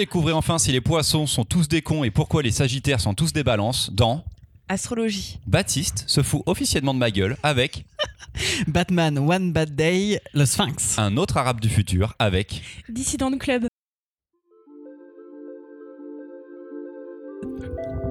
Découvrez 0.00 0.32
enfin 0.32 0.56
si 0.56 0.72
les 0.72 0.80
poissons 0.80 1.26
sont 1.26 1.44
tous 1.44 1.68
des 1.68 1.82
cons 1.82 2.04
et 2.04 2.10
pourquoi 2.10 2.42
les 2.42 2.52
sagittaires 2.52 3.02
sont 3.02 3.12
tous 3.12 3.34
des 3.34 3.44
balances 3.44 3.90
dans 3.92 4.24
Astrologie. 4.66 5.38
Baptiste 5.46 6.04
se 6.06 6.22
fout 6.22 6.40
officiellement 6.46 6.94
de 6.94 6.98
ma 6.98 7.10
gueule 7.10 7.36
avec 7.42 7.84
Batman 8.66 9.18
One 9.18 9.52
Bad 9.52 9.76
Day, 9.76 10.18
le 10.32 10.46
Sphinx. 10.46 10.98
un 10.98 11.18
autre 11.18 11.36
arabe 11.36 11.60
du 11.60 11.68
futur 11.68 12.14
avec 12.18 12.62
Dissident 12.88 13.36
Club. 13.36 13.66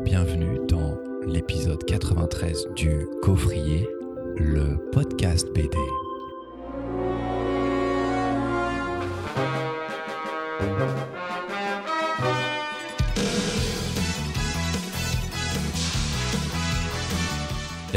Bienvenue 0.05 0.59
dans 0.67 0.95
l'épisode 1.25 1.83
93 1.85 2.67
du 2.75 3.07
Coffrier, 3.23 3.87
le 4.37 4.77
podcast 4.91 5.47
BD. 5.55 5.75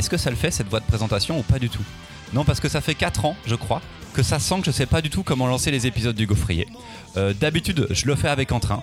Est-ce 0.03 0.11
que 0.11 0.17
ça 0.17 0.31
le 0.31 0.37
fait 0.37 0.51
cette 0.51 0.67
voix 0.67 0.81
de 0.81 0.85
présentation 0.85 1.39
ou 1.39 1.43
pas 1.45 1.61
du 1.61 1.71
tout? 1.71 1.85
Non, 2.33 2.45
parce 2.45 2.59
que 2.59 2.69
ça 2.69 2.81
fait 2.81 2.97
4 2.97 3.25
ans, 3.25 3.37
je 3.47 3.55
crois, 3.55 3.81
que 4.15 4.25
ça 4.25 4.41
sent 4.41 4.57
que 4.59 4.67
je 4.67 4.73
sais 4.73 4.85
pas 4.85 5.01
du 5.01 5.11
tout 5.11 5.23
comment 5.23 5.47
lancer 5.47 5.71
les 5.71 5.87
épisodes 5.87 6.17
du 6.17 6.27
Gaufrier. 6.27 6.67
Euh, 7.17 7.33
D'habitude, 7.35 7.87
je 7.89 8.07
le 8.07 8.17
fais 8.17 8.27
avec 8.27 8.51
entrain. 8.51 8.83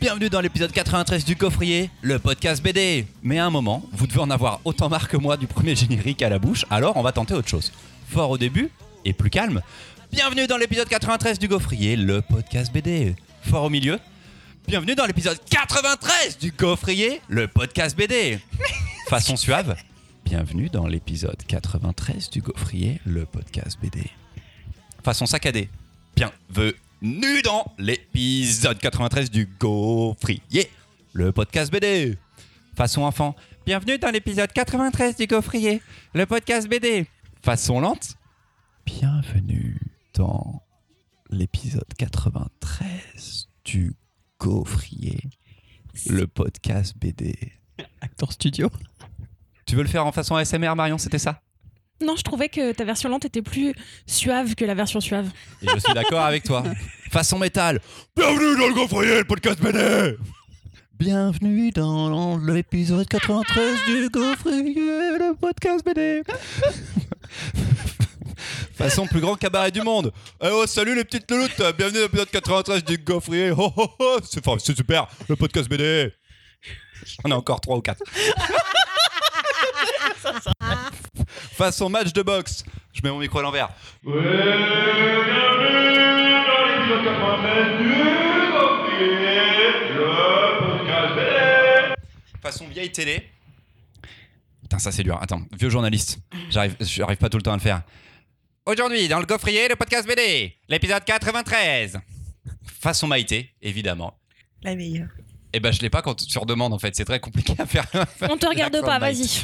Bienvenue 0.00 0.28
dans 0.28 0.40
l'épisode 0.40 0.72
93 0.72 1.24
du 1.24 1.36
Coffrier, 1.36 1.90
le 2.02 2.18
podcast 2.18 2.60
BD. 2.60 3.06
Mais 3.22 3.38
à 3.38 3.46
un 3.46 3.50
moment, 3.50 3.84
vous 3.92 4.08
devez 4.08 4.18
en 4.18 4.30
avoir 4.30 4.58
autant 4.64 4.88
marre 4.88 5.06
que 5.06 5.16
moi 5.16 5.36
du 5.36 5.46
premier 5.46 5.76
générique 5.76 6.22
à 6.24 6.28
la 6.28 6.40
bouche, 6.40 6.64
alors 6.70 6.96
on 6.96 7.02
va 7.02 7.12
tenter 7.12 7.34
autre 7.34 7.48
chose. 7.48 7.70
Fort 8.08 8.30
au 8.30 8.36
début 8.36 8.68
et 9.04 9.12
plus 9.12 9.30
calme. 9.30 9.62
Bienvenue 10.10 10.48
dans 10.48 10.56
l'épisode 10.56 10.88
93 10.88 11.38
du 11.38 11.46
Gaufrier, 11.46 11.94
le 11.94 12.20
podcast 12.20 12.72
BD. 12.72 13.14
Fort 13.42 13.62
au 13.62 13.70
milieu. 13.70 14.00
Bienvenue 14.66 14.96
dans 14.96 15.06
l'épisode 15.06 15.38
93 15.48 16.36
du 16.38 16.50
Gaufrier, 16.50 17.20
le 17.28 17.46
podcast 17.46 17.96
BD. 17.96 18.40
Façon 19.08 19.36
suave. 19.36 19.76
Bienvenue 20.28 20.68
dans 20.68 20.86
l'épisode 20.86 21.42
93 21.46 22.28
du 22.28 22.42
Gaufrier, 22.42 23.00
le 23.06 23.24
podcast 23.24 23.80
BD. 23.80 24.10
Façon 25.02 25.24
saccadée. 25.24 25.70
Bienvenue 26.14 27.40
dans 27.42 27.72
l'épisode 27.78 28.76
93 28.78 29.30
du 29.30 29.46
Gaufrier, 29.58 30.70
le 31.14 31.32
podcast 31.32 31.72
BD. 31.72 32.18
Façon 32.76 33.04
enfant. 33.04 33.36
Bienvenue 33.64 33.96
dans 33.96 34.10
l'épisode 34.10 34.52
93 34.52 35.16
du 35.16 35.26
Gaufrier, 35.26 35.80
le 36.12 36.26
podcast 36.26 36.68
BD. 36.68 37.06
Façon 37.40 37.80
lente. 37.80 38.18
Bienvenue 38.84 39.80
dans 40.12 40.62
l'épisode 41.30 41.88
93 41.96 43.48
du 43.64 43.94
Gaufrier, 44.38 45.22
le 46.06 46.26
podcast 46.26 46.98
BD. 46.98 47.54
Acteur 48.02 48.30
studio. 48.30 48.68
Tu 49.68 49.76
veux 49.76 49.82
le 49.82 49.88
faire 49.88 50.06
en 50.06 50.12
façon 50.12 50.34
ASMR, 50.34 50.74
Marion, 50.74 50.96
c'était 50.96 51.18
ça? 51.18 51.42
Non, 52.00 52.16
je 52.16 52.22
trouvais 52.22 52.48
que 52.48 52.72
ta 52.72 52.84
version 52.84 53.10
lente 53.10 53.26
était 53.26 53.42
plus 53.42 53.74
suave 54.06 54.54
que 54.54 54.64
la 54.64 54.74
version 54.74 54.98
suave. 54.98 55.28
Et 55.60 55.66
je 55.68 55.78
suis 55.78 55.92
d'accord 55.92 56.22
avec 56.22 56.42
toi. 56.42 56.62
Façon 57.10 57.38
métal. 57.38 57.78
Bienvenue 58.16 58.58
dans 58.58 58.68
le 58.68 58.72
Gaufrier, 58.72 59.18
le 59.18 59.24
podcast 59.24 59.60
BD 59.60 60.16
Bienvenue 60.98 61.70
dans 61.70 62.38
l'épisode 62.38 63.06
93 63.06 63.76
du 63.86 64.08
Gaufrier, 64.08 65.18
le 65.18 65.36
podcast 65.36 65.84
BD 65.84 66.22
Façon 68.74 69.06
plus 69.06 69.20
grand 69.20 69.34
cabaret 69.34 69.70
du 69.70 69.82
monde. 69.82 70.14
Eh 70.42 70.48
oh, 70.50 70.66
salut 70.66 70.94
les 70.94 71.04
petites 71.04 71.30
louloutes, 71.30 71.58
bienvenue 71.76 71.98
dans 71.98 72.04
l'épisode 72.04 72.30
93 72.30 72.84
du 72.84 72.96
Gaufrier. 72.96 73.50
Oh, 73.50 73.70
oh, 73.76 73.90
oh, 73.98 74.18
c'est 74.22 74.74
super, 74.74 75.08
le 75.28 75.36
podcast 75.36 75.68
BD. 75.68 76.10
On 77.24 77.30
a 77.30 77.34
encore 77.34 77.60
3 77.60 77.76
ou 77.76 77.82
4. 77.82 78.02
Façon 81.28 81.88
match 81.88 82.12
de 82.12 82.22
boxe. 82.22 82.64
Je 82.92 83.00
mets 83.02 83.10
mon 83.10 83.18
micro 83.18 83.38
à 83.38 83.42
l'envers. 83.42 83.70
Façon 92.42 92.66
vieille 92.68 92.90
télé. 92.92 93.28
Putain, 94.62 94.78
ça 94.78 94.92
c'est 94.92 95.02
dur. 95.02 95.18
Attends, 95.20 95.42
vieux 95.58 95.70
journaliste. 95.70 96.18
J'arrive, 96.50 97.16
pas 97.16 97.28
tout 97.28 97.38
le 97.38 97.42
temps 97.42 97.52
à 97.52 97.56
le 97.56 97.60
faire. 97.62 97.82
Aujourd'hui, 98.66 99.08
dans 99.08 99.18
le 99.18 99.26
gaufrier, 99.26 99.68
le 99.68 99.76
podcast 99.76 100.06
BD, 100.06 100.54
l'épisode 100.68 101.04
93. 101.04 101.98
Façon 102.80 103.06
Maïté, 103.06 103.50
évidemment. 103.62 104.18
La 104.62 104.74
meilleure. 104.74 105.08
Et 105.52 105.60
ben, 105.60 105.72
je 105.72 105.80
l'ai 105.80 105.90
pas 105.90 106.02
quand 106.02 106.14
tu 106.14 106.38
redemandes 106.38 106.74
en 106.74 106.78
fait. 106.78 106.94
C'est 106.94 107.04
très 107.04 107.20
compliqué 107.20 107.54
à 107.58 107.66
faire. 107.66 107.86
On 108.22 108.36
te 108.36 108.46
regarde 108.46 108.80
pas, 108.82 108.98
vas-y. 108.98 109.42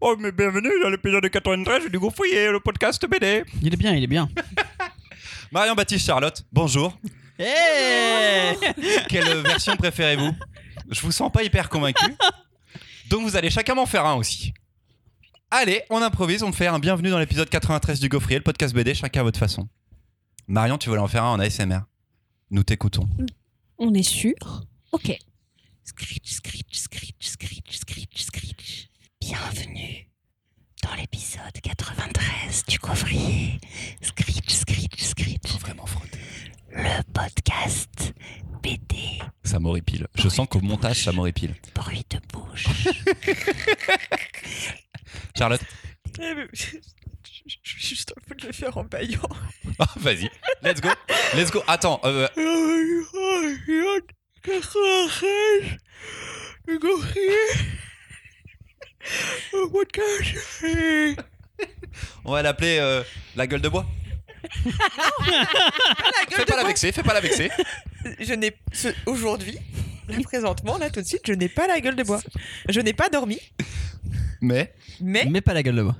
Oh, 0.00 0.16
mais 0.18 0.32
bienvenue 0.32 0.70
dans 0.82 0.88
l'épisode 0.90 1.28
93 1.28 1.90
du 1.90 1.98
gaufrier, 1.98 2.50
le 2.50 2.60
podcast 2.60 3.04
BD. 3.08 3.44
Il 3.62 3.72
est 3.72 3.76
bien, 3.76 3.92
il 3.94 4.02
est 4.02 4.08
bien. 4.08 4.28
Marion 5.52 5.74
Baptiste 5.74 6.06
Charlotte, 6.06 6.44
bonjour. 6.52 6.96
Hey 7.38 8.56
Quelle 9.08 9.42
version 9.42 9.76
préférez-vous? 9.76 10.32
Je 10.90 11.00
vous 11.00 11.12
sens 11.12 11.30
pas 11.30 11.42
hyper 11.42 11.68
convaincu. 11.68 12.16
Donc 13.10 13.22
vous 13.22 13.36
allez 13.36 13.50
chacun 13.50 13.74
m'en 13.74 13.86
faire 13.86 14.06
un 14.06 14.14
aussi. 14.14 14.54
Allez, 15.50 15.82
on 15.90 16.00
improvise, 16.00 16.42
on 16.42 16.48
me 16.48 16.52
fait 16.52 16.66
un 16.68 16.78
bienvenue 16.78 17.10
dans 17.10 17.18
l'épisode 17.18 17.48
93 17.48 18.00
du 18.00 18.08
Gaufrier, 18.08 18.38
le 18.38 18.44
podcast 18.44 18.74
BD, 18.74 18.94
chacun 18.94 19.20
à 19.20 19.24
votre 19.24 19.38
façon. 19.38 19.68
Marion, 20.46 20.78
tu 20.78 20.88
veux 20.88 20.98
en 20.98 21.08
faire 21.08 21.24
un 21.24 21.32
en 21.32 21.40
ASMR 21.40 21.80
Nous 22.50 22.62
t'écoutons. 22.62 23.08
On 23.78 23.92
est 23.92 24.02
sûr 24.02 24.34
Ok. 24.92 25.16
Screech, 25.84 26.32
screech, 26.32 26.78
screech, 26.78 27.14
screech, 27.20 27.78
screech, 27.78 28.24
screech. 28.24 28.88
Bienvenue 29.20 30.08
dans 30.82 30.94
l'épisode 30.94 31.60
93 31.60 32.64
du 32.68 32.78
coffrier. 32.78 33.58
Screech, 34.00 34.48
screech, 34.50 35.02
screech. 35.02 35.40
Faut 35.46 35.58
vraiment 35.58 35.86
frotter. 35.86 36.20
Le 36.70 37.02
podcast 37.12 38.14
BD. 38.62 39.18
Ça 39.44 39.58
m'horripile. 39.58 40.06
Je 40.14 40.28
sens 40.28 40.46
qu'au 40.48 40.60
montage, 40.60 41.02
ça 41.02 41.10
m'horripile. 41.12 41.56
Bruit 41.74 42.06
de 42.10 42.20
bouche. 42.32 42.66
Charlotte 45.36 45.62
Je 46.16 46.78
suis 47.64 47.80
juste 47.80 48.12
en 48.16 48.20
train 48.24 48.36
de 48.36 48.46
le 48.46 48.52
faire 48.52 48.76
en 48.76 48.84
baillant. 48.84 49.28
Ah, 49.78 49.86
Vas-y, 49.96 50.30
let's 50.62 50.80
go. 50.80 50.90
Let's 51.34 51.50
go. 51.50 51.62
Attends, 51.66 52.00
euh, 52.04 52.28
Gaufrier. 56.80 57.36
Podcast. 59.72 60.64
on 62.24 62.32
va 62.32 62.42
l'appeler 62.42 62.78
euh, 62.80 63.02
la 63.36 63.46
gueule 63.46 63.60
de 63.60 63.68
bois. 63.68 63.86
Fais 66.30 66.44
pas 66.44 66.56
la 66.56 66.64
vexer, 66.64 66.90
fais 66.92 67.02
pas 67.02 67.14
la 67.14 67.20
vexer. 67.20 67.50
je 68.18 68.34
n'ai 68.34 68.56
ce- 68.72 68.88
aujourd'hui, 69.06 69.58
là 70.08 70.18
présentement, 70.24 70.78
là 70.78 70.90
tout 70.90 71.00
de 71.00 71.06
suite, 71.06 71.22
je 71.26 71.32
n'ai 71.32 71.48
pas 71.48 71.66
la 71.68 71.80
gueule 71.80 71.94
de 71.96 72.02
bois. 72.02 72.20
Je 72.68 72.80
n'ai 72.80 72.92
pas 72.92 73.08
dormi, 73.08 73.38
Mais 74.42 74.74
mais 75.00 75.24
Mais 75.30 75.40
pas 75.40 75.54
la 75.54 75.62
gueule 75.62 75.76
de 75.76 75.82
bois. 75.82 75.96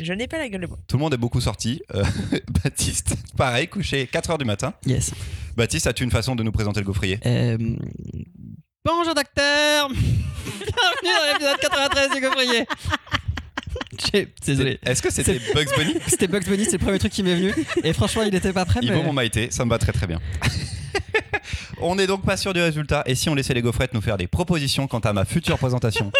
je 0.00 0.12
n'ai 0.12 0.28
pas 0.28 0.38
la 0.38 0.48
gueule 0.48 0.60
de 0.60 0.66
bois. 0.66 0.78
tout 0.86 0.96
le 0.98 1.02
monde 1.02 1.14
est 1.14 1.18
beaucoup 1.18 1.40
sorti. 1.40 1.80
Euh, 1.94 2.04
Baptiste, 2.62 3.16
pareil, 3.36 3.66
couché 3.68 4.08
4h 4.12 4.38
du 4.38 4.44
matin. 4.44 4.74
Yes. 4.86 5.12
Baptiste, 5.56 5.86
as-tu 5.86 6.04
une 6.04 6.10
façon 6.10 6.36
de 6.36 6.42
nous 6.42 6.52
présenter 6.52 6.80
le 6.80 6.86
gaufrier? 6.86 7.18
Euh, 7.26 7.56
Bonjour 8.84 9.14
docteur 9.14 9.88
Bienvenue 11.02 11.10
dans 11.14 11.32
l'épisode 11.32 11.58
93 11.60 12.10
du 12.14 12.66
J'ai- 14.12 14.28
Désolé. 14.46 14.78
Est-ce 14.84 15.02
que 15.02 15.10
c'était 15.10 15.38
Bugs 15.54 15.66
Bunny? 15.76 15.94
C'était 16.06 16.26
Bugs 16.28 16.44
Bunny, 16.46 16.64
c'est 16.64 16.72
le 16.72 16.78
premier 16.78 16.98
truc 16.98 17.12
qui 17.12 17.22
m'est 17.22 17.34
venu. 17.34 17.52
Et 17.82 17.92
franchement, 17.92 18.22
il 18.22 18.34
était 18.34 18.52
pas 18.52 18.64
prêt. 18.64 18.80
Il 18.82 18.90
mais... 18.90 18.96
vaut 18.96 19.02
mon 19.02 19.12
maïté, 19.12 19.50
ça 19.50 19.64
me 19.64 19.70
va 19.70 19.78
très 19.78 19.92
très 19.92 20.06
bien. 20.06 20.20
on 21.80 21.96
n'est 21.96 22.06
donc 22.06 22.24
pas 22.24 22.36
sûr 22.36 22.54
du 22.54 22.60
résultat. 22.60 23.02
Et 23.06 23.14
si 23.14 23.28
on 23.28 23.34
laissait 23.34 23.54
les 23.54 23.62
gaufrettes 23.62 23.94
nous 23.94 24.00
faire 24.00 24.16
des 24.16 24.26
propositions 24.26 24.86
quant 24.86 25.00
à 25.00 25.12
ma 25.12 25.24
future 25.24 25.58
présentation? 25.58 26.12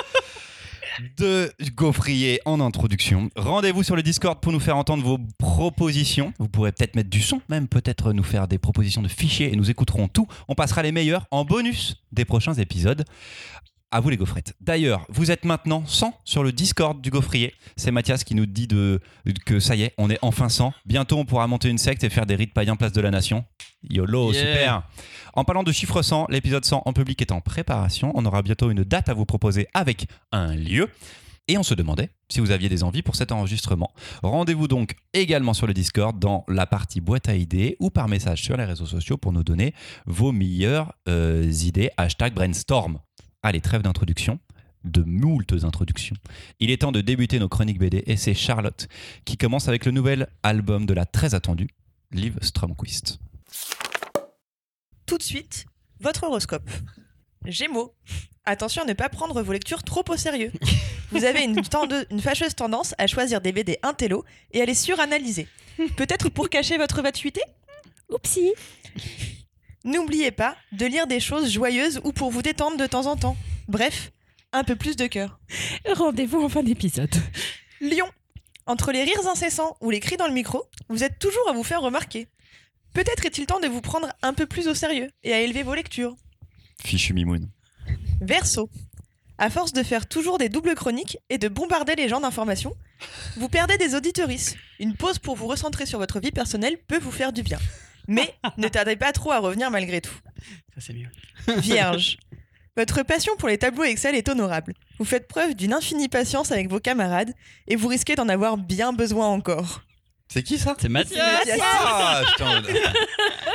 De 1.17 1.53
gaufrier 1.75 2.41
en 2.45 2.61
introduction, 2.61 3.31
rendez-vous 3.37 3.83
sur 3.83 3.97
le 3.97 4.03
Discord 4.03 4.41
pour 4.41 4.53
nous 4.53 4.61
faire 4.61 4.77
entendre 4.77 5.05
vos 5.05 5.19
propositions. 5.39 6.33
Vous 6.39 6.49
pourrez 6.49 6.73
peut-être 6.73 6.97
mettre 6.97 7.11
du 7.11 7.21
son, 7.21 7.41
même 7.49 7.69
peut-être 7.69 8.13
nous 8.13 8.23
faire 8.23 8.49
des 8.49 8.59
propositions 8.59 9.03
de 9.03 9.09
fichiers 9.09 9.53
et 9.53 9.57
nous 9.57 9.71
écouterons 9.71 10.09
tout. 10.09 10.27
On 10.49 10.55
passera 10.55 10.83
les 10.83 10.93
meilleurs 10.93 11.27
en 11.31 11.45
bonus 11.45 11.97
des 12.13 12.25
prochains 12.25 12.55
épisodes. 12.55 13.05
À 13.91 14.01
vous 14.01 14.11
les 14.11 14.19
gaufrettes. 14.19 14.53
D'ailleurs, 14.61 15.07
vous 15.09 15.31
êtes 15.31 15.47
maintenant 15.47 15.83
100 15.87 16.13
sur 16.25 16.43
le 16.43 16.53
Discord 16.53 17.01
du 17.01 17.09
gaufrier. 17.09 17.55
C'est 17.77 17.91
Mathias 17.91 18.23
qui 18.23 18.35
nous 18.35 18.45
dit 18.45 18.67
de, 18.67 19.01
que 19.47 19.61
ça 19.61 19.77
y 19.77 19.83
est, 19.83 19.95
on 19.97 20.11
est 20.11 20.19
enfin 20.21 20.51
100. 20.51 20.75
Bientôt, 20.85 21.17
on 21.17 21.25
pourra 21.25 21.47
monter 21.47 21.71
une 21.71 21.79
secte 21.79 22.05
et 22.05 22.11
faire 22.11 22.27
des 22.27 22.35
rites 22.35 22.53
païens 22.53 22.77
place 22.77 22.93
de 22.93 23.01
la 23.01 23.11
nation. 23.11 23.47
YOLO, 23.89 24.33
Yeah. 24.33 24.41
super. 24.55 24.83
En 25.33 25.45
parlant 25.45 25.63
de 25.63 25.73
chiffre 25.73 26.03
100, 26.03 26.27
l'épisode 26.29 26.67
100 26.67 26.83
en 26.85 26.93
public 26.93 27.23
est 27.23 27.33
en 27.33 27.41
préparation. 27.41 28.13
On 28.15 28.27
aura 28.27 28.43
bientôt 28.43 28.71
une 28.71 28.85
date 28.85 29.09
à 29.09 29.15
vous 29.15 29.25
proposer 29.25 29.69
avec 29.73 30.07
un 30.33 30.55
lieu. 30.55 30.91
Et 31.51 31.57
on 31.57 31.63
se 31.63 31.73
demandait 31.73 32.11
si 32.29 32.41
vous 32.41 32.51
aviez 32.51 32.69
des 32.69 32.85
envies 32.85 33.01
pour 33.01 33.17
cet 33.17 33.33
enregistrement. 33.33 33.95
Rendez-vous 34.23 34.69
donc 34.69 34.97
également 35.15 35.55
sur 35.55 35.67
le 35.67 35.73
Discord 35.73 36.19
dans 36.19 36.45
la 36.47 36.67
partie 36.67 37.01
boîte 37.01 37.31
à 37.31 37.37
idées 37.37 37.75
ou 37.81 37.89
par 37.89 38.07
message 38.07 38.43
sur 38.43 38.59
les 38.59 38.67
réseaux 38.67 38.85
sociaux 38.85 39.17
pour 39.17 39.33
nous 39.33 39.43
donner 39.45 39.73
vos 40.05 40.31
meilleures 40.31 40.93
euh, 41.09 41.51
idées. 41.63 41.89
Hashtag 41.97 42.35
brainstorm. 42.35 42.99
Allez, 43.43 43.61
trêve 43.61 43.83
d'introduction, 43.83 44.39
de 44.85 45.03
moultes 45.03 45.55
introductions. 45.65 46.17
Il 46.61 46.71
est 46.71 46.79
temps 46.79 46.93
de 46.93 47.01
débuter 47.01 47.39
nos 47.39 47.49
chroniques 47.49 47.79
BD 47.79 48.03
et 48.07 48.17
c'est 48.17 48.35
Charlotte 48.35 48.89
qui 49.25 49.37
commence 49.37 49.69
avec 49.69 49.85
le 49.85 49.93
nouvel 49.93 50.29
album 50.43 50.87
de 50.87 50.95
la 50.95 51.07
très 51.07 51.35
attendue 51.35 51.69
Liv 52.11 52.37
Stromquist. 52.43 53.19
Tout 55.07 55.19
de 55.19 55.23
suite, 55.23 55.67
votre 56.01 56.25
horoscope. 56.25 56.69
Gémeaux. 57.45 57.95
Attention 58.45 58.83
à 58.83 58.87
ne 58.87 58.93
pas 58.95 59.09
prendre 59.09 59.41
vos 59.43 59.53
lectures 59.53 59.83
trop 59.83 60.03
au 60.09 60.17
sérieux. 60.17 60.53
Vous 61.13 61.25
avez 61.25 61.45
une, 61.45 61.61
tende- 61.63 62.07
une 62.11 62.21
fâcheuse 62.21 62.55
tendance 62.55 62.95
à 62.99 63.07
choisir 63.07 63.41
des 63.41 63.53
BD 63.53 63.79
intello 63.83 64.25
et 64.53 64.61
à 64.63 64.65
les 64.65 64.75
suranalyser. 64.75 65.47
Peut-être 65.97 66.29
pour 66.29 66.49
cacher 66.49 66.77
votre 66.77 67.03
vacuité? 67.03 67.41
Oupsie. 68.11 68.53
N'oubliez 69.85 70.31
pas 70.31 70.57
de 70.73 70.87
lire 70.87 71.07
des 71.07 71.21
choses 71.21 71.51
joyeuses 71.51 72.01
ou 72.05 72.13
pour 72.13 72.31
vous 72.31 72.43
détendre 72.43 72.77
de 72.77 72.87
temps 72.87 73.07
en 73.07 73.17
temps. 73.17 73.37
Bref, 73.69 74.13
un 74.53 74.65
peu 74.65 74.77
plus 74.77 74.97
de 74.97 75.07
cœur. 75.07 75.39
Rendez-vous 75.95 76.43
en 76.43 76.49
fin 76.49 76.63
d'épisode. 76.63 77.15
Lion. 77.81 78.09
Entre 78.67 78.93
les 78.93 79.05
rires 79.05 79.27
incessants 79.27 79.77
ou 79.81 79.91
les 79.91 80.01
cris 80.01 80.17
dans 80.17 80.27
le 80.27 80.35
micro, 80.35 80.65
vous 80.89 81.03
êtes 81.03 81.19
toujours 81.19 81.49
à 81.49 81.53
vous 81.53 81.63
faire 81.63 81.81
remarquer. 81.81 82.29
Peut-être 82.93 83.25
est-il 83.25 83.47
temps 83.47 83.61
de 83.61 83.69
vous 83.69 83.81
prendre 83.81 84.09
un 84.23 84.35
peu 84.35 84.47
plus 84.47 84.69
au 84.69 84.75
sérieux 84.75 85.11
et 85.23 85.33
à 85.33 85.41
élever 85.41 85.63
vos 85.63 85.75
lectures. 85.75 86.17
Fichu 86.85 87.15
Mimoun. 87.15 87.49
Verseau. 88.21 88.69
À 89.39 89.51
force 89.51 89.73
de 89.73 89.83
faire 89.83 90.09
toujours 90.09 90.37
des 90.37 90.49
doubles 90.49 90.75
chroniques 90.75 91.19
et 91.31 91.39
de 91.39 91.49
bombarder 91.49 91.95
les 91.95 92.09
gens 92.09 92.21
d'informations, 92.21 92.75
vous 93.37 93.49
perdez 93.49 93.79
des 93.79 93.95
auditorices. 93.95 94.57
Une 94.81 94.97
pause 94.97 95.19
pour 95.19 95.37
vous 95.37 95.47
recentrer 95.47 95.87
sur 95.87 96.01
votre 96.01 96.19
vie 96.19 96.33
personnelle 96.33 96.77
peut 96.89 96.99
vous 96.99 97.13
faire 97.13 97.33
du 97.33 97.43
bien. 97.43 97.59
Mais 98.09 98.35
ne 98.57 98.67
tardez 98.69 98.97
pas 98.97 99.13
trop 99.13 99.31
à 99.31 99.39
revenir 99.39 99.71
malgré 99.71 100.01
tout. 100.01 100.15
Ça, 100.75 100.81
c'est 100.81 100.95
mieux. 100.95 101.09
Vierge. 101.59 102.19
Votre 102.77 103.03
passion 103.03 103.37
pour 103.37 103.49
les 103.49 103.59
tableaux 103.59 103.85
Excel 103.85 104.15
est 104.15 104.29
honorable. 104.29 104.73
Vous 104.99 105.05
faites 105.05 105.27
preuve 105.29 105.55
d'une 105.55 105.73
infinie 105.73 106.09
patience 106.09 106.53
avec 106.53 106.71
vos 106.71 106.79
camarades 106.79 107.33
et 107.67 107.77
vous 107.77 107.89
risquez 107.89 108.15
d'en 108.15 108.29
avoir 108.29 108.57
bien 108.57 108.93
besoin 108.93 109.27
encore. 109.27 109.83
C'est 110.29 110.43
qui 110.43 110.59
ça? 110.59 110.77
C'est 110.81 110.89
Mathias. 110.89 111.41
Ah, 111.61 112.23
putain. 112.27 112.63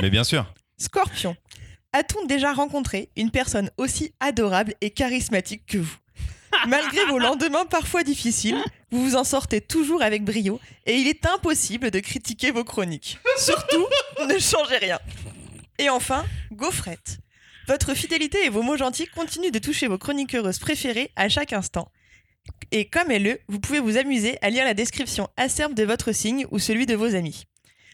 Mais 0.02 0.10
bien 0.10 0.24
sûr. 0.24 0.52
Scorpion. 0.78 1.36
A-t-on 1.94 2.26
déjà 2.26 2.52
rencontré 2.52 3.12
une 3.16 3.32
personne 3.32 3.70
aussi 3.78 4.14
adorable 4.20 4.74
et 4.82 4.90
charismatique 4.90 5.66
que 5.68 5.78
vous? 5.78 5.96
Malgré 6.68 7.06
vos 7.06 7.20
lendemains 7.20 7.66
parfois 7.66 8.04
difficiles, 8.04 8.64
vous 8.92 9.04
vous 9.04 9.16
en 9.16 9.24
sortez 9.24 9.62
toujours 9.62 10.02
avec 10.02 10.24
brio 10.24 10.60
et 10.86 10.96
il 10.96 11.08
est 11.08 11.26
impossible 11.26 11.92
de 11.92 12.00
critiquer 12.00 12.52
vos 12.52 12.64
chroniques. 12.64 13.18
Surtout, 13.38 13.86
ne 14.28 14.40
changez 14.40 14.78
rien. 14.78 15.00
Et 15.80 15.90
enfin, 15.90 16.26
gaufrette. 16.52 17.20
Votre 17.68 17.94
fidélité 17.94 18.46
et 18.46 18.50
vos 18.50 18.62
mots 18.62 18.78
gentils 18.78 19.08
continuent 19.08 19.52
de 19.52 19.60
toucher 19.60 19.88
vos 19.88 19.98
chroniqueuses 19.98 20.60
préférées 20.60 21.12
à 21.16 21.30
chaque 21.30 21.54
instant. 21.54 21.92
Et 22.72 22.86
comme 22.90 23.12
elle, 23.12 23.40
vous 23.48 23.60
pouvez 23.60 23.80
vous 23.80 23.98
amuser 23.98 24.38
à 24.42 24.50
lire 24.50 24.66
la 24.66 24.74
description 24.74 25.30
acerbe 25.38 25.74
de 25.74 25.84
votre 25.84 26.12
signe 26.12 26.46
ou 26.52 26.60
celui 26.60 26.86
de 26.86 26.96
vos 26.96 27.16
amis. 27.16 27.46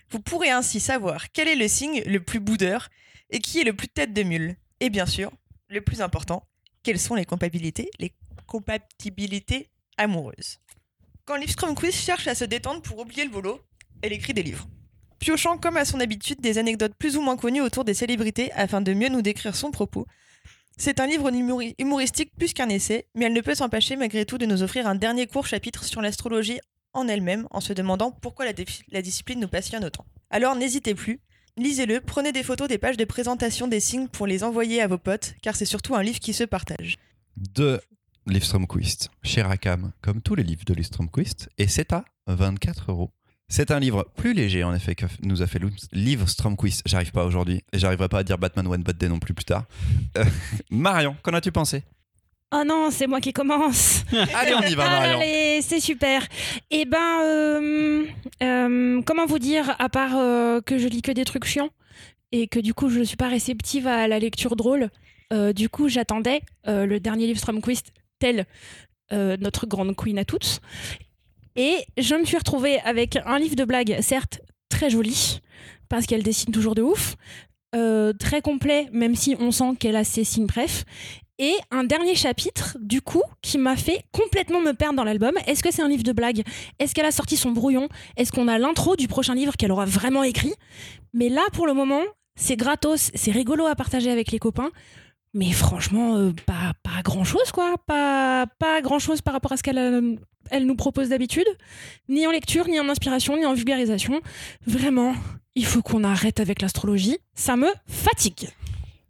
Vous 0.09 0.19
pourrez 0.19 0.49
ainsi 0.49 0.79
savoir 0.79 1.31
quel 1.31 1.47
est 1.47 1.55
le 1.55 1.67
signe 1.67 2.01
le 2.05 2.19
plus 2.19 2.39
boudeur 2.39 2.89
et 3.29 3.39
qui 3.39 3.59
est 3.59 3.63
le 3.63 3.73
plus 3.73 3.87
tête 3.87 4.13
de 4.13 4.23
mule. 4.23 4.55
Et 4.79 4.89
bien 4.89 5.05
sûr, 5.05 5.31
le 5.69 5.81
plus 5.81 6.01
important, 6.01 6.47
quelles 6.81 6.99
sont 6.99 7.15
les 7.15 7.25
compatibilités, 7.25 7.91
les 7.99 8.13
compatibilités 8.49 9.69
amoureuses. 9.97 10.57
Quand 11.25 11.37
Livstrom 11.37 11.75
Quiz 11.75 11.93
cherche 11.95 12.27
à 12.27 12.35
se 12.35 12.45
détendre 12.45 12.81
pour 12.81 12.99
oublier 12.99 13.23
le 13.23 13.29
boulot, 13.29 13.61
elle 14.01 14.13
écrit 14.13 14.33
des 14.33 14.43
livres. 14.43 14.67
Piochant 15.19 15.57
comme 15.57 15.77
à 15.77 15.85
son 15.85 15.99
habitude 15.99 16.41
des 16.41 16.57
anecdotes 16.57 16.95
plus 16.97 17.15
ou 17.17 17.21
moins 17.21 17.37
connues 17.37 17.61
autour 17.61 17.85
des 17.85 17.93
célébrités 17.93 18.51
afin 18.53 18.81
de 18.81 18.93
mieux 18.93 19.09
nous 19.09 19.21
décrire 19.21 19.55
son 19.55 19.69
propos. 19.69 20.05
C'est 20.77 20.99
un 20.99 21.07
livre 21.07 21.29
humori- 21.29 21.75
humoristique 21.77 22.31
plus 22.37 22.53
qu'un 22.53 22.69
essai, 22.69 23.05
mais 23.13 23.25
elle 23.25 23.33
ne 23.33 23.41
peut 23.41 23.53
s'empêcher 23.53 23.97
malgré 23.97 24.25
tout 24.25 24.37
de 24.37 24.45
nous 24.45 24.63
offrir 24.63 24.87
un 24.87 24.95
dernier 24.95 25.27
court 25.27 25.45
chapitre 25.45 25.83
sur 25.83 26.01
l'astrologie 26.01 26.59
en 26.93 27.07
elle-même 27.07 27.47
en 27.51 27.59
se 27.59 27.73
demandant 27.73 28.11
pourquoi 28.11 28.45
la, 28.45 28.53
la 28.87 29.01
discipline 29.01 29.39
nous 29.41 29.49
passionne 29.49 29.85
autant. 29.85 30.05
Alors 30.31 30.55
n'hésitez 30.55 30.95
plus, 30.95 31.19
lisez-le, 31.57 31.99
prenez 31.99 32.31
des 32.31 32.43
photos 32.43 32.67
des 32.69 32.77
pages 32.77 32.97
de 32.97 33.05
présentation 33.05 33.67
des 33.67 33.81
signes 33.81 34.07
pour 34.07 34.25
les 34.25 34.43
envoyer 34.43 34.81
à 34.81 34.87
vos 34.87 34.97
potes, 34.97 35.35
car 35.43 35.55
c'est 35.55 35.65
surtout 35.65 35.95
un 35.95 36.01
livre 36.01 36.19
qui 36.19 36.33
se 36.33 36.45
partage. 36.45 36.95
de 37.35 37.81
Livstromquist 38.29 39.09
chez 39.23 39.41
Rackham, 39.41 39.91
comme 40.01 40.21
tous 40.21 40.35
les 40.35 40.43
livres 40.43 40.63
de 40.65 40.73
Livstromquist, 40.73 41.49
et 41.57 41.67
c'est 41.67 41.93
à 41.93 42.05
24 42.27 42.91
euros. 42.91 43.11
C'est 43.47 43.71
un 43.71 43.79
livre 43.79 44.07
plus 44.15 44.33
léger, 44.33 44.63
en 44.63 44.73
effet, 44.75 44.93
que 44.93 45.05
nous 45.23 45.41
a 45.41 45.47
fait 45.47 45.59
Livstromquist. 45.91 46.83
J'arrive 46.85 47.11
pas 47.11 47.25
aujourd'hui, 47.25 47.63
et 47.73 47.79
j'arriverai 47.79 48.07
pas 48.07 48.19
à 48.19 48.23
dire 48.23 48.37
Batman 48.37 48.67
One 48.67 48.83
Bad 48.83 48.97
Day 48.97 49.09
non 49.09 49.19
plus 49.19 49.33
plus 49.33 49.45
tard. 49.45 49.65
Euh, 50.17 50.25
Marion, 50.69 51.15
qu'en 51.23 51.33
as-tu 51.33 51.51
pensé? 51.51 51.83
Oh 52.51 52.63
non, 52.65 52.89
c'est 52.89 53.05
moi 53.05 53.21
qui 53.21 53.31
commence. 53.31 54.03
Allez, 54.35 54.55
on 54.55 54.61
y 54.61 54.73
va, 54.73 54.85
Ah, 54.87 54.99
Marion. 55.01 55.19
Allez, 55.19 55.61
c'est 55.61 55.79
super. 55.79 56.27
Eh 56.71 56.85
ben, 56.85 57.21
euh, 57.23 58.05
euh, 58.41 59.01
comment 59.05 59.27
vous 59.27 59.37
dire, 59.37 59.75
à 59.77 59.87
part 59.89 60.15
euh, 60.15 60.59
que 60.61 60.79
je 60.79 60.87
lis 60.87 61.03
que 61.03 61.11
des 61.11 61.25
trucs 61.25 61.45
chiants 61.45 61.69
et 62.31 62.47
que 62.47 62.59
du 62.59 62.73
coup 62.73 62.89
je 62.89 63.01
suis 63.01 63.17
pas 63.17 63.27
réceptive 63.27 63.87
à 63.87 64.07
la 64.07 64.19
lecture 64.19 64.55
drôle, 64.55 64.89
du 65.55 65.67
coup 65.67 65.89
j'attendais 65.89 66.41
le 66.67 66.99
dernier 66.99 67.25
livre 67.25 67.39
Stromquist 67.39 67.91
tel 68.19 68.45
euh, 69.11 69.37
notre 69.39 69.65
grande 69.65 69.95
queen 69.95 70.19
à 70.19 70.25
toutes. 70.25 70.59
Et 71.55 71.77
je 71.97 72.15
me 72.15 72.25
suis 72.25 72.37
retrouvée 72.37 72.79
avec 72.81 73.17
un 73.25 73.39
livre 73.39 73.55
de 73.55 73.65
blagues, 73.65 73.97
certes 74.01 74.41
très 74.69 74.89
joli, 74.89 75.41
parce 75.89 76.05
qu'elle 76.05 76.23
dessine 76.23 76.53
toujours 76.53 76.75
de 76.75 76.81
ouf, 76.81 77.15
euh, 77.75 78.13
très 78.13 78.41
complet, 78.41 78.87
même 78.93 79.15
si 79.15 79.35
on 79.39 79.51
sent 79.51 79.75
qu'elle 79.79 79.95
a 79.95 80.03
ses 80.03 80.23
signes 80.23 80.45
bref, 80.45 80.85
et 81.39 81.53
un 81.71 81.85
dernier 81.85 82.15
chapitre, 82.15 82.77
du 82.81 83.01
coup, 83.01 83.23
qui 83.41 83.57
m'a 83.57 83.77
fait 83.77 84.03
complètement 84.11 84.59
me 84.59 84.73
perdre 84.73 84.97
dans 84.97 85.05
l'album. 85.05 85.33
Est-ce 85.47 85.63
que 85.63 85.71
c'est 85.71 85.81
un 85.81 85.87
livre 85.87 86.03
de 86.03 86.11
blagues? 86.11 86.43
Est-ce 86.79 86.93
qu'elle 86.93 87.05
a 87.05 87.11
sorti 87.11 87.37
son 87.37 87.51
brouillon? 87.51 87.87
Est-ce 88.17 88.31
qu'on 88.33 88.49
a 88.49 88.57
l'intro 88.59 88.97
du 88.97 89.07
prochain 89.07 89.35
livre 89.35 89.55
qu'elle 89.55 89.71
aura 89.71 89.85
vraiment 89.85 90.23
écrit? 90.23 90.53
Mais 91.13 91.29
là, 91.29 91.43
pour 91.53 91.65
le 91.65 91.73
moment, 91.73 92.01
c'est 92.35 92.57
gratos, 92.57 93.09
c'est 93.13 93.31
rigolo 93.31 93.65
à 93.65 93.75
partager 93.75 94.11
avec 94.11 94.31
les 94.31 94.39
copains. 94.39 94.69
Mais 95.33 95.51
franchement, 95.51 96.15
euh, 96.17 96.31
pas, 96.45 96.73
pas 96.83 97.01
grand-chose, 97.03 97.51
quoi. 97.51 97.75
Pas, 97.85 98.47
pas 98.57 98.81
grand-chose 98.81 99.21
par 99.21 99.33
rapport 99.33 99.51
à 99.51 99.57
ce 99.57 99.63
qu'elle 99.63 99.77
euh, 99.77 100.15
elle 100.49 100.65
nous 100.65 100.75
propose 100.75 101.09
d'habitude. 101.09 101.47
Ni 102.07 102.25
en 102.25 102.31
lecture, 102.31 102.67
ni 102.67 102.79
en 102.79 102.89
inspiration, 102.89 103.37
ni 103.37 103.45
en 103.45 103.53
vulgarisation. 103.53 104.21
Vraiment, 104.65 105.13
il 105.55 105.65
faut 105.65 105.81
qu'on 105.81 106.03
arrête 106.03 106.39
avec 106.39 106.61
l'astrologie. 106.61 107.17
Ça 107.35 107.55
me 107.55 107.67
fatigue. 107.87 108.49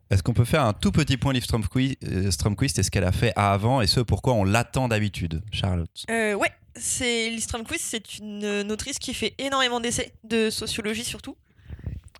Est-ce 0.10 0.24
qu'on 0.24 0.33
peut 0.33 0.45
faire 0.45 0.63
un 0.63 0.74
tout 0.74 0.92
petit 0.92 1.18
point 1.18 1.33
Livstromquist 1.33 1.98
euh, 2.04 2.31
Stromquist 2.31 2.80
et 2.80 2.83
ce 2.83 2.90
qu'elle 2.90 3.04
a 3.04 3.11
fait 3.11 3.31
avant 3.35 3.81
et 3.81 3.88
ce 3.88 3.99
pourquoi 3.99 4.33
on 4.33 4.44
l'attend 4.44 4.88
d'habitude, 4.88 5.44
Charlotte? 5.52 6.04
Euh, 6.09 6.33
ouais, 6.33 6.52
c'est 6.76 7.30
Listram 7.30 7.64
Quiz, 7.64 7.80
c'est 7.80 8.18
une, 8.18 8.71
autrice 8.71 8.97
qui 8.97 9.14
fait 9.14 9.35
énormément 9.38 9.80
d'essais, 9.80 10.14
de 10.23 10.49
sociologie 10.49 11.04
surtout, 11.04 11.35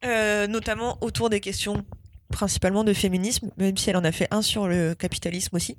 Euh, 0.06 0.48
notamment 0.48 0.98
autour 1.01 1.29
des 1.29 1.41
questions 1.41 1.84
principalement 2.31 2.83
de 2.83 2.93
féminisme, 2.93 3.51
même 3.57 3.77
si 3.77 3.89
elle 3.89 3.98
en 3.98 4.03
a 4.03 4.12
fait 4.12 4.27
un 4.31 4.41
sur 4.41 4.67
le 4.67 4.95
capitalisme 4.95 5.55
aussi, 5.55 5.75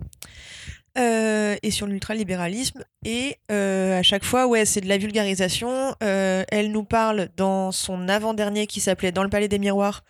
Euh, 0.98 1.56
et 1.62 1.70
sur 1.70 1.86
l'ultralibéralisme. 1.86 2.84
Et 3.04 3.36
euh, 3.52 3.96
à 4.00 4.02
chaque 4.02 4.24
fois, 4.24 4.48
ouais, 4.48 4.64
c'est 4.64 4.80
de 4.80 4.88
la 4.88 4.98
vulgarisation. 4.98 5.94
Euh, 6.02 6.42
elle 6.50 6.72
nous 6.72 6.82
parle 6.82 7.28
dans 7.36 7.70
son 7.70 8.08
avant-dernier 8.08 8.66
qui 8.66 8.80
s'appelait 8.80 9.12
Dans 9.12 9.22
le 9.22 9.30
palais 9.30 9.46
des 9.46 9.60
miroirs 9.60 10.02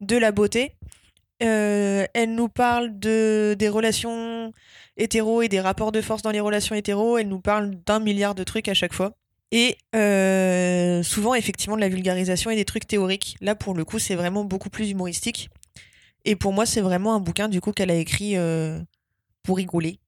de 0.00 0.16
la 0.16 0.30
beauté. 0.30 0.76
Elle 1.40 2.34
nous 2.34 2.48
parle 2.48 2.96
de, 2.98 3.56
des 3.58 3.68
relations 3.68 4.52
hétéro 4.96 5.42
et 5.42 5.48
des 5.48 5.60
rapports 5.60 5.90
de 5.90 6.00
force 6.00 6.22
dans 6.22 6.30
les 6.30 6.40
relations 6.40 6.76
hétéro. 6.76 7.18
Elle 7.18 7.28
nous 7.28 7.40
parle 7.40 7.72
d'un 7.84 7.98
milliard 7.98 8.36
de 8.36 8.44
trucs 8.44 8.68
à 8.68 8.74
chaque 8.74 8.92
fois. 8.92 9.16
Et 9.50 9.78
souvent, 11.02 11.34
effectivement, 11.34 11.74
de 11.74 11.80
la 11.80 11.88
vulgarisation 11.88 12.50
et 12.50 12.56
des 12.56 12.64
trucs 12.64 12.86
théoriques. 12.86 13.36
Là, 13.40 13.56
pour 13.56 13.74
le 13.74 13.84
coup, 13.84 13.98
c'est 13.98 14.14
vraiment 14.14 14.44
beaucoup 14.44 14.70
plus 14.70 14.90
humoristique. 14.90 15.50
Et 16.24 16.36
pour 16.36 16.52
moi, 16.52 16.66
c'est 16.66 16.80
vraiment 16.80 17.14
un 17.14 17.20
bouquin, 17.20 17.48
du 17.48 17.60
coup, 17.60 17.72
qu'elle 17.72 17.90
a 17.90 17.96
écrit 17.96 18.36
euh, 18.36 18.80
pour 19.42 19.56
rigoler 19.56 19.98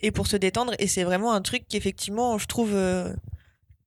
et 0.00 0.10
pour 0.10 0.26
se 0.26 0.36
détendre. 0.36 0.74
Et 0.78 0.86
c'est 0.86 1.04
vraiment 1.04 1.32
un 1.32 1.42
truc 1.42 1.64
qu'effectivement, 1.68 2.38
je 2.38 2.46
trouve 2.46 2.74
euh, 2.74 3.12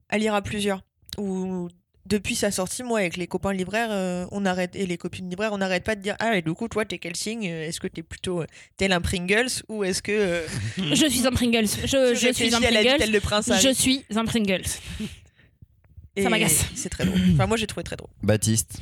à 0.09 0.17
lire 0.17 0.33
à 0.33 0.41
plusieurs. 0.41 0.83
Ou 1.17 1.69
depuis 2.05 2.35
sa 2.35 2.51
sortie, 2.51 2.83
moi, 2.83 2.99
avec 2.99 3.17
les 3.17 3.27
copains 3.27 3.53
libraires, 3.53 3.89
euh, 3.91 4.25
on 4.31 4.45
arrête 4.45 4.75
et 4.75 4.85
les 4.85 4.97
copines 4.97 5.29
libraires, 5.29 5.53
on 5.53 5.57
n'arrête 5.57 5.83
pas 5.83 5.95
de 5.95 6.01
dire 6.01 6.15
ah, 6.19 6.35
et 6.35 6.41
du 6.41 6.53
coup, 6.53 6.67
toi, 6.67 6.85
t'es 6.85 6.97
quel 6.97 7.15
signe? 7.15 7.45
Est-ce 7.45 7.79
que 7.79 7.87
t'es 7.87 8.03
plutôt 8.03 8.41
euh, 8.41 8.47
tel 8.77 8.91
un 8.91 9.01
Pringles 9.01 9.63
ou 9.69 9.83
est-ce 9.83 10.01
que 10.01 10.11
euh, 10.11 10.47
Je 10.77 11.07
suis 11.07 11.25
un 11.25 11.31
Pringles. 11.31 11.67
Je, 11.67 12.13
suis 12.33 12.53
un 12.53 12.59
Pringles. 12.61 13.11
le 13.11 13.19
prince 13.19 13.49
Harry 13.49 13.61
Je 13.61 13.73
suis 13.73 14.05
un 14.15 14.25
Pringles. 14.25 14.63
Et 16.15 16.23
ça 16.23 16.29
m'agace. 16.29 16.65
C'est 16.75 16.89
très 16.89 17.05
drôle. 17.05 17.19
Enfin, 17.33 17.47
moi, 17.47 17.57
j'ai 17.57 17.67
trouvé 17.67 17.83
très 17.83 17.95
drôle. 17.95 18.11
Baptiste 18.21 18.79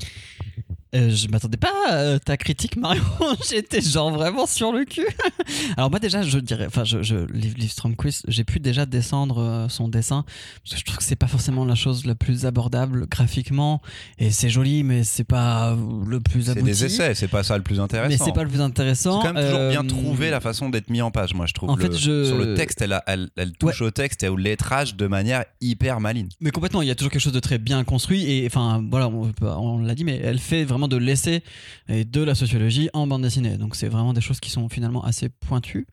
Euh, 0.94 1.10
je 1.10 1.30
m'attendais 1.30 1.56
pas 1.58 1.72
à 1.88 2.20
ta 2.20 2.36
critique, 2.36 2.76
Marion. 2.76 3.02
J'étais 3.50 3.80
genre 3.80 4.12
vraiment 4.12 4.46
sur 4.46 4.74
le 4.74 4.84
cul. 4.84 5.08
Alors 5.78 5.90
moi 5.90 6.00
déjà, 6.00 6.22
je 6.22 6.38
dirais, 6.38 6.66
enfin, 6.68 6.84
je, 6.84 7.02
je 7.02 7.16
Liv 7.32 7.54
Liv 7.58 7.72
Stromquist, 7.72 8.26
j'ai 8.28 8.44
pu 8.44 8.60
déjà 8.60 8.86
descendre 8.86 9.38
euh, 9.42 9.70
son 9.70 9.88
dessin 9.88 10.26
parce 10.64 10.74
que 10.74 10.80
je 10.80 10.84
trouve 10.86 10.98
que 10.98 11.04
c'est 11.04 11.16
pas 11.16 11.28
forcément 11.28 11.64
la 11.64 11.76
chose 11.76 12.06
la 12.06 12.14
plus 12.16 12.46
abordable 12.46 13.08
graphiquement 13.08 13.82
et 14.20 14.32
c'est 14.32 14.50
joli, 14.50 14.84
mais 14.84 15.06
c'est 15.06 15.24
pas 15.24 15.78
le 16.06 16.20
plus 16.20 16.44
C'est 16.44 16.52
abouti. 16.52 16.66
des 16.66 16.84
essais, 16.86 17.16
c'est 17.16 17.30
pas 17.30 17.44
ça 17.44 17.56
le 17.58 17.64
plus 17.64 17.80
intéressant. 17.80 18.10
Mais 18.10 18.18
c'est 18.18 18.34
pas 18.34 18.44
le 18.44 18.50
plus 18.50 18.58
C'est 18.58 18.64
intéressant. 18.64 19.22
quand 19.22 19.34
même 19.34 19.46
toujours 19.46 19.70
bien 19.70 19.84
Euh, 19.86 19.88
trouvé 19.88 20.30
la 20.30 20.42
façon 20.42 20.70
d'être 20.70 20.90
mis 20.90 21.02
en 21.02 21.10
page, 21.12 21.34
moi 21.34 21.46
je 21.46 21.54
trouve. 21.54 21.70
En 21.70 21.78
Le- 21.78 21.84
fait, 21.84 21.98
je- 21.98 22.26
Sur 22.26 22.38
le 22.38 22.54
texte, 22.56 22.82
elle, 22.82 22.92
a- 22.94 23.04
elle, 23.08 23.30
elle 23.38 23.54
touche 23.54 23.82
au 23.82 23.92
texte 23.92 24.24
et 24.24 24.28
au 24.28 24.36
lettrage 24.36 24.96
de 24.98 25.08
manière 25.08 25.46
hyper 25.62 26.02
maligne. 26.02 26.28
Mais 26.42 26.52
complètement, 26.52 26.82
il 26.82 26.90
y 26.90 26.92
a 26.92 26.96
toujours 26.96 27.12
quelque 27.12 27.22
chose 27.22 27.32
de 27.32 27.40
très 27.40 27.60
bien 27.60 27.82
construit 27.86 28.30
et 28.30 28.46
enfin 28.46 28.84
voilà, 28.92 29.08
on 29.08 29.80
l'a 29.80 29.96
dit, 29.96 30.04
mais 30.04 30.20
elle 30.22 30.40
fait 30.40 30.66
vraiment 30.66 30.81
de 30.88 30.98
l'essai 30.98 31.44
et 31.88 32.06
de 32.06 32.22
la 32.22 32.36
sociologie 32.36 32.90
en 32.94 33.08
bande 33.08 33.24
dessinée. 33.24 33.58
Donc 33.58 33.76
c'est 33.76 33.88
vraiment 33.88 34.14
des 34.14 34.22
choses 34.22 34.40
qui 34.40 34.50
sont 34.50 34.70
finalement 34.70 35.04
assez 35.04 35.30
pointues. 35.30 35.88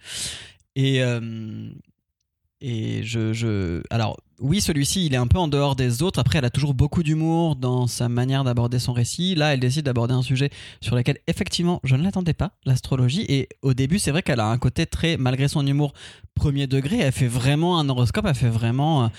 Et 0.76 1.02
euh, 1.02 1.70
et 2.60 3.02
je, 3.04 3.32
je 3.32 3.82
alors 3.90 4.18
oui, 4.40 4.60
celui-ci 4.60 5.06
il 5.06 5.14
est 5.14 5.18
un 5.18 5.26
peu 5.26 5.38
en 5.38 5.48
dehors 5.48 5.76
des 5.76 6.02
autres. 6.02 6.18
Après, 6.18 6.38
elle 6.38 6.44
a 6.44 6.50
toujours 6.50 6.74
beaucoup 6.74 7.02
d'humour 7.02 7.56
dans 7.56 7.86
sa 7.86 8.08
manière 8.08 8.44
d'aborder 8.44 8.78
son 8.78 8.92
récit. 8.92 9.34
Là, 9.34 9.54
elle 9.54 9.60
décide 9.60 9.84
d'aborder 9.84 10.14
un 10.14 10.22
sujet 10.22 10.50
sur 10.80 10.94
lequel 10.96 11.18
effectivement 11.26 11.80
je 11.84 11.96
ne 11.96 12.02
l'attendais 12.02 12.34
pas, 12.34 12.52
l'astrologie. 12.64 13.24
Et 13.28 13.48
au 13.62 13.74
début, 13.74 13.98
c'est 13.98 14.10
vrai 14.10 14.22
qu'elle 14.22 14.40
a 14.40 14.46
un 14.46 14.58
côté 14.58 14.86
très, 14.86 15.16
malgré 15.16 15.48
son 15.48 15.66
humour 15.66 15.92
premier 16.34 16.66
degré, 16.66 16.98
elle 16.98 17.12
fait 17.12 17.26
vraiment 17.26 17.78
un 17.80 17.88
horoscope, 17.88 18.24
elle 18.28 18.34
fait 18.34 18.48
vraiment 18.48 19.10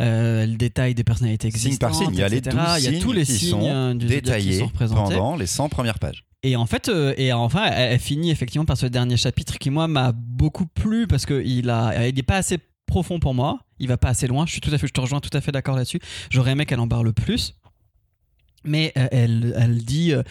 euh, 0.00 0.44
le 0.44 0.56
détail 0.56 0.94
des 0.94 1.04
personnalités 1.04 1.50
Signe 1.50 1.72
existantes. 1.72 1.92
par 1.92 1.94
signe, 1.94 2.10
il 2.12 2.18
y 2.18 2.22
a 2.22 2.28
les 2.28 2.40
12 2.40 2.52
etc. 2.52 2.74
Il 2.78 2.84
y 2.84 2.86
a 2.86 2.90
signes 2.90 3.00
tous 3.00 3.12
les 3.12 3.24
qui 3.24 3.32
signes 3.32 3.50
sont 3.50 3.62
euh, 3.62 3.94
du 3.94 4.08
zodiaque 4.08 4.22
qui 4.22 4.24
détaillés 4.24 4.58
sont 4.58 4.66
représentés. 4.66 5.14
pendant 5.14 5.36
les 5.36 5.46
100 5.46 5.68
premières 5.68 5.98
pages. 6.00 6.24
Et 6.42 6.56
en 6.56 6.66
fait, 6.66 6.88
euh, 6.88 7.14
et 7.16 7.32
enfin, 7.32 7.64
elle, 7.66 7.92
elle 7.92 7.98
finit 7.98 8.30
effectivement 8.30 8.66
par 8.66 8.76
ce 8.76 8.86
dernier 8.86 9.16
chapitre 9.16 9.56
qui 9.58 9.70
moi 9.70 9.88
m'a 9.88 10.12
beaucoup 10.12 10.66
plu 10.66 11.06
parce 11.06 11.24
que 11.24 11.42
il 11.42 11.70
a, 11.70 12.08
il 12.08 12.18
est 12.18 12.22
pas 12.22 12.36
assez 12.36 12.58
profond 12.86 13.18
pour 13.18 13.34
moi. 13.34 13.60
Il 13.78 13.88
va 13.88 13.96
pas 13.96 14.08
assez 14.08 14.26
loin. 14.26 14.46
Je 14.46 14.52
suis 14.52 14.60
tout 14.60 14.70
à 14.72 14.78
fait, 14.78 14.86
je 14.86 14.92
te 14.92 15.00
rejoins 15.00 15.20
tout 15.20 15.36
à 15.36 15.40
fait 15.40 15.52
d'accord 15.52 15.76
là-dessus. 15.76 16.00
J'aurais 16.30 16.52
aimé 16.52 16.66
qu'elle 16.66 16.80
en 16.80 16.88
parle 16.88 17.12
plus. 17.12 17.54
Mais 18.66 18.92
euh, 18.96 19.06
elle, 19.12 19.54
elle 19.58 19.84
dit, 19.84 20.12
euh, 20.12 20.22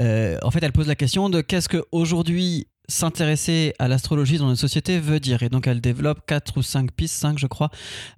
euh, 0.00 0.38
en 0.42 0.50
fait, 0.50 0.62
elle 0.62 0.72
pose 0.72 0.88
la 0.88 0.96
question 0.96 1.30
de 1.30 1.40
qu'est-ce 1.40 1.68
que 1.68 1.84
aujourd'hui 1.92 2.66
s'intéresser 2.88 3.74
à 3.78 3.88
l'astrologie 3.88 4.38
dans 4.38 4.46
notre 4.46 4.60
société 4.60 5.00
veut 5.00 5.20
dire. 5.20 5.42
Et 5.42 5.48
donc 5.48 5.66
elle 5.66 5.80
développe 5.80 6.20
quatre 6.26 6.56
ou 6.56 6.62
cinq 6.62 6.92
pistes, 6.92 7.16
cinq 7.16 7.38
je 7.38 7.46
crois, 7.46 7.70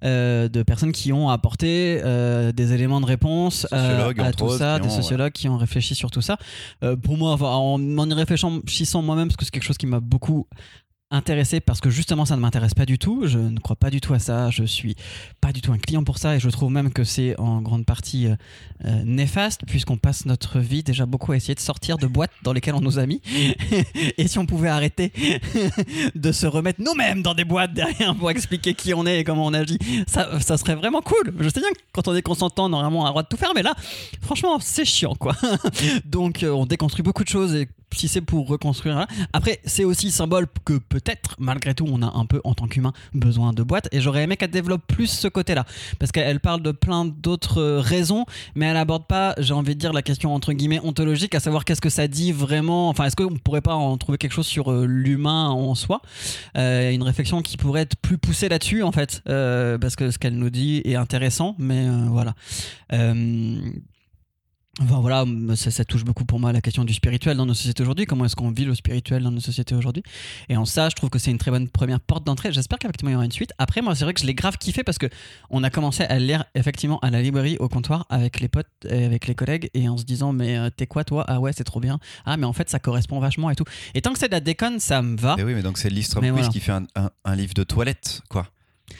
euh, 0.03 0.47
de 0.47 0.63
personnes 0.63 0.91
qui 0.91 1.11
ont 1.11 1.29
apporté 1.29 1.99
euh, 2.03 2.51
des 2.51 2.73
éléments 2.73 3.01
de 3.01 3.07
réponse 3.07 3.65
euh, 3.73 4.13
à 4.19 4.31
tout 4.31 4.49
ça, 4.55 4.79
des 4.79 4.89
sociologues 4.89 5.31
qui 5.31 5.49
ont 5.49 5.57
réfléchi 5.57 5.95
sur 5.95 6.11
tout 6.11 6.21
ça. 6.21 6.37
Pour 7.03 7.17
moi, 7.17 7.35
en, 7.41 7.97
en 7.97 8.09
y 8.09 8.13
réfléchissant 8.13 9.01
moi-même, 9.01 9.27
parce 9.27 9.37
que 9.37 9.45
c'est 9.45 9.51
quelque 9.51 9.63
chose 9.63 9.77
qui 9.77 9.87
m'a 9.87 9.99
beaucoup 9.99 10.47
intéressé 11.11 11.59
parce 11.59 11.81
que 11.81 11.89
justement 11.89 12.25
ça 12.25 12.35
ne 12.35 12.41
m'intéresse 12.41 12.73
pas 12.73 12.85
du 12.85 12.99
tout. 12.99 13.23
Je 13.25 13.39
ne 13.39 13.59
crois 13.59 13.75
pas 13.75 13.89
du 13.89 13.99
tout 13.99 14.13
à 14.13 14.19
ça. 14.19 14.49
Je 14.51 14.63
suis 14.63 14.95
pas 15.41 15.51
du 15.51 15.61
tout 15.61 15.71
un 15.71 15.77
client 15.77 16.03
pour 16.03 16.17
ça 16.17 16.35
et 16.35 16.39
je 16.39 16.49
trouve 16.49 16.71
même 16.71 16.91
que 16.91 17.03
c'est 17.03 17.39
en 17.39 17.61
grande 17.61 17.85
partie 17.85 18.27
euh, 18.27 18.35
euh, 18.85 19.03
néfaste 19.03 19.61
puisqu'on 19.65 19.97
passe 19.97 20.25
notre 20.25 20.59
vie 20.59 20.83
déjà 20.83 21.05
beaucoup 21.05 21.31
à 21.31 21.35
essayer 21.35 21.55
de 21.55 21.59
sortir 21.59 21.97
de 21.97 22.05
boîtes 22.05 22.31
dans 22.43 22.53
lesquelles 22.53 22.75
on 22.75 22.81
nous 22.81 22.99
a 22.99 23.05
mis 23.05 23.21
et 24.17 24.27
si 24.27 24.37
on 24.37 24.45
pouvait 24.45 24.69
arrêter 24.69 25.11
de 26.15 26.31
se 26.31 26.45
remettre 26.45 26.81
nous-mêmes 26.81 27.23
dans 27.23 27.33
des 27.33 27.45
boîtes 27.45 27.73
derrière 27.73 28.15
pour 28.15 28.29
expliquer 28.29 28.75
qui 28.75 28.93
on 28.93 29.05
est 29.05 29.19
et 29.19 29.23
comment 29.23 29.47
on 29.47 29.53
agit 29.53 29.79
ça, 30.07 30.39
ça 30.39 30.57
serait 30.57 30.75
vraiment 30.75 31.01
cool. 31.01 31.33
Je 31.39 31.49
sais 31.49 31.59
bien 31.59 31.71
que 31.71 31.79
quand 31.91 32.07
on 32.07 32.15
est 32.15 32.21
consentant 32.21 32.69
normalement 32.69 32.99
on 32.99 33.05
a 33.05 33.07
le 33.07 33.11
droit 33.11 33.23
de 33.23 33.27
tout 33.27 33.37
faire 33.37 33.53
mais 33.55 33.63
là 33.63 33.73
franchement 34.21 34.59
c'est 34.59 34.85
chiant 34.85 35.15
quoi. 35.15 35.35
Donc 36.05 36.43
euh, 36.43 36.51
on 36.51 36.65
déconstruit 36.65 37.03
beaucoup 37.03 37.23
de 37.23 37.29
choses 37.29 37.55
et 37.55 37.67
si 37.93 38.07
c'est 38.07 38.21
pour 38.21 38.47
reconstruire 38.47 38.97
hein. 38.97 39.07
après 39.33 39.59
c'est 39.65 39.83
aussi 39.83 40.11
symbole 40.11 40.47
que 40.65 40.77
peut-être 40.77 41.35
malgré 41.39 41.73
tout 41.73 41.85
on 41.87 42.01
a 42.01 42.11
un 42.15 42.25
peu 42.25 42.41
en 42.43 42.53
tant 42.53 42.67
qu'humain 42.67 42.93
besoin 43.13 43.53
de 43.53 43.63
boîtes 43.63 43.87
et 43.91 44.01
j'aurais 44.01 44.23
aimé 44.23 44.37
qu'elle 44.37 44.51
développe 44.51 44.85
plus 44.87 45.07
ce 45.07 45.27
côté 45.27 45.55
là 45.55 45.65
parce 45.99 46.11
qu'elle 46.11 46.39
parle 46.39 46.61
de 46.61 46.71
plein 46.71 47.05
d'autres 47.05 47.63
raisons 47.79 48.25
mais 48.55 48.65
elle 48.65 48.77
aborde 48.77 49.05
pas 49.05 49.33
j'ai 49.37 49.53
envie 49.53 49.75
de 49.75 49.79
dire 49.79 49.93
la 49.93 50.01
question 50.01 50.33
entre 50.33 50.53
guillemets 50.53 50.79
ontologique 50.83 51.35
à 51.35 51.39
savoir 51.39 51.65
qu'est-ce 51.65 51.81
que 51.81 51.89
ça 51.89 52.07
dit 52.07 52.31
vraiment. 52.31 52.89
Enfin 52.89 53.05
est-ce 53.05 53.15
qu'on 53.15 53.37
pourrait 53.37 53.61
pas 53.61 53.75
en 53.75 53.97
trouver 53.97 54.17
quelque 54.17 54.33
chose 54.33 54.47
sur 54.47 54.71
euh, 54.71 54.85
l'humain 54.85 55.49
en 55.49 55.75
soi? 55.75 56.01
Euh, 56.57 56.91
une 56.91 57.03
réflexion 57.03 57.41
qui 57.41 57.57
pourrait 57.57 57.81
être 57.81 57.95
plus 57.95 58.17
poussée 58.17 58.49
là-dessus 58.49 58.83
en 58.83 58.91
fait. 58.91 59.21
Euh, 59.29 59.77
parce 59.77 59.95
que 59.95 60.11
ce 60.11 60.17
qu'elle 60.17 60.37
nous 60.37 60.49
dit 60.49 60.81
est 60.85 60.95
intéressant 60.95 61.55
mais 61.59 61.87
voilà 62.09 62.35
Enfin 64.81 64.99
voilà, 65.01 65.25
ça, 65.55 65.71
ça 65.71 65.83
touche 65.83 66.05
beaucoup 66.05 66.23
pour 66.23 66.39
moi 66.39 66.53
la 66.53 66.61
question 66.61 66.85
du 66.85 66.93
spirituel 66.93 67.35
dans 67.35 67.45
nos 67.45 67.53
sociétés 67.53 67.83
aujourd'hui. 67.83 68.05
Comment 68.05 68.23
est-ce 68.25 68.35
qu'on 68.37 68.51
vit 68.51 68.63
le 68.63 68.73
spirituel 68.75 69.23
dans 69.23 69.31
nos 69.31 69.41
sociétés 69.41 69.75
aujourd'hui? 69.75 70.03
Et 70.47 70.55
en 70.55 70.63
ça, 70.63 70.87
je 70.87 70.95
trouve 70.95 71.09
que 71.09 71.19
c'est 71.19 71.31
une 71.31 71.37
très 71.37 71.51
bonne 71.51 71.67
première 71.67 71.99
porte 71.99 72.23
d'entrée. 72.23 72.53
J'espère 72.53 72.79
qu'effectivement 72.79 73.09
il 73.09 73.13
y 73.13 73.15
aura 73.17 73.25
une 73.25 73.31
suite. 73.31 73.51
Après, 73.57 73.81
moi, 73.81 73.93
c'est 73.93 74.05
vrai 74.05 74.13
que 74.13 74.21
je 74.21 74.25
l'ai 74.25 74.33
grave 74.33 74.57
kiffé 74.57 74.83
parce 74.85 74.97
que 74.97 75.07
on 75.49 75.63
a 75.63 75.69
commencé 75.69 76.03
à 76.03 76.17
le 76.17 76.25
lire 76.25 76.45
effectivement 76.55 76.97
à 76.99 77.09
la 77.09 77.21
librairie 77.21 77.57
au 77.59 77.67
comptoir 77.67 78.05
avec 78.09 78.39
les 78.39 78.47
potes, 78.47 78.67
et 78.87 79.03
avec 79.03 79.27
les 79.27 79.35
collègues, 79.35 79.69
et 79.73 79.89
en 79.89 79.97
se 79.97 80.05
disant 80.05 80.31
mais 80.31 80.57
euh, 80.57 80.69
t'es 80.69 80.87
quoi 80.87 81.03
toi? 81.03 81.25
Ah 81.27 81.41
ouais, 81.41 81.51
c'est 81.51 81.65
trop 81.65 81.81
bien. 81.81 81.99
Ah 82.25 82.37
mais 82.37 82.45
en 82.45 82.53
fait 82.53 82.69
ça 82.69 82.79
correspond 82.79 83.19
vachement 83.19 83.49
et 83.49 83.55
tout. 83.55 83.65
Et 83.95 84.01
tant 84.01 84.13
que 84.13 84.19
c'est 84.19 84.27
de 84.29 84.33
la 84.33 84.39
déconne, 84.39 84.79
ça 84.79 85.01
me 85.01 85.17
va. 85.17 85.35
Et 85.37 85.43
oui, 85.43 85.55
mais 85.55 85.61
donc 85.61 85.77
c'est 85.77 85.89
Listrom 85.89 86.23
Mais 86.23 86.31
voilà. 86.31 86.47
qui 86.47 86.61
fait 86.61 86.71
un, 86.71 86.85
un- 86.95 87.09
un 87.25 87.35
livre 87.35 87.53
de 87.53 87.63
toilette, 87.63 88.21
quoi. 88.29 88.47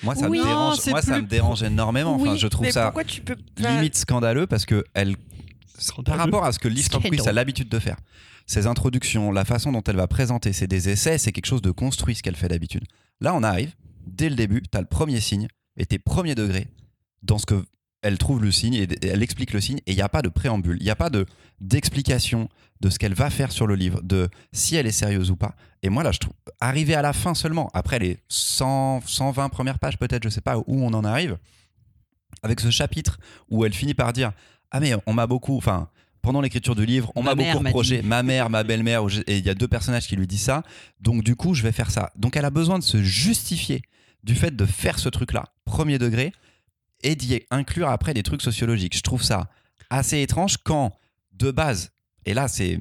Moi, 0.04 0.14
ça 0.16 0.30
Oui. 0.30 0.38
me 0.38 0.44
Non, 0.44 0.50
dérange. 0.50 0.78
Moi, 0.90 1.02
ça 1.02 1.14
plus 1.14 1.22
me 1.24 1.28
dérange 1.28 1.64
énormément. 1.64 2.16
Enfin, 2.16 2.36
je 2.36 2.48
trouve 2.48 2.66
mais 2.68 2.72
ça 2.72 2.84
pourquoi 2.86 3.04
tu 3.06 3.22
peux 3.22 3.36
limite 3.58 3.96
scandaleux 3.96 4.46
parce 4.46 4.66
que 4.66 4.84
elle, 4.94 5.16
par 6.06 6.18
rapport 6.18 6.46
à 6.46 6.52
ce 6.52 6.60
que 6.60 6.68
Quiz 6.68 7.28
a 7.28 7.34
l'habitude 7.34 7.70
de 7.70 7.80
faire, 7.80 7.98
ses 8.46 8.68
introductions, 8.68 9.32
la 9.32 9.46
façon 9.46 9.72
dont 9.72 9.84
elle 9.84 9.96
va 9.96 10.08
présenter, 10.08 10.54
c'est 10.54 10.68
des 10.68 10.90
essais, 10.90 11.18
c'est 11.18 11.32
quelque 11.32 11.46
chose 11.46 11.62
de 11.62 11.72
construit 11.72 12.16
ce 12.16 12.24
qu'elle 12.24 12.36
fait 12.36 12.48
d'habitude. 12.48 12.84
Là, 13.22 13.34
on 13.36 13.44
arrive 13.44 13.74
dès 14.06 14.30
le 14.30 14.36
début, 14.36 14.62
t'as 14.70 14.82
le 14.82 14.88
premier 14.88 15.20
signe 15.20 15.48
et 15.78 15.86
t'es 15.86 16.00
premier 16.00 16.36
degré 16.36 16.68
dans 17.24 17.38
ce 17.38 17.46
que 17.46 17.64
elle 18.02 18.18
trouve 18.18 18.42
le 18.42 18.52
signe 18.52 18.76
et 18.76 18.88
elle 19.06 19.22
explique 19.22 19.52
le 19.52 19.60
signe 19.60 19.80
et 19.86 19.92
il 19.92 19.96
n'y 19.96 20.02
a 20.02 20.10
pas 20.10 20.22
de 20.22 20.30
préambule, 20.30 20.78
il 20.80 20.84
n'y 20.84 20.90
a 20.90 20.96
pas 20.96 21.10
de 21.10 21.26
d'explication 21.60 22.48
de 22.80 22.90
ce 22.90 22.98
qu'elle 22.98 23.14
va 23.14 23.30
faire 23.30 23.52
sur 23.52 23.68
le 23.68 23.76
livre, 23.76 24.02
de 24.02 24.30
si 24.54 24.78
elle 24.78 24.88
est 24.88 24.94
sérieuse 24.94 25.32
ou 25.32 25.36
pas. 25.36 25.56
Et 25.84 25.90
moi 25.90 26.04
là, 26.04 26.14
je 26.14 26.20
trouve 26.20 26.34
arrivé 26.62 26.96
à 26.96 27.02
la 27.02 27.12
fin 27.12 27.34
seulement, 27.34 27.70
après 27.74 28.00
les 28.00 28.20
100, 28.30 29.02
120 29.06 29.50
premières 29.50 29.80
pages 29.80 29.98
peut-être, 29.98 30.24
je 30.24 30.30
sais 30.30 30.42
pas 30.42 30.58
où 30.58 30.64
on 30.68 30.94
en 30.94 31.04
arrive, 31.04 31.38
avec 32.42 32.62
ce 32.62 32.70
chapitre 32.70 33.20
où 33.50 33.66
elle 33.66 33.74
finit 33.74 33.94
par 33.94 34.14
dire 34.14 34.32
ah 34.72 34.80
mais 34.80 34.94
on 35.06 35.14
m'a 35.14 35.28
beaucoup, 35.28 35.58
enfin 35.58 35.90
pendant 36.22 36.42
l'écriture 36.42 36.76
du 36.76 36.86
livre, 36.86 37.12
on 37.16 37.24
Ma 37.24 37.34
beaucoup 37.34 37.60
reproché, 37.60 38.02
ma 38.02 38.24
mère, 38.24 38.50
ma 38.50 38.64
belle-mère, 38.64 39.04
et 39.26 39.38
il 39.38 39.46
y 39.46 39.50
a 39.50 39.56
deux 39.56 39.68
personnages 39.68 40.08
qui 40.08 40.16
lui 40.16 40.28
disent 40.28 40.44
ça, 40.44 40.64
donc 41.00 41.24
du 41.24 41.36
coup 41.36 41.54
je 41.54 41.64
vais 41.64 41.72
faire 41.72 41.92
ça. 41.92 42.12
Donc 42.18 42.36
elle 42.36 42.46
a 42.46 42.50
besoin 42.50 42.78
de 42.78 42.84
se 42.84 43.02
justifier 43.02 43.82
du 44.24 44.36
fait 44.36 44.54
de 44.54 44.66
faire 44.66 45.00
ce 45.00 45.08
truc-là, 45.08 45.46
premier 45.64 45.98
degré, 45.98 46.34
et 47.04 47.16
d'y 47.16 47.42
inclure 47.52 47.88
après 47.88 48.14
des 48.14 48.24
trucs 48.24 48.42
sociologiques. 48.42 48.98
Je 48.98 49.02
trouve 49.02 49.24
ça 49.24 49.50
assez 49.90 50.22
étrange 50.22 50.58
quand, 50.58 50.98
de 51.32 51.52
base, 51.52 51.92
et 52.26 52.34
là 52.34 52.48
c'est 52.48 52.80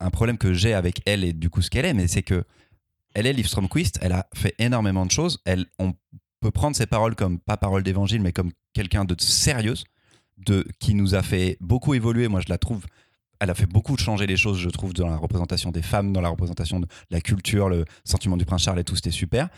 un 0.00 0.10
problème 0.10 0.38
que 0.38 0.52
j'ai 0.52 0.74
avec 0.74 1.00
elle 1.06 1.24
et 1.24 1.32
du 1.32 1.50
coup 1.50 1.62
ce 1.62 1.70
qu'elle 1.70 1.86
est, 1.86 1.94
mais 1.94 2.06
c'est 2.06 2.22
que 2.22 2.44
elle 3.14 3.26
est 3.26 3.32
Liv 3.32 3.46
Stromquist, 3.46 3.98
elle 4.02 4.12
a 4.12 4.28
fait 4.34 4.54
énormément 4.58 5.06
de 5.06 5.10
choses, 5.10 5.40
elle, 5.44 5.66
on 5.78 5.94
peut 6.40 6.50
prendre 6.50 6.76
ses 6.76 6.86
paroles 6.86 7.16
comme, 7.16 7.38
pas 7.40 7.56
paroles 7.56 7.82
d'évangile, 7.82 8.20
mais 8.20 8.32
comme 8.32 8.52
quelqu'un 8.74 9.04
de 9.04 9.16
sérieuse, 9.18 9.84
de, 10.38 10.66
qui 10.78 10.94
nous 10.94 11.14
a 11.14 11.22
fait 11.22 11.56
beaucoup 11.60 11.94
évoluer, 11.94 12.28
moi 12.28 12.40
je 12.40 12.48
la 12.48 12.58
trouve, 12.58 12.86
elle 13.40 13.50
a 13.50 13.54
fait 13.54 13.66
beaucoup 13.66 13.96
changer 13.96 14.26
les 14.26 14.36
choses, 14.36 14.58
je 14.58 14.68
trouve, 14.68 14.92
dans 14.92 15.08
la 15.08 15.16
représentation 15.16 15.70
des 15.70 15.82
femmes, 15.82 16.12
dans 16.12 16.20
la 16.20 16.28
représentation 16.28 16.80
de 16.80 16.86
la 17.10 17.20
culture, 17.20 17.68
le 17.68 17.84
sentiment 18.04 18.36
du 18.36 18.44
prince 18.44 18.62
Charles 18.62 18.80
et 18.80 18.84
tout, 18.84 18.96
c'était 18.96 19.10
super. 19.10 19.48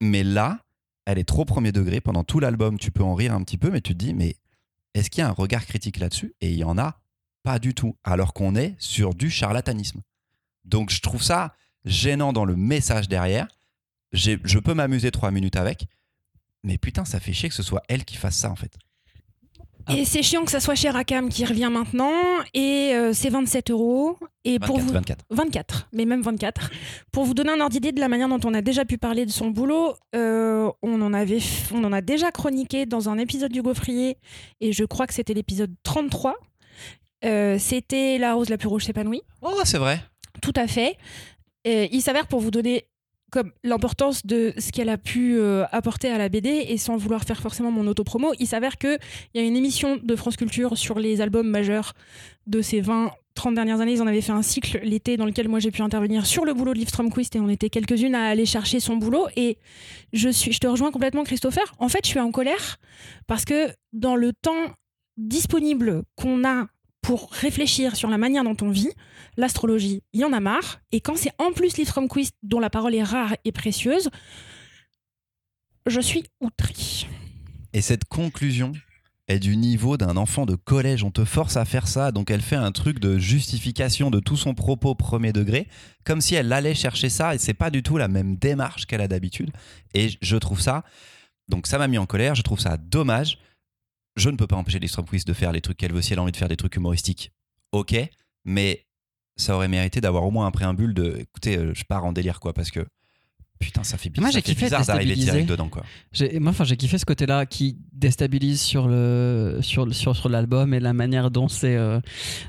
Mais 0.00 0.22
là, 0.22 0.60
elle 1.04 1.18
est 1.18 1.24
trop 1.24 1.44
premier 1.44 1.72
degré. 1.72 2.00
Pendant 2.00 2.24
tout 2.24 2.40
l'album, 2.40 2.78
tu 2.78 2.90
peux 2.90 3.02
en 3.02 3.14
rire 3.14 3.32
un 3.32 3.42
petit 3.42 3.58
peu, 3.58 3.70
mais 3.70 3.80
tu 3.80 3.92
te 3.92 3.98
dis, 3.98 4.14
mais 4.14 4.36
est-ce 4.94 5.10
qu'il 5.10 5.20
y 5.20 5.24
a 5.24 5.28
un 5.28 5.32
regard 5.32 5.66
critique 5.66 5.98
là-dessus? 5.98 6.34
Et 6.40 6.50
il 6.50 6.58
y 6.58 6.64
en 6.64 6.78
a 6.78 7.00
pas 7.42 7.58
du 7.58 7.74
tout, 7.74 7.96
alors 8.04 8.34
qu'on 8.34 8.54
est 8.56 8.74
sur 8.78 9.14
du 9.14 9.30
charlatanisme. 9.30 10.02
Donc 10.64 10.90
je 10.90 11.00
trouve 11.00 11.22
ça 11.22 11.54
gênant 11.84 12.32
dans 12.32 12.44
le 12.44 12.56
message 12.56 13.08
derrière. 13.08 13.46
Je 14.12 14.58
peux 14.58 14.74
m'amuser 14.74 15.10
trois 15.10 15.30
minutes 15.30 15.56
avec, 15.56 15.86
mais 16.64 16.78
putain, 16.78 17.04
ça 17.04 17.20
fait 17.20 17.32
chier 17.32 17.48
que 17.48 17.54
ce 17.54 17.62
soit 17.62 17.82
elle 17.88 18.04
qui 18.04 18.16
fasse 18.16 18.36
ça 18.36 18.50
en 18.50 18.56
fait. 18.56 18.76
Et 19.94 20.04
c'est 20.04 20.22
chiant 20.22 20.44
que 20.44 20.50
ça 20.50 20.60
soit 20.60 20.74
chez 20.74 20.90
Rakam 20.90 21.28
qui 21.28 21.44
revient 21.44 21.68
maintenant. 21.72 22.12
Et 22.54 22.92
euh, 22.94 23.12
c'est 23.12 23.28
27 23.30 23.70
euros. 23.70 24.16
Et 24.44 24.58
pour 24.58 24.78
24, 24.78 24.86
vous. 24.86 24.92
24. 24.92 25.24
24, 25.30 25.88
mais 25.92 26.04
même 26.04 26.22
24. 26.22 26.70
Pour 27.12 27.24
vous 27.24 27.34
donner 27.34 27.50
un 27.50 27.60
ordre 27.60 27.70
d'idée 27.70 27.92
de 27.92 28.00
la 28.00 28.08
manière 28.08 28.28
dont 28.28 28.40
on 28.44 28.54
a 28.54 28.62
déjà 28.62 28.84
pu 28.84 28.98
parler 28.98 29.26
de 29.26 29.30
son 29.30 29.50
boulot, 29.50 29.94
euh, 30.14 30.70
on, 30.82 31.00
en 31.02 31.12
avait, 31.12 31.38
f- 31.38 31.70
on 31.74 31.84
en 31.84 31.92
a 31.92 32.00
déjà 32.00 32.30
chroniqué 32.32 32.86
dans 32.86 33.08
un 33.08 33.18
épisode 33.18 33.52
du 33.52 33.62
Gaufrier, 33.62 34.18
et 34.60 34.72
je 34.72 34.84
crois 34.84 35.06
que 35.06 35.14
c'était 35.14 35.34
l'épisode 35.34 35.72
33. 35.82 36.34
Euh, 37.24 37.56
c'était 37.58 38.18
La 38.18 38.34
rose 38.34 38.48
la 38.50 38.58
plus 38.58 38.68
rouge 38.68 38.84
s'épanouit. 38.84 39.22
Oh, 39.42 39.60
c'est 39.64 39.78
vrai. 39.78 40.00
Tout 40.42 40.52
à 40.56 40.66
fait. 40.66 40.96
Il 41.64 42.00
s'avère 42.00 42.28
pour 42.28 42.40
vous 42.40 42.52
donner 42.52 42.84
l'importance 43.64 44.24
de 44.26 44.52
ce 44.58 44.72
qu'elle 44.72 44.88
a 44.88 44.98
pu 44.98 45.38
euh, 45.38 45.64
apporter 45.72 46.08
à 46.08 46.18
la 46.18 46.28
BD 46.28 46.66
et 46.68 46.78
sans 46.78 46.96
vouloir 46.96 47.24
faire 47.24 47.40
forcément 47.40 47.70
mon 47.70 47.86
autopromo, 47.86 48.32
il 48.38 48.46
s'avère 48.46 48.76
qu'il 48.76 48.98
y 49.34 49.38
a 49.38 49.42
une 49.42 49.56
émission 49.56 49.98
de 50.02 50.16
France 50.16 50.36
Culture 50.36 50.76
sur 50.76 50.98
les 50.98 51.20
albums 51.20 51.48
majeurs 51.48 51.94
de 52.46 52.62
ces 52.62 52.80
20 52.80 53.10
30 53.36 53.54
dernières 53.54 53.80
années, 53.80 53.92
ils 53.92 54.02
en 54.02 54.06
avaient 54.08 54.20
fait 54.20 54.32
un 54.32 54.42
cycle 54.42 54.80
l'été 54.82 55.16
dans 55.16 55.26
lequel 55.26 55.46
moi 55.46 55.60
j'ai 55.60 55.70
pu 55.70 55.82
intervenir 55.82 56.26
sur 56.26 56.44
le 56.44 56.54
boulot 56.54 56.72
de 56.72 56.78
Liv 56.78 56.88
Stromquist 56.88 57.36
et 57.36 57.40
on 57.40 57.48
était 57.48 57.70
quelques-unes 57.70 58.14
à 58.14 58.24
aller 58.24 58.46
chercher 58.46 58.80
son 58.80 58.96
boulot. 58.96 59.26
Et 59.36 59.58
je, 60.12 60.28
suis, 60.28 60.52
je 60.52 60.58
te 60.58 60.66
rejoins 60.66 60.90
complètement, 60.90 61.22
Christopher. 61.22 61.74
En 61.78 61.88
fait, 61.88 62.00
je 62.02 62.08
suis 62.08 62.20
en 62.20 62.32
colère 62.32 62.78
parce 63.26 63.44
que 63.44 63.68
dans 63.92 64.16
le 64.16 64.32
temps 64.32 64.74
disponible 65.16 66.02
qu'on 66.16 66.44
a 66.44 66.66
pour 67.02 67.30
réfléchir 67.30 67.94
sur 67.94 68.10
la 68.10 68.18
manière 68.18 68.42
dont 68.42 68.56
on 68.62 68.70
vit, 68.70 68.90
l'astrologie, 69.36 70.02
il 70.12 70.20
y 70.20 70.24
en 70.24 70.32
a 70.32 70.40
marre. 70.40 70.80
Et 70.92 71.00
quand 71.00 71.16
c'est 71.16 71.32
en 71.38 71.52
plus 71.52 71.76
Liv 71.76 71.88
Stromquist, 71.88 72.34
dont 72.42 72.60
la 72.60 72.70
parole 72.70 72.94
est 72.94 73.02
rare 73.02 73.34
et 73.44 73.52
précieuse, 73.52 74.10
je 75.86 76.00
suis 76.00 76.24
outrée. 76.40 77.06
Et 77.72 77.80
cette 77.80 78.04
conclusion 78.04 78.72
est 79.28 79.38
du 79.38 79.56
niveau 79.56 79.96
d'un 79.96 80.16
enfant 80.16 80.46
de 80.46 80.54
collège. 80.54 81.02
On 81.02 81.10
te 81.10 81.24
force 81.24 81.56
à 81.56 81.64
faire 81.64 81.88
ça, 81.88 82.12
donc 82.12 82.30
elle 82.30 82.42
fait 82.42 82.56
un 82.56 82.72
truc 82.72 83.00
de 83.00 83.18
justification 83.18 84.10
de 84.10 84.20
tout 84.20 84.36
son 84.36 84.54
propos 84.54 84.94
premier 84.94 85.32
degré, 85.32 85.68
comme 86.04 86.20
si 86.20 86.34
elle 86.34 86.52
allait 86.52 86.74
chercher 86.74 87.08
ça, 87.08 87.34
et 87.34 87.38
c'est 87.38 87.54
pas 87.54 87.70
du 87.70 87.82
tout 87.82 87.96
la 87.96 88.08
même 88.08 88.36
démarche 88.36 88.86
qu'elle 88.86 89.00
a 89.00 89.08
d'habitude. 89.08 89.50
Et 89.94 90.10
je 90.20 90.36
trouve 90.36 90.60
ça, 90.60 90.84
donc 91.48 91.66
ça 91.66 91.78
m'a 91.78 91.88
mis 91.88 91.98
en 91.98 92.06
colère, 92.06 92.34
je 92.34 92.42
trouve 92.42 92.60
ça 92.60 92.76
dommage. 92.76 93.38
Je 94.16 94.30
ne 94.30 94.36
peux 94.36 94.46
pas 94.46 94.56
empêcher 94.56 94.78
les 94.78 94.88
Stromquist 94.88 95.26
de 95.26 95.34
faire 95.34 95.52
les 95.52 95.60
trucs 95.60 95.76
qu'elle 95.76 95.92
veut 95.92 96.02
si 96.02 96.12
elle 96.12 96.18
a 96.18 96.22
envie 96.22 96.32
de 96.32 96.36
faire 96.36 96.48
des 96.48 96.56
trucs 96.56 96.76
humoristiques. 96.76 97.32
Ok, 97.72 97.94
mais 98.44 98.85
ça 99.36 99.54
aurait 99.54 99.68
mérité 99.68 100.00
d'avoir 100.00 100.24
au 100.24 100.30
moins 100.30 100.46
un 100.46 100.50
préambule 100.50 100.94
de 100.94 101.16
écoutez, 101.18 101.58
euh, 101.58 101.72
je 101.74 101.84
pars 101.84 102.04
en 102.04 102.12
délire 102.12 102.40
quoi, 102.40 102.52
parce 102.52 102.70
que 102.70 102.86
putain, 103.58 103.84
ça 103.84 103.96
fait, 103.96 104.10
Moi, 104.18 104.30
ça 104.30 104.40
fait 104.40 104.54
bizarre 104.54 104.84
d'arriver 104.84 105.14
direct 105.14 105.48
dedans 105.48 105.68
quoi. 105.68 105.82
Moi, 106.38 106.50
enfin, 106.50 106.64
j'ai 106.64 106.76
kiffé 106.76 106.98
ce 106.98 107.06
côté-là 107.06 107.46
qui 107.46 107.78
déstabilise 107.92 108.60
sur 108.60 108.86
le 108.88 109.58
sur 109.62 109.92
sur, 109.94 110.14
sur 110.14 110.28
l'album 110.28 110.74
et 110.74 110.80
la 110.80 110.92
manière 110.92 111.30
dont 111.30 111.48
c'est 111.48 111.76
euh, 111.76 112.00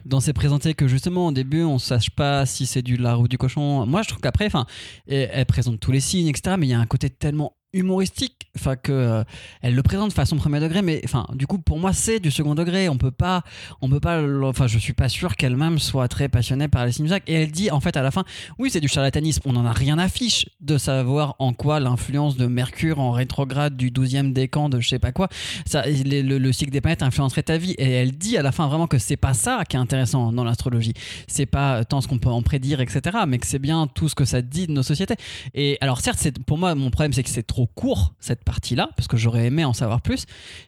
dont 0.06 0.20
c'est 0.20 0.34
présenté. 0.34 0.74
Que 0.74 0.88
justement, 0.88 1.28
au 1.28 1.32
début, 1.32 1.64
on 1.64 1.80
sache 1.80 2.10
pas 2.10 2.46
si 2.46 2.66
c'est 2.66 2.82
du 2.82 2.98
lard 2.98 3.22
ou 3.22 3.28
du 3.28 3.38
cochon. 3.38 3.86
Moi, 3.86 4.02
je 4.02 4.10
trouve 4.10 4.22
qu'après, 4.22 4.48
enfin, 4.48 4.66
elle 5.08 5.46
présente 5.46 5.80
tous 5.80 5.92
les 5.92 6.02
signes, 6.02 6.28
etc. 6.28 6.56
Mais 6.60 6.68
il 6.68 6.72
y 6.72 6.74
a 6.74 6.80
un 6.80 6.86
côté 6.86 7.10
tellement 7.10 7.54
humoristique, 7.78 8.50
enfin 8.56 8.76
que 8.76 8.92
euh, 8.92 9.24
elle 9.62 9.76
le 9.76 9.84
présente 9.84 10.10
de 10.10 10.14
façon 10.14 10.36
premier 10.36 10.60
degré, 10.60 10.82
mais 10.82 11.02
enfin, 11.06 11.28
du 11.34 11.48
coup, 11.48 11.60
pour 11.60 11.80
moi, 11.80 11.94
c'est 11.94 12.20
du 12.20 12.32
second 12.32 12.56
degré. 12.56 12.90
On 12.90 12.98
peut 12.98 13.12
pas, 13.12 13.44
on 13.82 13.90
peut 13.90 14.00
pas. 14.00 14.22
Enfin, 14.44 14.68
je 14.68 14.78
suis 14.80 14.94
pas 14.94 15.10
sûr 15.10 15.36
qu'elle-même 15.36 15.80
soit 15.80 16.08
très 16.08 16.28
passionnée 16.30 16.68
par 16.68 16.86
les 16.86 16.92
zodiaques. 16.94 17.24
Et 17.28 17.34
elle 17.34 17.52
dit 17.52 17.72
en 17.72 17.80
fait 17.80 17.96
à 17.98 18.02
la 18.02 18.12
fin, 18.12 18.24
oui, 18.58 18.70
c'est 18.72 18.82
du 18.82 18.88
charlatanisme. 18.88 19.42
On 19.46 19.56
en 19.56 19.66
a 19.66 19.72
rien 19.74 19.98
à 19.98 20.10
fiche 20.10 20.48
de 20.62 20.78
savoir 20.78 21.36
en 21.40 21.54
quoi 21.54 21.80
l'influence 21.80 22.36
de 22.38 22.48
Mercure 22.48 23.00
en 23.00 23.12
rétrograde 23.12 23.78
du 23.78 23.92
12e 23.92 24.34
décan 24.34 24.70
de 24.70 24.80
je 24.80 24.88
sais 24.90 25.00
pas 25.00 25.12
quoi, 25.12 25.28
le, 25.74 26.22
le- 26.22 26.38
le 26.38 26.52
cycle 26.54 26.72
des 26.72 26.82
planètes 26.82 27.04
influencerait 27.04 27.44
ta 27.44 27.58
vie. 27.58 27.72
Et 27.78 27.90
elle 27.92 28.12
dit 28.18 28.38
à 28.38 28.42
la 28.42 28.52
fin 28.52 28.68
vraiment 28.68 28.88
que 28.88 28.98
c'est 28.98 29.18
pas 29.18 29.34
ça 29.34 29.64
qui 29.70 29.76
est 29.76 29.80
intéressant 29.80 30.32
dans 30.32 30.44
l'astrologie. 30.44 30.94
C'est 31.28 31.46
pas 31.46 31.86
tant 31.86 32.02
ce 32.02 32.08
qu'on 32.08 32.18
peut 32.20 32.30
en 32.30 32.42
prédire, 32.42 32.82
etc. 32.82 33.18
Mais 33.28 33.38
que 33.38 33.46
c'est 33.48 33.60
bien 33.60 33.88
tout 33.88 34.10
ce 34.10 34.16
que 34.16 34.26
ça 34.26 34.42
dit 34.42 34.68
de 34.68 34.72
nos 34.72 34.84
sociétés. 34.84 35.16
Et 35.54 35.78
alors, 35.82 36.00
certes, 36.02 36.28
pour 36.46 36.58
moi, 36.58 36.74
mon 36.76 36.90
problème, 36.90 37.14
c'est 37.14 37.24
que 37.24 37.30
c'est 37.30 37.46
trop 37.46 37.67
court, 37.68 38.14
cette 38.20 38.44
partie-là, 38.44 38.90
parce 38.96 39.08
que 39.08 39.18
j'aurais 39.18 39.46
aimé 39.46 39.64
en 39.66 39.74
savoir 39.74 40.02
plus. 40.02 40.26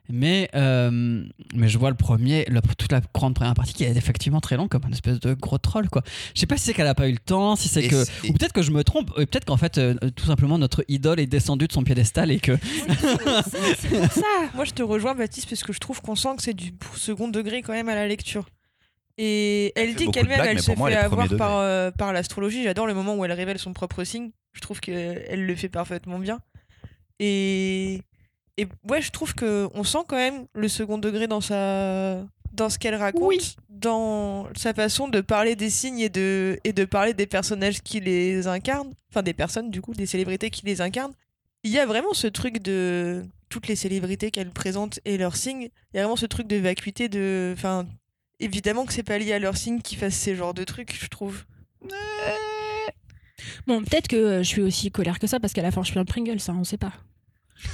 Mais, 0.10 0.50
euh, 0.56 1.24
mais 1.54 1.68
je 1.68 1.78
vois 1.78 1.90
le 1.90 1.96
premier, 1.96 2.46
le- 2.50 2.62
toute 2.78 2.92
la 2.92 3.02
grande 3.14 3.34
première 3.36 3.54
partie 3.54 3.74
qui 3.74 3.84
est 3.84 3.96
effectivement 3.96 4.42
très 4.42 4.58
longue, 4.58 4.70
comme 4.70 4.84
une 4.86 4.94
espèce 4.94 5.20
de 5.20 5.34
gros 5.34 5.58
troll, 5.58 5.90
quoi. 5.90 6.04
Je 6.36 6.40
sais 6.40 6.46
pas 6.48 6.58
si 6.58 6.64
c'est 6.66 6.74
qu'elle 6.74 6.88
a 6.88 6.96
pas 6.96 7.08
eu 7.08 7.14
le 7.14 7.18
temps, 7.20 7.56
si 7.56 7.68
c'est 7.68 7.84
Et 7.86 7.88
que. 7.88 8.04
Ou 8.28 8.34
peut-être 8.34 8.54
que 8.54 8.62
je 8.62 8.72
me 8.72 8.84
trompe, 8.84 9.12
euh, 9.18 9.26
peut-être 9.26 9.46
qu'en 9.46 9.58
fait, 9.58 9.78
euh, 9.78 9.96
tout 10.16 10.26
simplement, 10.26 10.58
notre 10.58 10.84
idole 10.88 11.20
est 11.20 11.28
descendue 11.28 11.68
de 11.68 11.74
son 11.74 11.84
piédestal 11.84 12.32
et 12.32 12.40
que. 12.40 12.58
C'est 13.80 13.90
pour 14.00 14.12
ça. 14.12 14.22
Moi, 14.54 14.66
je 14.66 14.72
te 14.72 14.84
rejoins, 14.84 15.16
Baptiste, 15.16 15.50
parce 15.50 15.64
que 15.64 15.74
je 15.74 15.80
trouve 15.80 16.02
qu'on 16.02 16.16
sent 16.16 16.30
que 16.38 16.44
c'est 16.44 16.54
du 16.54 16.74
second 16.96 17.28
degré 17.28 17.62
quand 17.62 17.74
même 17.74 17.90
à 17.90 17.96
la 17.96 18.08
lecture. 18.08 18.46
Et 19.18 19.74
elle, 19.76 19.96
dit 19.96 20.08
qu'elle-même, 20.12 20.38
blagues, 20.38 20.48
elle 20.52 20.56
mais 20.56 20.62
se 20.62 20.68
pour 20.72 20.78
moi, 20.78 20.90
fait 20.90 20.96
elle 20.96 21.04
avoir 21.04 21.28
par, 21.36 21.58
euh, 21.58 21.92
par 21.92 22.14
l'astrologie. 22.14 22.64
J'adore 22.64 22.88
le 22.88 22.94
moment 22.94 23.16
où 23.16 23.26
elle 23.26 23.34
révèle 23.34 23.60
son 23.60 23.74
propre 23.74 24.06
signe. 24.06 24.32
Je 24.54 24.62
trouve 24.62 24.80
qu'elle 24.80 25.46
le 25.46 25.56
fait 25.56 25.68
parfaitement 25.68 26.20
bien. 26.20 26.40
Et, 27.20 28.02
et 28.58 28.68
ouais, 28.90 29.02
je 29.02 29.12
trouve 29.12 29.34
qu'on 29.36 29.84
sent 29.84 30.00
quand 30.08 30.16
même 30.16 30.46
le 30.54 30.68
second 30.68 30.98
degré 30.98 31.28
dans, 31.28 31.42
sa, 31.42 32.26
dans 32.54 32.70
ce 32.70 32.80
qu'elle 32.80 32.96
raconte, 32.96 33.24
Oui. 33.28 33.56
dans 33.70 34.48
sa 34.56 34.74
façon 34.74 35.08
de 35.08 35.22
parler 35.22 35.56
des 35.56 35.70
signes 35.70 36.00
et 36.00 36.10
de, 36.10 36.60
et 36.64 36.74
de 36.74 36.86
parler 36.86 37.14
des 37.14 37.28
personnages 37.28 37.82
qui 37.82 38.00
les 38.00 38.48
incarnent, 38.48 38.94
enfin 39.12 39.22
des 39.24 39.34
personnes 39.34 39.70
du 39.70 39.82
coup, 39.82 39.94
des 39.94 40.06
célébrités 40.06 40.50
qui 40.50 40.66
les 40.66 40.82
incarnent. 40.82 41.14
Il 41.64 41.72
y 41.72 41.80
a 41.80 41.86
vraiment 41.86 42.14
ce 42.14 42.28
truc 42.28 42.60
de 42.60 43.24
toutes 43.50 43.68
les 43.68 43.76
célébrités 43.76 44.32
qu'elle 44.32 44.52
présente 44.52 45.00
et 45.06 45.18
leurs 45.18 45.36
signes. 45.36 45.70
Il 45.94 45.98
y 45.98 46.00
a 46.00 46.04
vraiment 46.04 46.16
ce 46.16 46.26
truc 46.26 46.48
de 46.48 46.56
vacuité 46.56 47.10
de. 47.10 47.54
Enfin, 47.58 47.86
évidemment 48.40 48.86
que 48.86 48.94
c'est 48.94 49.04
pas 49.04 49.18
lié 49.18 49.34
à 49.34 49.40
leur 49.40 49.58
signe 49.58 49.82
qui 49.82 49.96
fassent 49.98 50.16
ces 50.16 50.36
genres 50.36 50.54
de 50.54 50.64
trucs, 50.64 50.96
je 50.98 51.08
trouve. 51.08 51.44
Bon, 53.70 53.82
peut-être 53.84 54.08
que 54.08 54.16
euh, 54.18 54.38
je 54.40 54.48
suis 54.48 54.62
aussi 54.62 54.90
colère 54.92 55.20
que 55.20 55.28
ça 55.28 55.40
parce 55.40 55.54
qu'à 55.54 55.62
la 55.62 55.70
fin 55.72 55.84
je 55.84 55.92
suis 55.92 56.00
un 56.00 56.04
Pringle, 56.06 56.40
ça 56.40 56.54
on 56.60 56.64
sait 56.66 56.78
pas. 56.78 56.92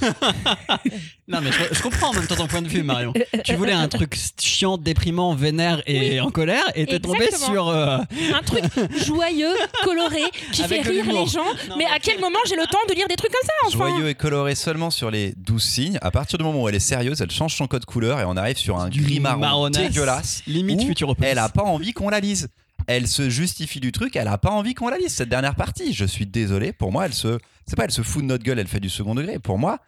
Non, 1.28 1.40
mais 1.40 1.50
je, 1.50 1.74
je 1.74 1.82
comprends 1.82 2.10
en 2.10 2.12
même 2.12 2.26
temps 2.26 2.36
ton 2.36 2.46
point 2.46 2.62
de 2.62 2.68
vue, 2.68 2.82
Marion. 2.84 3.12
Tu 3.44 3.54
voulais 3.54 3.72
un 3.72 3.88
truc 3.88 4.16
chiant, 4.40 4.78
déprimant, 4.78 5.34
vénère 5.34 5.82
et 5.86 6.12
Oui. 6.12 6.20
en 6.20 6.30
colère, 6.30 6.62
et 6.74 6.86
t'es 6.86 7.00
tombé 7.00 7.28
sur. 7.32 7.68
euh, 7.68 7.98
Un 8.34 8.42
truc 8.44 8.62
joyeux, 9.06 9.54
coloré, 9.82 10.22
qui 10.52 10.62
Avec 10.62 10.84
fait 10.84 10.90
rire 10.90 11.06
les 11.06 11.26
gens. 11.26 11.44
Non, 11.68 11.76
mais 11.78 11.84
mais 11.84 11.84
à 11.86 11.98
quel 12.00 12.20
moment 12.20 12.38
j'ai 12.48 12.54
le 12.56 12.64
temps 12.66 12.78
de 12.88 12.94
lire 12.94 13.08
des 13.08 13.16
trucs 13.16 13.32
comme 13.32 13.46
ça 13.46 13.52
enfin? 13.66 13.88
Joyeux 13.90 14.08
et 14.08 14.14
coloré 14.14 14.54
seulement 14.54 14.90
sur 14.90 15.10
les 15.10 15.32
12 15.36 15.62
signes. 15.62 15.98
À 16.02 16.10
partir 16.10 16.38
du 16.38 16.44
moment 16.44 16.62
où 16.62 16.68
elle 16.68 16.74
est 16.76 16.80
sérieuse, 16.80 17.20
elle 17.20 17.30
change 17.30 17.54
son 17.56 17.66
code 17.66 17.84
couleur 17.84 18.20
et 18.20 18.24
on 18.24 18.36
arrive 18.36 18.56
sur 18.58 18.78
un 18.78 18.88
gris 18.88 19.20
marron 19.20 19.70
dégueulasse. 19.70 20.42
Limite 20.46 20.82
Futuropolis. 20.84 21.28
Elle 21.30 21.38
a 21.38 21.48
pas 21.48 21.62
envie 21.62 21.92
qu'on 21.92 22.08
la 22.08 22.20
lise. 22.20 22.48
Elle 22.86 23.08
se 23.08 23.28
justifie 23.30 23.80
du 23.80 23.90
truc, 23.92 24.14
elle 24.16 24.28
a 24.28 24.38
pas 24.38 24.50
envie 24.50 24.74
qu'on 24.74 24.88
la 24.88 24.98
lise. 24.98 25.12
Cette 25.14 25.28
dernière 25.28 25.54
partie, 25.56 25.92
je 25.92 26.04
suis 26.04 26.26
désolé. 26.26 26.72
Pour 26.72 26.92
moi, 26.92 27.06
elle 27.06 27.14
se, 27.14 27.38
c'est 27.66 27.76
pas, 27.76 27.84
elle 27.84 27.90
se 27.90 28.02
fout 28.02 28.22
de 28.22 28.28
notre 28.28 28.44
gueule, 28.44 28.58
elle 28.58 28.68
fait 28.68 28.80
du 28.80 28.88
second 28.90 29.14
degré. 29.14 29.38
Pour 29.38 29.58
moi, 29.58 29.80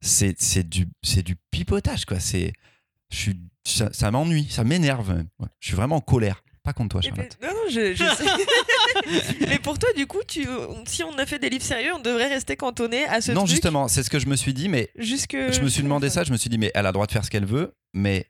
c'est, 0.00 0.34
c'est 0.40 0.68
du, 0.68 0.88
c'est 1.02 1.22
du 1.22 1.36
pipotage 1.50 2.04
quoi. 2.06 2.18
C'est, 2.20 2.52
je 3.10 3.16
suis, 3.16 3.36
ça, 3.66 3.92
ça 3.92 4.10
m'ennuie, 4.10 4.48
ça 4.50 4.64
m'énerve. 4.64 5.10
Ouais. 5.38 5.46
Je 5.60 5.68
suis 5.68 5.76
vraiment 5.76 5.96
en 5.96 6.00
colère. 6.00 6.42
Pas 6.62 6.72
contre 6.74 6.90
toi, 6.90 7.00
Charlotte. 7.00 7.38
ben- 7.40 7.48
non, 7.48 7.54
non, 7.54 7.70
je, 7.70 7.94
je 7.94 8.04
sais. 8.04 9.46
Mais 9.48 9.58
pour 9.58 9.78
toi, 9.78 9.88
du 9.96 10.06
coup, 10.06 10.20
tu, 10.28 10.46
si 10.86 11.02
on 11.02 11.16
a 11.18 11.24
fait 11.24 11.38
des 11.38 11.48
livres 11.48 11.64
sérieux, 11.64 11.92
on 11.94 12.00
devrait 12.00 12.28
rester 12.28 12.54
cantonné 12.56 13.04
à 13.06 13.20
ce 13.22 13.32
Non, 13.32 13.40
truc. 13.42 13.50
justement, 13.52 13.88
c'est 13.88 14.02
ce 14.02 14.10
que 14.10 14.18
je 14.18 14.26
me 14.26 14.36
suis 14.36 14.52
dit, 14.52 14.68
mais 14.68 14.90
Jusque. 14.98 15.32
je 15.52 15.60
me 15.62 15.68
suis 15.68 15.82
demandé 15.82 16.10
ça, 16.10 16.22
je 16.22 16.32
me 16.32 16.36
suis 16.36 16.50
dit, 16.50 16.58
mais 16.58 16.70
elle 16.74 16.84
a 16.84 16.90
le 16.90 16.92
droit 16.92 17.06
de 17.06 17.12
faire 17.12 17.24
ce 17.24 17.30
qu'elle 17.30 17.46
veut, 17.46 17.72
mais 17.94 18.26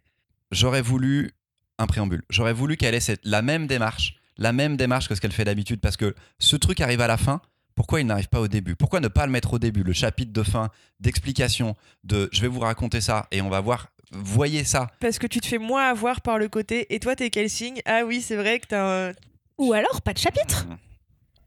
j'aurais 0.53 0.81
voulu 0.83 1.33
un 1.81 1.87
préambule. 1.87 2.23
J'aurais 2.31 2.53
voulu 2.53 2.77
qu'elle 2.77 2.95
ait 2.95 3.01
cette- 3.01 3.21
la 3.25 3.43
même 3.43 3.67
démarche, 3.67 4.15
la 4.37 4.53
même 4.53 4.77
démarche 4.77 5.09
que 5.09 5.15
ce 5.15 5.21
qu'elle 5.21 5.33
fait 5.33 5.45
d'habitude, 5.45 5.81
parce 5.81 5.97
que 5.97 6.15
ce 6.39 6.57
truc 6.57 6.81
arrive 6.81 7.01
à 7.01 7.07
la 7.09 7.17
fin. 7.17 7.41
Pourquoi 7.75 8.01
il 8.01 8.07
n'arrive 8.07 8.29
pas 8.29 8.41
au 8.41 8.49
début? 8.49 8.77
Pourquoi 8.77 9.01
ne 9.01 9.09
pas 9.09 9.25
le 9.27 9.33
mettre 9.33 9.55
au 9.55 9.59
début 9.59 9.83
Le 9.83 9.93
chapitre 9.95 10.33
de 10.33 10.43
fin, 10.43 10.69
d'explication, 11.01 11.77
de 12.05 12.29
je 12.33 12.41
vais 12.43 12.49
vous 12.49 12.61
raconter 12.61 13.01
ça 13.01 13.27
et 13.31 13.41
on 13.41 13.49
va 13.49 13.61
voir, 13.61 13.89
voyez 14.13 14.65
ça. 14.65 14.89
Parce 15.01 15.19
que 15.19 15.27
tu 15.27 15.41
te 15.41 15.47
fais 15.47 15.59
moins 15.59 15.89
avoir 15.89 16.21
par 16.21 16.39
le 16.39 16.49
côté. 16.49 16.93
Et 16.95 17.01
toi, 17.01 17.17
t'es 17.17 17.31
quel 17.31 17.49
signe? 17.49 17.81
Ah 17.87 18.03
oui, 18.07 18.21
c'est 18.21 18.37
vrai 18.37 18.61
que 18.61 18.67
t'as 18.67 19.09
un. 19.09 19.13
Ou 19.59 19.73
alors 19.73 20.03
pas 20.03 20.13
de 20.13 20.19
chapitre. 20.19 20.67
Mmh. 20.67 20.77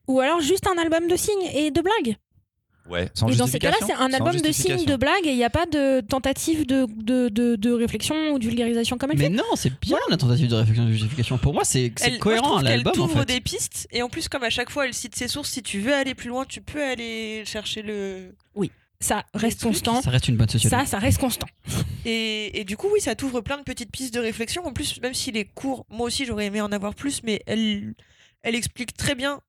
Ou 0.07 0.19
alors 0.21 0.41
juste 0.41 0.65
un 0.67 0.77
album 0.81 1.07
de 1.07 1.15
signes 1.15 1.49
et 1.53 1.71
de 1.71 1.81
blagues. 1.81 2.15
Ouais, 2.89 3.09
sans 3.13 3.29
et 3.29 3.35
dans 3.35 3.47
ces 3.47 3.59
cas-là, 3.59 3.77
c'est 3.85 3.93
un 3.93 4.11
album 4.11 4.35
de 4.35 4.51
signes, 4.51 4.83
de 4.85 4.95
blagues 4.97 5.25
et 5.25 5.29
il 5.31 5.37
n'y 5.37 5.43
a 5.45 5.49
pas 5.49 5.65
de 5.65 6.01
tentative 6.01 6.65
de, 6.67 6.85
de, 6.97 7.29
de, 7.29 7.55
de 7.55 7.71
réflexion 7.71 8.15
ou 8.33 8.39
de 8.39 8.43
vulgarisation 8.45 8.97
comme 8.97 9.11
elle 9.11 9.17
Mais 9.17 9.23
fait. 9.25 9.29
non, 9.29 9.43
c'est 9.55 9.71
bien 9.79 9.97
la 10.09 10.17
tentative 10.17 10.49
de 10.49 10.55
réflexion 10.55 10.83
et 10.83 10.87
de 10.87 10.91
justification. 10.91 11.37
Pour 11.37 11.53
moi, 11.53 11.63
c'est 11.63 11.93
Elle- 12.01 12.19
cohérent 12.19 12.59
l'album 12.61 12.91
en 12.91 12.95
t'ouvre 12.95 13.19
fait. 13.21 13.25
des 13.35 13.39
pistes. 13.41 13.87
Et 13.91 14.01
en 14.03 14.09
plus, 14.09 14.27
comme 14.27 14.43
à 14.43 14.49
chaque 14.49 14.69
fois, 14.69 14.85
elle 14.85 14.93
cite 14.93 15.15
ses 15.15 15.29
sources. 15.29 15.49
Si 15.49 15.63
tu 15.63 15.79
veux 15.79 15.93
aller 15.93 16.13
plus 16.13 16.27
loin, 16.27 16.43
tu 16.45 16.59
peux 16.59 16.83
aller 16.83 17.43
chercher 17.45 17.81
le. 17.83 18.35
Ça 18.99 19.25
reste 19.33 19.63
constant. 19.63 20.01
Ça 20.01 20.09
reste 20.11 20.29
une 20.29 20.37
bonne 20.37 20.47
société. 20.47 20.73
Ça, 20.73 20.85
ça 20.85 20.97
reste 20.97 21.19
constant. 21.19 21.47
Et, 22.05 22.59
et 22.59 22.63
du 22.65 22.75
coup, 22.77 22.87
oui, 22.93 22.99
ça 23.01 23.15
t'ouvre 23.15 23.39
plein 23.41 23.57
de 23.57 23.63
petites 23.63 23.91
pistes 23.91 24.13
de 24.13 24.19
réflexion. 24.19 24.65
En 24.65 24.71
plus, 24.73 24.99
même 25.01 25.13
s'il 25.13 25.35
est 25.37 25.45
court, 25.45 25.85
moi 25.89 26.07
aussi 26.07 26.25
j'aurais 26.25 26.45
aimé 26.47 26.59
en 26.61 26.71
avoir 26.71 26.95
plus, 26.95 27.21
mais 27.23 27.41
elle, 27.47 27.93
elle 28.43 28.55
explique 28.55 28.95
très 28.95 29.15
bien, 29.15 29.39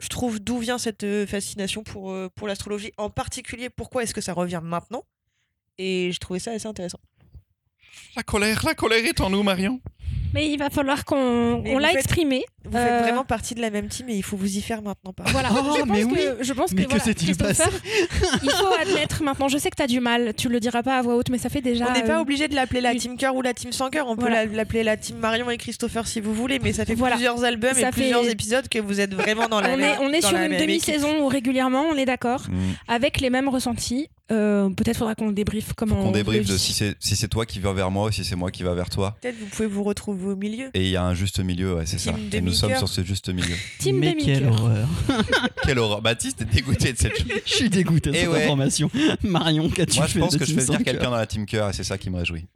je 0.00 0.08
trouve, 0.08 0.40
d'où 0.40 0.58
vient 0.58 0.78
cette 0.78 1.04
euh, 1.04 1.26
fascination 1.26 1.82
pour, 1.82 2.12
euh, 2.12 2.28
pour 2.34 2.48
l'astrologie. 2.48 2.92
En 2.98 3.10
particulier, 3.10 3.70
pourquoi 3.70 4.02
est-ce 4.02 4.14
que 4.14 4.20
ça 4.20 4.32
revient 4.32 4.60
maintenant? 4.62 5.04
Et 5.78 6.12
je 6.12 6.18
trouvais 6.18 6.38
ça 6.38 6.52
assez 6.52 6.66
intéressant. 6.66 7.00
La 8.16 8.22
colère, 8.22 8.62
la 8.64 8.74
colère 8.74 9.04
est 9.04 9.20
en 9.20 9.30
nous, 9.30 9.42
Marion. 9.42 9.80
Mais 10.34 10.50
il 10.50 10.58
va 10.58 10.68
falloir 10.68 11.04
qu'on 11.06 11.60
Mais 11.62 11.70
on 11.70 11.74
vous 11.74 11.78
l'a 11.78 11.88
faites- 11.88 11.98
exprimé. 11.98 12.44
Vous 12.64 12.76
Euh, 12.76 12.84
faites 12.84 13.02
vraiment 13.04 13.24
partie 13.24 13.54
de 13.54 13.60
la 13.62 13.70
même 13.70 13.88
team 13.88 14.08
et 14.10 14.16
il 14.16 14.22
faut 14.22 14.36
vous 14.36 14.56
y 14.58 14.60
faire 14.60 14.82
maintenant. 14.82 15.12
Par 15.14 15.26
Voilà. 15.28 15.48
Oh, 15.52 15.74
je 15.76 15.80
pense 15.82 15.88
mais 15.88 16.02
que, 16.02 16.06
oui. 16.08 16.20
je 16.40 16.52
pense 16.52 16.72
Mais 16.72 16.82
que, 16.84 16.88
que 16.92 16.96
voilà, 16.98 17.14
Christopher, 17.14 17.70
Il 18.42 18.50
faut 18.50 18.74
admettre 18.82 19.22
maintenant. 19.22 19.48
Je 19.48 19.56
sais 19.56 19.70
que 19.70 19.76
tu 19.76 19.82
as 19.82 19.86
du 19.86 20.00
mal. 20.00 20.34
Tu 20.36 20.48
le 20.50 20.60
diras 20.60 20.82
pas 20.82 20.98
à 20.98 21.02
voix 21.02 21.16
haute, 21.16 21.30
mais 21.30 21.38
ça 21.38 21.48
fait 21.48 21.62
déjà. 21.62 21.86
On 21.88 21.92
n'est 21.92 22.02
pas 22.02 22.18
euh, 22.18 22.20
obligé 22.22 22.48
de 22.48 22.54
l'appeler 22.54 22.82
la 22.82 22.94
team 22.94 23.16
cœur 23.16 23.34
ou 23.34 23.40
la 23.40 23.54
team 23.54 23.72
sans 23.72 23.88
cœur. 23.88 24.08
On 24.08 24.16
peut 24.16 24.22
Voilà. 24.22 24.44
l'appeler 24.44 24.82
la 24.82 24.96
team 24.98 25.16
Marion 25.18 25.48
et 25.48 25.56
Christopher 25.56 26.06
si 26.06 26.20
vous 26.20 26.34
voulez, 26.34 26.58
mais 26.58 26.72
ça 26.74 26.84
fait 26.84 26.94
Voilà. 26.94 27.14
plusieurs 27.14 27.42
albums 27.44 27.74
Ça 27.74 27.88
et 27.88 27.92
plusieurs 27.92 28.28
épisodes 28.28 28.68
que 28.68 28.78
vous 28.80 29.00
êtes 29.00 29.14
vraiment 29.14 29.48
dans 29.48 29.60
la 29.60 29.70
on 29.70 29.76
même 29.78 29.94
est, 29.94 29.98
on 30.00 30.12
est 30.12 30.20
sur 30.26 30.36
une 30.36 30.56
demi-saison 30.58 31.22
où 31.22 31.28
régulièrement, 31.28 31.84
on 31.90 31.96
est 31.96 32.04
d'accord, 32.04 32.42
Mm. 32.50 32.56
avec 32.88 33.20
les 33.20 33.30
mêmes 33.30 33.48
ressentis. 33.48 34.08
Euh, 34.32 34.68
Peut-être 34.70 34.96
faudra 34.96 35.14
qu'on 35.14 35.30
débriefe 35.30 35.72
comment. 35.76 35.94
Qu'on 35.96 36.08
on 36.08 36.10
débriefe 36.10 36.46
de 36.48 36.56
si 36.56 36.72
c'est 36.72 36.96
si 36.98 37.28
toi 37.28 37.46
qui 37.46 37.60
vas 37.60 37.72
vers 37.72 37.90
moi 37.92 38.08
ou 38.08 38.10
si 38.10 38.24
c'est 38.24 38.34
moi 38.34 38.50
qui 38.50 38.64
va 38.64 38.74
vers 38.74 38.90
toi. 38.90 39.16
Peut-être 39.20 39.36
vous 39.38 39.46
pouvez 39.46 39.68
vous 39.68 39.84
retrouver 39.84 40.32
au 40.32 40.36
milieu. 40.36 40.68
Et 40.74 40.82
il 40.84 40.90
y 40.90 40.96
a 40.96 41.04
un 41.04 41.14
juste 41.14 41.38
milieu, 41.38 41.74
ouais, 41.76 41.86
c'est 41.86 41.98
ça. 41.98 42.12
Team 42.12 42.28
Et 42.32 42.40
nous 42.40 42.52
sommes 42.52 42.74
sur 42.76 42.88
ce 42.88 43.04
juste 43.04 43.28
milieu. 43.28 43.54
Team 43.78 43.98
Mais 43.98 44.16
quelle 44.16 44.46
horreur. 44.46 44.88
Quelle 45.64 45.78
horreur. 45.78 46.02
Baptiste 46.02 46.42
est 46.42 46.44
dégoûté 46.46 46.92
de 46.92 46.98
cette 46.98 47.16
chose. 47.16 47.26
Je 47.44 47.52
suis 47.54 47.70
dégoûté 47.70 48.10
de 48.10 48.16
Eh 48.16 48.20
cette 48.20 48.28
ouais. 48.30 48.42
information. 48.42 48.90
Marion, 49.22 49.68
qu'as-tu 49.70 49.98
Moi, 49.98 50.06
je 50.08 50.12
fait 50.14 50.20
pense 50.20 50.32
de 50.32 50.38
que 50.38 50.44
je 50.44 50.54
fais 50.54 50.60
venir 50.64 50.82
quelqu'un 50.82 51.10
dans 51.10 51.16
la 51.16 51.26
team 51.26 51.46
cœur 51.46 51.70
et 51.70 51.72
c'est 51.72 51.84
ça 51.84 51.96
qui 51.98 52.10
me 52.10 52.18
réjouit. 52.18 52.46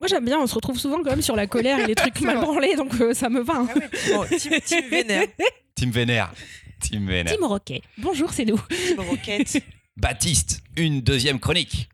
Moi 0.00 0.08
j'aime 0.08 0.24
bien, 0.24 0.38
on 0.40 0.46
se 0.46 0.54
retrouve 0.54 0.78
souvent 0.78 1.02
quand 1.02 1.10
même 1.10 1.20
sur 1.20 1.36
la 1.36 1.46
colère 1.46 1.78
et 1.80 1.86
les 1.86 1.94
trucs 1.94 2.22
mal 2.22 2.38
branlés, 2.40 2.74
donc 2.74 2.98
euh, 3.02 3.12
ça 3.12 3.28
me 3.28 3.40
va. 3.42 3.58
hein. 3.58 3.68
Ah 3.70 3.78
ouais. 3.78 3.90
Bon, 4.14 4.24
team, 4.38 4.52
team 4.64 4.84
Vénère, 4.90 5.26
Team 5.74 5.90
Vénère. 5.90 6.32
Team 6.80 7.06
Vénère. 7.06 7.34
Team 7.36 7.44
Rocket. 7.44 7.82
Bonjour, 7.98 8.32
c'est 8.32 8.46
nous. 8.46 8.58
team 8.70 8.98
Rocket. 9.00 9.62
Baptiste, 9.96 10.62
une 10.76 11.00
deuxième 11.02 11.38
chronique. 11.40 11.88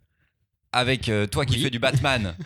Avec 0.72 1.09
euh, 1.09 1.26
toi 1.26 1.46
qui 1.46 1.54
Oui. 1.56 1.62
fais 1.62 1.70
du 1.70 1.78
Batman. 1.78 2.35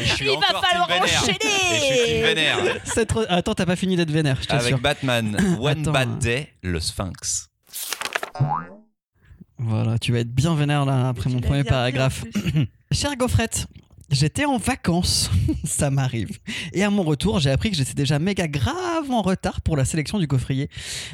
Et 0.00 0.04
je 0.04 0.14
suis 0.14 0.24
Il 0.26 0.30
va 0.32 0.36
encore 0.38 0.64
falloir 0.64 0.88
Vénère. 0.88 1.04
enchaîner. 1.04 1.38
Et 1.44 1.78
je 1.78 1.84
suis 1.84 2.04
Team 2.06 2.22
Vénère. 2.22 2.58
Cette 2.84 3.12
re- 3.12 3.26
Attends, 3.28 3.54
t'as 3.54 3.64
pas 3.66 3.76
fini 3.76 3.96
d'être 3.96 4.10
vénère, 4.10 4.36
je 4.42 4.48
Avec 4.50 4.62
t'assure. 4.62 4.78
Batman, 4.78 5.36
One 5.60 5.80
Attends. 5.82 5.92
Bad 5.92 6.18
Day, 6.18 6.52
le 6.62 6.80
Sphinx. 6.80 7.48
Voilà, 9.58 9.98
tu 9.98 10.12
vas 10.12 10.18
être 10.18 10.32
bien 10.34 10.54
vénère 10.54 10.84
là 10.84 11.08
après 11.08 11.30
mon 11.30 11.40
premier 11.40 11.64
paragraphe. 11.64 12.24
Chère 12.92 13.16
Gaufrette, 13.16 13.66
j'étais 14.10 14.44
en 14.44 14.56
vacances, 14.58 15.30
ça 15.64 15.90
m'arrive. 15.90 16.38
Et 16.72 16.82
à 16.84 16.90
mon 16.90 17.02
retour, 17.02 17.40
j'ai 17.40 17.50
appris 17.50 17.70
que 17.70 17.76
j'étais 17.76 17.94
déjà 17.94 18.18
méga 18.18 18.46
grave 18.48 19.10
en 19.10 19.22
retard 19.22 19.60
pour 19.60 19.76
la 19.76 19.84
sélection 19.84 20.18
du 20.18 20.26
coffrier 20.28 20.68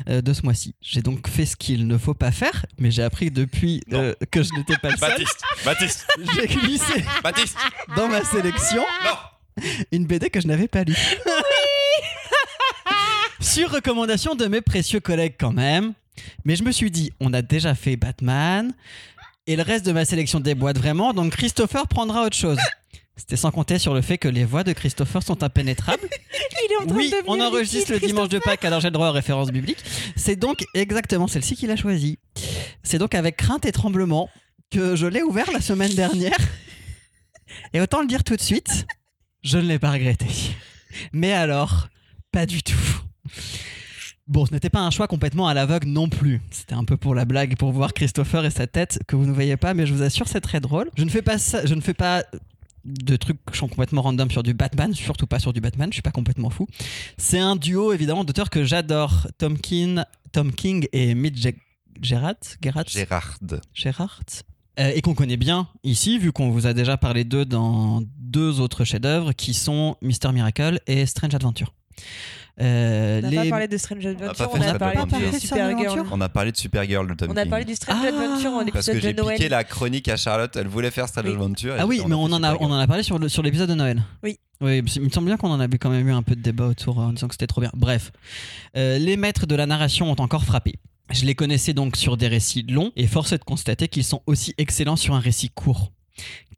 euh, 0.09 0.21
de 0.23 0.33
ce 0.33 0.43
mois-ci. 0.43 0.75
J'ai 0.81 1.03
donc 1.03 1.29
fait 1.29 1.47
ce 1.47 1.57
qu'il 1.57 1.87
ne 1.87 1.99
faut 1.99 2.15
pas 2.15 2.33
faire, 2.33 2.67
mais 2.79 2.91
j'ai 2.91 3.03
appris 3.03 3.31
depuis 3.31 3.83
euh, 3.93 4.15
que 4.31 4.43
je 4.43 4.51
n'étais 4.55 4.77
pas 4.77 4.91
le 4.91 4.97
seul. 4.97 5.09
Baptiste, 5.11 5.43
Baptiste, 5.65 6.07
J'ai 6.35 6.47
glissé 6.47 7.05
Baptiste. 7.23 7.57
dans 7.97 8.09
ma 8.09 8.25
sélection 8.25 8.83
Non. 9.05 9.65
une 9.93 10.07
BD 10.07 10.31
que 10.31 10.41
je 10.41 10.47
n'avais 10.47 10.69
pas 10.69 10.85
lue. 10.85 10.97
Sur 13.41 13.71
recommandation 13.73 14.35
de 14.35 14.47
mes 14.47 14.61
précieux 14.61 15.01
collègues 15.01 15.35
quand 15.39 15.53
même. 15.53 15.95
Mais 16.45 16.57
je 16.57 16.63
me 16.63 16.71
suis 16.73 16.91
dit, 16.91 17.11
on 17.21 17.33
a 17.33 17.43
déjà 17.43 17.75
fait 17.75 17.97
Batman 17.97 18.73
et 19.47 19.57
le 19.57 19.63
reste 19.63 19.85
de 19.85 19.93
ma 19.93 20.05
sélection 20.05 20.39
déboîte 20.41 20.79
vraiment, 20.79 21.13
donc 21.13 21.33
Christopher 21.33 21.89
prendra 21.89 22.23
autre 22.25 22.37
chose. 22.37 22.59
C'était 23.17 23.37
sans 23.37 23.51
compter 23.51 23.79
sur 23.79 23.95
le 23.95 24.01
fait 24.01 24.19
que 24.19 24.29
les 24.29 24.45
voix 24.45 24.65
de 24.65 24.73
Christopher 24.73 25.23
sont 25.23 25.43
impénétrables. 25.43 26.09
Il 26.69 26.73
est 26.73 26.77
en 26.77 26.87
train 26.87 26.97
Oui, 26.97 27.11
de 27.11 27.17
on 27.27 27.41
enregistre 27.41 27.93
le 27.93 28.01
dimanche 28.01 28.29
de 28.29 28.39
Pâques, 28.39 28.65
alors 28.65 28.81
j'ai 28.81 28.89
le 28.89 28.93
droit 28.93 29.09
aux 29.09 29.13
références 29.13 29.51
bibliques. 29.51 29.83
C'est 30.17 30.37
donc 30.37 30.65
exactement 30.75 31.27
celle-ci 31.27 31.57
qu'il 31.57 31.71
a 31.71 31.77
choisie. 31.77 32.19
C'est 32.83 32.99
donc 32.99 33.15
avec 33.15 33.37
crainte 33.37 33.67
et 33.67 33.73
tremblement 33.73 34.31
que 34.71 34.97
je 34.97 35.07
l'ai 35.07 35.23
ouvert 35.23 35.51
la 35.53 35.61
semaine 35.61 35.93
dernière. 35.95 36.37
Et 37.75 37.81
autant 37.81 38.01
le 38.01 38.07
dire 38.07 38.25
tout 38.25 38.37
de 38.37 38.41
suite, 38.41 38.87
je 39.43 39.59
ne 39.59 39.67
l'ai 39.67 39.79
pas 39.79 39.91
regretté. 39.91 40.27
Mais 41.13 41.33
alors, 41.33 41.89
pas 42.31 42.47
du 42.47 42.63
tout. 42.63 43.03
Bon, 44.27 44.47
ce 44.47 44.53
n'était 44.53 44.71
pas 44.71 44.81
un 44.81 44.91
choix 44.91 45.09
complètement 45.09 45.49
à 45.49 45.55
l'aveugle 45.55 45.89
non 45.89 46.09
plus. 46.09 46.41
C'était 46.51 46.75
un 46.75 46.85
peu 46.85 46.97
pour 46.97 47.15
la 47.15 47.25
blague, 47.25 47.57
pour 47.57 47.73
voir 47.73 47.93
Christopher 47.93 48.45
et 48.45 48.51
sa 48.51 48.67
tête 48.67 49.01
que 49.07 49.17
vous 49.17 49.27
ne 49.27 49.33
voyez 49.33 49.57
pas, 49.57 49.75
mais 49.75 49.85
je 49.85 49.93
vous 49.93 50.03
assure, 50.03 50.29
c'est 50.29 50.41
très 50.41 50.61
drôle. 50.61 50.91
Je 50.97 51.05
ne 51.05 51.11
fais 51.11 51.23
pas 51.23 51.39
ça, 51.39 51.67
je 51.67 51.75
ne 51.75 51.81
fais 51.81 51.93
pas 51.95 52.25
de 52.85 53.17
trucs 53.17 53.39
qui 53.51 53.59
sont 53.59 53.69
complètement 53.69 54.03
random 54.03 54.31
sur 54.31 54.43
du 54.43 54.55
Batman, 54.55 54.93
surtout 54.95 55.27
pas 55.27 55.39
sur 55.39 55.53
du 55.53 55.61
Batman, 55.61 55.91
je 55.91 55.95
suis 55.95 56.03
pas 56.03 56.11
complètement 56.11 56.51
fou. 56.51 56.67
C'est 57.17 57.39
un 57.39 57.57
duo 57.57 57.93
évidemment 57.93 58.25
d'auteurs 58.25 58.51
que 58.51 58.65
j'adore, 58.65 59.29
Tom 59.39 59.59
King, 59.59 60.03
Tom 60.33 60.53
King 60.53 60.87
et 60.93 61.15
Mitch 61.15 61.41
Ge- 61.41 61.55
Gerrard, 62.01 62.35
Gerrard, 62.61 62.89
Gérard. 62.89 63.39
Gerrard, 63.75 64.21
euh, 64.81 64.93
et 64.95 65.03
qu'on 65.03 65.15
connaît 65.15 65.37
bien 65.37 65.69
ici, 65.85 66.19
vu 66.19 66.33
qu'on 66.33 66.51
vous 66.51 66.67
a 66.67 66.73
déjà 66.73 66.97
parlé 66.97 67.25
d'eux 67.25 67.45
dans 67.45 68.03
deux 68.19 68.61
autres 68.61 68.85
chefs-d'œuvre 68.85 69.33
qui 69.33 69.55
sont 69.55 69.97
Mister 70.01 70.33
Miracle 70.33 70.81
et 70.87 71.05
Strange 71.07 71.35
Adventure. 71.35 71.75
Euh, 72.61 73.19
On 73.19 73.23
n'a 73.23 73.31
les- 73.31 73.37
pas 73.37 73.45
parlé 73.49 73.69
de 73.69 73.77
Strange 73.79 74.05
Adventure, 74.05 74.51
on 74.53 74.61
a 74.61 74.79
parlé 74.79 75.31
de 75.31 75.39
Supergirl. 75.39 76.05
On 76.13 76.21
a 76.21 76.29
parlé 76.29 76.53
de 76.53 76.57
Supergirl 76.57 77.09
de 77.09 77.15
Tom 77.15 77.31
On 77.31 77.37
a 77.37 77.47
parlé 77.47 77.65
du 77.65 77.75
Strange 77.75 77.99
Ah. 78.05 78.09
Adventure 78.09 78.51
en 78.53 78.65
Parce 78.67 78.87
que 78.87 78.91
épisode 78.93 79.01
j'ai 79.03 79.13
de 79.15 79.23
Noël. 79.23 79.37
piqué 79.37 79.49
la 79.49 79.65
chronique 79.65 80.09
à 80.09 80.17
Charlotte, 80.17 80.55
elle 80.57 80.69
voulait 80.69 80.91
faire 80.91 81.09
Strange 81.09 81.25
Oui. 81.27 81.33
Adventure. 81.33 81.75
Ah 81.79 81.87
oui, 81.87 82.01
on 82.05 82.09
mais 82.09 82.15
on 82.15 82.25
en 82.25 82.43
a, 82.43 82.55
on 82.57 82.71
en 82.71 82.79
a 82.79 82.87
parlé 82.87 83.03
sur 83.03 83.19
le- 83.19 83.29
sur 83.31 83.43
l'épisode 83.43 83.71
de 83.71 83.75
Noël. 83.75 84.03
Oui. 84.23 84.39
Oui, 84.61 84.79
il 84.97 85.03
me 85.03 85.09
semble 85.09 85.27
bien 85.27 85.37
qu'on 85.39 85.51
en 85.51 85.59
a 85.61 85.67
vu 85.67 85.79
quand 85.79 85.91
même 85.91 86.07
eu 86.07 86.13
un 86.13 86.23
peu 86.23 86.37
de 86.37 86.43
débat 86.43 86.67
autour 86.67 86.99
en 86.99 87.13
disant 87.13 87.27
que 87.27 87.35
c'était 87.35 87.47
trop 87.49 87.61
bien. 87.61 87.71
Bref, 87.75 88.13
Euh, 88.77 88.99
les 88.99 89.17
maîtres 89.17 89.47
de 89.47 89.55
la 89.57 89.67
narration 89.67 90.11
ont 90.11 90.21
encore 90.21 90.45
frappé. 90.45 90.75
Je 91.11 91.25
les 91.25 91.35
connaissais 91.35 91.73
donc 91.75 91.97
sur 91.97 92.17
des 92.17 92.29
récits 92.29 92.63
longs 92.69 92.93
et 92.97 93.07
force 93.07 93.33
est 93.33 93.39
de 93.39 93.45
constater 93.45 93.89
qu'ils 93.89 94.05
sont 94.05 94.23
aussi 94.27 94.55
excellents 94.59 94.97
sur 94.97 95.15
un 95.15 95.21
récit 95.21 95.51
court. 95.51 95.91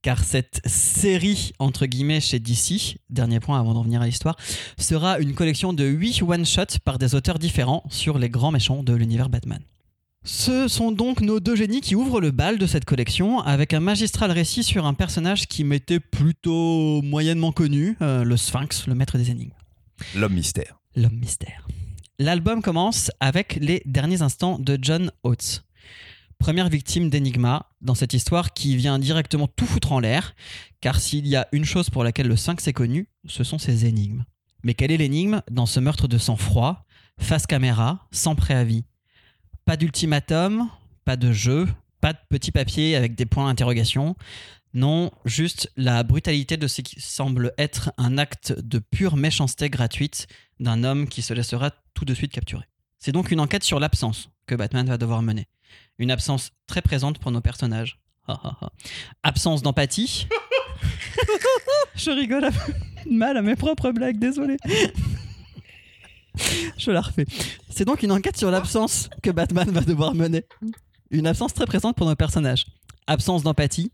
Car 0.03 0.23
cette 0.23 0.61
série, 0.67 1.53
entre 1.59 1.87
guillemets, 1.87 2.21
chez 2.21 2.38
DC, 2.38 2.99
dernier 3.09 3.40
point 3.40 3.59
avant 3.59 3.73
d'en 3.73 3.83
venir 3.83 4.03
à 4.03 4.07
l'histoire, 4.07 4.37
sera 4.79 5.19
une 5.19 5.35
collection 5.35 5.73
de 5.73 5.85
8 5.85 6.23
one-shots 6.23 6.79
par 6.85 6.99
des 6.99 7.14
auteurs 7.14 7.38
différents 7.38 7.83
sur 7.88 8.19
les 8.19 8.29
grands 8.29 8.51
méchants 8.53 8.83
de 8.83 8.93
l'univers 8.95 9.31
Batman. 9.31 9.61
Ce 10.27 10.69
sont 10.69 10.90
donc 10.90 11.21
nos 11.21 11.38
deux 11.40 11.55
génies 11.57 11.81
qui 11.83 11.95
ouvrent 11.95 12.21
le 12.21 12.31
bal 12.31 12.59
de 12.59 12.67
cette 12.67 12.85
collection 12.87 13.40
avec 13.40 13.75
un 13.75 13.81
magistral 13.81 14.31
récit 14.31 14.62
sur 14.62 14.87
un 14.87 14.95
personnage 14.95 15.47
qui 15.47 15.64
m'était 15.64 16.01
plutôt 16.01 17.03
moyennement 17.03 17.53
connu, 17.53 17.97
euh, 18.03 18.25
le 18.25 18.37
Sphinx, 18.37 18.87
le 18.87 18.95
maître 18.95 19.19
des 19.19 19.31
énigmes, 19.31 19.53
L'homme 20.14 20.33
mystère. 20.35 20.79
l'homme 20.97 21.17
mystère. 21.19 21.67
L'album 22.19 22.62
commence 22.62 23.11
avec 23.21 23.59
les 23.61 23.83
derniers 23.87 24.23
instants 24.23 24.59
de 24.59 24.79
John 24.81 25.11
Oates, 25.25 25.64
première 26.38 26.69
victime 26.71 27.11
d'Enigma 27.11 27.67
dans 27.85 27.94
cette 27.94 28.14
histoire 28.14 28.53
qui 28.53 28.77
vient 28.77 28.99
directement 28.99 29.47
tout 29.47 29.66
foutre 29.66 29.92
en 29.92 30.01
l'air, 30.01 30.35
car 30.81 30.99
s'il 30.99 31.27
y 31.27 31.37
a 31.37 31.47
une 31.53 31.64
chose 31.64 31.90
pour 31.90 32.03
laquelle 32.03 32.27
le 32.27 32.37
Sphinx 32.37 32.66
est 32.66 32.73
connu, 32.73 33.09
ce 33.27 33.44
sont 33.44 33.59
ses 33.59 33.87
énigmes. 33.87 34.25
Mais 34.64 34.75
quelle 34.75 34.90
est 34.90 34.97
l'énigme 34.97 35.42
dans 35.51 35.66
ce 35.66 35.79
meurtre 35.79 36.09
de 36.09 36.18
sang-froid, 36.18 36.87
face 37.18 37.47
caméra, 37.47 38.09
sans 38.11 38.35
préavis? 38.35 38.85
Pas 39.66 39.77
d'ultimatum, 39.77 40.68
pas 41.05 41.16
de 41.16 41.33
jeu, 41.33 41.68
pas 42.01 42.14
de 42.14 42.18
petit 42.29 42.51
papier 42.51 42.97
avec 42.97 43.14
des 43.14 43.27
points 43.27 43.47
d'interrogation. 43.47 44.16
Non, 44.73 45.11
juste 45.25 45.70
la 45.77 46.03
brutalité 46.03 46.57
de 46.57 46.66
ce 46.66 46.81
qui 46.81 47.01
semble 47.01 47.53
être 47.59 47.92
un 47.99 48.18
acte 48.18 48.53
de 48.59 48.79
pure 48.79 49.16
méchanceté 49.16 49.70
gratuite 49.70 50.27
d'un 50.59 50.83
homme 50.83 51.07
qui 51.07 51.23
se 51.23 51.33
laissera 51.35 51.70
tout 51.92 52.05
de 52.05 52.14
suite 52.14 52.33
capturer. 52.33 52.64
C'est 52.99 53.12
donc 53.12 53.31
une 53.31 53.40
enquête 53.40 53.64
sur 53.64 53.79
l'absence 53.79 54.31
que 54.47 54.55
Batman 54.55 54.87
va 54.87 54.99
devoir 54.99 55.23
mener. 55.23 55.47
Une 55.99 56.11
absence 56.11 56.51
très 56.67 56.83
présente 56.83 57.19
pour 57.19 57.31
nos 57.31 57.41
personnages. 57.41 58.01
Absence 59.23 59.63
d'empathie. 59.63 60.27
Je 61.95 62.11
rigole 62.11 62.51
mal 63.09 63.37
à 63.37 63.43
mes 63.43 63.57
propres 63.57 63.93
blagues, 63.93 64.19
désolé. 64.19 64.57
Je 66.77 66.91
la 66.91 67.01
refais. 67.01 67.27
C'est 67.71 67.85
donc 67.85 68.03
une 68.03 68.13
enquête 68.13 68.37
sur 68.37 68.51
l'absence 68.51 69.09
que 69.23 69.31
Batman 69.31 69.71
va 69.71 69.83
devoir 69.83 70.15
mener. 70.15 70.45
Une 71.11 71.27
absence 71.27 71.55
très 71.55 71.67
présente 71.67 71.97
pour 71.97 72.07
nos 72.07 72.17
personnages. 72.17 72.67
Absence 73.07 73.43
d'empathie, 73.43 73.93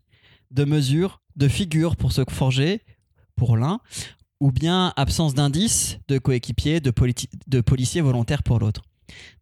de 0.50 0.64
mesure, 0.64 1.20
de 1.36 1.48
figure 1.48 1.96
pour 1.96 2.12
se 2.12 2.22
forger, 2.30 2.82
pour 3.36 3.56
l'un, 3.56 3.80
ou 4.40 4.52
bien 4.52 4.94
absence 4.96 5.34
d'indices, 5.34 5.98
de 6.08 6.18
coéquipiers, 6.18 6.80
de, 6.80 7.60
policiers 7.60 8.00
volontaires 8.00 8.42
pour 8.42 8.58
l'autre. 8.58 8.82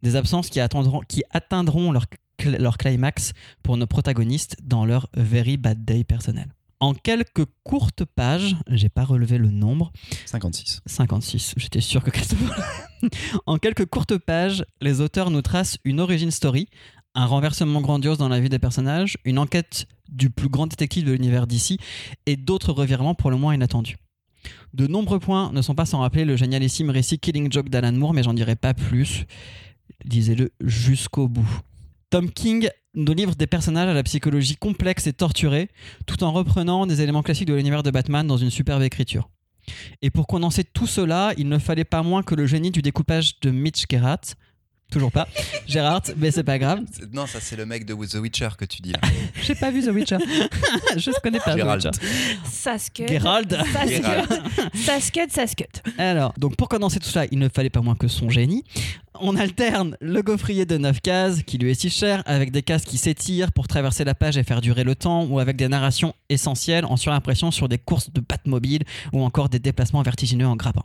Des 0.01 0.15
absences 0.15 0.49
qui, 0.49 0.59
qui 1.07 1.23
atteindront 1.31 1.91
leur, 1.91 2.07
leur 2.45 2.77
climax 2.77 3.33
pour 3.63 3.77
nos 3.77 3.87
protagonistes 3.87 4.57
dans 4.63 4.85
leur 4.85 5.09
very 5.15 5.57
bad 5.57 5.83
day 5.85 6.03
personnel. 6.03 6.53
En 6.81 6.93
quelques 6.93 7.45
courtes 7.63 8.05
pages, 8.05 8.55
j'ai 8.69 8.87
pas 8.87 9.03
relevé 9.03 9.37
le 9.37 9.49
nombre, 9.49 9.91
56. 10.25 10.81
56, 10.85 11.55
j'étais 11.57 11.81
sûr 11.81 12.01
que 12.01 12.11
en 13.45 13.57
quelques 13.57 13.85
courtes 13.85 14.17
pages, 14.17 14.65
les 14.79 15.01
auteurs 15.01 15.29
nous 15.29 15.41
tracent 15.41 15.77
une 15.83 15.99
origin 15.99 16.31
story, 16.31 16.69
un 17.15 17.25
renversement 17.25 17.81
grandiose 17.81 18.17
dans 18.17 18.29
la 18.29 18.39
vie 18.39 18.47
des 18.47 18.59
personnages, 18.59 19.17
une 19.25 19.39
enquête 19.39 19.87
du 20.07 20.29
plus 20.29 20.47
grand 20.47 20.67
détective 20.67 21.05
de 21.05 21.11
l'univers 21.11 21.47
d'ici 21.47 21.79
et 22.25 22.37
d'autres 22.37 22.71
revirements 22.71 23.15
pour 23.15 23.29
le 23.29 23.37
moins 23.37 23.53
inattendus. 23.53 23.97
De 24.73 24.87
nombreux 24.87 25.19
points 25.19 25.51
ne 25.51 25.61
sont 25.61 25.75
pas 25.75 25.85
sans 25.85 25.99
rappeler 25.99 26.23
le 26.23 26.37
génialissime 26.37 26.91
récit 26.91 27.19
Killing 27.19 27.51
Joke 27.51 27.69
d'Alan 27.69 27.91
Moore, 27.91 28.13
mais 28.13 28.23
j'en 28.23 28.33
dirai 28.33 28.55
pas 28.55 28.73
plus. 28.73 29.25
Lisez-le 30.05 30.51
jusqu'au 30.61 31.27
bout. 31.27 31.61
Tom 32.09 32.31
King 32.31 32.69
nous 32.95 33.13
livre 33.13 33.35
des 33.35 33.45
personnages 33.45 33.87
à 33.87 33.93
la 33.93 34.01
psychologie 34.01 34.55
complexe 34.55 35.05
et 35.05 35.13
torturée, 35.13 35.69
tout 36.07 36.23
en 36.23 36.31
reprenant 36.31 36.87
des 36.87 37.01
éléments 37.01 37.21
classiques 37.21 37.47
de 37.47 37.53
l'univers 37.53 37.83
de 37.83 37.91
Batman 37.91 38.25
dans 38.25 38.37
une 38.37 38.49
superbe 38.49 38.81
écriture. 38.81 39.29
Et 40.01 40.09
pour 40.09 40.25
condenser 40.25 40.63
tout 40.63 40.87
cela, 40.87 41.33
il 41.37 41.47
ne 41.47 41.59
fallait 41.59 41.83
pas 41.83 42.01
moins 42.01 42.23
que 42.23 42.33
le 42.33 42.47
génie 42.47 42.71
du 42.71 42.81
découpage 42.81 43.39
de 43.41 43.51
Mitch 43.51 43.85
Gerhardt. 43.87 44.35
Toujours 44.91 45.11
pas. 45.11 45.27
Gerhardt, 45.67 46.13
mais 46.17 46.31
c'est 46.31 46.43
pas 46.43 46.57
grave. 46.57 46.79
Non, 47.13 47.27
ça 47.27 47.39
c'est 47.39 47.55
le 47.55 47.67
mec 47.67 47.85
de 47.85 47.93
The 47.93 48.15
Witcher 48.15 48.49
que 48.57 48.65
tu 48.65 48.81
dis 48.81 48.91
là. 48.91 48.99
J'ai 49.43 49.53
pas 49.53 49.69
vu 49.69 49.83
The 49.83 49.89
Witcher. 49.89 50.17
Je 50.97 51.11
ne 51.11 51.21
connais 51.21 51.39
pas 51.39 51.53
The 51.53 51.57
Gérald. 51.57 51.85
Witcher. 51.85 52.37
Sascut. 52.45 53.07
Geralt. 53.07 53.55
Geralt. 53.87 55.83
Alors, 55.99 56.33
donc 56.39 56.55
pour 56.55 56.69
condenser 56.69 56.99
tout 56.99 57.09
ça, 57.09 57.25
il 57.29 57.37
ne 57.37 57.49
fallait 57.49 57.69
pas 57.69 57.81
moins 57.81 57.95
que 57.95 58.07
son 58.07 58.31
génie. 58.31 58.63
On 59.21 59.35
alterne 59.35 59.97
le 60.01 60.21
gaufrier 60.21 60.65
de 60.65 60.77
9 60.77 61.01
cases, 61.01 61.43
qui 61.43 61.57
lui 61.57 61.71
est 61.71 61.79
si 61.79 61.89
cher, 61.89 62.23
avec 62.25 62.51
des 62.51 62.61
cases 62.61 62.83
qui 62.83 62.97
s'étirent 62.97 63.51
pour 63.51 63.67
traverser 63.67 64.03
la 64.03 64.15
page 64.15 64.37
et 64.37 64.43
faire 64.43 64.61
durer 64.61 64.83
le 64.83 64.95
temps, 64.95 65.25
ou 65.25 65.39
avec 65.39 65.57
des 65.57 65.67
narrations 65.67 66.13
essentielles 66.29 66.85
en 66.85 66.97
surimpression 66.97 67.51
sur 67.51 67.69
des 67.69 67.77
courses 67.77 68.11
de 68.11 68.21
Batmobile, 68.21 68.83
ou 69.13 69.21
encore 69.23 69.49
des 69.49 69.59
déplacements 69.59 70.01
vertigineux 70.01 70.47
en 70.47 70.55
grappin. 70.55 70.83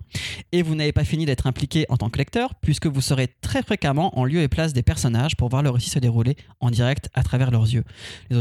Et 0.52 0.62
vous 0.62 0.74
n'avez 0.74 0.92
pas 0.92 1.04
fini 1.04 1.26
d'être 1.26 1.46
impliqué 1.46 1.86
en 1.88 1.96
tant 1.96 2.10
que 2.10 2.18
lecteur, 2.18 2.54
puisque 2.60 2.86
vous 2.86 3.00
serez 3.00 3.28
très 3.40 3.62
fréquemment 3.62 4.18
en 4.18 4.24
lieu 4.24 4.42
et 4.42 4.48
place 4.48 4.72
des 4.72 4.82
personnages 4.82 5.36
pour 5.36 5.48
voir 5.48 5.62
le 5.62 5.70
récit 5.70 5.90
se 5.90 5.98
dérouler 5.98 6.36
en 6.60 6.70
direct 6.70 7.08
à 7.14 7.22
travers 7.22 7.50
leurs 7.50 7.72
yeux. 7.72 7.84
Les 8.30 8.36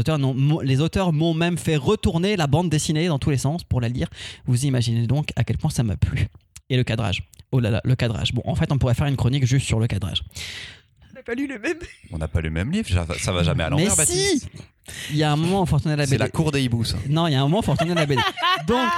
auteurs, 0.80 1.12
m'ont 1.12 1.34
même 1.34 1.58
fait 1.58 1.76
retourner 1.76 2.36
la 2.36 2.46
bande 2.46 2.70
dessinée 2.70 3.08
dans 3.08 3.18
tous 3.18 3.30
les 3.30 3.38
sens 3.38 3.64
pour 3.64 3.80
la 3.80 3.88
lire. 3.88 4.08
Vous 4.46 4.64
imaginez 4.64 5.06
donc 5.06 5.30
à 5.36 5.44
quel 5.44 5.58
point 5.58 5.70
ça 5.70 5.82
m'a 5.82 5.96
plu. 5.96 6.28
Et 6.70 6.76
le 6.76 6.84
cadrage. 6.84 7.22
Oh 7.52 7.60
là 7.60 7.70
là, 7.70 7.80
le 7.84 7.94
cadrage. 7.94 8.32
Bon, 8.32 8.42
en 8.44 8.54
fait, 8.54 8.72
on 8.72 8.78
pourrait 8.78 8.94
faire 8.94 9.06
une 9.06 9.16
chronique 9.16 9.46
juste 9.46 9.66
sur 9.66 9.78
le 9.78 9.86
cadrage. 9.86 10.22
On 11.10 11.14
n'a 11.14 11.22
pas 11.22 11.34
lu 11.34 11.46
le 11.46 11.58
même. 11.58 11.78
On 12.10 12.18
n'a 12.18 12.28
pas 12.28 12.40
le 12.40 12.50
même 12.50 12.70
livre, 12.72 12.88
ça- 12.88 13.32
va 13.32 13.42
jamais 13.42 13.62
à 13.64 13.70
l'envers, 13.70 13.90
Mais 13.90 13.96
Baptiste. 13.96 14.48
si 14.88 15.12
Il 15.12 15.16
y 15.16 15.22
a 15.22 15.30
un 15.32 15.36
moment 15.36 15.62
où 15.62 15.66
faut 15.66 15.76
retourner 15.76 15.96
la 15.96 16.04
C'est 16.06 16.12
BD. 16.16 16.24
la 16.24 16.28
cour 16.30 16.50
des 16.52 16.62
hiboux, 16.62 16.84
ça. 16.84 16.96
Non, 17.08 17.26
il 17.28 17.32
y 17.32 17.36
a 17.36 17.40
un 17.40 17.44
moment 17.44 17.60
où 17.60 17.62
faut 17.62 17.72
retourner 17.72 17.94
la 17.94 18.06
BD. 18.06 18.20
Donc, 18.66 18.88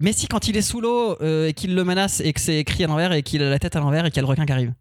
mais 0.00 0.12
si 0.12 0.26
quand 0.28 0.48
il 0.48 0.56
est 0.56 0.62
sous 0.62 0.80
l'eau 0.80 1.16
euh, 1.20 1.48
et 1.48 1.52
qu'il 1.52 1.74
le 1.74 1.84
menace 1.84 2.20
et 2.20 2.32
que 2.32 2.40
c'est 2.40 2.58
écrit 2.58 2.84
à 2.84 2.86
l'envers 2.86 3.12
et 3.12 3.22
qu'il 3.22 3.42
a 3.42 3.50
la 3.50 3.58
tête 3.58 3.76
à 3.76 3.80
l'envers 3.80 4.06
et 4.06 4.10
qu'il 4.10 4.16
y 4.16 4.20
a 4.20 4.22
le 4.22 4.28
requin 4.28 4.46
qui 4.46 4.52
arrive. 4.52 4.72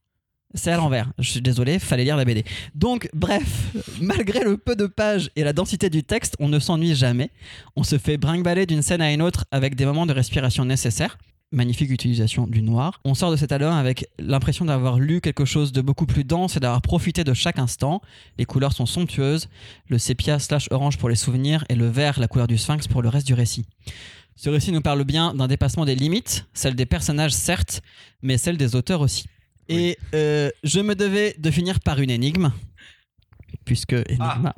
C'est 0.54 0.72
à 0.72 0.78
l'envers. 0.78 1.12
Je 1.20 1.30
suis 1.30 1.42
désolé, 1.42 1.78
fallait 1.78 2.06
lire 2.06 2.16
la 2.16 2.24
BD. 2.24 2.46
Donc, 2.74 3.10
bref, 3.14 3.44
malgré 4.02 4.40
le 4.44 4.58
peu 4.58 4.76
de 4.78 4.88
pages 4.88 5.30
et 5.36 5.44
la 5.44 5.52
densité 5.54 5.90
du 5.90 6.04
texte, 6.04 6.36
on 6.40 6.48
ne 6.48 6.58
s'ennuie 6.60 6.96
jamais. 6.96 7.32
On 7.76 7.84
se 7.84 7.98
fait 7.98 8.18
brinque-baller 8.18 8.66
d'une 8.66 8.82
scène 8.82 9.02
à 9.02 9.12
une 9.12 9.22
autre 9.22 9.44
avec 9.52 9.76
des 9.76 9.86
moments 9.86 10.06
de 10.06 10.14
respiration 10.14 10.64
nécessaires. 10.64 11.18
Magnifique 11.52 11.90
utilisation 11.92 12.46
du 12.46 12.62
noir. 12.62 13.00
On 13.06 13.14
sort 13.14 13.32
de 13.32 13.38
cet 13.38 13.54
album 13.54 13.72
avec 13.72 14.06
l'impression 14.20 14.66
d'avoir 14.66 15.00
lu 15.00 15.22
quelque 15.22 15.46
chose 15.46 15.72
de 15.72 15.80
beaucoup 15.80 16.06
plus 16.06 16.26
dense 16.26 16.58
et 16.58 16.60
d'avoir 16.60 16.82
profité 16.82 17.24
de 17.24 17.34
chaque 17.34 17.58
instant. 17.58 18.02
Les 18.38 18.44
couleurs 18.44 18.74
sont 18.74 18.86
somptueuses, 18.86 19.48
le 19.88 19.98
sépia 19.98 20.40
slash 20.40 20.68
orange 20.72 20.98
pour 20.98 21.08
les 21.08 21.16
souvenirs 21.16 21.64
et 21.70 21.76
le 21.76 21.88
vert, 21.88 22.20
la 22.20 22.28
couleur 22.28 22.48
du 22.48 22.58
sphinx 22.58 22.90
pour 22.90 23.02
le 23.02 23.08
reste 23.08 23.28
du 23.28 23.34
récit. 23.34 23.66
Ce 24.36 24.50
récit 24.50 24.74
nous 24.74 24.82
parle 24.82 25.06
bien 25.06 25.34
d'un 25.34 25.48
dépassement 25.48 25.86
des 25.86 25.96
limites, 25.96 26.46
celle 26.54 26.76
des 26.76 26.86
personnages 26.86 27.32
certes, 27.32 27.82
mais 28.22 28.38
celle 28.38 28.58
des 28.58 28.76
auteurs 28.76 29.00
aussi. 29.00 29.26
Et 29.70 29.98
euh, 30.14 30.50
je 30.66 30.82
me 30.82 30.96
devais 30.96 31.34
de 31.40 31.50
finir 31.50 31.80
par 31.80 32.00
une 32.00 32.10
énigme, 32.10 32.52
puisque 33.64 33.94
énigma. 33.94 34.54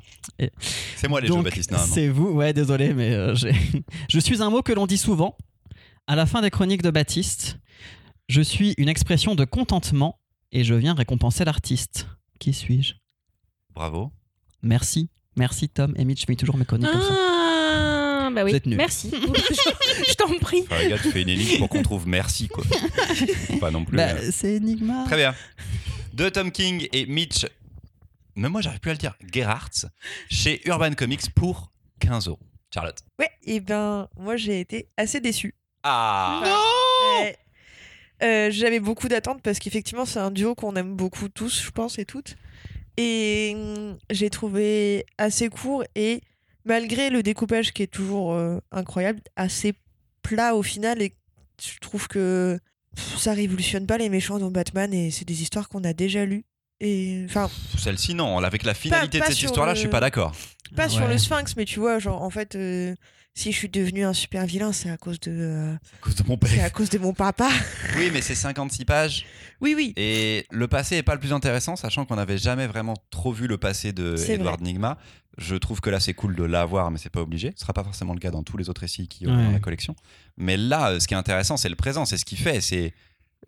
C'est 0.96 1.08
moi 1.08 1.22
les 1.22 1.28
jeux, 1.28 1.36
Donc, 1.36 1.46
Baptiste, 1.46 1.70
normalement. 1.72 1.94
c'est 1.94 2.08
vous, 2.10 2.30
ouais, 2.32 2.52
désolé, 2.52 2.96
mais 2.96 3.14
euh, 3.14 3.36
je 4.10 4.20
suis 4.20 4.42
un 4.42 4.50
mot 4.50 4.64
que 4.64 4.74
l'on 4.74 4.88
dit 4.88 4.98
souvent. 4.98 5.38
À 6.10 6.16
la 6.16 6.26
fin 6.26 6.42
des 6.42 6.50
chroniques 6.50 6.82
de 6.82 6.90
Baptiste, 6.90 7.60
je 8.30 8.42
suis 8.42 8.74
une 8.80 8.90
expression 8.90 9.36
de 9.36 9.46
contentement 9.46 10.20
et 10.52 10.64
je 10.64 10.74
viens 10.74 10.96
récompenser 10.96 11.46
l'artiste. 11.46 12.08
Qui 12.40 12.52
suis-je? 12.52 12.96
Bravo. 13.76 14.12
Merci. 14.64 15.12
Merci 15.36 15.70
Tom 15.70 15.94
et 15.98 16.06
Mitch, 16.06 16.22
je 16.22 16.26
fais 16.26 16.36
toujours 16.36 16.58
mes 16.58 16.66
chroniques 16.66 16.90
comme 16.90 17.00
ça. 17.00 17.14
Ah, 17.14 18.30
bah 18.34 18.44
oui. 18.44 18.50
Vous 18.50 18.58
êtes 18.58 18.66
nuls. 18.66 18.78
Merci. 18.78 19.12
je 20.08 20.14
t'en 20.16 20.36
prie. 20.40 20.64
Enfin, 20.64 20.84
regarde, 20.84 21.00
tu 21.04 21.12
fais 21.12 21.22
une 21.22 21.30
énigme 21.30 21.60
pour 21.60 21.70
qu'on 21.70 21.84
trouve 21.84 22.08
merci, 22.08 22.48
quoi. 22.48 22.64
Pas 23.60 23.70
non 23.70 23.86
plus. 23.86 23.98
Bah, 23.98 24.16
euh. 24.16 24.32
c'est 24.32 24.58
Enigma. 24.58 25.04
Très 25.06 25.18
bien. 25.18 25.36
De 26.14 26.28
Tom 26.30 26.52
King 26.52 26.88
et 26.92 27.06
Mitch, 27.06 27.46
mais 28.36 28.50
moi 28.50 28.62
j'arrive 28.62 28.80
plus 28.80 28.90
à 28.90 28.94
le 28.96 29.00
dire, 29.00 29.16
Gerhardt, 29.32 29.86
chez 30.32 30.68
Urban 30.68 30.94
Comics 30.96 31.30
pour 31.36 31.72
15 32.00 32.30
euros. 32.30 32.40
Charlotte. 32.74 32.98
Ouais, 33.20 33.30
et 33.44 33.60
ben 33.60 34.08
moi 34.18 34.38
j'ai 34.38 34.60
été 34.60 34.90
assez 34.98 35.20
déçue. 35.20 35.54
Ah 35.84 36.42
Ouais. 37.22 37.36
Euh, 38.22 38.52
J'avais 38.52 38.80
beaucoup 38.80 39.08
d'attentes 39.08 39.42
parce 39.42 39.60
qu'effectivement 39.60 40.06
c'est 40.06 40.20
un 40.20 40.32
duo 40.32 40.56
qu'on 40.56 40.76
aime 40.76 40.96
beaucoup 40.96 41.30
tous, 41.30 41.62
je 41.64 41.72
pense, 41.72 42.00
et 42.00 42.06
toutes. 42.06 42.36
Et 42.98 43.54
hum, 43.56 43.98
j'ai 44.10 44.30
trouvé 44.30 45.06
assez 45.18 45.48
court 45.50 45.84
et 45.96 46.22
malgré 46.66 47.10
le 47.10 47.24
découpage 47.24 47.72
qui 47.72 47.84
est 47.84 47.88
toujours 47.88 48.34
euh, 48.34 48.60
incroyable, 48.72 49.22
assez 49.38 49.74
plat 50.22 50.54
au 50.56 50.64
final 50.64 51.02
et 51.02 51.14
je 51.62 51.78
trouve 51.80 52.08
que 52.10 52.60
pff, 52.96 53.18
ça 53.18 53.34
révolutionne 53.34 53.86
pas 53.88 53.98
les 53.98 54.10
méchants 54.10 54.38
dans 54.40 54.52
Batman 54.52 54.94
et 54.94 55.12
c'est 55.12 55.26
des 55.26 55.42
histoires 55.42 55.70
qu'on 55.70 55.84
a 55.86 55.94
déjà 55.94 56.26
lues. 56.26 56.44
Et 56.82 57.24
enfin, 57.26 57.50
Celle-ci, 57.78 58.16
non. 58.16 58.38
Avec 58.38 58.64
la 58.64 58.74
finalité 58.74 59.20
pas 59.20 59.28
de 59.28 59.34
cette 59.34 59.44
histoire-là, 59.44 59.74
le- 59.74 59.76
je 59.76 59.82
suis 59.82 59.90
pas 59.90 60.00
d'accord. 60.00 60.34
pas 60.76 60.88
sur 60.90 61.08
le 61.08 61.18
Sphinx, 61.18 61.56
mais 61.58 61.66
tu 61.66 61.80
vois, 61.80 62.00
genre 62.00 62.22
en 62.22 62.30
fait, 62.30 62.56
euh, 62.56 62.96
si 63.40 63.52
je 63.52 63.58
suis 63.58 63.70
devenu 63.70 64.04
un 64.06 64.14
super 64.14 64.46
vilain, 64.46 64.72
c'est 64.74 64.90
à 64.90 64.98
cause 64.98 65.20
de, 65.20 65.32
euh, 65.32 65.74
À 65.76 66.02
cause 66.02 66.16
de 66.16 66.24
mon 66.24 66.38
c'est 66.44 66.56
père. 66.56 66.66
à 66.66 66.70
cause 66.70 66.90
de 66.90 66.98
mon 66.98 67.14
papa. 67.14 67.50
Oui, 67.98 68.10
mais 68.14 68.22
c'est 68.22 68.36
56 68.36 68.86
pages. 68.86 69.26
Oui, 69.62 69.74
oui. 69.76 69.94
Et 69.98 70.46
le 70.52 70.68
passé 70.68 70.98
est 70.98 71.04
pas 71.04 71.14
le 71.14 71.20
plus 71.20 71.34
intéressant, 71.34 71.76
sachant 71.76 72.06
qu'on 72.06 72.16
n'avait 72.18 72.38
jamais 72.38 72.68
vraiment 72.68 72.96
trop 73.10 73.32
vu 73.32 73.48
le 73.48 73.58
passé 73.58 73.94
de 73.94 74.16
C'est 74.16 74.34
Edward 74.36 74.62
Nigma. 74.62 74.98
Je 75.38 75.56
trouve 75.56 75.80
que 75.80 75.90
là, 75.90 76.00
c'est 76.02 76.14
cool 76.14 76.36
de 76.36 76.44
l'avoir, 76.44 76.92
mais 76.92 76.98
c'est 76.98 77.10
pas 77.10 77.22
obligé. 77.22 77.54
Ce 77.56 77.62
sera 77.62 77.72
pas 77.74 77.84
forcément 77.84 78.14
le 78.14 78.20
cas 78.20 78.30
dans 78.32 78.44
tous 78.44 78.58
les 78.58 78.70
autres 78.70 78.82
récits 78.82 79.08
qui 79.08 79.26
ont 79.28 79.36
Ouais. 79.36 79.44
dans 79.46 79.52
la 79.52 79.60
collection. 79.60 79.96
Mais 80.38 80.58
là, 80.58 80.92
euh, 80.92 81.00
ce 81.00 81.08
qui 81.08 81.14
est 81.14 81.18
intéressant, 81.18 81.56
c'est 81.56 81.70
le 81.70 81.76
présent, 81.76 82.04
c'est 82.06 82.18
ce 82.18 82.26
qu'il 82.26 82.38
fait. 82.40 82.60
C'est 82.62 82.94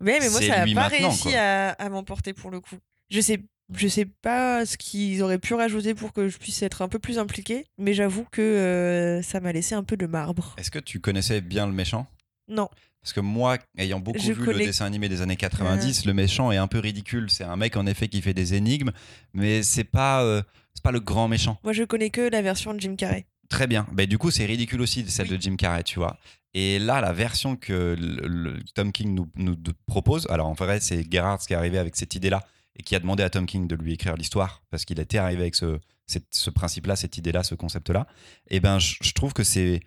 Mais, 0.00 0.18
mais 0.20 0.30
moi, 0.30 0.40
C'est 0.40 0.48
ça 0.48 0.64
n'a 0.64 0.74
pas 0.74 0.88
réussi 0.88 1.22
quoi. 1.24 1.32
à, 1.38 1.68
à 1.72 1.88
m'emporter 1.90 2.32
pour 2.32 2.50
le 2.50 2.60
coup. 2.60 2.76
Je 3.10 3.20
sais, 3.20 3.40
je 3.76 3.88
sais 3.88 4.04
pas 4.06 4.64
ce 4.66 4.76
qu'ils 4.76 5.22
auraient 5.22 5.38
pu 5.38 5.54
rajouter 5.54 5.94
pour 5.94 6.12
que 6.12 6.28
je 6.28 6.38
puisse 6.38 6.62
être 6.62 6.82
un 6.82 6.88
peu 6.88 6.98
plus 6.98 7.18
impliquée, 7.18 7.66
mais 7.78 7.94
j'avoue 7.94 8.24
que 8.30 8.40
euh, 8.42 9.22
ça 9.22 9.40
m'a 9.40 9.52
laissé 9.52 9.74
un 9.74 9.84
peu 9.84 9.96
de 9.96 10.06
marbre. 10.06 10.54
Est-ce 10.58 10.70
que 10.70 10.78
tu 10.78 11.00
connaissais 11.00 11.40
bien 11.40 11.66
le 11.66 11.72
méchant? 11.72 12.06
Non. 12.48 12.68
Parce 13.00 13.12
que 13.12 13.20
moi, 13.20 13.58
ayant 13.78 13.98
beaucoup 14.00 14.18
Je 14.20 14.32
vu 14.32 14.44
connais- 14.44 14.58
le 14.60 14.64
dessin 14.66 14.84
animé 14.86 15.08
des 15.08 15.22
années 15.22 15.36
90, 15.36 16.04
le 16.06 16.14
méchant 16.14 16.52
est 16.52 16.56
un 16.56 16.68
peu 16.68 16.78
ridicule. 16.78 17.30
C'est 17.30 17.44
un 17.44 17.56
mec 17.56 17.76
en 17.76 17.86
effet 17.86 18.08
qui 18.08 18.22
fait 18.22 18.34
des 18.34 18.54
énigmes, 18.54 18.92
mais 19.34 19.62
c'est 19.64 19.82
pas, 19.84 20.22
euh, 20.22 20.42
c'est 20.74 20.82
pas 20.84 20.92
le 20.92 21.00
grand 21.00 21.26
méchant. 21.28 21.58
Moi, 21.64 21.72
je 21.72 21.82
connais 21.82 22.10
que 22.10 22.20
la 22.30 22.42
version 22.42 22.74
de 22.74 22.80
Jim 22.80 22.94
Carrey. 22.96 23.26
Très 23.48 23.66
bien. 23.66 23.86
Ben, 23.92 24.06
du 24.06 24.18
coup, 24.18 24.30
c'est 24.30 24.46
ridicule 24.46 24.80
aussi 24.80 25.04
celle 25.10 25.28
Oui. 25.30 25.36
de 25.36 25.42
Jim 25.42 25.56
Carrey, 25.56 25.82
tu 25.82 25.98
vois. 25.98 26.16
Et 26.54 26.78
là, 26.78 27.00
la 27.00 27.12
version 27.12 27.56
que 27.56 27.96
le, 27.98 28.26
le- 28.28 28.58
Tom 28.74 28.92
King 28.92 29.14
nous, 29.36 29.56
propose, 29.86 30.26
alors 30.30 30.46
en 30.46 30.52
vrai, 30.52 30.80
c'est 30.80 31.04
Gerhardt 31.10 31.44
qui 31.46 31.54
est 31.54 31.56
arrivé 31.56 31.78
avec 31.78 31.96
cette 31.96 32.14
idée-là 32.14 32.44
et 32.76 32.82
qui 32.82 32.94
a 32.96 33.00
demandé 33.00 33.22
à 33.22 33.30
Tom 33.30 33.46
King 33.46 33.66
de 33.68 33.74
lui 33.74 33.92
écrire 33.94 34.16
l'histoire 34.16 34.62
parce 34.70 34.84
qu'il 34.84 34.98
était 35.00 35.18
arrivé 35.18 35.42
avec 35.42 35.54
ce, 35.54 35.78
cette- 36.06 36.34
ce 36.34 36.50
principe-là, 36.50 36.96
cette 36.96 37.16
idée-là, 37.18 37.42
ce 37.42 37.54
concept-là. 37.54 38.06
Et 38.48 38.60
ben, 38.60 38.78
je, 38.78 38.96
je 39.02 39.12
trouve 39.12 39.32
que 39.32 39.44
c'est 39.44 39.80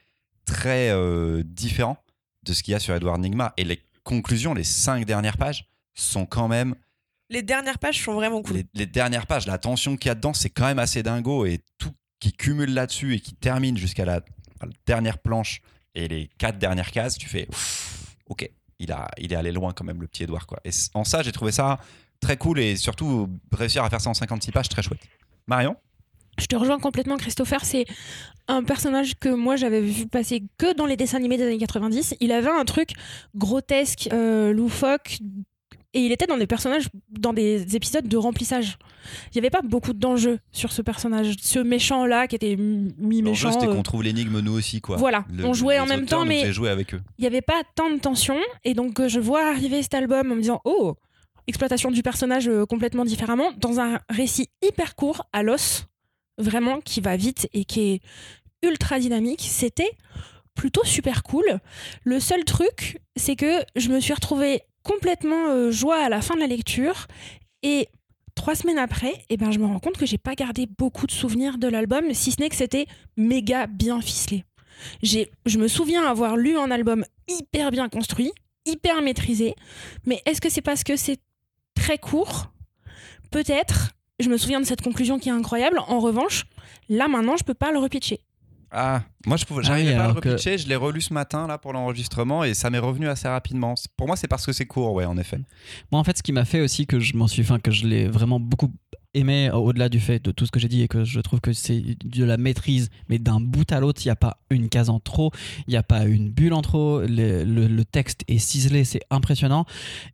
très 0.46 0.90
euh, 0.92 1.44
différent 1.46 1.98
de 2.44 2.54
ce 2.54 2.62
qu'il 2.64 2.74
y 2.74 2.76
a 2.76 2.80
sur 2.80 2.94
Edward 2.94 3.20
Nigma. 3.20 3.54
Et 3.58 3.64
les 3.64 3.82
conclusions, 4.04 4.54
les 4.54 4.64
cinq 4.64 5.06
dernières 5.06 5.38
pages, 5.38 5.68
sont 5.96 6.26
quand 6.28 6.48
même 6.48 6.76
Les 7.30 7.42
dernières 7.42 7.80
pages 7.80 8.04
sont 8.04 8.14
vraiment 8.14 8.42
cool. 8.44 8.58
les, 8.58 8.66
les 8.74 8.86
dernières 8.86 9.26
pages, 9.26 9.48
la 9.48 9.58
tension 9.58 9.98
qu'il 9.98 10.10
y 10.10 10.12
a 10.12 10.16
dedans, 10.16 10.34
c'est 10.34 10.50
quand 10.52 10.66
même 10.66 10.78
assez 10.80 11.02
dingo 11.02 11.46
et 11.46 11.62
tout 11.80 11.92
qui 12.20 12.32
cumule 12.34 12.74
là-dessus 12.74 13.16
et 13.16 13.20
qui 13.20 13.34
termine 13.36 13.78
jusqu'à 13.78 14.06
la, 14.06 14.22
la 14.62 14.68
dernière 14.86 15.18
planche 15.20 15.62
et 15.96 16.08
les 16.08 16.28
quatre 16.38 16.58
dernières 16.60 16.92
cases, 16.92 17.18
tu 17.18 17.28
fais 17.28 17.48
Ouf, 17.50 18.16
ok, 18.28 18.50
il, 18.80 18.92
a, 18.92 19.10
il 19.18 19.32
est 19.34 19.36
allé 19.36 19.52
loin 19.52 19.74
quand 19.74 19.84
même 19.86 20.02
le 20.02 20.08
petit 20.08 20.24
Edouard 20.24 20.46
quoi. 20.48 20.60
Et 20.66 20.70
en 20.94 21.04
ça, 21.04 21.24
j'ai 21.24 21.32
trouvé 21.32 21.52
ça 21.52 21.80
très 22.26 22.38
cool 22.38 22.60
et 22.60 22.76
surtout 22.76 23.30
réussir 23.52 23.84
à 23.84 23.90
faire 23.90 24.02
ça 24.02 24.10
en 24.10 24.14
56 24.16 24.52
pages, 24.52 24.70
très 24.70 24.82
chouette. 24.82 25.02
Marion? 25.48 25.76
Je 26.40 26.48
te 26.48 26.56
rejoins 26.56 26.80
complètement, 26.80 27.18
Christopher. 27.18 27.64
C'est 27.64 27.86
un 28.48 28.64
personnage 28.64 29.14
que 29.20 29.30
moi 29.30 29.56
j'avais 29.56 29.80
vu 29.82 30.08
passer 30.08 30.44
que 30.58 30.74
dans 30.76 30.86
les 30.86 30.98
dessins 30.98 31.18
animés 31.18 31.38
des 31.38 31.44
années 31.46 31.58
90. 31.58 32.16
Il 32.20 32.32
avait 32.32 32.50
un 32.50 32.66
truc 32.66 32.90
grotesque, 33.36 34.10
euh, 34.12 34.52
loufoque, 34.52 35.20
et 35.94 36.00
il 36.06 36.12
était 36.12 36.26
dans 36.28 36.38
des 36.38 36.48
personnages, 36.48 36.88
dans 37.10 37.32
des 37.32 37.76
épisodes 37.78 38.06
de 38.08 38.18
remplissage. 38.18 38.78
Il 39.32 39.36
n'y 39.36 39.40
avait 39.40 39.50
pas 39.50 39.62
beaucoup 39.62 39.94
d'enjeux 39.94 40.40
sur 40.52 40.74
ce 40.74 40.82
personnage, 40.82 41.36
ce 41.42 41.60
méchant-là 41.60 42.28
qui 42.28 42.36
était 42.36 42.54
m- 42.54 42.88
L'enjeu, 42.98 43.08
mi-méchant. 43.08 43.52
c'était 43.54 43.68
euh, 43.68 43.74
qu'on 43.74 43.84
trouve 43.84 44.04
l'énigme 44.04 44.40
nous 44.42 44.52
aussi 44.54 44.82
quoi. 44.82 44.98
Voilà, 44.98 45.24
Le- 45.32 45.46
on 45.46 45.54
jouait 45.54 45.80
en 45.80 45.86
même 45.86 46.06
temps, 46.06 46.26
mais 46.26 46.42
il 46.42 47.22
n'y 47.22 47.28
avait 47.28 47.42
pas 47.42 47.62
tant 47.76 47.90
de 47.92 48.00
tension. 48.00 48.36
Et 48.66 48.74
donc, 48.74 49.00
euh, 49.00 49.08
je 49.08 49.20
vois 49.22 49.48
arriver 49.50 49.82
cet 49.84 49.94
album 49.94 50.32
en 50.32 50.36
me 50.36 50.42
disant 50.42 50.60
Oh, 50.66 50.96
exploitation 51.48 51.92
du 51.92 52.04
personnage 52.04 52.48
euh, 52.48 52.66
complètement 52.66 53.06
différemment, 53.06 53.52
dans 53.58 53.80
un 53.80 54.00
récit 54.10 54.50
hyper 54.62 54.96
court, 54.96 55.28
à 55.34 55.44
l'os, 55.44 55.86
vraiment, 56.38 56.82
qui 56.82 57.02
va 57.02 57.16
vite 57.18 57.48
et 57.54 57.66
qui 57.66 57.94
est 57.94 58.02
ultra 58.64 59.00
dynamique. 59.00 59.46
C'était 59.48 59.92
plutôt 60.56 60.84
super 60.84 61.24
cool. 61.24 61.60
Le 62.04 62.20
seul 62.20 62.44
truc, 62.46 63.00
c'est 63.16 63.36
que 63.36 63.64
je 63.76 63.90
me 63.90 64.00
suis 64.00 64.14
retrouvée 64.14 64.62
complètement 64.84 65.50
euh, 65.50 65.72
joie 65.72 65.98
à 65.98 66.10
la 66.10 66.22
fin 66.22 66.36
de 66.36 66.40
la 66.40 66.48
lecture. 66.48 67.08
Et 67.62 67.88
trois 68.36 68.56
semaines 68.56 68.78
après, 68.78 69.14
eh 69.30 69.38
ben, 69.38 69.52
je 69.52 69.60
me 69.60 69.66
rends 69.66 69.80
compte 69.80 69.98
que 69.98 70.06
j'ai 70.06 70.18
pas 70.18 70.36
gardé 70.36 70.68
beaucoup 70.78 71.08
de 71.08 71.12
souvenirs 71.12 71.58
de 71.58 71.68
l'album, 71.68 72.14
si 72.14 72.32
ce 72.32 72.42
n'est 72.42 72.50
que 72.50 72.56
c'était 72.56 72.86
méga 73.18 73.68
bien 73.68 74.02
ficelé. 74.02 74.44
Je 75.02 75.58
me 75.58 75.68
souviens 75.68 76.06
avoir 76.06 76.38
lu 76.38 76.58
un 76.58 76.70
album 76.70 77.06
hyper 77.28 77.72
bien 77.72 77.90
construit, 77.90 78.32
hyper 78.66 79.02
maîtrisé, 79.02 79.56
mais 80.06 80.22
est-ce 80.26 80.42
que 80.42 80.50
c'est 80.50 80.62
parce 80.62 80.84
que 80.84 80.96
c'est 80.96 81.20
très 81.86 81.98
court 82.00 82.48
Peut-être. 83.30 83.92
Je 84.20 84.28
me 84.30 84.38
souviens 84.38 84.60
de 84.60 84.66
cette 84.66 84.82
conclusion 84.82 85.20
qui 85.20 85.30
est 85.30 85.34
incroyable. 85.34 85.78
En 85.88 86.00
revanche, 86.00 86.46
là 86.90 87.08
maintenant, 87.08 87.38
je 87.38 87.44
peux 87.44 87.54
pas 87.54 87.72
le 87.72 87.78
repitcher. 87.78 88.22
Ah, 88.72 89.04
moi 89.26 89.38
je 89.38 89.46
pouvais, 89.46 89.64
Ah 89.68 89.74
oui, 89.76 89.94
pas 89.96 90.06
à 90.06 90.08
le 90.14 90.20
que- 90.20 90.30
repitcher, 90.30 90.58
je 90.58 90.68
l'ai 90.68 90.76
relu 90.76 91.02
ce 91.02 91.14
matin 91.14 91.48
là 91.48 91.58
pour 91.58 91.74
l'enregistrement 91.74 92.44
et 92.44 92.54
ça 92.54 92.70
m'est 92.70 92.80
revenu 92.80 93.08
assez 93.08 93.28
rapidement. 93.28 93.76
Pour 93.98 94.08
moi, 94.08 94.16
c'est 94.16 94.28
parce 94.28 94.46
que 94.46 94.54
c'est 94.54 94.66
court, 94.66 94.94
ouais, 94.94 95.06
en 95.06 95.18
effet. 95.18 95.40
Moi, 95.92 96.00
en 96.00 96.04
fait, 96.04 96.18
ce 96.18 96.24
qui 96.24 96.32
m'a 96.32 96.46
fait 96.46 96.62
aussi 96.62 96.86
que 96.88 97.00
je 97.00 97.16
m'en 97.18 97.28
suis, 97.28 97.42
enfin, 97.42 97.60
que 97.60 97.72
je 97.72 97.86
l'ai 97.88 98.08
vraiment 98.08 98.40
beaucoup 98.40 98.72
aimé 99.14 99.50
au-delà 99.50 99.88
du 99.88 100.02
fait 100.02 100.22
de 100.22 100.32
tout 100.32 100.46
ce 100.46 100.52
que 100.52 100.60
j'ai 100.60 100.68
dit 100.68 100.82
et 100.82 100.90
que 100.90 101.06
je 101.06 101.22
trouve 101.22 101.40
que 101.40 101.54
c'est 101.54 101.82
de 102.04 102.26
la 102.26 102.36
maîtrise, 102.36 102.90
mais 103.08 103.18
d'un 103.18 103.40
bout 103.40 103.72
à 103.72 103.80
l'autre, 103.80 104.02
il 104.04 104.08
n'y 104.08 104.12
a 104.12 104.18
pas 104.18 104.40
une 104.50 104.68
case 104.68 104.90
en 104.90 105.00
trop, 105.00 105.32
il 105.68 105.72
n'y 105.72 105.78
a 105.78 105.84
pas 105.84 106.04
une 106.04 106.30
bulle 106.30 106.52
en 106.52 106.62
trop, 106.62 107.00
le, 107.00 107.46
le- 107.46 107.68
le 107.68 107.86
texte 107.86 108.24
est 108.28 108.40
ciselé, 108.40 108.84
c'est 108.84 109.00
impressionnant. 109.10 109.64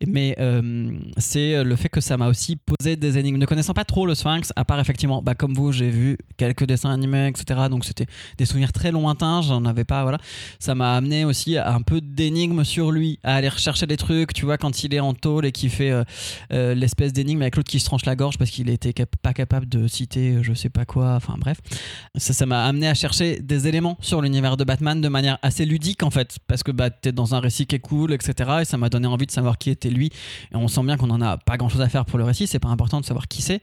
Mais 0.05 0.35
euh, 0.39 0.91
c'est 1.17 1.63
le 1.63 1.75
fait 1.75 1.89
que 1.89 1.99
ça 1.99 2.15
m'a 2.17 2.27
aussi 2.27 2.57
posé 2.57 2.95
des 2.95 3.17
énigmes. 3.17 3.37
Ne 3.39 3.47
connaissant 3.47 3.73
pas 3.73 3.85
trop 3.85 4.05
le 4.05 4.13
Sphinx, 4.13 4.53
à 4.55 4.65
part 4.65 4.79
effectivement, 4.79 5.23
bah, 5.23 5.33
comme 5.33 5.55
vous, 5.55 5.71
j'ai 5.71 5.89
vu 5.89 6.19
quelques 6.37 6.65
dessins 6.65 6.91
animés, 6.91 7.27
etc. 7.27 7.59
Donc 7.71 7.85
c'était 7.85 8.05
des 8.37 8.45
souvenirs 8.45 8.71
très 8.71 8.91
lointains, 9.01 9.41
j'en 9.41 9.65
avais 9.65 9.83
pas, 9.83 10.03
voilà. 10.03 10.19
Ça 10.59 10.75
m'a 10.75 10.95
amené 10.95 11.25
aussi 11.25 11.57
à 11.57 11.73
un 11.73 11.81
peu 11.81 12.01
d'énigmes 12.01 12.63
sur 12.63 12.91
lui, 12.91 13.19
à 13.23 13.35
aller 13.35 13.49
rechercher 13.49 13.87
des 13.87 13.97
trucs, 13.97 14.33
tu 14.33 14.45
vois, 14.45 14.57
quand 14.57 14.83
il 14.83 14.93
est 14.93 14.99
en 14.99 15.13
tôle 15.13 15.45
et 15.45 15.51
qu'il 15.51 15.69
fait 15.69 15.91
euh, 15.91 16.03
euh, 16.53 16.75
l'espèce 16.75 17.13
d'énigme 17.13 17.41
avec 17.41 17.55
l'autre 17.55 17.69
qui 17.69 17.79
se 17.79 17.85
tranche 17.85 18.05
la 18.05 18.15
gorge 18.15 18.37
parce 18.37 18.51
qu'il 18.51 18.69
était 18.69 18.93
pas 19.21 19.33
capable 19.33 19.67
de 19.67 19.87
citer 19.87 20.31
euh, 20.31 20.43
je 20.43 20.53
sais 20.53 20.69
pas 20.69 20.85
quoi, 20.85 21.15
enfin 21.15 21.35
bref. 21.37 21.57
Ça 22.15 22.33
ça 22.33 22.45
m'a 22.45 22.65
amené 22.65 22.87
à 22.87 22.93
chercher 22.93 23.39
des 23.41 23.67
éléments 23.67 23.97
sur 24.01 24.21
l'univers 24.21 24.57
de 24.57 24.63
Batman 24.63 25.01
de 25.01 25.07
manière 25.07 25.37
assez 25.41 25.65
ludique 25.65 26.03
en 26.03 26.11
fait, 26.11 26.37
parce 26.47 26.63
que 26.63 26.71
bah, 26.71 26.89
t'es 26.89 27.11
dans 27.11 27.35
un 27.35 27.39
récit 27.39 27.65
qui 27.65 27.75
est 27.75 27.79
cool, 27.79 28.13
etc. 28.13 28.49
Et 28.61 28.65
ça 28.65 28.77
m'a 28.77 28.89
donné 28.89 29.07
envie 29.07 29.25
de 29.25 29.31
savoir 29.31 29.57
qui 29.57 29.69
était 29.69 29.89
lui. 29.89 30.11
Et 30.51 30.55
on 30.55 30.67
sent 30.67 30.83
bien 30.83 30.97
qu'on 30.97 31.09
en 31.09 31.21
a 31.21 31.37
pas 31.37 31.57
grand 31.57 31.69
chose 31.69 31.81
à 31.81 31.89
faire 31.89 32.05
pour 32.05 32.17
le 32.17 32.25
récit, 32.25 32.47
c'est 32.47 32.59
pas 32.59 32.69
important 32.69 32.99
de 32.99 33.05
savoir 33.05 33.27
qui 33.27 33.41
c'est. 33.41 33.61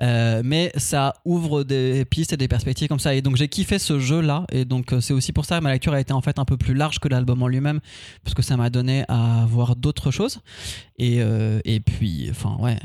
Mais 0.00 0.72
ça 0.76 1.14
ouvre 1.24 1.64
des 1.64 2.04
pistes 2.04 2.32
et 2.32 2.36
des 2.36 2.48
perspectives 2.48 2.88
comme 2.88 2.98
ça. 2.98 3.14
Et 3.14 3.22
donc 3.22 3.36
j'ai 3.36 3.48
kiffé 3.48 3.78
ce 3.78 3.98
jeu-là. 3.98 4.44
Et 4.52 4.64
donc 4.64 4.79
euh, 4.92 5.00
c'est 5.00 5.12
aussi 5.14 5.32
pour 5.32 5.44
ça 5.44 5.58
que 5.58 5.64
ma 5.64 5.72
lecture 5.72 5.92
a 5.92 6.00
été 6.00 6.12
en 6.12 6.20
fait 6.20 6.38
un 6.38 6.44
peu 6.44 6.56
plus 6.56 6.74
large 6.74 6.98
que 6.98 7.08
l'album 7.08 7.42
en 7.42 7.48
lui-même, 7.48 7.80
parce 8.24 8.34
que 8.34 8.42
ça 8.42 8.56
m'a 8.56 8.70
donné 8.70 9.04
à 9.08 9.44
voir 9.48 9.76
d'autres 9.76 10.10
choses. 10.10 10.40
Et, 10.98 11.22
euh, 11.22 11.60
et 11.64 11.80
puis, 11.80 12.28
enfin 12.30 12.56
ouais, 12.60 12.78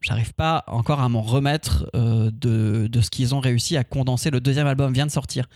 j'arrive 0.00 0.32
pas 0.34 0.64
encore 0.66 1.00
à 1.00 1.08
m'en 1.08 1.22
remettre 1.22 1.86
euh, 1.94 2.30
de, 2.32 2.86
de 2.86 3.00
ce 3.00 3.10
qu'ils 3.10 3.34
ont 3.34 3.40
réussi 3.40 3.76
à 3.76 3.84
condenser. 3.84 4.30
Le 4.30 4.40
deuxième 4.40 4.66
album 4.66 4.92
vient 4.92 5.06
de 5.06 5.10
sortir. 5.10 5.46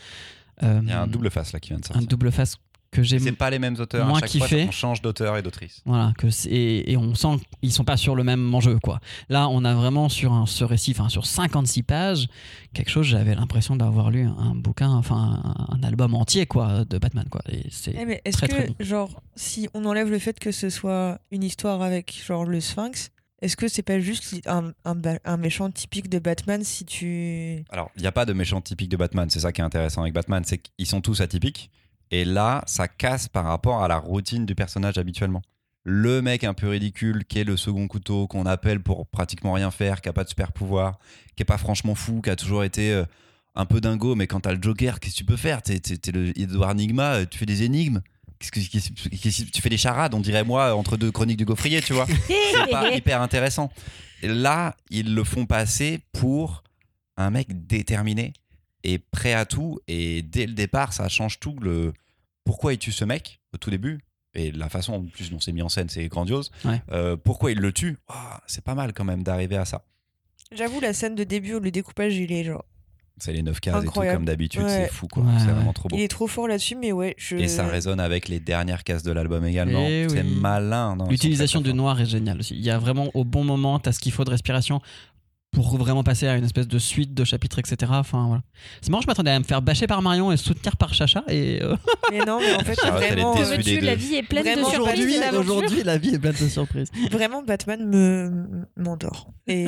Il 0.62 0.88
y 0.88 0.92
a 0.92 1.02
un 1.02 1.06
double 1.06 1.30
face 1.30 1.52
là 1.52 1.60
qui 1.60 1.68
vient 1.68 1.78
de 1.78 1.84
un 1.84 1.88
sortir. 1.88 2.08
double 2.08 2.32
face 2.32 2.56
que 2.96 3.02
j'ai 3.02 3.18
C'est 3.18 3.32
pas 3.32 3.50
les 3.50 3.58
mêmes 3.58 3.76
auteurs. 3.78 4.06
moins 4.06 4.18
à 4.20 4.26
chaque 4.26 4.42
fois, 4.48 4.58
on 4.68 4.70
change 4.70 5.02
d'auteur 5.02 5.36
et 5.36 5.42
d'autrice. 5.42 5.82
voilà, 5.84 6.12
que 6.18 6.26
et, 6.48 6.92
et 6.92 6.96
on 6.96 7.14
sent 7.14 7.36
qu'ils 7.60 7.72
sont 7.72 7.84
pas 7.84 7.96
sur 7.96 8.14
le 8.16 8.24
même 8.24 8.54
enjeu, 8.54 8.78
quoi. 8.78 9.00
Là, 9.28 9.48
on 9.48 9.64
a 9.64 9.74
vraiment 9.74 10.08
sur 10.08 10.32
un, 10.32 10.46
ce 10.46 10.64
récit, 10.64 10.92
enfin 10.92 11.08
sur 11.08 11.26
56 11.26 11.82
pages, 11.82 12.28
quelque 12.74 12.90
chose, 12.90 13.06
j'avais 13.06 13.34
l'impression 13.34 13.76
d'avoir 13.76 14.10
lu 14.10 14.22
un 14.24 14.54
bouquin, 14.54 14.90
enfin 14.90 15.42
un, 15.44 15.76
un 15.76 15.82
album 15.82 16.14
entier, 16.14 16.46
quoi, 16.46 16.84
de 16.84 16.98
Batman, 16.98 17.26
quoi. 17.30 17.42
Et 17.50 17.64
c'est 17.70 17.94
Eh, 17.98 18.04
mais 18.06 18.20
est-ce 18.24 18.38
très, 18.38 18.48
que, 18.48 18.54
très 18.54 18.66
bon. 18.68 18.74
genre, 18.80 19.22
si 19.34 19.68
on 19.74 19.84
enlève 19.84 20.10
le 20.10 20.18
fait 20.18 20.38
que 20.38 20.50
ce 20.52 20.70
soit 20.70 21.18
une 21.30 21.44
histoire 21.44 21.82
avec, 21.82 22.14
genre, 22.26 22.44
le 22.44 22.60
Sphinx, 22.60 23.10
est-ce 23.42 23.56
que 23.56 23.68
c'est 23.68 23.82
pas 23.82 24.00
juste 24.00 24.34
un, 24.46 24.72
un, 24.86 24.94
un 25.24 25.36
méchant 25.36 25.70
typique 25.70 26.08
de 26.08 26.18
Batman 26.18 26.64
si 26.64 26.86
tu. 26.86 27.64
Alors, 27.68 27.90
il 27.96 28.00
n'y 28.00 28.08
a 28.08 28.12
pas 28.12 28.24
de 28.24 28.32
méchant 28.32 28.62
typique 28.62 28.88
de 28.88 28.96
Batman. 28.96 29.28
C'est 29.28 29.40
ça 29.40 29.52
qui 29.52 29.60
est 29.60 29.64
intéressant 29.64 30.00
avec 30.00 30.14
Batman, 30.14 30.42
c'est 30.46 30.56
qu'ils 30.58 30.86
sont 30.86 31.02
tous 31.02 31.20
atypiques. 31.20 31.70
Et 32.10 32.24
là, 32.24 32.62
ça 32.66 32.88
casse 32.88 33.28
par 33.28 33.44
rapport 33.44 33.82
à 33.82 33.88
la 33.88 33.98
routine 33.98 34.46
du 34.46 34.54
personnage 34.54 34.98
habituellement. 34.98 35.42
Le 35.82 36.20
mec 36.22 36.44
un 36.44 36.54
peu 36.54 36.68
ridicule, 36.68 37.24
qui 37.26 37.38
est 37.38 37.44
le 37.44 37.56
second 37.56 37.86
couteau, 37.88 38.26
qu'on 38.26 38.44
appelle 38.46 38.80
pour 38.80 39.06
pratiquement 39.06 39.52
rien 39.52 39.70
faire, 39.70 40.00
qui 40.00 40.08
a 40.08 40.12
pas 40.12 40.24
de 40.24 40.28
super 40.28 40.52
pouvoir, 40.52 40.98
qui 41.36 41.42
est 41.42 41.46
pas 41.46 41.58
franchement 41.58 41.94
fou, 41.94 42.20
qui 42.22 42.30
a 42.30 42.36
toujours 42.36 42.64
été 42.64 42.92
euh, 42.92 43.04
un 43.54 43.66
peu 43.66 43.80
dingo, 43.80 44.14
mais 44.16 44.26
quand 44.26 44.40
t'as 44.40 44.52
le 44.52 44.58
Joker, 44.60 44.98
qu'est-ce 44.98 45.14
que 45.14 45.18
tu 45.18 45.24
peux 45.24 45.36
faire? 45.36 45.62
T'es 45.62 45.78
t'es 45.78 46.10
le 46.12 46.36
Edouard 46.38 46.74
Nigma, 46.74 47.14
euh, 47.14 47.26
tu 47.30 47.38
fais 47.38 47.46
des 47.46 47.62
énigmes? 47.62 48.00
Que, 48.40 48.48
que- 48.50 49.50
tu 49.50 49.62
fais 49.62 49.68
des 49.70 49.76
charades, 49.78 50.12
on 50.14 50.20
dirait 50.20 50.44
moi, 50.44 50.74
entre 50.74 50.96
deux 50.96 51.10
chroniques 51.12 51.38
du 51.38 51.44
gaufrier, 51.44 51.80
tu 51.80 51.92
vois? 51.92 52.06
C'est 52.28 52.70
pas 52.70 52.90
hyper 52.94 53.22
intéressant. 53.22 53.70
Et 54.22 54.28
là, 54.28 54.74
ils 54.90 55.14
le 55.14 55.24
font 55.24 55.46
passer 55.46 56.00
pour 56.12 56.64
un 57.16 57.30
mec 57.30 57.66
déterminé 57.66 58.32
et 58.86 58.98
prêt 58.98 59.32
à 59.34 59.44
tout. 59.44 59.80
Et 59.88 60.22
dès 60.22 60.46
le 60.46 60.52
départ, 60.54 60.92
ça 60.92 61.08
change 61.08 61.38
tout. 61.40 61.56
Le 61.60 61.92
pourquoi 62.44 62.72
il 62.72 62.78
tue 62.78 62.92
ce 62.92 63.04
mec 63.04 63.40
au 63.52 63.58
tout 63.58 63.70
début 63.70 63.98
et 64.34 64.52
la 64.52 64.68
façon 64.68 64.92
en 64.92 65.02
plus 65.02 65.30
dont 65.30 65.40
c'est 65.40 65.52
mis 65.52 65.62
en 65.62 65.68
scène, 65.68 65.88
c'est 65.88 66.06
grandiose. 66.08 66.50
Ouais. 66.64 66.80
Euh, 66.92 67.16
pourquoi 67.16 67.50
il 67.52 67.58
le 67.58 67.72
tue? 67.72 67.96
C'est 68.46 68.62
pas 68.62 68.74
mal 68.74 68.92
quand 68.92 69.04
même 69.04 69.22
d'arriver 69.22 69.56
à 69.56 69.64
ça. 69.64 69.82
J'avoue, 70.52 70.78
la 70.78 70.92
scène 70.92 71.14
de 71.14 71.24
début 71.24 71.54
où 71.54 71.60
le 71.60 71.70
découpage, 71.70 72.16
il 72.16 72.30
est 72.32 72.44
genre. 72.44 72.64
C'est 73.18 73.32
les 73.32 73.42
9 73.42 73.58
cases 73.60 73.82
et 73.82 73.86
tout 73.86 73.92
comme 73.92 74.26
d'habitude, 74.26 74.62
Ouais. 74.62 74.68
c'est 74.68 74.92
fou 74.92 75.08
quoi. 75.08 75.22
Ouais, 75.22 75.32
c'est 75.38 75.46
vraiment 75.46 75.72
trop 75.72 75.88
beau. 75.88 75.96
Il 75.96 76.02
est 76.02 76.08
trop 76.08 76.26
fort 76.26 76.46
là-dessus, 76.48 76.76
mais 76.76 76.92
ouais, 76.92 77.14
je. 77.16 77.36
Et 77.36 77.48
ça 77.48 77.66
résonne 77.66 77.98
avec 77.98 78.28
les 78.28 78.40
dernières 78.40 78.84
cases 78.84 79.02
de 79.02 79.10
l'album 79.10 79.42
également. 79.46 79.86
Eh 79.88 80.06
c'est 80.10 80.22
malin. 80.22 80.98
L'utilisation 81.08 81.62
du 81.62 81.72
noir 81.72 81.98
est 81.98 82.04
géniale 82.06 82.40
aussi. 82.40 82.54
Il 82.54 82.60
y 82.62 82.68
a 82.70 82.78
vraiment 82.78 83.10
au 83.14 83.24
bon 83.24 83.42
moment, 83.42 83.80
tu 83.80 83.88
as 83.88 83.92
ce 83.92 84.00
qu'il 84.00 84.12
faut 84.12 84.24
de 84.24 84.30
respiration 84.30 84.82
pour 85.56 85.74
vraiment 85.78 86.04
passer 86.04 86.26
à 86.28 86.36
une 86.36 86.44
espèce 86.44 86.68
de 86.68 86.78
suite 86.78 87.14
de 87.14 87.24
chapitres, 87.24 87.58
etc. 87.58 87.90
Enfin, 87.94 88.26
voilà. 88.26 88.42
C'est 88.82 88.90
marrant, 88.90 89.00
je 89.00 89.06
m'attendais 89.06 89.30
à 89.30 89.38
me 89.38 89.44
faire 89.44 89.62
bâcher 89.62 89.86
par 89.86 90.02
Marion 90.02 90.30
et 90.30 90.36
soutenir 90.36 90.76
par 90.76 90.92
Chacha. 90.92 91.24
Et 91.28 91.62
euh, 91.62 91.74
Mais 92.10 92.18
non, 92.26 92.38
mais 92.40 92.54
en 92.54 92.58
fait, 92.60 92.74
vraiment, 92.86 93.34
euh, 93.38 93.56
la 93.80 93.94
vie 93.94 94.16
est 94.16 94.22
pleine 94.22 94.44
Vraiment, 94.44 94.68
de 94.68 94.74
surprises 94.74 95.34
aujourd'hui- 95.34 95.82
la 95.82 95.96
vie 95.96 96.14
est 96.14 96.18
pleine 96.18 96.34
de 96.38 96.48
surprises. 96.48 96.90
vraiment, 97.10 97.42
Batman 97.42 97.86
me 97.88 98.66
m'endort. 98.76 99.30
Et, 99.46 99.62
et 99.64 99.66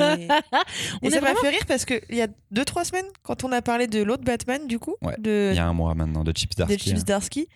On 1.01 1.09
ça 1.09 1.15
m'a 1.15 1.19
vraiment- 1.21 1.39
fait 1.41 1.49
rire 1.49 1.65
parce 1.67 1.85
que 1.85 1.95
il 2.11 2.17
y 2.17 2.21
a 2.21 2.27
2-3 2.53 2.83
semaines, 2.85 3.07
quand 3.23 3.43
on 3.43 3.51
a 3.51 3.63
parlé 3.63 3.87
de 3.87 4.03
l'autre 4.03 4.23
Batman, 4.23 4.67
du 4.67 4.77
coup, 4.77 4.95
Ouais, 5.01 5.15
de, 5.17 5.49
Il 5.53 5.55
y 5.55 5.59
a 5.59 5.65
un 5.67 5.73
mois 5.73 5.95
maintenant 5.95 6.23
de 6.23 6.31
Chips 6.31 6.55
Darsky. 6.55 6.77
Chips 6.77 7.03
Darsky, 7.03 7.47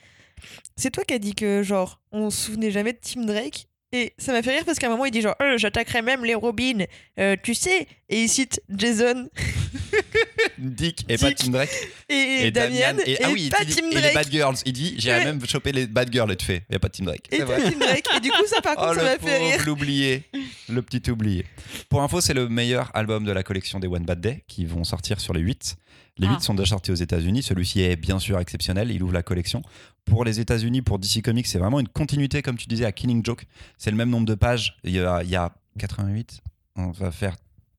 c'est 0.76 0.90
toi 0.90 1.04
qui 1.04 1.14
as 1.14 1.20
dit 1.20 1.36
que, 1.36 1.62
genre, 1.62 2.02
on 2.12 2.32
se 2.32 2.48
souvenait 2.48 2.72
jamais 2.72 2.94
de 2.94 3.00
Tim 3.00 3.26
Drake. 3.26 3.68
Et 3.94 4.14
ça 4.18 4.32
m'a 4.34 4.42
fait 4.42 4.52
rire 4.56 4.66
parce 4.66 4.80
qu'à 4.80 4.88
un 4.88 4.90
moment, 4.90 5.06
il 5.06 5.12
dit 5.12 5.22
genre, 5.22 5.36
Euh, 5.42 5.58
j'attaquerai 5.58 6.02
même 6.02 6.26
les 6.26 6.34
Robins, 6.36 6.84
euh, 7.20 7.36
tu 7.42 7.54
sais. 7.54 7.88
Et 8.10 8.24
il 8.24 8.28
cite 8.28 8.60
Jason 8.70 9.30
Dick 10.58 11.06
et 11.10 11.18
pas 11.18 11.30
Dick 11.30 11.38
Tim 11.38 11.50
Drake. 11.52 11.70
et, 12.10 12.52
Damian, 12.52 12.98
et, 13.06 13.18
ah 13.24 13.30
oui, 13.32 13.50
pas 13.50 13.58
il 13.64 13.76
Tim 13.76 13.90
et 13.92 13.96
les 13.96 14.02
Drake. 14.02 14.14
Bad 14.14 14.32
Girls. 14.32 14.56
Il 14.66 14.74
dit 14.74 14.96
J'irai 14.98 15.20
Ouais. 15.20 15.26
même 15.26 15.46
choper 15.48 15.72
les 15.72 15.88
Bad 15.88 16.12
Girls 16.12 16.32
et 16.32 16.36
tu 16.36 16.46
fais. 16.46 16.64
Il 16.70 16.72
n'y 16.72 16.76
a 16.76 16.80
pas 16.80 16.90
Tim 16.90 17.06
Drake. 17.06 17.28
Et 17.32 17.40
pas. 17.40 17.60
Tim 17.60 17.78
Drake. 17.80 18.06
Et 18.18 18.20
du 18.20 18.30
coup, 18.30 18.46
ça, 18.48 18.62
par 18.62 18.76
Oh 18.78 18.82
contre, 18.82 18.96
ça 18.96 19.04
m'a 19.04 19.18
fait 19.20 19.38
rire. 19.38 19.64
l'oublié. 19.66 20.24
Le 20.70 20.82
petit 20.82 21.10
oublié. 21.10 21.46
Pour 21.90 22.02
info, 22.02 22.22
c'est 22.22 22.34
le 22.34 22.50
meilleur 22.50 22.92
album 22.96 23.26
de 23.26 23.32
la 23.32 23.44
collection 23.44 23.80
des 23.80 23.88
One 23.88 24.06
Bad 24.06 24.22
Day 24.22 24.44
qui 24.48 24.66
vont 24.66 24.84
sortir 24.84 25.20
sur 25.20 25.34
les 25.34 25.42
8. 25.42 25.76
Les 26.18 26.28
8 26.28 26.34
Ah. 26.38 26.40
sont 26.42 26.54
déjà 26.54 26.70
sortis 26.72 26.92
aux 26.92 26.96
États-Unis. 26.96 27.42
Celui-ci 27.42 27.82
est 27.82 27.96
bien 27.96 28.20
sûr 28.20 28.40
exceptionnel. 28.40 28.92
Il 28.92 29.02
ouvre 29.02 29.14
la 29.14 29.24
collection. 29.24 29.62
Pour 30.06 30.24
les 30.26 30.40
États-Unis, 30.40 30.82
pour 30.84 31.00
DC 31.00 31.22
Comics, 31.24 31.48
c'est 31.48 31.58
vraiment 31.58 31.80
une 31.80 31.88
continuité, 31.88 32.42
comme 32.42 32.56
tu 32.58 32.68
disais, 32.68 32.86
à 32.86 32.92
Killing 32.92 33.26
Joke. 33.26 33.46
C'est 33.78 33.90
le 33.92 33.98
même 33.98 34.10
nombre 34.10 34.28
de 34.28 34.36
pages. 34.36 34.78
Il 34.84 34.92
y 34.92 35.00
a, 35.00 35.24
il 35.24 35.30
y 35.30 35.36
a 35.36 35.54
88. 35.80 36.42
On 36.76 36.92
va 36.92 37.12
faire 37.12 37.36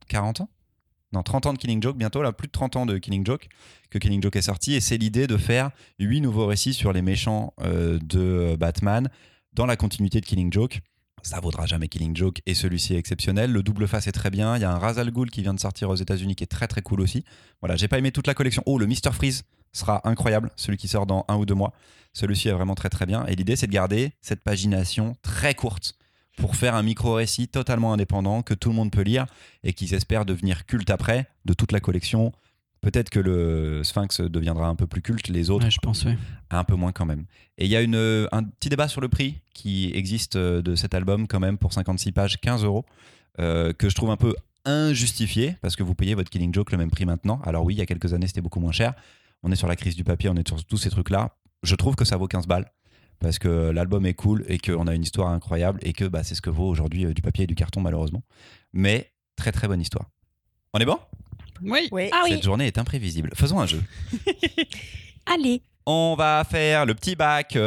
40 0.08 0.40
ans 0.40 0.48
Non, 1.12 1.22
30 1.22 1.46
ans 1.46 1.52
de 1.52 1.58
Killing 1.58 1.80
Joke 1.80 1.96
bientôt, 1.96 2.22
là, 2.22 2.32
plus 2.32 2.48
de 2.48 2.52
30 2.52 2.74
ans 2.76 2.86
de 2.86 2.98
Killing 2.98 3.24
Joke 3.24 3.48
que 3.90 3.98
Killing 3.98 4.20
Joke 4.22 4.34
est 4.36 4.42
sorti. 4.42 4.74
Et 4.74 4.80
c'est 4.80 4.96
l'idée 4.98 5.28
de 5.28 5.36
faire 5.36 5.70
8 6.00 6.20
nouveaux 6.20 6.46
récits 6.46 6.74
sur 6.74 6.92
les 6.92 7.02
méchants 7.02 7.54
euh, 7.62 7.98
de 8.02 8.56
Batman 8.58 9.08
dans 9.52 9.66
la 9.66 9.76
continuité 9.76 10.20
de 10.20 10.26
Killing 10.26 10.52
Joke. 10.52 10.80
Ça 11.24 11.40
vaudra 11.40 11.64
jamais 11.64 11.88
Killing 11.88 12.14
Joke 12.14 12.42
et 12.44 12.52
celui-ci 12.52 12.94
est 12.94 12.98
exceptionnel. 12.98 13.50
Le 13.50 13.62
double 13.62 13.88
face 13.88 14.06
est 14.06 14.12
très 14.12 14.28
bien. 14.28 14.56
Il 14.56 14.60
y 14.60 14.64
a 14.64 14.70
un 14.70 14.78
Ra's 14.78 14.98
al 14.98 15.10
Ghul 15.10 15.30
qui 15.30 15.40
vient 15.40 15.54
de 15.54 15.58
sortir 15.58 15.88
aux 15.88 15.94
États-Unis 15.94 16.36
qui 16.36 16.44
est 16.44 16.48
très 16.48 16.68
très 16.68 16.82
cool 16.82 17.00
aussi. 17.00 17.24
Voilà, 17.62 17.76
j'ai 17.76 17.88
pas 17.88 17.96
aimé 17.96 18.12
toute 18.12 18.26
la 18.26 18.34
collection. 18.34 18.62
Oh, 18.66 18.76
le 18.76 18.86
Mr 18.86 19.10
Freeze 19.10 19.44
sera 19.72 20.06
incroyable, 20.06 20.50
celui 20.56 20.76
qui 20.76 20.86
sort 20.86 21.06
dans 21.06 21.24
un 21.28 21.36
ou 21.36 21.46
deux 21.46 21.54
mois. 21.54 21.72
Celui-ci 22.12 22.48
est 22.48 22.52
vraiment 22.52 22.74
très 22.74 22.90
très 22.90 23.06
bien. 23.06 23.24
Et 23.24 23.36
l'idée 23.36 23.56
c'est 23.56 23.66
de 23.66 23.72
garder 23.72 24.12
cette 24.20 24.44
pagination 24.44 25.16
très 25.22 25.54
courte 25.54 25.94
pour 26.36 26.56
faire 26.56 26.74
un 26.74 26.82
micro-récit 26.82 27.48
totalement 27.48 27.94
indépendant 27.94 28.42
que 28.42 28.52
tout 28.52 28.68
le 28.68 28.74
monde 28.74 28.90
peut 28.90 29.00
lire 29.00 29.24
et 29.62 29.72
qu'ils 29.72 29.94
espèrent 29.94 30.26
devenir 30.26 30.66
culte 30.66 30.90
après 30.90 31.26
de 31.46 31.54
toute 31.54 31.72
la 31.72 31.80
collection. 31.80 32.32
Peut-être 32.84 33.10
que 33.10 33.18
le 33.18 33.82
Sphinx 33.82 34.20
deviendra 34.20 34.68
un 34.68 34.74
peu 34.76 34.86
plus 34.86 35.00
culte, 35.02 35.28
les 35.28 35.50
autres 35.50 35.64
Ouais, 35.64 35.70
je 35.70 35.78
pense, 35.80 36.04
oui. 36.04 36.12
un 36.50 36.64
peu 36.64 36.74
moins 36.74 36.92
quand 36.92 37.06
même. 37.06 37.24
Et 37.58 37.64
il 37.64 37.70
y 37.70 37.76
a 37.76 37.80
une, 37.80 38.28
un 38.30 38.42
petit 38.44 38.68
débat 38.68 38.88
sur 38.88 39.00
le 39.00 39.08
prix 39.08 39.40
qui 39.54 39.90
existe 39.94 40.36
euh, 40.36 40.60
de 40.62 40.74
cet 40.76 40.94
album 40.94 41.26
quand 41.26 41.40
même 41.40 41.56
pour 41.58 41.72
56 41.72 42.12
pages, 42.12 42.40
15 42.40 42.62
euros, 42.64 42.84
euh, 43.40 43.72
que 43.72 43.88
je 43.88 43.94
trouve 43.94 44.10
un 44.10 44.16
peu 44.16 44.34
injustifié 44.66 45.56
parce 45.62 45.76
que 45.76 45.82
vous 45.82 45.94
payez 45.94 46.14
votre 46.14 46.30
Killing 46.30 46.52
Joke 46.52 46.72
le 46.72 46.78
même 46.78 46.90
prix 46.90 47.04
maintenant. 47.06 47.40
Alors 47.44 47.64
oui, 47.64 47.74
il 47.74 47.78
y 47.78 47.82
a 47.82 47.86
quelques 47.86 48.12
années 48.12 48.26
c'était 48.26 48.40
beaucoup 48.40 48.60
moins 48.60 48.72
cher. 48.72 48.94
On 49.42 49.50
est 49.50 49.56
sur 49.56 49.68
la 49.68 49.76
crise 49.76 49.96
du 49.96 50.04
papier, 50.04 50.30
on 50.30 50.36
est 50.36 50.46
sur 50.46 50.62
tous 50.64 50.76
ces 50.76 50.90
trucs-là. 50.90 51.36
Je 51.62 51.74
trouve 51.74 51.96
que 51.96 52.04
ça 52.04 52.16
vaut 52.16 52.26
15 52.28 52.46
balles 52.46 52.70
parce 53.20 53.38
que 53.38 53.70
l'album 53.70 54.04
est 54.06 54.14
cool 54.14 54.44
et 54.48 54.58
qu'on 54.58 54.86
a 54.86 54.94
une 54.94 55.02
histoire 55.02 55.28
incroyable 55.28 55.78
et 55.82 55.92
que 55.92 56.04
bah, 56.04 56.22
c'est 56.22 56.34
ce 56.34 56.42
que 56.42 56.50
vaut 56.50 56.68
aujourd'hui 56.68 57.06
euh, 57.06 57.14
du 57.14 57.22
papier 57.22 57.44
et 57.44 57.46
du 57.46 57.54
carton 57.54 57.80
malheureusement. 57.80 58.22
Mais 58.72 59.12
très 59.36 59.52
très 59.52 59.68
bonne 59.68 59.80
histoire. 59.80 60.10
On 60.72 60.78
est 60.78 60.86
bon? 60.86 60.98
Oui. 61.62 61.88
Ah 62.12 62.22
oui, 62.24 62.30
Cette 62.32 62.44
journée 62.44 62.66
est 62.66 62.78
imprévisible. 62.78 63.30
Faisons 63.34 63.60
un 63.60 63.66
jeu. 63.66 63.82
allez. 65.26 65.62
On 65.86 66.14
va 66.16 66.44
faire 66.48 66.86
le 66.86 66.94
petit 66.94 67.14
bac. 67.16 67.58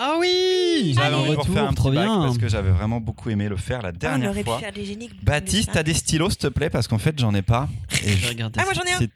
Ah 0.00 0.14
oui 0.20 0.94
J'avais 0.96 1.14
envie 1.16 1.30
de 1.30 1.36
refaire 1.36 1.64
un 1.68 1.72
petit 1.72 1.90
bac 1.90 2.06
parce 2.06 2.38
que 2.38 2.48
j'avais 2.48 2.70
vraiment 2.70 3.00
beaucoup 3.00 3.30
aimé 3.30 3.48
le 3.48 3.56
faire 3.56 3.82
la 3.82 3.88
Ah, 3.88 3.92
on 3.94 3.98
dernière 3.98 4.30
aurait 4.30 4.40
pu 4.44 4.46
fois. 4.50 4.60
faire 4.60 4.72
des 4.72 4.84
génies. 4.84 5.10
Baptiste, 5.22 5.70
t'as 5.72 5.82
des 5.82 5.92
stylos 5.94 6.30
s'il 6.30 6.38
te 6.38 6.46
plaît 6.46 6.70
parce 6.70 6.86
qu'en 6.86 6.98
fait 6.98 7.18
j'en 7.18 7.34
ai 7.34 7.42
pas. 7.42 7.68
Et 8.04 8.10
Je 8.10 8.16
je- 8.16 8.22
vais 8.22 8.28
regarder 8.28 8.60
Ah, 8.60 8.64
moi 8.64 8.74
j'en 8.74 8.84
ai 8.84 8.92
un. 8.92 9.08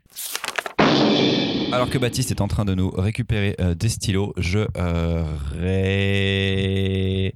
Alors 1.72 1.88
que 1.88 1.98
Baptiste 1.98 2.30
est 2.32 2.40
en 2.40 2.48
train 2.48 2.64
de 2.64 2.74
nous 2.74 2.90
récupérer 2.90 3.54
euh, 3.60 3.74
des 3.74 3.88
stylos, 3.88 4.34
je 4.36 4.66
euh, 4.76 5.24
ré- 5.58 7.34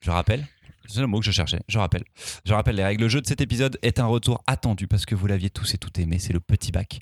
Je 0.00 0.10
rappelle. 0.10 0.44
C'est 0.88 1.00
le 1.00 1.06
mot 1.06 1.20
que 1.20 1.24
je 1.26 1.30
cherchais. 1.30 1.60
Je 1.68 1.78
rappelle. 1.78 2.04
Je 2.44 2.52
rappelle 2.52 2.76
les 2.76 2.84
règles. 2.84 3.02
Le 3.04 3.08
jeu 3.08 3.20
de 3.20 3.26
cet 3.26 3.40
épisode 3.40 3.78
est 3.82 3.98
un 4.00 4.06
retour 4.06 4.42
attendu 4.46 4.86
parce 4.86 5.06
que 5.06 5.14
vous 5.14 5.26
l'aviez 5.26 5.50
tous 5.50 5.74
et 5.74 5.78
toutes 5.78 5.98
aimé. 5.98 6.18
C'est 6.18 6.32
le 6.32 6.40
petit 6.40 6.72
bac. 6.72 7.00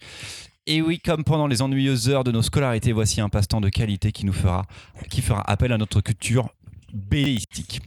Et 0.66 0.80
oui, 0.80 0.99
comme 0.99 1.24
pendant 1.24 1.47
les 1.47 1.61
ennuyeuses 1.61 2.09
heures 2.09 2.24
de 2.24 2.32
nos 2.32 2.43
scolarités, 2.43 2.93
voici 2.93 3.20
un 3.20 3.28
passe-temps 3.28 3.61
de 3.61 3.68
qualité 3.68 4.12
qui 4.12 4.24
nous 4.24 4.32
fera, 4.32 4.64
qui 5.11 5.20
fera 5.20 5.43
appel 5.49 5.72
à 5.72 5.78
notre 5.78 6.01
culture 6.01 6.49
bélistique. 6.93 7.82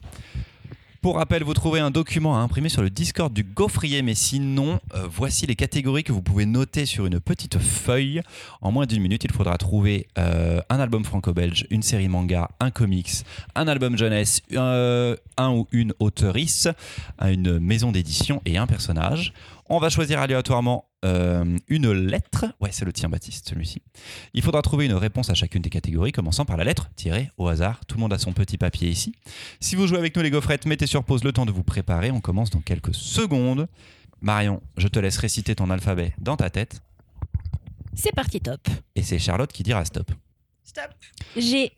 Pour 1.07 1.15
rappel, 1.15 1.41
vous 1.41 1.53
trouverez 1.53 1.79
un 1.79 1.89
document 1.89 2.35
à 2.35 2.39
imprimer 2.39 2.67
sur 2.67 2.81
le 2.81 2.89
Discord 2.89 3.31
du 3.31 3.45
Gaufrier, 3.45 4.01
mais 4.01 4.13
sinon, 4.13 4.81
euh, 4.93 5.07
voici 5.09 5.45
les 5.45 5.55
catégories 5.55 6.03
que 6.03 6.11
vous 6.11 6.21
pouvez 6.21 6.45
noter 6.45 6.85
sur 6.85 7.05
une 7.05 7.21
petite 7.21 7.59
feuille. 7.59 8.21
En 8.59 8.73
moins 8.73 8.85
d'une 8.85 9.01
minute, 9.01 9.23
il 9.23 9.31
faudra 9.31 9.57
trouver 9.57 10.07
euh, 10.17 10.59
un 10.69 10.81
album 10.81 11.05
franco-belge, 11.05 11.65
une 11.69 11.81
série 11.81 12.09
manga, 12.09 12.49
un 12.59 12.71
comics, 12.71 13.23
un 13.55 13.69
album 13.69 13.97
jeunesse, 13.97 14.41
euh, 14.51 15.15
un 15.37 15.51
ou 15.51 15.65
une 15.71 15.93
auteurice, 15.99 16.67
une 17.21 17.57
maison 17.57 17.93
d'édition 17.93 18.41
et 18.45 18.57
un 18.57 18.67
personnage. 18.67 19.31
On 19.69 19.79
va 19.79 19.89
choisir 19.89 20.19
aléatoirement 20.21 20.85
euh, 21.03 21.57
une 21.67 21.91
lettre. 21.91 22.45
Ouais, 22.61 22.69
c'est 22.71 22.85
le 22.85 22.93
tien, 22.93 23.09
Baptiste, 23.09 23.49
celui-ci. 23.49 23.81
Il 24.33 24.41
faudra 24.41 24.61
trouver 24.61 24.85
une 24.85 24.93
réponse 24.93 25.29
à 25.29 25.33
chacune 25.33 25.61
des 25.61 25.69
catégories, 25.69 26.13
commençant 26.13 26.45
par 26.45 26.55
la 26.55 26.63
lettre 26.63 26.89
tirée 26.95 27.31
au 27.37 27.47
hasard. 27.47 27.81
Tout 27.85 27.97
le 27.97 28.01
monde 28.01 28.13
a 28.13 28.17
son 28.17 28.31
petit 28.31 28.57
papier 28.57 28.89
ici. 28.89 29.13
Si 29.59 29.75
vous 29.75 29.85
jouez 29.85 29.97
avec 29.97 30.15
nous, 30.15 30.21
les 30.21 30.31
gaufrettes, 30.31 30.65
mettez 30.65 30.87
sur 30.87 31.03
pause 31.03 31.23
le 31.23 31.33
temps 31.33 31.45
de 31.45 31.51
vous 31.51 31.63
préparer. 31.63 32.11
On 32.11 32.21
commence 32.21 32.49
dans 32.49 32.61
quelques 32.61 32.95
secondes. 32.95 33.67
Marion, 34.21 34.61
je 34.77 34.87
te 34.87 34.99
laisse 34.99 35.17
réciter 35.17 35.53
ton 35.53 35.69
alphabet 35.69 36.13
dans 36.17 36.37
ta 36.37 36.49
tête. 36.49 36.81
C'est 37.93 38.13
parti, 38.13 38.39
top. 38.39 38.67
Et 38.95 39.03
c'est 39.03 39.19
Charlotte 39.19 39.51
qui 39.51 39.63
dira 39.63 39.83
stop. 39.83 40.11
Stop. 40.63 40.91
J'ai 41.35 41.73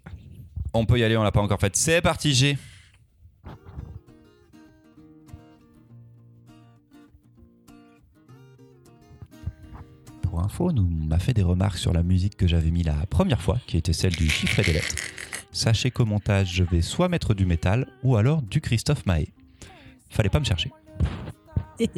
On 0.74 0.86
peut 0.86 1.00
y 1.00 1.04
aller, 1.04 1.18
on 1.18 1.24
l'a 1.24 1.32
pas 1.32 1.42
encore 1.42 1.60
fait. 1.60 1.76
C'est 1.76 2.02
parti, 2.02 2.34
G. 2.36 2.58
Pour 10.30 10.42
info, 10.42 10.72
nous 10.72 10.88
m'a 10.88 11.18
fait 11.18 11.34
des 11.34 11.42
remarques 11.42 11.80
sur 11.80 11.92
la 11.92 12.04
musique 12.04 12.38
que 12.38 12.48
j'avais 12.48 12.70
mis 12.70 12.84
la 12.84 12.94
première 13.10 13.42
fois, 13.42 13.58
qui 13.66 13.78
était 13.78 13.94
celle 13.94 14.16
du 14.16 14.30
chiffre 14.30 14.60
et 14.60 14.64
des 14.64 14.74
lettres. 14.74 14.96
Sachez 15.52 15.90
qu'au 15.90 16.06
montage, 16.06 16.54
je 16.54 16.64
vais 16.64 16.82
soit 16.82 17.10
mettre 17.10 17.34
du 17.34 17.48
métal 17.48 17.88
ou 18.04 18.16
alors 18.16 18.44
du 18.44 18.62
Christophe 18.62 19.08
Maé. 19.08 19.30
Fallait 20.10 20.30
pas 20.30 20.40
me 20.40 20.46
chercher. 20.46 20.72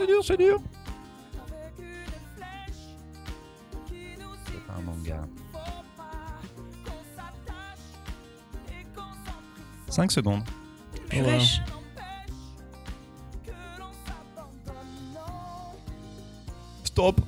C'est 0.00 0.06
dur, 0.06 0.24
c'est 0.24 0.36
dur. 0.38 0.58
C'est 4.46 4.66
pas 4.66 4.72
un 4.78 4.80
manga. 4.80 5.28
faut 5.52 5.58
pas 5.94 6.40
qu'on 6.86 7.04
s'attache 7.14 7.84
et 8.70 8.84
qu'on 8.94 9.02
s'emprisonne. 9.02 9.90
5 9.90 10.10
secondes. 10.10 10.42
Stop 16.84 17.20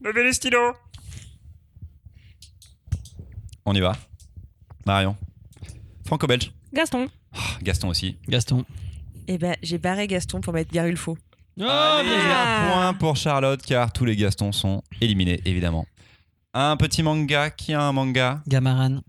Levez 0.00 0.24
les 0.24 0.32
stylos 0.32 0.72
On 3.64 3.76
y 3.76 3.80
va. 3.80 3.92
Marion. 4.84 5.16
Franco-belge. 6.04 6.52
Gaston. 6.72 7.08
Ah, 7.32 7.38
Gaston 7.62 7.90
aussi. 7.90 8.18
Gaston. 8.26 8.64
Eh 9.28 9.38
ben, 9.38 9.54
j'ai 9.62 9.78
barré 9.78 10.08
Gaston 10.08 10.40
pour 10.40 10.52
mettre 10.52 10.72
Garulfo. 10.72 11.16
Oh, 11.58 11.64
Allez, 11.64 12.72
point 12.72 12.94
pour 12.94 13.16
Charlotte 13.16 13.60
car 13.62 13.92
tous 13.92 14.04
les 14.04 14.16
Gastons 14.16 14.52
sont 14.52 14.82
éliminés 15.00 15.40
évidemment. 15.44 15.86
Un 16.54 16.76
petit 16.76 17.02
manga, 17.02 17.50
qui 17.50 17.72
a 17.74 17.82
un 17.82 17.92
manga 17.92 18.42
Gamaran. 18.46 19.00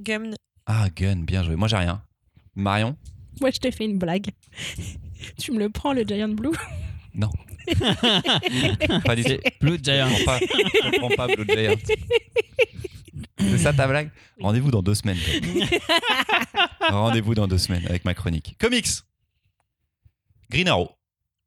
Gum. 0.00 0.34
Ah 0.66 0.86
Gun, 0.94 1.22
bien 1.24 1.42
joué. 1.42 1.56
Moi 1.56 1.68
j'ai 1.68 1.76
rien. 1.76 2.02
Marion 2.54 2.96
Moi, 3.40 3.50
je 3.52 3.58
t'ai 3.58 3.70
fait 3.70 3.84
une 3.84 3.98
blague. 3.98 4.30
tu 5.38 5.52
me 5.52 5.58
le 5.58 5.70
prends, 5.70 5.92
le 5.92 6.02
Giant 6.02 6.28
Blue 6.28 6.50
Pas 9.04 9.14
du 9.16 9.24
tout. 9.24 9.38
Blue 9.60 9.78
Giant. 9.82 10.08
Je 10.08 10.24
comprends 10.24 10.38
pas, 10.38 10.38
je 10.40 10.90
comprends 10.90 11.16
pas 11.16 11.26
Blue 11.28 11.46
Giant. 11.48 11.74
C'est 13.40 13.58
ça 13.58 13.72
ta 13.72 13.86
blague 13.86 14.10
Rendez-vous 14.40 14.70
dans 14.70 14.82
deux 14.82 14.94
semaines. 14.94 15.18
Rendez-vous 16.80 17.34
dans 17.34 17.46
deux 17.46 17.58
semaines 17.58 17.86
avec 17.86 18.04
ma 18.04 18.14
chronique. 18.14 18.56
Comics 18.58 18.88
Green 20.50 20.66
Arrow. 20.68 20.90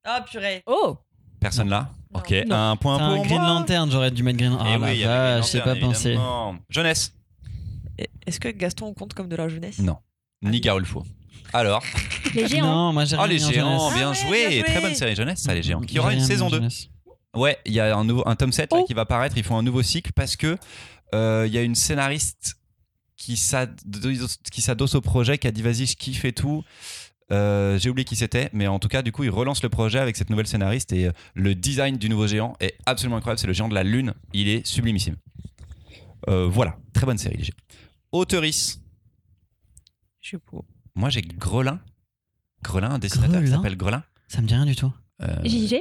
Ah, 0.03 0.23
purée. 0.29 0.63
Oh 0.65 0.97
Personne 1.39 1.69
là 1.69 1.89
Non. 2.13 2.19
Ok, 2.19 2.31
Non. 2.47 2.55
un 2.55 2.75
point 2.75 2.97
C'est 2.97 3.03
pour 3.03 3.13
un 3.13 3.21
Green 3.23 3.39
moi. 3.41 3.47
Lantern, 3.49 3.91
j'aurais 3.91 4.11
dû 4.11 4.23
mettre 4.23 4.37
Green 4.37 4.53
Eh 4.59 4.63
Ah 4.63 4.75
oui, 4.77 4.81
la 4.81 4.93
il 4.93 4.99
y 4.99 5.03
avait 5.03 5.13
Green 5.31 5.39
vache, 5.41 5.51
j'ai 5.51 5.59
pas 5.61 5.65
Lantern, 5.73 5.91
pensé. 5.91 6.07
évidemment. 6.09 6.55
Jeunesse 6.69 7.13
Et- 7.97 8.09
Est-ce 8.25 8.39
que 8.39 8.47
Gaston 8.49 8.93
compte 8.93 9.13
comme 9.13 9.27
de 9.29 9.35
la 9.35 9.47
jeunesse? 9.47 9.79
Non. 9.79 9.97
Ni 10.43 10.59
Garulfo. 10.59 11.03
Alors 11.53 11.83
Les 12.35 12.47
géants. 12.47 12.65
Non, 12.65 12.93
moi 12.93 13.05
j'ai 13.05 13.15
Oh 13.17 13.21
rien 13.21 13.27
les 13.27 13.35
mis 13.39 13.45
en 13.45 13.51
géants, 13.51 13.89
jeunesse. 13.89 13.93
bien, 13.99 14.07
Ah 14.07 14.09
ouais, 14.11 14.15
joué. 14.27 14.47
bien 14.49 14.59
joué. 14.59 14.63
Très 14.71 14.81
bonne 14.81 14.95
série 14.95 15.15
jeunesse, 15.15 15.39
ça 15.41 15.53
les 15.53 15.63
géants. 15.63 15.81
Qui 15.81 15.93
J'ai 15.93 15.99
aura 15.99 16.09
une 16.13 16.17
rien 16.19 16.23
mis 16.27 16.31
saison 16.31 16.45
en 16.47 16.49
2. 16.49 16.55
jeunesse. 16.57 16.87
Ouais, 17.35 17.57
il 17.65 17.73
y 17.73 17.79
a 17.79 17.95
un, 17.95 18.03
nouveau, 18.03 18.23
un 18.27 18.35
tome 18.35 18.51
7 18.51 18.71
là, 18.73 18.79
Oh. 18.81 18.85
qui 18.85 18.93
va 18.93 19.05
paraître, 19.05 19.37
ils 19.37 19.43
font 19.43 19.57
un 19.57 19.63
nouveau 19.63 19.81
cycle 19.83 20.11
parce 20.13 20.35
que 20.35 20.57
euh, 21.15 21.45
il 21.47 21.53
y 21.53 21.57
a 21.57 21.61
une 21.61 21.75
scénariste 21.75 22.55
qui 23.17 23.37
s'adosse 23.37 24.95
au 24.95 25.01
projet, 25.01 25.37
qui 25.37 25.47
a 25.47 25.51
dit 25.51 25.61
vas-y 25.61 25.85
je 25.85 25.95
kiffe 25.95 26.25
et 26.25 26.33
tout. 26.33 26.63
Euh, 27.31 27.77
J'ai 27.79 27.89
oublié 27.89 28.03
qui 28.05 28.15
c'était, 28.15 28.49
mais 28.53 28.67
en 28.67 28.77
tout 28.79 28.87
cas 28.89 29.01
du 29.01 29.11
coup 29.11 29.23
ils 29.23 29.29
relancent 29.29 29.63
le 29.63 29.69
projet 29.69 29.99
avec 29.99 30.17
cette 30.17 30.29
nouvelle 30.29 30.47
scénariste 30.47 30.91
et 30.91 31.07
euh, 31.07 31.11
le 31.33 31.55
design 31.55 31.97
du 31.97 32.09
nouveau 32.09 32.27
géant 32.27 32.53
est 32.59 32.75
absolument 32.85 33.17
incroyable. 33.17 33.39
C'est 33.39 33.47
le 33.47 33.53
géant 33.53 33.69
de 33.69 33.73
la 33.75 33.83
lune, 33.83 34.13
il 34.33 34.49
est 34.49 34.65
sublimissime. 34.67 35.15
Euh, 36.29 36.45
voilà, 36.47 36.77
très 36.93 37.05
bonne 37.05 37.17
série. 37.17 37.49
Auteurice, 38.11 38.81
Je 40.19 40.27
suis 40.29 40.37
pour. 40.37 40.65
moi 40.95 41.09
j'ai 41.09 41.21
Grelin. 41.21 41.79
Grelin, 42.63 42.91
un 42.91 42.99
dessinateur 42.99 43.39
qui 43.39 43.45
Grelin 43.45 43.55
s'appelle 43.57 43.77
Grelin. 43.77 44.03
Ça 44.27 44.41
me 44.41 44.47
dit 44.47 44.53
rien 44.53 44.65
du 44.65 44.75
tout. 44.75 44.91
Euh, 45.23 45.43
JJ 45.43 45.75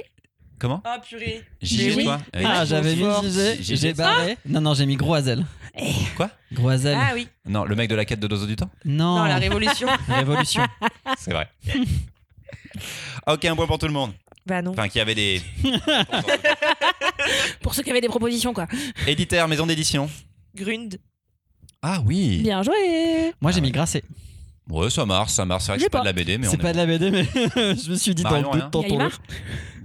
comment 0.60 0.80
Ah, 0.84 1.00
purée. 1.04 1.42
JG 1.62 1.94
oui. 1.96 2.04
toi 2.04 2.20
Ah, 2.44 2.64
j'avais 2.64 2.94
mis 2.94 3.04
j'ai 3.60 3.92
barré. 3.94 4.36
Non, 4.46 4.60
non, 4.60 4.74
j'ai 4.74 4.86
mis 4.86 4.96
Groisel. 4.96 5.44
Quoi 6.16 6.30
Groisel. 6.52 6.96
Ah 7.00 7.10
oui. 7.14 7.26
Non, 7.46 7.64
le 7.64 7.74
mec 7.74 7.88
de 7.90 7.94
la 7.94 8.04
quête 8.04 8.20
de 8.20 8.26
Dozo 8.26 8.46
du 8.46 8.56
temps 8.56 8.70
Non, 8.84 9.18
Non, 9.18 9.24
la 9.24 9.36
révolution. 9.38 9.88
Révolution. 10.08 10.62
C'est 11.18 11.32
vrai. 11.32 11.48
ok, 13.26 13.44
un 13.44 13.56
point 13.56 13.66
pour 13.66 13.78
tout 13.78 13.86
le 13.86 13.92
monde. 13.92 14.12
bah 14.46 14.62
non. 14.62 14.72
Enfin, 14.72 14.88
qui 14.88 15.00
avait 15.00 15.14
des. 15.14 15.40
Pour 17.62 17.74
ceux 17.74 17.82
qui 17.82 17.90
avaient 17.90 18.00
des 18.00 18.08
propositions, 18.08 18.52
quoi. 18.52 18.66
Éditeur, 19.06 19.46
maison 19.48 19.66
d'édition. 19.66 20.08
Grund. 20.54 20.98
Ah 21.82 22.00
oui. 22.04 22.38
Bien 22.42 22.62
joué. 22.62 23.32
Moi 23.40 23.52
j'ai 23.52 23.58
Ah 23.58 23.60
mis 23.60 23.68
ouais. 23.68 23.72
Grasset. 23.72 24.02
Ouais, 24.68 24.90
ça 24.90 25.04
marche, 25.06 25.30
ça 25.32 25.44
marche. 25.44 25.64
C'est 25.64 25.72
vrai 25.72 25.76
que 25.78 25.80
J'ai 25.80 25.84
c'est 25.86 25.90
pas 25.90 25.98
pas. 25.98 26.02
de 26.04 26.08
la 26.08 26.12
BD, 26.12 26.38
mais 26.38 26.46
on 26.46 26.50
C'est 26.50 26.56
est 26.56 26.60
pas 26.60 26.72
de 26.72 26.76
la 26.76 26.86
BD, 26.86 27.10
mais 27.10 27.24
je 27.54 27.90
me 27.90 27.96
suis 27.96 28.14
dit 28.14 28.22
dans 28.22 28.30
Marion, 28.30 28.52
le 28.52 28.60
doute. 28.70 29.20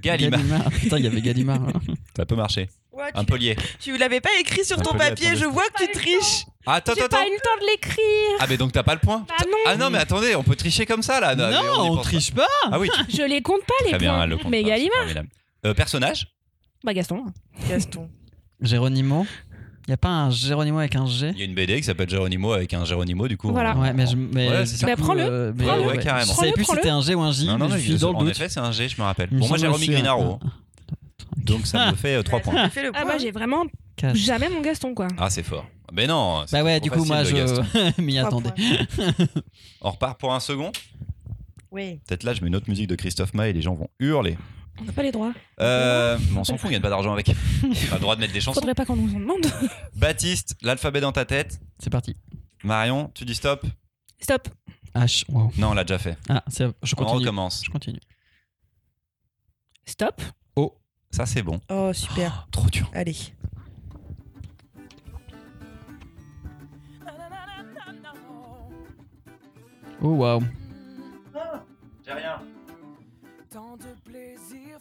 Gallimard. 0.06 0.70
Putain, 0.82 0.98
il 0.98 1.04
y 1.04 1.08
avait 1.08 1.22
Gallimard. 1.22 1.62
hein. 1.62 1.74
Ça 2.16 2.26
peut 2.26 2.36
marcher. 2.36 2.70
Ouais, 2.94 3.12
tu, 3.12 3.20
Un 3.20 3.26
polier. 3.26 3.56
tu 3.80 3.98
l'avais 3.98 4.22
pas 4.22 4.30
écrit 4.40 4.64
sur 4.64 4.80
Un 4.80 4.82
ton 4.84 4.94
papier, 4.98 5.36
je 5.36 5.44
vois 5.46 5.66
que 5.74 5.84
tu 5.86 5.92
triches. 5.92 6.46
Attends, 6.66 6.94
J'ai 6.96 7.02
attends, 7.04 7.18
pas 7.18 7.22
attends. 7.24 7.28
eu 7.30 7.34
le 7.34 7.40
temps 7.40 7.62
de 7.62 7.68
l'écrire. 7.72 8.38
Ah, 8.40 8.46
mais 8.48 8.56
donc 8.58 8.72
t'as 8.72 8.84
pas 8.84 8.94
le 8.94 9.02
point 9.02 9.26
Ah 9.38 9.44
non. 9.46 9.58
Ah 9.68 9.76
non, 9.76 9.90
mais 9.90 9.98
attendez, 10.00 10.36
on 10.36 10.44
peut 10.44 10.56
tricher 10.56 10.86
comme 10.86 11.02
ça 11.04 11.20
là. 11.20 11.36
mais 11.36 11.52
Non, 11.52 11.92
on 11.92 11.96
pense 11.98 12.06
triche 12.06 12.32
pas. 12.34 12.44
pas. 12.64 12.70
Ah 12.72 12.80
oui, 12.80 12.90
tu- 13.10 13.18
Je 13.18 13.24
les 13.24 13.42
compte 13.42 13.66
pas, 13.66 13.74
les 13.84 13.90
très 13.90 13.98
bien, 14.00 14.14
points. 14.14 14.24
elle 14.24 14.30
le 14.30 14.38
compte 14.38 14.50
Mais 14.50 14.62
pas, 14.62 14.68
c'est 14.70 14.72
Gallimard. 14.72 14.98
formidable. 15.00 15.30
Euh, 15.66 15.74
personnage 15.74 16.28
Bah, 16.84 16.94
Gaston. 16.94 17.26
Gaston. 17.70 18.10
Géronimo. 18.62 19.28
Y 19.88 19.92
a 19.94 19.98
pas 19.98 20.10
un 20.10 20.30
Géronimo 20.32 20.80
avec 20.80 20.96
un 20.96 21.06
G 21.06 21.30
Il 21.34 21.40
y 21.40 21.42
a 21.44 21.46
une 21.46 21.54
BD 21.54 21.78
qui 21.78 21.84
s'appelle 21.84 22.10
Geronimo 22.10 22.54
avec 22.54 22.74
un 22.74 22.86
Geronimo, 22.86 23.28
du 23.28 23.38
coup. 23.38 23.52
Voilà. 23.52 23.78
Ouais, 23.78 23.94
mais 23.94 24.08
je. 24.08 24.16
Mais 24.16 24.50
Ouais, 24.50 24.66
ça. 24.66 24.88
Bah, 24.88 24.96
prends-le. 24.98 25.22
euh, 25.22 25.54
mais- 25.56 25.66
ouais, 25.70 25.98
carrément. 26.00 26.32
Je 26.34 26.38
savais 26.40 26.52
plus 26.54 26.66
si 26.66 26.72
c'était 26.74 26.90
un 26.90 27.02
G 27.02 27.14
ou 27.14 27.22
un 27.22 27.32
J, 27.32 27.46
Non, 27.46 27.52
non, 27.54 27.66
mais 27.66 27.72
non, 27.72 27.76
je 27.78 27.82
suis 27.82 27.92
il- 27.94 28.00
dans 28.00 28.10
le 28.12 28.16
en 28.18 28.20
doute. 28.24 28.32
effet, 28.32 28.50
c'est 28.50 28.60
un 28.60 28.72
G, 28.72 28.90
je 28.90 29.00
me 29.00 29.06
rappelle. 29.06 29.30
Il 29.32 29.38
Bon, 29.40 29.48
moi 29.48 29.58
remis 29.58 29.68
aussi, 29.76 29.88
Green 29.92 30.06
hein. 30.08 30.10
Arrow, 30.10 30.40
donc 31.38 31.68
ça 31.68 31.92
me 31.92 31.96
fait 31.96 32.22
3 32.24 32.40
points. 32.40 32.64
Tu 32.66 32.70
fais 32.72 32.84
le 32.84 32.90
Ah, 32.96 33.02
point. 33.02 33.06
moi, 33.12 33.18
j'ai 33.20 33.30
vraiment 33.32 33.64
Quatre. 33.96 34.16
jamais 34.16 34.50
mon 34.50 34.62
Gaston, 34.62 34.96
quoi. 34.96 35.08
Ah, 35.20 35.30
c'est 35.30 35.44
fort. 35.44 35.66
Mais 35.94 36.08
non. 36.08 36.46
Bah 36.52 36.64
ouais, 36.64 36.80
du 36.80 36.90
coup, 36.90 37.06
moi 37.06 37.24
je 37.24 37.36
m'y 38.02 38.18
attendais. 38.18 38.50
points. 38.52 39.14
On 39.82 39.92
repart 39.92 40.20
pour 40.20 40.34
un 40.34 40.40
second. 40.40 40.72
Oui. 41.72 42.00
Peut-être 42.08 42.24
là, 42.24 42.34
je 42.34 42.42
mets 42.42 42.48
une 42.48 42.56
autre 42.56 42.70
musique 42.70 42.88
de 42.88 42.96
Christophe 42.96 43.34
Maé 43.36 43.50
et 43.50 43.54
les 43.54 43.62
gens 43.62 43.76
vont 43.76 43.90
hurler. 44.00 44.36
On 44.82 44.84
n'a 44.84 44.92
pas 44.92 45.04
les 45.04 45.12
droits. 45.12 45.34
Euh, 45.62 46.18
mais 46.32 46.38
on 46.40 46.44
s'en 46.44 46.58
fout, 46.58 46.68
on 46.68 46.72
gagne 46.72 46.82
pas 46.82 46.90
d'argent 46.90 47.14
avec. 47.14 47.30
On 47.64 47.68
a 47.92 47.96
le 47.96 48.00
droit 48.00 48.16
de 48.16 48.22
mettre 48.22 48.34
des 48.34 48.42
chansons. 48.42 48.60
Faudrait 48.60 48.76
pas 48.76 48.86
qu'on 48.86 48.96
nous 48.98 49.16
en 49.16 49.20
demande. 49.20 49.46
Baptiste, 49.96 50.56
l'alphabet 50.62 51.00
dans 51.02 51.12
ta 51.14 51.24
tête. 51.26 51.60
C'est 51.80 51.90
parti. 51.90 52.16
Marion, 52.64 53.10
tu 53.14 53.24
dis 53.26 53.36
stop. 53.36 53.66
Stop. 54.20 54.50
H. 54.94 55.24
Wow. 55.30 55.52
Non, 55.58 55.70
on 55.70 55.74
l'a 55.74 55.84
déjà 55.84 55.98
fait. 55.98 56.18
Ah, 56.30 56.44
c'est- 56.48 56.68
je 56.84 56.94
On 56.96 56.98
continue. 57.04 57.20
recommence. 57.20 57.64
Je 57.66 57.70
continue. 57.72 58.00
Stop. 59.86 60.22
Oh, 60.56 60.78
ça 61.12 61.26
c'est 61.26 61.42
bon. 61.44 61.62
Oh, 61.70 61.92
super. 61.94 62.48
Trop 62.52 62.68
dur. 62.70 62.90
Allez. 62.94 63.16
Oh 70.02 70.10
waouh. 70.16 70.42
J'ai 72.06 72.12
rien. 72.14 72.42
Tant 73.52 73.78
de 73.78 74.10
plaisirs 74.10 74.35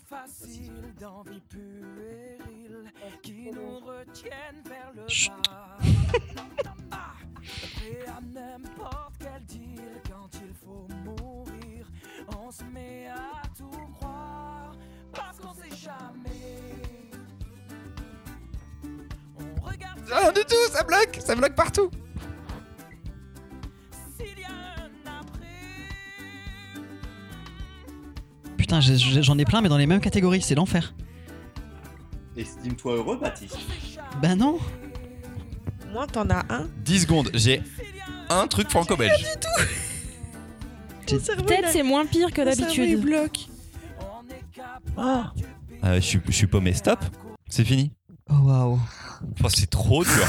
faciles, 0.05 0.95
d'envie 1.01 1.41
puériles 1.41 2.93
qui 3.23 3.51
nous 3.51 3.79
retiennent 3.79 4.63
vers 4.65 4.93
le 4.95 5.07
bas. 5.29 5.79
Ah, 6.97 7.15
prêt 7.43 8.07
à 8.07 8.21
n'importe 8.21 9.15
quel 9.19 9.45
deal 9.47 10.01
quand 10.09 10.29
il 10.35 10.55
faut 10.55 10.87
mourir. 11.05 11.91
On 12.39 12.51
se 12.53 12.63
met 12.65 13.09
à 13.09 13.43
tout 13.57 13.69
croire 13.95 14.77
parce 15.13 15.39
qu'on 15.39 15.55
sait 15.55 15.75
jamais. 15.75 16.31
On 19.37 19.61
regarde 19.61 20.01
Rien 20.07 20.33
du 20.33 20.45
tout, 20.45 20.71
ça 20.71 20.85
bloque, 20.85 21.19
ça 21.19 21.35
bloque 21.35 21.55
partout. 21.57 21.91
Putain, 28.81 29.23
j'en 29.23 29.39
ai 29.39 29.45
plein, 29.45 29.61
mais 29.61 29.69
dans 29.69 29.77
les 29.79 29.87
mêmes 29.87 30.01
catégories. 30.01 30.43
C'est 30.43 30.55
l'enfer. 30.55 30.95
Estime-toi 32.37 32.97
heureux, 32.97 33.19
Baptiste. 33.19 33.57
Bah 34.21 34.35
non. 34.35 34.59
Moi, 35.93 36.07
t'en 36.09 36.29
as 36.31 36.45
un. 36.53 36.67
10 36.85 37.03
secondes, 37.03 37.31
j'ai 37.35 37.63
un 38.31 38.49
truc 38.49 38.69
franco-belge. 38.69 39.13
J'ai- 41.07 41.19
Peut-être 41.19 41.69
c'est 41.69 41.83
moins 41.83 42.07
pire 42.07 42.33
que 42.33 42.41
d'habitude. 42.41 42.99
Oh. 44.97 45.23
du 45.37 45.45
Euh, 45.85 45.97
je, 45.97 46.01
suis, 46.01 46.21
je 46.27 46.33
suis 46.33 46.47
paumé, 46.47 46.73
stop. 46.73 46.99
C'est 47.49 47.65
fini. 47.65 47.93
Oh 48.31 48.39
waouh. 48.43 48.81
Oh, 49.45 49.49
c'est 49.51 49.69
trop 49.69 50.03
dur. 50.03 50.27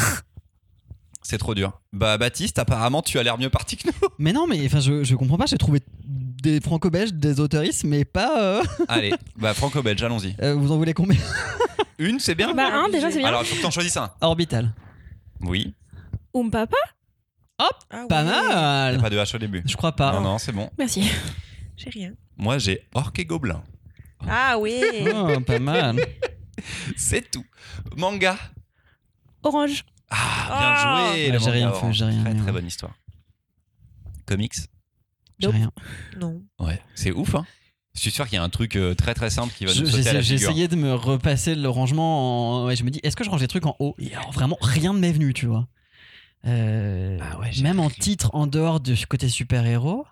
C'est 1.27 1.39
trop 1.39 1.55
dur. 1.55 1.81
Bah 1.91 2.19
Baptiste, 2.19 2.59
apparemment 2.59 3.01
tu 3.01 3.17
as 3.17 3.23
l'air 3.23 3.39
mieux 3.39 3.49
parti 3.49 3.77
que 3.77 3.87
nous. 3.87 4.09
Mais 4.19 4.31
non, 4.31 4.45
mais 4.45 4.63
enfin, 4.67 4.79
je, 4.79 5.03
je 5.03 5.15
comprends 5.15 5.37
pas. 5.37 5.47
J'ai 5.47 5.57
trouvé 5.57 5.79
des 6.03 6.61
franco-belges, 6.61 7.13
des 7.13 7.39
autoristes, 7.39 7.83
mais 7.83 8.05
pas. 8.05 8.39
euh, 8.59 8.63
Allez, 8.87 9.11
bah 9.35 9.55
franco-belge, 9.55 10.03
allons-y. 10.03 10.35
euh, 10.43 10.53
vous 10.53 10.71
en 10.71 10.77
voulez 10.77 10.93
combien? 10.93 11.19
Une, 11.97 12.19
c'est 12.19 12.35
bien 12.35 12.53
Bah 12.53 12.69
un 12.71 12.89
déjà 12.89 13.09
c'est 13.09 13.17
bien. 13.17 13.27
Alors 13.29 13.41
il 13.41 13.47
faut 13.47 13.55
que 13.55 13.61
t'en 13.63 13.71
choisisses 13.71 13.97
un. 13.97 14.11
Orbital. 14.21 14.71
Oui, 15.41 15.73
Oum 16.35 16.51
papa. 16.51 16.77
Ah 17.57 17.69
Pas 18.07 18.23
ouais. 18.23 18.29
y 18.29 18.33
a 18.33 18.91
mal. 18.91 19.01
pas 19.01 19.09
de 19.09 19.17
H 19.17 19.35
au 19.35 19.39
début. 19.39 19.63
Je 19.65 19.75
crois 19.75 19.93
pas. 19.93 20.11
Non, 20.11 20.21
non, 20.21 20.37
c'est 20.37 20.51
bon. 20.51 20.69
Merci. 20.77 21.09
J'ai 21.77 21.89
rien. 21.89 22.13
Moi 22.37 22.59
j'ai 22.59 22.87
Orc 22.93 23.13
et 23.17 23.25
Gobelin. 23.25 23.63
Ah 24.29 24.57
oui. 24.59 24.79
Oh, 25.11 25.39
pas 25.39 25.57
mal. 25.59 25.95
C'est 26.95 27.31
tout. 27.31 27.45
Manga. 27.97 28.37
Orange. 29.41 29.85
Ah, 30.09 30.45
bien 30.47 30.57
Ah. 30.59 31.11
joué. 31.13 31.31
Le 31.31 31.39
j'ai 31.39 31.49
rien 31.51 31.71
fait, 31.73 31.93
j'ai 31.93 32.05
rien 32.05 32.23
Très 32.23 32.33
très 32.35 32.45
ouais. 32.45 32.51
bonne 32.51 32.67
histoire. 32.67 32.93
Comics. 34.25 34.53
J'ai 35.39 35.47
rien. 35.49 35.71
Non. 36.19 36.41
Ouais, 36.59 36.81
c'est 36.95 37.11
ouf 37.11 37.35
hein. 37.35 37.45
Je 37.93 38.01
suis 38.01 38.11
sûr 38.11 38.25
qu'il 38.27 38.35
y 38.35 38.37
a 38.39 38.43
un 38.43 38.49
truc 38.49 38.75
euh, 38.75 38.93
très 38.93 39.13
très 39.13 39.29
simple 39.29 39.53
qui 39.53 39.65
va 39.65 39.73
nous 39.73 39.85
J'ai 39.85 39.91
sauter 39.91 40.09
à 40.09 40.13
la 40.13 40.21
j'ai 40.21 40.35
essayé 40.35 40.67
de 40.67 40.75
me 40.75 40.93
repasser 40.93 41.55
le 41.55 41.69
rangement. 41.69 42.63
En... 42.63 42.65
Ouais, 42.65 42.75
je 42.75 42.83
me 42.83 42.89
dis, 42.89 42.99
est-ce 43.03 43.15
que 43.15 43.23
je 43.23 43.29
range 43.29 43.39
des 43.39 43.47
trucs 43.47 43.65
en 43.65 43.75
haut? 43.79 43.95
Et 43.99 44.13
alors, 44.13 44.31
vraiment, 44.33 44.57
rien 44.61 44.91
ne 44.93 44.99
m'est 44.99 45.13
venu, 45.13 45.33
tu 45.33 45.45
vois. 45.45 45.67
Euh, 46.45 47.17
Ah 47.21 47.39
ouais, 47.39 47.51
même 47.61 47.79
en 47.79 47.89
titre, 47.89 48.31
en 48.33 48.47
dehors 48.47 48.81
du 48.81 48.95
côté 49.07 49.29
super-héros. 49.29 50.05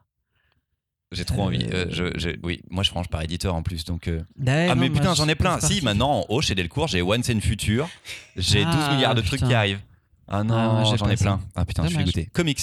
J'ai 1.13 1.25
trop 1.25 1.43
envie. 1.43 1.63
Euh, 1.71 1.85
Euh, 1.85 1.87
je- 1.89 2.19
je- 2.19 2.35
oui, 2.43 2.61
moi 2.69 2.83
je 2.83 2.91
range 2.91 3.07
par 3.09 3.21
éditeur 3.21 3.55
en 3.55 3.63
plus 3.63 3.85
donc. 3.85 4.07
euh, 4.07 4.19
Ouais, 4.39 4.67
ah 4.69 4.75
non, 4.75 4.81
mais 4.81 4.89
putain 4.89 5.13
je- 5.13 5.17
j'en 5.17 5.27
ai 5.27 5.35
plein. 5.35 5.59
Si 5.59 5.81
maintenant 5.83 6.19
en 6.21 6.25
haut 6.29 6.41
chez 6.41 6.55
Delcourt 6.55 6.87
j'ai 6.87 7.01
One 7.01 7.23
Scene 7.23 7.41
Future, 7.41 7.87
j'ai 8.35 8.63
12 8.65 8.73
Ah, 8.77 8.93
milliards 8.95 9.15
de 9.15 9.21
trucs 9.21 9.41
qui 9.43 9.53
arrivent. 9.53 9.81
Ah 10.27 10.43
non 10.43 10.55
Ah 10.55 10.83
j'en 10.97 11.09
ai 11.09 11.15
plein. 11.17 11.39
Ah 11.55 11.65
putain 11.65 11.83
je 11.83 11.89
suis 11.89 11.97
dégoûté. 11.97 12.25
Comics. 12.33 12.59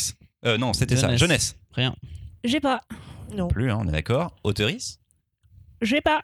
Euh, 0.46 0.56
non 0.58 0.72
c'était 0.72 0.96
ça. 0.96 1.16
Jeunesse. 1.16 1.56
Rien. 1.72 1.94
J'ai 2.44 2.60
pas. 2.60 2.80
Non. 3.36 3.48
Plus 3.48 3.70
hein, 3.70 3.78
on 3.80 3.88
est 3.88 3.92
d'accord. 3.92 4.34
Auteurice. 4.44 4.98
J'ai 5.82 6.00
pas. 6.00 6.22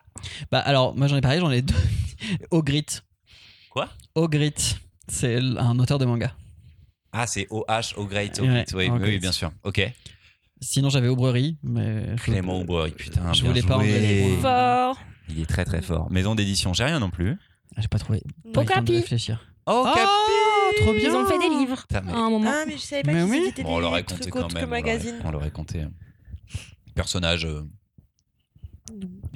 Bah 0.50 0.58
alors, 0.60 0.94
moi 0.96 1.06
j'en 1.06 1.16
ai 1.16 1.20
parlé, 1.20 1.38
j'en 1.40 1.50
ai 1.50 1.62
deux. 1.62 1.74
Ogrit. 2.50 2.86
Quoi? 3.70 3.88
Ogrit. 4.14 4.76
C'est 5.08 5.36
un 5.36 5.78
auteur 5.78 5.98
de 5.98 6.04
manga. 6.04 6.34
Ah 7.12 7.26
c'est 7.26 7.46
OH 7.50 7.94
au 7.96 8.04
Great. 8.06 8.38
Ouais, 8.40 8.90
oui, 8.90 9.18
bien 9.18 9.32
sûr. 9.32 9.50
Ok. 9.62 9.80
Sinon 10.60 10.88
j'avais 10.88 11.08
Aubrerie, 11.08 11.58
mais. 11.62 12.16
Clément 12.22 12.60
Aubry, 12.60 12.90
putain. 12.92 13.32
Je 13.32 13.42
bien 13.42 13.50
voulais 13.50 13.62
pas 13.62 13.74
joué. 13.78 14.38
points. 14.40 14.42
Fort. 14.42 14.98
Il 15.28 15.40
est 15.40 15.46
très 15.46 15.64
très 15.64 15.82
fort. 15.82 16.10
Maison 16.10 16.34
d'édition 16.34 16.72
j'ai 16.72 16.84
rien 16.84 16.98
non 17.00 17.10
plus. 17.10 17.36
Ah, 17.76 17.82
J'ai 17.82 17.88
pas 17.88 17.98
trouvé. 17.98 18.20
Pas 18.20 18.26
eu 18.26 18.46
le 18.46 18.52
temps 18.52 18.60
de 18.62 18.66
Okapi. 18.70 18.96
réfléchir. 18.96 19.46
Oh, 19.66 19.84
Oh, 19.86 20.72
trop 20.80 20.92
bien. 20.94 21.10
Ils 21.10 21.14
ont 21.16 21.26
fait 21.26 21.38
des 21.38 21.48
livres 21.48 21.82
Putain, 21.88 22.00
mais- 22.02 22.12
à 22.12 22.16
un 22.16 22.30
moment. 22.30 22.50
Ah, 22.52 22.64
mais 22.66 22.72
je 22.74 22.78
savais 22.82 23.02
pas 23.02 23.12
Mais 23.12 23.22
qu'ils 23.24 23.30
oui. 23.30 23.46
étaient 23.48 23.62
Bon, 23.64 23.72
on 23.74 23.76
des 23.76 23.82
l'aurait 23.82 24.02
compté 24.04 24.20
trucs 24.22 24.32
quand 24.32 24.44
autres 24.44 24.54
même. 24.54 24.64
que 24.64 24.68
on 24.68 24.70
l'aurait- 24.70 24.82
magazine. 24.82 25.14
On 25.24 25.30
l'aurait 25.30 25.50
compté. 25.50 25.84
Personnage. 26.94 27.44
euh, 27.44 27.62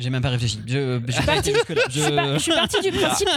J'ai 0.00 0.08
même 0.10 0.22
pas 0.22 0.30
réfléchi. 0.30 0.58
Je, 0.66 0.98
je 1.06 1.12
suis 1.12 1.22
partie-. 1.26 1.52
Je 1.52 2.00
suis, 2.00 2.10
pas- 2.10 2.32
je 2.34 2.38
suis 2.38 2.52
partie 2.52 2.80
du 2.80 2.90
principe. 2.98 3.28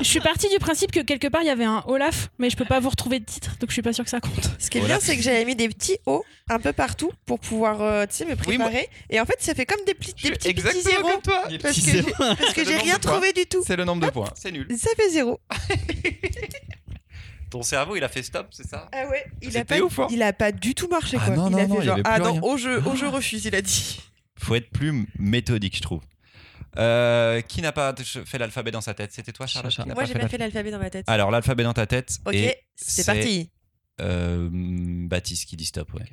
Je 0.00 0.04
suis 0.06 0.20
partie 0.20 0.48
du 0.50 0.58
principe 0.58 0.92
que 0.92 1.00
quelque 1.00 1.28
part 1.28 1.40
il 1.42 1.46
y 1.46 1.50
avait 1.50 1.64
un 1.64 1.82
Olaf, 1.86 2.28
mais 2.38 2.50
je 2.50 2.56
peux 2.56 2.66
pas 2.66 2.78
vous 2.78 2.90
retrouver 2.90 3.20
de 3.20 3.24
titre, 3.24 3.56
donc 3.58 3.70
je 3.70 3.72
suis 3.72 3.82
pas 3.82 3.92
sûre 3.94 4.04
que 4.04 4.10
ça 4.10 4.20
compte. 4.20 4.50
Ce 4.58 4.68
qui 4.68 4.78
est 4.78 4.80
Voilà. 4.82 4.98
bien, 4.98 5.04
c'est 5.06 5.16
que 5.16 5.22
j'avais 5.22 5.44
mis 5.46 5.56
des 5.56 5.68
petits 5.70 5.96
O 6.06 6.22
un 6.50 6.58
peu 6.58 6.72
partout 6.74 7.10
pour 7.24 7.40
pouvoir, 7.40 7.80
euh, 7.80 8.04
tu 8.06 8.16
sais, 8.16 8.24
me 8.26 8.32
Oui, 8.46 8.58
moi- 8.58 8.66
préparer. 8.66 8.88
Et 9.08 9.18
en 9.20 9.24
fait, 9.24 9.36
ça 9.40 9.54
fait 9.54 9.64
comme 9.66 9.82
des, 9.86 9.94
petits- 9.94 10.12
Je 10.16 10.24
des 10.28 10.34
petits, 10.34 10.52
petits 10.54 10.82
zéros. 10.82 11.08
comme 11.08 11.22
toi. 11.22 11.42
Parce 11.62 11.76
que 11.80 11.90
j'ai- 11.90 12.02
parce 12.18 12.52
que 12.52 12.64
j'ai 12.66 12.76
rien 12.76 12.98
trouvé 12.98 13.32
du 13.32 13.46
tout. 13.46 13.62
C'est 13.66 13.76
le 13.76 13.84
nombre 13.84 14.04
de 14.06 14.10
points. 14.12 14.30
C'est 14.34 14.52
nul. 14.52 14.66
Ça 14.78 14.90
fait 14.96 15.08
zéro. 15.10 15.40
Ton 17.50 17.62
cerveau, 17.62 17.96
il 17.96 18.04
a 18.04 18.08
fait 18.08 18.22
stop, 18.22 18.46
c'est 18.52 18.68
ça 18.68 18.88
Ah 18.92 19.08
ouais, 19.08 19.24
il 19.42 19.56
a, 19.58 19.64
pas, 19.64 19.80
ouf, 19.80 19.98
hein. 19.98 20.06
il 20.10 20.22
a 20.22 20.32
pas 20.32 20.52
du 20.52 20.72
tout 20.76 20.86
marché 20.86 21.16
Ah 21.20 21.24
quoi. 21.26 21.34
non, 21.34 21.48
il 21.48 21.52
non, 21.52 21.58
a 21.58 21.66
non, 21.66 21.74
fait 21.74 21.80
il 21.80 21.82
y 21.82 21.86
genre 21.86 21.94
avait 21.94 22.02
ah 22.04 22.14
plus 22.14 22.22
non, 22.22 22.32
rien. 22.34 22.40
au 22.42 22.56
jeu, 22.56 22.82
au 22.86 22.94
jeu 22.94 23.08
refuse, 23.08 23.44
il 23.44 23.54
a 23.56 23.60
dit. 23.62 24.00
Faut 24.40 24.54
être 24.54 24.70
plus 24.70 25.06
méthodique, 25.18 25.76
je 25.76 25.82
trouve. 25.82 26.02
Euh, 26.78 27.40
qui 27.42 27.62
n'a 27.62 27.72
pas 27.72 27.94
fait 27.96 28.38
l'alphabet 28.38 28.70
dans 28.70 28.80
sa 28.80 28.94
tête? 28.94 29.12
C'était 29.12 29.32
toi, 29.32 29.46
Charlotte 29.46 29.76
Moi 29.86 29.94
pas 29.94 30.04
j'ai 30.04 30.12
fait 30.12 30.18
pas 30.20 30.28
fait 30.28 30.38
l'alphabet 30.38 30.70
dans 30.70 30.78
ma 30.78 30.88
tête. 30.90 31.04
Alors, 31.08 31.30
l'alphabet 31.30 31.62
dans 31.64 31.72
ta 31.72 31.86
tête. 31.86 32.18
ok, 32.24 32.34
et 32.34 32.56
c'est 32.76 33.04
parti. 33.04 33.50
euh, 34.00 34.48
Baptiste 35.08 35.48
qui 35.48 35.56
dit 35.56 35.64
stop, 35.64 35.92
ouais. 35.94 36.04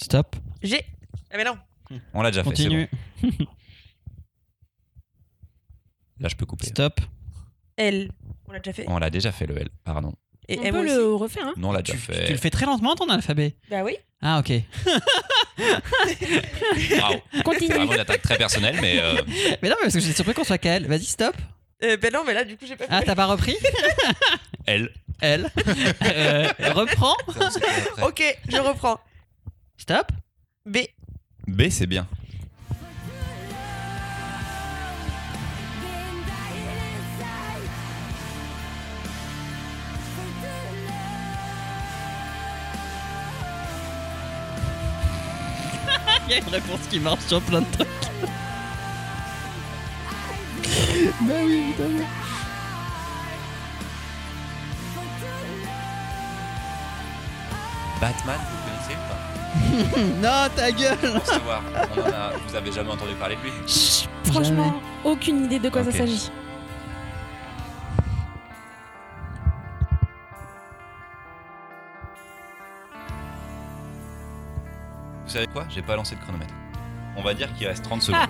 Stop. 0.00 0.36
J'ai. 0.62 0.84
Ah 1.30 1.36
mais 1.36 1.44
non. 1.44 1.58
On 2.14 2.22
l'a 2.22 2.30
déjà 2.30 2.42
fait, 2.44 2.50
bon. 2.50 2.54
Continue. 2.56 2.88
Là, 6.20 6.28
je 6.28 6.36
peux 6.36 6.46
couper. 6.46 6.66
Stop. 6.66 7.00
L. 7.76 8.12
On 8.46 8.52
l'a 8.52 8.60
déjà 8.60 8.72
fait. 8.72 8.84
On 8.88 8.98
l'a 8.98 9.10
déjà 9.10 9.32
fait, 9.32 9.46
le 9.46 9.58
L, 9.58 9.68
pardon. 9.84 10.14
Et 10.48 10.58
On 10.58 10.62
M 10.64 10.72
peut 10.74 10.80
aussi. 10.80 10.94
le 10.94 11.14
refaire, 11.14 11.46
hein 11.46 11.54
Non, 11.56 11.68
on 11.68 11.72
l'a 11.72 11.82
Tu, 11.82 11.92
déjà 11.92 12.06
tu 12.06 12.12
fait. 12.12 12.30
le 12.30 12.36
fais 12.36 12.50
très 12.50 12.66
lentement 12.66 12.94
ton 12.96 13.08
alphabet. 13.08 13.54
Bah 13.70 13.82
oui. 13.84 13.96
Ah 14.22 14.38
ok. 14.40 14.52
Bravo. 16.98 17.14
C'est 17.32 17.42
Continue. 17.44 17.68
vraiment 17.74 17.92
une 17.94 18.00
attaque 18.00 18.22
très 18.22 18.36
personnelle, 18.36 18.76
mais 18.80 18.98
euh, 19.00 19.14
Mais 19.62 19.68
non, 19.68 19.76
mais 19.78 19.82
parce 19.84 19.94
que 19.94 20.00
j'étais 20.00 20.14
surpris 20.14 20.34
qu'on 20.34 20.44
soit 20.44 20.58
qu'à 20.58 20.74
elle. 20.76 20.86
Vas-y, 20.86 21.04
stop. 21.04 21.34
Euh, 21.82 21.96
bah 21.96 22.08
non, 22.12 22.24
mais 22.26 22.34
là 22.34 22.44
du 22.44 22.56
coup 22.58 22.66
j'ai 22.66 22.76
pas 22.76 22.84
fait. 22.84 22.90
Ah, 22.92 23.00
t'as 23.04 23.14
pas 23.14 23.24
repris 23.26 23.56
L. 24.66 24.92
Elle. 25.22 25.50
Euh, 26.04 26.48
reprends. 26.74 27.16
ok, 28.06 28.38
je 28.48 28.56
reprends. 28.58 29.00
Stop. 29.78 30.08
B. 30.66 30.78
B, 31.46 31.68
c'est 31.70 31.86
bien. 31.86 32.06
Il 46.30 46.34
y 46.34 46.36
a 46.36 46.42
une 46.44 46.48
réponse 46.48 46.78
qui 46.88 47.00
marche 47.00 47.24
sur 47.26 47.42
plein 47.42 47.60
de 47.60 47.66
trucs. 47.72 47.88
bah 51.22 51.34
oui, 51.44 51.74
évidemment. 51.76 52.06
Batman, 58.00 58.38
vous 58.50 58.58
connaissez 58.70 58.94
ou 58.94 59.04
pas? 59.08 59.18
Non, 60.22 60.48
ta 60.54 60.70
gueule. 60.72 60.96
Pour 61.12 61.26
savoir, 61.26 61.62
on 61.96 62.00
en 62.00 62.04
a- 62.12 62.32
vous 62.46 62.54
avez 62.54 62.72
jamais 62.72 62.90
entendu 62.90 63.14
parler 63.14 63.36
de 63.36 63.42
lui 63.42 63.52
Chut, 63.66 64.08
Franchement, 64.24 64.80
aucune 65.04 65.44
idée 65.44 65.58
de 65.58 65.68
quoi 65.68 65.82
Ok. 65.82 65.90
ça 65.92 65.98
s'agit. 65.98 66.30
Vous 75.30 75.34
savez 75.34 75.46
quoi? 75.46 75.64
J'ai 75.68 75.80
pas 75.80 75.94
lancé 75.94 76.16
le 76.16 76.20
chronomètre. 76.22 76.52
On 77.16 77.22
va 77.22 77.34
dire 77.34 77.54
qu'il 77.54 77.68
reste 77.68 77.84
30 77.84 78.02
secondes. 78.02 78.20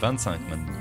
25 0.00 0.38
maintenant. 0.50 0.74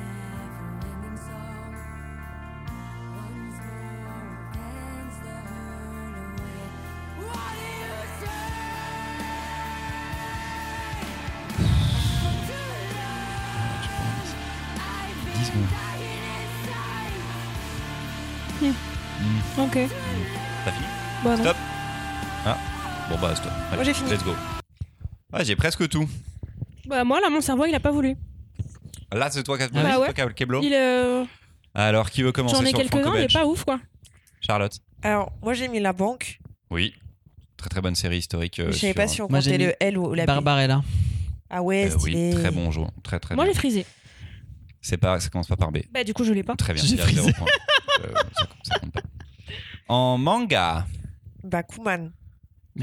Ok. 19.58 19.78
T'as 20.66 20.72
fini 20.72 20.88
Bon, 21.24 21.38
Stop. 21.38 21.56
Bon 23.10 23.18
bah 23.20 23.36
stop. 23.36 23.52
Allez, 23.68 23.76
Moi, 23.76 23.84
j'ai 23.84 23.94
fini. 23.94 24.10
Let's 24.12 24.24
go. 24.24 24.36
Ouais, 25.34 25.44
j'ai 25.46 25.56
presque 25.56 25.88
tout. 25.90 26.08
Bah 26.86 27.04
moi 27.04 27.20
là, 27.22 27.30
mon 27.30 27.42
cerveau, 27.42 27.66
il 27.66 27.76
a 27.76 27.80
pas 27.80 27.92
voulu. 27.92 28.16
Là, 29.12 29.30
c'est 29.32 29.44
toi 29.44 29.58
qui 29.58 29.64
as 29.64 29.70
Ah 29.74 29.80
c'est 29.92 29.98
ouais. 29.98 30.14
toi 30.14 30.34
Keblo. 30.34 30.62
Il, 30.62 30.74
euh, 30.74 31.26
Alors, 31.74 32.10
qui 32.12 32.22
veut 32.24 32.32
commencer 32.32 32.56
J'en 32.56 32.64
ai 32.66 32.74
quelques-uns, 32.74 32.98
il 32.98 33.00
est 33.00 33.04
franco-belge 33.04 33.34
pas 33.34 33.46
ouf 33.46 33.64
quoi. 33.64 33.80
Charlotte. 34.42 34.78
Alors, 35.02 35.32
moi 35.42 35.54
j'ai 35.54 35.68
mis 35.68 35.80
la 35.80 35.94
banque. 35.94 36.40
Oui. 36.70 36.94
Très 37.58 37.70
très 37.70 37.82
bonne 37.82 37.96
série 37.96 38.18
historique. 38.20 38.60
euh, 38.60 38.72
je 38.72 38.78
savais 38.78 38.94
sur- 38.94 38.96
pas 38.96 39.08
si 39.08 39.22
on 39.22 39.28
comptait 39.28 39.58
le 39.58 39.74
L 39.80 39.98
ou 39.98 40.14
la 40.14 40.24
B. 40.24 40.28
Barbarella. 40.28 40.82
Ah 41.50 41.62
ouais, 41.64 41.92
Euh, 41.92 41.98
oui, 42.04 42.32
très 42.36 42.52
bon 42.52 42.70
jeu. 42.72 42.82
Très 43.04 43.20
très 43.20 43.36
Moi 43.36 43.46
j'ai 43.48 43.54
frisé. 43.56 43.86
C'est 44.82 44.98
pas, 44.98 45.20
ça 45.20 45.30
commence 45.30 45.48
pas 45.48 45.58
par 45.58 45.72
B. 45.72 45.80
Bah 45.92 46.04
du 46.04 46.14
coup 46.14 46.24
je 46.24 46.32
l'ai 46.32 46.44
pas. 46.44 46.56
Très 46.56 46.74
bien. 46.74 46.84
J'ai 46.84 46.96
frisé. 46.98 47.22
Euh, 47.22 48.14
ça, 48.38 48.46
compte- 48.46 48.58
ça 48.64 48.80
compte 48.80 48.92
pas. 48.94 49.02
En 49.88 50.18
manga. 50.18 50.86
Bakuman. 51.44 52.12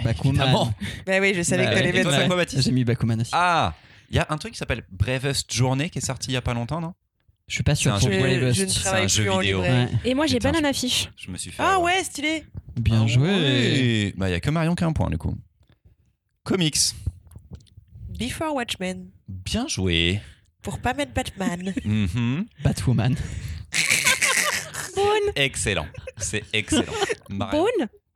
Bakuman. 0.04 0.34
évidemment. 0.34 0.74
Bah 1.06 1.18
oui, 1.20 1.32
je 1.34 1.42
savais 1.42 1.64
Bah 1.64 1.70
que 1.70 1.74
t'allais 1.76 1.92
mettre 1.92 2.10
ça. 2.10 2.26
quoi, 2.26 2.36
Baptiste 2.36 2.62
J'ai 2.64 2.72
mis 2.72 2.84
Bakuman 2.84 3.20
aussi. 3.20 3.30
Ah, 3.34 3.74
il 4.10 4.16
y 4.16 4.18
a 4.18 4.26
un 4.30 4.36
truc 4.38 4.52
qui 4.52 4.58
s'appelle 4.58 4.82
Bravest 4.90 5.52
Journée 5.52 5.90
qui 5.90 5.98
est 5.98 6.04
sorti 6.06 6.30
il 6.30 6.34
y 6.34 6.36
a 6.36 6.42
pas 6.42 6.54
longtemps, 6.54 6.80
non? 6.80 6.94
Je 7.48 7.54
suis 7.54 7.62
pas 7.62 7.74
sûr 7.76 7.92
pour 7.92 8.00
Je, 8.08 8.08
ne 8.08 8.80
travaille 8.82 9.04
un 9.04 9.08
jeu 9.08 9.30
en 9.32 9.38
vidéo. 9.38 9.60
Ouais. 9.60 9.88
Et 10.04 10.14
moi 10.14 10.26
j'ai 10.26 10.38
Putain, 10.38 10.50
banane 10.52 10.64
affiche. 10.66 11.08
Je 11.16 11.30
me 11.30 11.36
suis 11.36 11.50
fait. 11.52 11.62
Ah 11.62 11.78
ouais, 11.78 12.02
stylé. 12.02 12.44
Bien 12.76 13.02
Ah 13.04 13.06
joué. 13.06 13.28
ouais. 13.28 14.14
Bah, 14.16 14.28
il 14.28 14.32
y 14.32 14.34
a 14.34 14.40
que 14.40 14.50
Marion 14.50 14.74
qui 14.74 14.82
a 14.82 14.86
un 14.88 14.92
point, 14.92 15.08
du 15.10 15.16
coup. 15.18 15.34
Comics. 16.42 16.76
Before 18.18 18.54
Watchmen. 18.54 19.10
Bien 19.28 19.68
joué. 19.68 20.20
Pour 20.62 20.80
pas 20.80 20.92
mettre 20.94 21.12
Batman. 21.12 21.72
Mhm. 21.84 22.46
Batwoman. 22.64 23.14
Bonne. 24.96 25.32
Excellent. 25.36 25.86
C'est 26.16 26.42
excellent. 26.52 26.92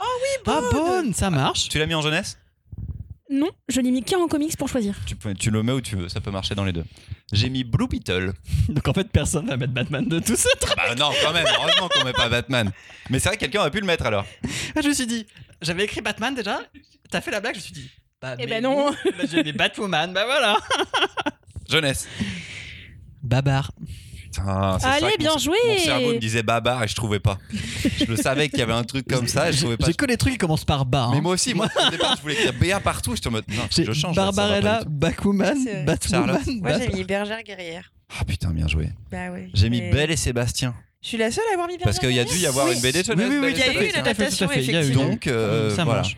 Marion. 0.00 0.42
Bonne. 0.44 0.54
Ah 0.64 0.72
bonne, 0.72 1.14
ça 1.14 1.30
marche. 1.30 1.68
Tu 1.68 1.78
l'as 1.78 1.86
mis 1.86 1.94
en 1.94 2.02
jeunesse? 2.02 2.38
Non, 3.32 3.48
je 3.68 3.80
l'ai 3.80 3.92
mis 3.92 4.02
qu'un 4.02 4.18
en 4.18 4.26
comics 4.26 4.56
pour 4.56 4.68
choisir. 4.68 4.96
tu, 5.06 5.14
peux- 5.14 5.34
tu 5.34 5.50
le 5.52 5.62
mets 5.62 5.70
où 5.72 5.80
tu 5.80 5.94
veux, 5.96 6.08
ça 6.08 6.20
peut 6.20 6.32
marcher 6.32 6.56
dans 6.56 6.64
les 6.64 6.72
deux. 6.72 6.84
J'ai 7.32 7.48
mis 7.48 7.62
Blue 7.62 7.86
Beetle. 7.86 8.32
Donc 8.68 8.88
en 8.88 8.92
fait 8.92 9.08
personne 9.08 9.46
va 9.46 9.56
mettre 9.56 9.72
Batman 9.72 10.04
de 10.08 10.18
tout 10.18 10.34
ça. 10.34 10.48
Bah 10.76 10.94
non, 10.96 11.10
quand 11.22 11.32
même, 11.32 11.46
heureusement 11.46 11.88
qu'on 11.88 12.04
met 12.04 12.12
pas 12.12 12.28
Batman. 12.28 12.72
Mais 13.08 13.20
c'est 13.20 13.28
vrai 13.28 13.36
que 13.36 13.40
quelqu'un 13.42 13.60
aurait 13.60 13.70
pu 13.70 13.78
le 13.80 13.86
mettre 13.86 14.04
alors. 14.06 14.26
Ah, 14.74 14.80
je 14.82 14.88
me 14.88 14.94
suis 14.94 15.06
dit, 15.06 15.26
j'avais 15.62 15.84
écrit 15.84 16.00
Batman 16.00 16.34
déjà. 16.34 16.60
T'as 17.10 17.20
fait 17.20 17.30
la 17.30 17.40
blague, 17.40 17.54
je 17.54 17.58
me 17.60 17.62
suis 17.64 17.72
dit. 17.72 17.90
Bah, 18.20 18.34
Eh 18.38 18.46
mais 18.46 18.60
ben 18.60 18.62
non. 18.64 18.90
oui. 18.90 19.12
Bah, 19.16 19.24
J'ai 19.30 19.44
mis 19.44 19.52
Batwoman, 19.52 20.12
bah 20.12 20.24
voilà. 20.24 20.56
Jeunesse. 21.68 22.08
Babar. 23.22 23.70
Putain, 24.32 24.78
c'est 24.78 24.86
Allez, 24.86 25.00
ça 25.00 25.10
que 25.12 25.18
bien 25.18 25.32
mon- 25.32 25.38
joué. 25.38 25.56
Mon 25.66 25.78
cerveau 25.78 26.12
me 26.14 26.18
disait 26.18 26.42
babar 26.42 26.84
et 26.84 26.88
je 26.88 26.94
trouvais 26.94 27.20
pas. 27.20 27.38
Je 27.98 28.04
le 28.04 28.16
savais 28.16 28.48
qu'il 28.48 28.58
y 28.60 28.62
avait 28.62 28.72
un 28.72 28.84
truc 28.84 29.06
comme 29.08 29.26
ça 29.26 29.48
et 29.48 29.52
je 29.52 29.58
trouvais 29.60 29.76
pas. 29.76 29.86
J'ai 29.86 29.94
que 29.94 30.06
les 30.06 30.16
trucs 30.16 30.32
qui 30.34 30.38
commencent 30.38 30.64
par 30.64 30.86
bar. 30.86 31.10
Mais 31.10 31.18
hein. 31.18 31.20
moi 31.20 31.32
aussi, 31.32 31.54
moi 31.54 31.68
au 31.86 31.90
départ 31.90 32.16
je 32.16 32.22
voulais 32.22 32.34
écrire 32.34 32.52
BA 32.52 32.80
partout, 32.80 33.14
j'étais 33.16 33.28
en 33.28 33.32
mode 33.32 33.44
non, 33.48 33.62
je 33.70 33.92
change. 33.92 34.14
Barbarella. 34.14 34.82
Bakuman. 34.86 35.54
Batwoman. 35.84 36.26
Charlotte. 36.26 36.46
Moi 36.60 36.78
j'ai 36.78 36.88
mis 36.88 37.04
Bergère 37.04 37.42
Guerrière. 37.42 37.92
Ah 38.18 38.24
putain, 38.24 38.50
bien 38.50 38.68
joué. 38.68 38.90
Bah 39.10 39.30
ouais. 39.30 39.48
J'ai 39.54 39.70
mis 39.70 39.80
Belle 39.80 40.10
et 40.10 40.16
Sébastien. 40.16 40.74
Je 41.02 41.08
suis 41.08 41.16
la 41.16 41.30
seule 41.30 41.44
à 41.50 41.54
avoir 41.54 41.66
mis 41.68 41.74
Bergère 41.74 41.84
Parce 41.86 41.98
qu'il 41.98 42.12
y 42.12 42.18
a 42.20 42.24
dû 42.24 42.36
y 42.36 42.46
avoir 42.46 42.66
Oui. 42.66 42.74
une 42.74 42.80
BD 42.82 43.02
Oui, 43.08 43.14
oui, 43.16 43.24
oui, 43.24 43.40
Belle 43.40 43.50
et 43.50 43.52
il 43.52 43.58
y 43.58 43.78
a 43.78 43.82
eu 43.84 43.90
une 43.90 43.96
adaptation, 43.96 44.48
Il 44.54 44.62
y 44.62 44.70
a 44.70 44.80
eu. 44.80 44.80
effectivement. 44.80 45.08
Donc 45.08 45.26
euh, 45.26 45.74
ça 45.74 45.84
voilà. 45.84 46.00
marche. 46.02 46.16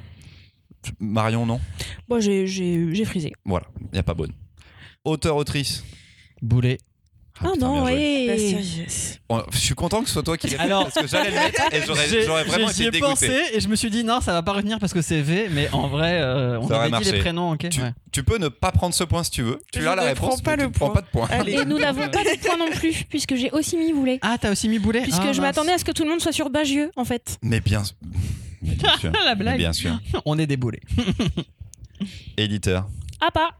Marion, 0.98 1.46
non 1.46 1.60
Moi 2.08 2.20
j'ai 2.20 3.04
frisé. 3.04 3.32
Voilà, 3.44 3.66
il 3.92 3.98
a 3.98 4.02
pas 4.02 4.14
bonne. 4.14 4.32
Auteur-autrice. 5.04 5.84
Boulet. 6.40 6.78
Ah, 7.40 7.48
putain, 7.54 7.66
non, 7.66 7.84
bien 7.84 7.94
joué. 7.94 8.26
Bastien, 8.28 8.56
ouais. 8.58 8.62
yes. 8.82 9.18
Bon, 9.28 9.42
Je 9.50 9.58
suis 9.58 9.74
content 9.74 10.00
que 10.02 10.06
ce 10.06 10.12
soit 10.12 10.22
toi 10.22 10.36
qui 10.36 10.46
l'aies 10.48 10.56
fait 10.56 10.62
Alors- 10.62 10.84
parce 10.84 10.94
que 10.94 11.06
j'allais 11.06 11.30
le 11.30 11.36
mettre 11.36 11.62
et 11.72 11.80
j'aurais 11.86 12.08
J'ai- 12.08 12.22
j'aurais 12.24 12.44
vraiment 12.44 12.66
j'ai- 12.68 12.72
été 12.72 12.82
J'y 12.82 12.88
ai 12.88 12.90
dégoûté. 12.90 13.10
pensé 13.10 13.42
et 13.54 13.60
je 13.60 13.68
me 13.68 13.74
suis 13.74 13.90
dit 13.90 14.04
non, 14.04 14.20
ça 14.20 14.32
va 14.32 14.42
pas 14.42 14.52
retenir 14.52 14.78
parce 14.78 14.92
que 14.92 15.00
c'est 15.02 15.20
V, 15.22 15.48
mais 15.50 15.68
en 15.72 15.88
vrai, 15.88 16.20
euh, 16.20 16.58
on 16.60 16.68
Ça 16.68 16.74
aurait 16.74 16.76
avait 16.76 16.86
dit 16.86 16.90
marché. 16.92 17.12
les 17.12 17.18
prénoms, 17.20 17.50
ok. 17.52 17.68
Tu, 17.70 17.80
ouais. 17.80 17.92
tu 18.12 18.22
peux 18.22 18.38
ne 18.38 18.48
pas 18.48 18.70
prendre 18.70 18.94
ce 18.94 19.02
point 19.04 19.24
si 19.24 19.30
tu 19.30 19.42
veux. 19.42 19.58
Tu 19.72 19.80
Je 19.80 19.86
as 19.86 19.96
la 19.96 20.02
ne 20.02 20.08
réponse, 20.08 20.42
prends 20.42 20.42
pas 20.42 20.56
mais 20.56 20.62
le 20.64 20.68
tu 20.68 20.68
ne 20.68 20.74
prends 20.74 20.90
point. 20.90 20.94
pas 20.94 21.00
de 21.00 21.06
point. 21.10 21.28
Allez. 21.30 21.52
Et 21.54 21.64
nous 21.64 21.78
n'avons 21.78 22.08
pas 22.08 22.22
de 22.22 22.38
point 22.46 22.56
non 22.58 22.70
plus, 22.70 23.04
puisque 23.08 23.34
j'ai 23.34 23.50
aussi 23.50 23.76
mis 23.76 23.92
Boulet. 23.92 24.18
Ah, 24.22 24.36
t'as 24.40 24.52
aussi 24.52 24.68
mis 24.68 24.78
Boulet 24.78 25.02
Puisque 25.02 25.18
Ah, 25.20 25.32
je 25.32 25.40
mince. 25.40 25.40
m'attendais 25.40 25.72
à 25.72 25.78
ce 25.78 25.84
que 25.84 25.92
tout 25.92 26.04
le 26.04 26.10
monde 26.10 26.20
soit 26.20 26.32
sur 26.32 26.50
Bagieux, 26.50 26.90
en 26.96 27.04
fait. 27.04 27.38
Mais 27.42 27.60
bien, 27.60 27.82
bien 28.62 28.98
sûr. 28.98 29.10
La 29.24 29.34
Mais 29.34 29.42
blague. 29.42 29.58
bien 29.58 29.72
sûr. 29.72 29.98
On 30.26 30.38
est 30.38 30.46
des 30.46 30.56
boulets. 30.58 30.82
Éditeur. 32.36 32.88
Ah 33.20 33.30
pas, 33.30 33.50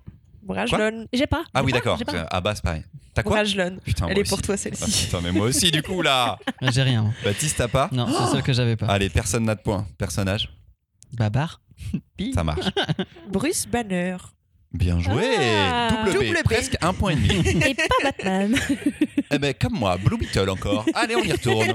Brajlon. 0.43 1.07
j'ai 1.13 1.27
pas. 1.27 1.45
Ah 1.55 1.63
oui, 1.63 1.73
pas, 1.73 1.79
d'accord. 1.79 1.99
pas. 2.05 2.23
À 2.31 2.41
base, 2.41 2.61
pareil. 2.61 2.83
T'as 3.15 3.23
quoi? 3.23 3.37
Brajlon. 3.37 3.79
Putain, 3.85 4.09
Elle 4.09 4.19
est 4.19 4.23
aussi. 4.23 4.31
pour 4.31 4.43
toi 4.43 4.55
Ah, 4.55 4.59
celle-ci. 4.59 5.05
putain, 5.07 5.21
mais 5.23 5.31
moi 5.33 5.47
aussi, 5.47 5.71
du 5.71 5.83
coup, 5.83 6.03
là. 6.03 6.39
J'ai 6.73 6.83
rien. 6.83 7.13
Baptiste, 7.25 7.57
t'as 7.59 7.69
pas? 7.69 7.89
Non, 7.93 8.07
c'est 8.09 8.37
ça 8.37 8.43
que 8.43 8.53
j'avais 8.53 8.77
pas. 8.77 8.87
Allez, 8.87 9.09
personne 9.09 9.45
n'a 9.45 9.55
de 9.55 9.61
points. 9.61 9.87
Personnage, 9.99 10.49
Babar. 11.13 11.61
Ça 12.35 12.43
marche. 12.45 12.67
Bruce 13.31 13.67
Banner. 13.67 14.17
Bien 14.73 14.99
joué. 15.01 15.23
Ah. 15.39 15.89
double, 16.07 16.11
B, 16.11 16.13
Double 16.29 16.39
B. 16.41 16.45
presque 16.45 16.77
un 16.81 16.95
point 16.95 17.11
et 17.13 17.17
demi. 17.17 17.29
Et 17.69 17.75
pas 17.75 17.85
Batman. 18.03 18.57
eh 19.31 19.39
ben, 19.39 19.53
comme 19.61 19.75
moi, 19.75 19.99
Blue 19.99 20.17
Beetle 20.17 20.49
encore. 20.49 20.87
Allez, 20.95 21.15
on 21.15 21.23
y 21.23 21.31
retourne. 21.33 21.75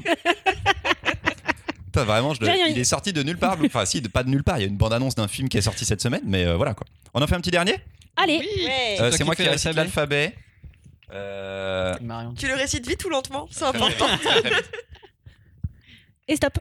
Putain, 1.86 2.04
vraiment, 2.04 2.34
je 2.34 2.42
le- 2.42 2.50
il 2.72 2.78
est 2.80 2.84
sorti 2.84 3.14
de 3.14 3.22
nulle 3.24 3.38
part. 3.38 3.58
Enfin, 3.66 3.86
si, 3.86 4.02
de- 4.02 4.08
pas 4.08 4.24
de 4.24 4.30
nulle 4.30 4.44
part. 4.44 4.58
Il 4.58 4.62
y 4.62 4.66
a 4.66 4.68
une 4.68 4.78
bande-annonce 4.78 5.16
d'un 5.16 5.28
film 5.28 5.48
qui 5.50 5.58
est 5.58 5.62
sorti 5.62 5.86
cette 5.86 6.02
semaine, 6.02 6.22
mais 6.26 6.46
euh, 6.46 6.56
voilà 6.58 6.74
quoi. 6.74 6.86
On 7.14 7.22
en 7.22 7.28
fait 7.28 7.36
un 7.36 7.40
petit 7.42 7.52
dernier? 7.52 7.76
Allez, 8.18 8.40
Ouais. 8.40 8.98
Euh, 9.00 9.12
C'est 9.12 9.24
moi 9.24 9.36
qui 9.36 9.44
récite 9.48 9.74
l'alphabet. 9.76 10.34
Euh, 11.14 11.96
Marion. 12.02 12.34
Tu 12.34 12.48
le 12.48 12.56
récites 12.56 12.86
vite 12.88 13.04
ou 13.06 13.10
lentement? 13.10 13.48
C'est 13.52 13.64
important. 13.72 14.08
et 16.28 16.36
stop. 16.36 16.60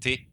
T. 0.00 0.28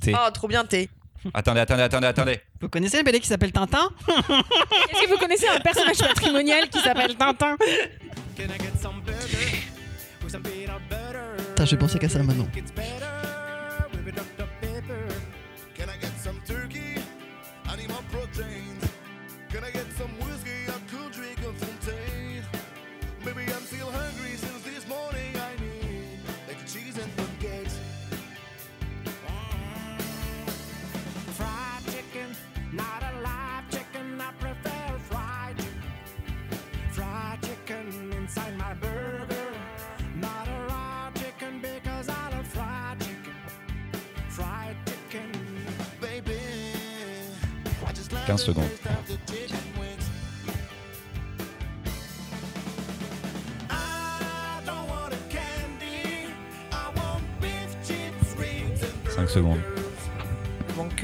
T. 0.00 0.14
Oh, 0.14 0.30
trop 0.32 0.48
bien, 0.48 0.64
t'es. 0.64 0.88
Attendez, 1.34 1.60
attendez, 1.60 1.82
attendez, 1.82 2.06
attendez. 2.06 2.40
Vous 2.60 2.68
connaissez 2.68 2.98
le 2.98 3.02
BD 3.02 3.18
qui 3.20 3.26
s'appelle 3.26 3.52
Tintin? 3.52 3.90
Est-ce 4.08 5.02
que 5.04 5.08
vous 5.10 5.18
connaissez 5.18 5.48
un 5.48 5.58
personnage 5.60 5.98
patrimonial 5.98 6.68
qui 6.68 6.78
s'appelle 6.80 7.16
Tintin 7.16 7.56
Can 7.58 8.44
I 8.44 8.58
get 8.58 8.80
some 8.80 9.00
burger 9.04 9.64
with 10.22 10.30
some 10.30 10.42
peanut 10.42 10.80
butter? 10.88 11.42
Putain, 11.48 11.64
j'ai 11.64 11.76
pensé 11.76 11.98
qu'à 11.98 12.08
ça 12.08 12.22
maintenant. 12.22 12.46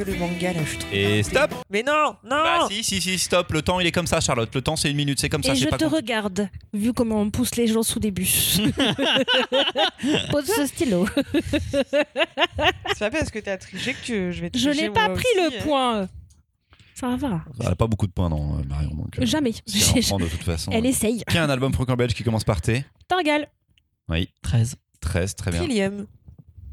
Que 0.05 0.11
le 0.11 0.17
manga 0.19 0.53
là, 0.53 0.61
je 0.65 0.79
trouve. 0.79 0.95
Et 0.95 1.23
stop 1.23 1.55
Mais 1.71 1.83
non, 1.83 2.17
non 2.25 2.31
Bah 2.43 2.67
si, 2.71 2.83
si, 2.85 3.01
si, 3.01 3.19
stop. 3.19 3.53
Le 3.53 3.63
temps, 3.63 3.81
il 3.81 3.87
est 3.87 3.93
comme 3.93 4.07
ça, 4.07 4.21
Charlotte. 4.21 4.55
Le 4.55 4.63
temps, 4.63 4.77
c'est 4.77 4.91
une 4.91 4.97
minute. 4.97 5.19
C'est 5.21 5.29
comme 5.29 5.43
ça, 5.43 5.53
Et 5.53 5.57
je 5.57 5.67
pas 5.69 5.79
te 5.79 5.85
regarde, 5.85 6.49
vu 6.73 6.93
comment 6.93 7.21
on 7.21 7.31
pousse 7.31 7.55
les 7.57 7.67
gens 7.67 7.83
sous 7.83 8.01
des 8.01 8.11
bus. 8.11 8.61
Pose 10.31 10.47
ce 10.47 10.67
stylo. 10.67 11.07
C'est 11.73 12.99
pas 12.99 13.11
parce 13.11 13.31
que 13.31 13.39
t'as 13.39 13.57
triché 13.57 13.95
que 13.95 14.05
tu- 14.05 14.33
je 14.33 14.41
vais 14.41 14.51
te 14.51 14.59
Je 14.59 14.71
n'ai 14.71 14.91
pas 14.91 15.09
pris 15.11 15.25
aussi, 15.37 15.51
le 15.51 15.59
hein. 15.59 15.63
point. 15.65 16.09
Ça 16.95 17.17
va. 17.17 17.43
Elle 17.61 17.67
a 17.69 17.75
pas 17.75 17.87
beaucoup 17.87 18.07
de 18.07 18.13
points, 18.13 18.29
non, 18.29 18.59
euh, 18.59 18.63
Marion. 18.65 18.91
Donc, 18.95 19.19
euh, 19.19 19.27
Jamais. 19.27 19.53
si 19.67 19.93
elle 19.99 20.05
en 20.05 20.09
prend 20.09 20.19
de 20.19 20.27
toute 20.29 20.43
façon. 20.45 20.71
Elle 20.73 20.87
essaye. 20.87 21.23
Qui 21.29 21.39
a 21.39 21.43
un 21.45 21.51
album 21.51 21.73
franco-belge 21.73 22.15
qui 22.15 22.23
commence 22.23 22.45
par 22.45 22.61
T 22.61 22.85
Targal. 23.09 23.49
Oui, 24.09 24.29
13. 24.43 24.77
13, 25.01 25.35
très 25.35 25.51
bien. 25.51 25.65
Trillium. 25.65 26.07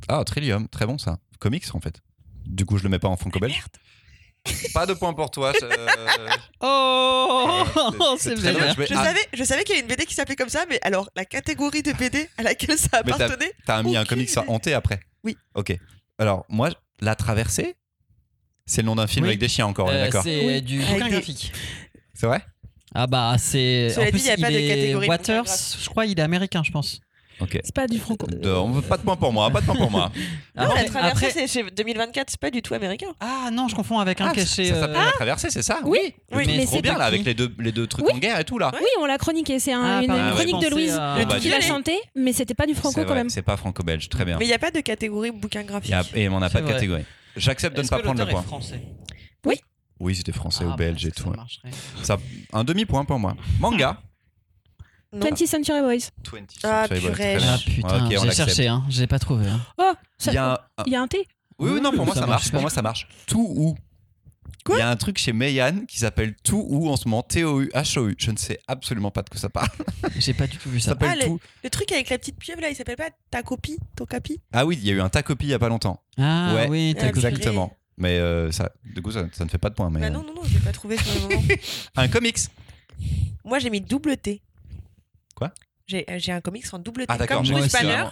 Ah, 0.08 0.24
Trillium, 0.24 0.68
très 0.68 0.86
bon 0.86 0.98
ça. 0.98 1.18
Comics 1.40 1.66
en 1.74 1.80
fait. 1.80 2.02
Du 2.50 2.66
coup, 2.66 2.78
je 2.78 2.84
le 2.84 2.90
mets 2.90 3.00
pas 3.00 3.08
en 3.08 3.16
franco-belge. 3.16 3.64
Pas 4.74 4.86
de 4.86 4.94
points 4.94 5.14
pour 5.14 5.30
toi. 5.32 5.54
euh, 5.62 5.88
Oh, 6.62 7.64
c'est 8.18 8.30
c'est 8.30 8.36
très 8.36 8.42
vénère. 8.54 8.60
dommage, 8.62 8.78
mais- 8.78 8.88
Je 8.88 8.94
ah, 8.96 9.04
savais, 9.06 9.20
je 9.34 9.44
savais 9.44 9.64
qu'il 9.64 9.76
y 9.76 9.78
avait 9.78 9.88
une 9.88 9.94
BD 9.94 10.06
qui 10.06 10.14
s'appelait 10.16 10.36
comme 10.36 10.50
ça, 10.50 10.66
mais 10.70 10.80
alors 10.82 11.10
la 11.16 11.26
catégorie 11.26 11.84
de 11.84 11.92
BD 11.94 12.30
à 12.38 12.44
laquelle 12.44 12.78
ça 12.78 13.02
Mais 13.06 13.12
t'as- 13.12 13.26
appartenait. 13.26 13.52
T'as 13.66 13.84
mis 13.84 13.96
un 13.96 14.02
aucune 14.02 14.10
comics 14.18 14.32
idée. 14.32 14.42
hanté 14.48 14.74
après 14.74 15.00
Oui. 15.24 15.38
Ok. 15.56 15.78
Alors, 16.18 16.46
moi, 16.50 16.70
La 17.02 17.16
Traversée, 17.16 17.76
c'est 18.66 18.82
le 18.82 18.88
nom 18.88 18.96
d'un 18.96 19.08
film 19.08 19.24
Oui. 19.24 19.30
avec 19.30 19.40
des 19.40 19.48
chiens 19.50 19.66
encore, 19.68 19.88
on 19.88 19.92
est 19.92 19.96
Euh, 19.96 20.06
d'accord 20.06 20.24
c'est 20.24 20.46
Oui. 20.46 20.62
du 20.62 20.82
Avec 20.82 20.94
bouquin 20.94 21.06
des- 21.06 21.12
graphique. 21.12 21.54
C'est 22.14 22.26
vrai? 22.28 22.42
Ah 22.96 23.06
bah 23.08 23.36
c'est. 23.38 23.90
Cela 23.92 24.02
en 24.02 24.06
dit, 24.06 24.12
plus, 24.12 24.22
il 24.22 24.28
y 24.28 24.32
a 24.32 24.38
pas 24.38 24.50
de 24.50 24.56
est 24.56 24.68
catégorie 24.68 25.08
Waters, 25.08 25.46
je 25.80 25.90
crois, 25.90 26.06
il 26.08 26.18
est 26.18 26.22
américain, 26.24 26.64
je 26.66 26.72
pense. 26.72 27.00
C'est 27.64 27.74
pas 27.76 27.88
du 27.88 28.00
franco. 28.00 28.28
De- 28.28 28.50
on 28.50 28.72
veut- 28.72 28.82
pas 28.82 28.98
de 28.98 29.04
point 29.04 29.16
pour 29.16 29.32
moi, 29.34 29.50
pas 29.50 29.62
de 29.62 29.66
point 29.66 29.76
pour 29.76 29.90
moi. 29.92 30.12
Non, 30.56 30.64
Après- 30.66 30.84
la 30.84 30.90
traversée, 30.90 31.26
après- 31.28 31.32
c'est 31.32 31.48
chez 31.48 31.64
2024, 31.72 32.30
c'est 32.30 32.40
pas 32.40 32.52
du 32.52 32.62
tout 32.62 32.74
américain. 32.74 33.08
Ah 33.22 33.50
non, 33.52 33.68
je 33.70 33.76
confonds 33.76 34.00
avec 34.00 34.20
un 34.20 34.28
Ah, 34.28 34.34
cachets. 34.34 34.66
ça 34.66 34.74
euh, 34.76 34.80
s'appelle 34.82 35.06
la 35.06 35.12
traversée, 35.14 35.50
c'est 35.50 35.62
ça 35.62 35.80
Oui, 35.86 36.00
oui, 36.04 36.44
truc 36.44 36.48
mais 36.58 36.66
trop 36.66 36.76
c'est 36.76 36.82
bien 36.82 36.98
là, 36.98 37.06
avec 37.06 37.24
les 37.24 37.34
deux, 37.34 37.54
les 37.60 37.72
deux 37.72 37.88
trucs 37.88 38.06
Oui. 38.06 38.14
en 38.14 38.18
guerre 38.18 38.40
et 38.40 38.44
tout 38.44 38.58
là. 38.60 38.72
Oui, 38.74 38.88
on 39.00 39.06
l'a 39.06 39.18
chroniqué. 39.18 39.60
C'est 39.60 39.72
un- 39.74 39.82
Ah, 40.00 40.02
une, 40.04 40.36
chronique 40.36 40.56
je 40.62 40.66
de 40.70 40.76
Louise 40.76 40.94
à- 41.00 41.16
Le 41.18 41.24
qui 41.26 41.50
truc 41.50 41.52
l'a 41.52 41.62
chanté, 41.62 41.98
mais 42.16 42.34
c'était 42.34 42.54
pas 42.56 42.66
du 42.66 42.76
franco 42.76 43.00
C'est 43.00 43.06
quand 43.08 43.16
même. 43.16 43.30
c'est 43.30 43.42
pas 43.42 43.56
franco-belge, 43.58 44.10
très 44.10 44.26
bien. 44.26 44.38
Mais 44.38 44.46
il 44.46 44.50
n'y 44.50 44.54
a 44.54 44.60
pas 44.60 44.72
de 44.72 44.82
catégorie 44.82 45.32
bouquin 45.32 45.64
graphique. 45.64 45.90
Il 45.90 45.92
y 45.92 45.96
a- 45.96 46.04
et 46.24 46.28
on 46.30 46.40
n'a 46.40 46.50
pas 46.50 46.62
de 46.62 46.68
catégorie. 46.68 47.04
J'accepte 47.38 47.78
de 47.78 47.84
ne 47.84 47.88
pas 47.88 48.00
prendre 48.00 48.20
le 48.24 48.30
point. 48.30 48.42
français 48.42 48.82
Oui, 50.02 50.16
c'était 50.16 50.32
français 50.32 50.64
Ah, 50.66 50.74
ou 50.74 50.76
belge 50.78 51.04
bah, 51.04 51.10
et 51.10 52.04
ça, 52.06 52.16
tout. 52.16 52.24
un 52.54 52.64
demi-point 52.64 53.04
pour 53.04 53.20
moi. 53.20 53.36
Manga. 53.60 54.02
Non. 55.12 55.26
20th 55.26 55.48
Century 55.48 55.82
Boys. 55.82 56.10
20 56.32 56.46
Ah, 56.64 56.86
Century 56.88 57.00
Boys, 57.02 57.10
purée. 57.16 57.38
Ah 57.42 57.58
putain, 57.66 58.10
j'ai 58.10 58.32
cherché, 58.32 58.68
hein. 58.68 58.84
j'ai 58.90 59.08
pas 59.08 59.18
trouvé. 59.20 59.48
hein. 59.48 59.60
Oh, 59.78 59.94
ça- 60.18 60.32
Il 60.32 60.36
y 60.36 60.38
a 60.38 60.54
un- 60.54 60.84
il 60.86 60.92
y 60.94 60.96
a 60.96 61.02
un 61.02 61.08
T. 61.08 61.28
Oui, 61.58 61.72
oui, 61.74 61.82
non, 61.82 61.92
pour 61.92 62.06
moi 62.06 62.14
Ça 62.16 62.22
ça 62.22 62.28
marche. 62.28 62.52
Pour 62.52 62.62
moi 62.62 62.70
ça 62.70 62.82
marche. 62.82 63.08
Tout 63.28 63.46
ou. 63.56 63.76
Quoi 64.66 64.76
Il 64.76 64.80
y 64.80 64.82
a 64.82 64.90
un 64.90 64.96
truc 64.98 65.18
chez 65.18 65.32
Meian 65.34 65.86
qui 65.88 66.00
s'appelle 66.00 66.36
Tout 66.44 66.64
ou 66.70 66.90
en 66.90 66.96
ce 66.98 67.08
moment, 67.08 67.24
T-O-U, 67.24 67.70
H-O-U. 67.74 68.16
Je 68.20 68.32
ne 68.32 68.38
sais 68.38 68.60
absolument 68.68 69.10
pas 69.10 69.24
de 69.24 69.30
quoi 69.30 69.40
ça 69.40 69.50
parle. 69.50 69.70
J'ai 70.18 70.34
pas 70.34 70.48
du 70.48 70.58
tout 70.58 70.70
vu 70.70 70.80
Ça 70.80 70.86
ça. 70.86 70.92
s'appelle 70.92 71.20
Ah, 71.22 71.26
Tout. 71.26 71.40
Le 71.64 71.70
truc 71.70 71.92
avec 71.92 72.10
la 72.10 72.18
petite 72.18 72.38
pieuvre 72.38 72.62
là, 72.62 72.70
il 72.70 72.76
s'appelle 72.76 72.98
pas 72.98 73.10
ta 73.32 73.42
copie, 73.42 73.78
Ah 74.54 74.66
oui, 74.66 74.78
il 74.82 74.88
y 74.88 74.92
a 74.92 74.94
eu 74.94 75.02
un 75.02 75.10
Tacopi 75.10 75.46
il 75.46 75.50
y 75.50 75.54
a 75.54 75.60
pas 75.60 75.70
longtemps. 75.70 76.02
Ah 76.18 76.54
Ouais, 76.56 76.68
oui, 76.70 76.96
t'as 76.98 77.06
Ah. 77.06 77.10
Exactement. 77.10 77.76
Mais 77.98 78.18
euh, 78.20 78.52
ça, 78.52 78.70
du 78.86 79.02
coup, 79.02 79.12
ça, 79.12 79.26
ça 79.34 79.44
ne 79.44 79.50
fait 79.50 79.58
pas 79.58 79.70
de 79.70 79.76
point. 79.76 79.90
Mais, 79.90 80.00
Bah 80.02 80.10
non, 80.10 80.24
non, 80.24 80.34
non, 80.36 80.42
je 80.46 80.54
l'ai 80.54 80.60
pas 80.60 80.72
trouvé 80.72 80.98
sur 80.98 81.14
le 81.16 81.36
moment. 81.36 81.48
Un 81.96 82.08
comics. 82.08 82.38
Moi 83.44 83.60
j'ai 83.60 83.70
mis 83.70 83.82
double 83.82 84.18
T. 84.18 84.42
Quoi 85.40 85.52
J'ai 85.88 86.06
euh, 86.10 86.20
j'ai 86.20 86.32
un 86.32 86.42
comics 86.42 86.66
en 86.72 86.78
double 86.80 87.02
T. 87.02 87.06
Ah 87.10 87.18
d'accord, 87.18 87.38
Comme 87.38 87.46
j'ai 87.48 87.54
Bruce 87.54 87.66
aussi, 87.74 87.84
Banner. 87.84 88.04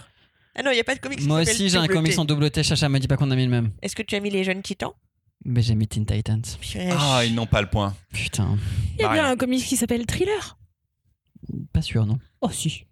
Ah 0.56 0.62
non, 0.64 0.70
il 0.72 0.74
n'y 0.74 0.80
a 0.80 0.84
pas 0.84 0.94
de 0.96 1.00
comics 1.00 1.20
qui 1.20 1.26
Moi 1.28 1.40
s'appelle 1.40 1.54
aussi, 1.54 1.68
j'ai 1.68 1.76
un 1.76 1.82
double 1.82 1.94
comics 1.94 2.12
T. 2.14 2.18
en 2.18 2.24
double 2.24 2.50
T. 2.50 2.62
Chacha 2.64 2.88
me 2.88 2.98
dit 2.98 3.06
pas 3.06 3.16
qu'on 3.16 3.30
a 3.30 3.36
mis 3.36 3.44
le 3.44 3.50
même. 3.50 3.70
Est-ce 3.82 3.94
que 3.94 4.02
tu 4.02 4.16
as 4.16 4.20
mis 4.20 4.30
les 4.30 4.42
jeunes 4.42 4.62
titans? 4.62 4.92
Mais 5.44 5.62
j'ai 5.62 5.76
mis 5.76 5.86
Teen 5.86 6.04
Titans. 6.04 6.42
Purée. 6.60 6.88
Ah, 6.90 7.22
ils 7.24 7.32
n'ont 7.32 7.46
pas 7.46 7.60
le 7.62 7.68
point. 7.70 7.94
Putain, 8.12 8.58
Il 8.98 9.02
y 9.02 9.04
a 9.04 9.12
bien 9.12 9.24
un 9.30 9.36
comics 9.36 9.64
qui 9.64 9.76
s'appelle 9.76 10.04
Thriller. 10.04 10.58
pas 11.72 11.80
sûr, 11.82 12.04
non. 12.06 12.18
Oh 12.40 12.50
si. 12.50 12.84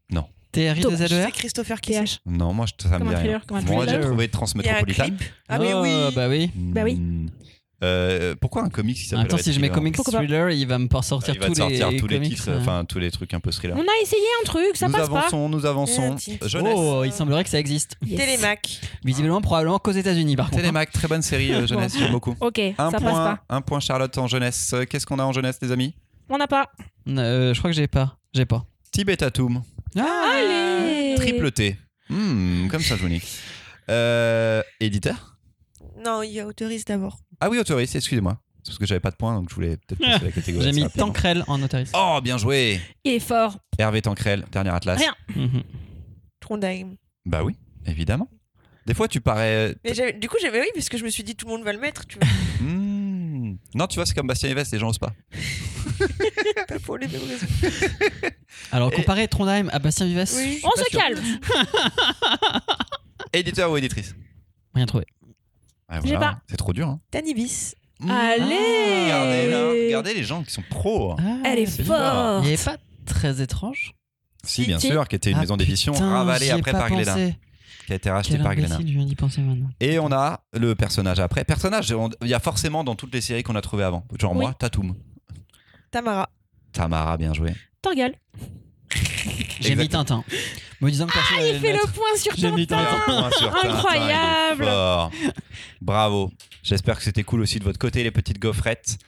TRI2ZER 0.53 1.09
C'est 1.27 1.33
Christopher 1.33 1.81
qui. 1.83 1.93
TH. 1.93 2.21
Non, 2.25 2.55
moi, 2.55 2.65
je- 2.67 2.89
ça 2.89 2.99
me 2.99 3.05
Comme 3.05 3.09
dit 3.09 3.15
un 3.15 3.19
rien. 3.19 3.25
thriller, 3.25 3.47
comme 3.47 3.57
un 3.59 3.61
Moi, 3.63 3.85
j'ai 3.85 3.93
thriller. 3.93 4.07
trouvé 4.07 4.25
Il 4.25 4.27
y 4.27 4.31
a 4.31 4.31
un 4.31 4.33
Transmétropolitan. 4.33 5.05
clip. 5.05 5.23
Ah 5.49 5.59
mais 5.59 5.75
Oh, 5.75 5.83
oui. 5.83 6.15
Bah 6.15 6.29
oui. 6.29 6.51
Bah 6.55 6.81
oui. 6.85 6.95
Hmm. 6.95 7.27
Euh, 7.83 8.35
pourquoi 8.41 8.63
un 8.63 8.71
comics 8.71 8.97
qui 8.97 9.05
s'appelle 9.05 9.27
Attends, 9.27 9.37
si 9.37 9.53
je 9.53 9.61
mets 9.61 9.69
comics 9.69 9.95
Pourquoi 9.95 10.15
thriller, 10.21 10.49
il 10.51 10.67
va 10.67 10.79
me 10.79 10.89
pas 10.89 11.03
sortir 11.03 11.35
il 11.35 11.41
va 11.41 11.47
tous 11.49 11.53
te 11.53 11.59
sortir 11.59 11.91
les 11.91 11.99
tous 11.99 12.07
les 12.07 12.17
comics. 12.17 12.35
titres, 12.35 12.49
euh. 12.49 12.59
enfin 12.59 12.87
tous 12.87 12.99
les 12.99 13.11
trucs 13.11 13.35
un 13.35 13.41
peu 13.41 13.51
thriller. 13.51 13.77
On 13.77 13.83
a 13.83 14.03
essayé 14.03 14.23
un 14.41 14.45
truc, 14.47 14.71
ça 14.77 14.87
nous 14.89 14.95
passe 14.95 15.11
pas. 15.11 15.19
avançons, 15.19 15.49
nous 15.51 15.67
avançons. 15.67 16.09
Merci. 16.11 16.39
Jeunesse. 16.47 16.75
Oh, 16.75 17.03
il 17.05 17.13
semblerait 17.13 17.45
que 17.45 17.51
ça 17.51 17.59
existe. 17.59 17.97
Yes. 18.07 18.19
Télémac. 18.19 18.81
Visiblement, 19.05 19.43
probablement 19.43 19.79
qu'aux 19.79 19.91
États-Unis, 19.93 20.37
par 20.37 20.47
contre. 20.47 20.57
hein. 20.59 20.63
Télémac, 20.63 20.91
très 20.91 21.07
bonne 21.07 21.21
série 21.21 21.53
euh, 21.53 21.67
jeunesse, 21.67 21.95
j'aime 21.99 22.13
beaucoup. 22.13 22.35
Ok, 22.41 22.59
Un 22.59 22.75
ça 22.77 22.91
passe 22.93 23.03
point, 23.03 23.13
pas. 23.13 23.45
un 23.51 23.61
point 23.61 23.81
Charlotte 23.81 24.17
en 24.17 24.27
jeunesse. 24.27 24.71
Euh, 24.73 24.85
Qu'est-ce 24.85 25.05
qu'on 25.05 25.19
a 25.19 25.25
en 25.25 25.33
jeunesse, 25.35 25.59
les 25.61 25.71
amis? 25.71 25.95
On 26.31 26.39
n'a 26.39 26.47
pas. 26.49 26.71
Euh, 27.09 27.53
je 27.53 27.59
crois 27.59 27.71
que 27.71 27.77
j'ai 27.77 27.89
pas. 27.89 28.17
J'ai 28.33 28.47
pas. 28.47 28.65
Tibet 28.91 29.19
Tatum, 29.19 29.63
Ah, 29.99 30.33
Allez 30.39 31.15
triple 31.17 31.51
T. 31.53 31.77
Hmm, 32.09 32.69
comme 32.69 32.81
ça, 32.81 32.97
je 32.97 33.03
vous 33.03 33.09
nique. 33.11 33.27
Euh, 33.91 34.63
éditeur? 34.81 35.36
Non, 36.05 36.23
il 36.23 36.33
y 36.33 36.41
a 36.41 36.47
autoriste 36.47 36.89
d'abord. 36.89 37.19
Ah 37.41 37.49
oui, 37.51 37.59
autoriste, 37.59 37.97
excusez-moi. 37.97 38.39
C'est 38.63 38.71
parce 38.71 38.79
que 38.79 38.87
j'avais 38.87 39.01
pas 39.01 39.11
de 39.13 39.17
points, 39.17 39.35
donc 39.35 39.49
je 39.49 39.55
voulais 39.55 39.77
peut-être 39.77 40.01
passer 40.01 40.25
la 40.25 40.33
catégorie. 40.33 40.65
J'ai 40.65 40.73
mis 40.73 40.83
rapidement. 40.83 41.07
Tancrel 41.07 41.45
en 41.47 41.63
autoriste. 41.63 41.95
Oh, 41.97 42.19
bien 42.23 42.37
joué 42.37 42.81
Il 43.05 43.13
est 43.13 43.21
fort. 43.21 43.59
Hervé 43.79 44.03
Tancrel, 44.03 44.45
dernier 44.51 44.71
Atlas. 44.71 44.99
Rien. 44.99 45.15
Mhm. 45.37 45.63
Trondheim. 46.41 46.97
Bah 47.25 47.43
oui, 47.45 47.55
évidemment. 47.87 48.29
Des 48.87 48.95
fois, 48.95 49.09
tu 49.09 49.21
parais. 49.21 49.75
Mais 49.85 49.95
j'avais- 49.95 50.13
du 50.13 50.29
coup, 50.29 50.37
j'avais 50.41 50.61
oui, 50.61 50.67
parce 50.75 50.89
que 50.89 50.97
je 50.99 51.05
me 51.05 51.11
suis 51.11 51.25
dit 51.25 51.35
tout 51.35 51.47
le 51.47 51.53
monde 51.53 51.65
va 51.65 51.73
le 51.73 51.79
mettre. 51.81 52.07
Tu 52.07 52.19
vois. 52.19 52.29
Hmm. 52.61 53.57
Non, 53.75 53.87
tu 53.87 53.97
vois, 53.97 54.07
c'est 54.07 54.15
comme 54.15 54.27
Bastien 54.27 54.49
Yves, 54.49 54.65
les 54.73 54.79
gens 54.79 54.89
osent 54.89 54.99
pas. 54.99 55.13
pas 56.69 56.79
pour 56.81 56.97
les 56.97 57.07
mêmes 57.07 57.21
raisons. 57.29 57.47
Alors, 58.73 58.91
Et- 58.93 58.97
comparer 58.97 59.29
Trondheim 59.29 59.69
à 59.73 59.79
Bastien 59.79 60.07
Vives, 60.07 60.25
Oui. 60.35 60.61
On 60.65 60.71
pas 60.71 60.83
se 60.83 60.91
sûr. 60.91 60.99
calme. 60.99 61.21
Éditeur 63.33 63.71
ou 63.71 63.77
éditrice? 63.77 64.15
Rien 64.75 64.87
trouvé. 64.87 65.05
J'ai 65.91 66.01
voilà. 66.17 66.19
pas. 66.19 66.39
C'est 66.49 66.57
trop 66.57 66.73
dur. 66.73 66.89
Hein. 66.89 67.01
Tanibis. 67.11 67.75
Hmm. 68.01 68.11
Allez 68.11 68.45
Regardez, 69.05 69.51
là, 69.51 69.69
regardez 69.87 70.15
les 70.15 70.25
gens 70.25 70.43
qui 70.43 70.53
sont 70.53 70.63
pros. 70.69 71.17
Ah, 71.19 71.39
Elle 71.45 71.61
est 71.61 71.67
forte. 71.85 72.45
Il 72.45 72.51
est 72.53 72.65
pas 72.65 72.77
très 73.07 73.41
étrange. 73.41 73.95
Si, 74.45 74.65
bien 74.67 74.79
sûr, 74.79 75.09
qui 75.09 75.17
était 75.17 75.31
une 75.31 75.39
Ah, 75.39 75.41
maison 75.41 75.57
d'édition 75.57 75.93
ravalée 75.93 76.51
après 76.51 76.73
par 76.73 76.89
Glénat, 76.91 77.17
qui 77.87 77.93
a 77.93 77.95
été 77.97 78.11
racheté 78.11 78.35
Quel 78.35 78.43
par 78.43 78.55
Glénat. 78.55 78.79
Et 79.81 79.99
on 79.99 80.13
a 80.13 80.41
le 80.53 80.75
personnage 80.75 81.21
après. 81.21 81.45
Personnage, 81.45 81.91
on- 81.93 82.11
il 82.23 82.29
y 82.29 82.35
a 82.35 82.41
forcément 82.41 82.85
dans 82.85 82.95
toutes 82.97 83.15
les 83.15 83.21
séries 83.21 83.43
qu'on 83.43 83.57
a 83.57 83.61
trouvées 83.63 83.85
avant. 83.85 84.05
Genre 84.21 84.33
Oui. 84.33 84.41
moi, 84.43 84.55
Tatum. 84.59 84.95
Tamara. 85.91 86.29
Tamara, 86.73 87.17
bien 87.17 87.33
joué. 87.33 87.55
Torgal. 87.81 88.15
J'ai 89.61 89.75
mis. 89.77 89.89
Tintin. 89.89 90.25
Me 90.81 90.91
disant 90.91 91.07
que 91.07 91.13
personne 91.13 91.39
Il 91.43 91.59
fait 91.61 91.73
le 91.73 91.87
point 91.93 92.17
sur 92.17 92.55
mis 92.55 92.67
Tintin. 92.67 92.85
Tintin. 92.85 93.13
Un 93.17 93.21
point 93.21 93.31
sur 93.39 93.53
Tintin, 93.53 93.69
Incroyable. 93.75 94.65
fort. 94.65 95.11
Bravo. 95.81 96.31
J'espère 96.63 96.97
que 96.99 97.03
c'était 97.03 97.23
cool 97.23 97.41
aussi 97.41 97.59
de 97.59 97.65
votre 97.65 97.79
côté, 97.79 98.03
les 98.03 98.11
petites 98.11 98.39
gaufrettes. 98.41 98.99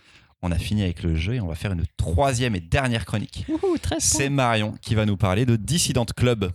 On 0.41 0.53
a 0.53 0.59
fini 0.59 0.83
avec 0.85 1.03
le 1.03 1.17
jeu 1.17 1.35
et 1.35 1.41
on 1.41 1.49
va 1.49 1.57
faire 1.57 1.73
une 1.73 1.85
troisième 1.97 2.55
et 2.55 2.61
dernière 2.61 3.05
chronique. 3.05 3.45
Wouhou, 3.49 3.77
13 3.77 3.99
C'est 4.03 4.29
Marion 4.29 4.75
qui 4.81 4.95
va 4.95 5.05
nous 5.05 5.17
parler 5.17 5.45
de 5.45 5.57
Dissident 5.57 6.07
Club. 6.17 6.53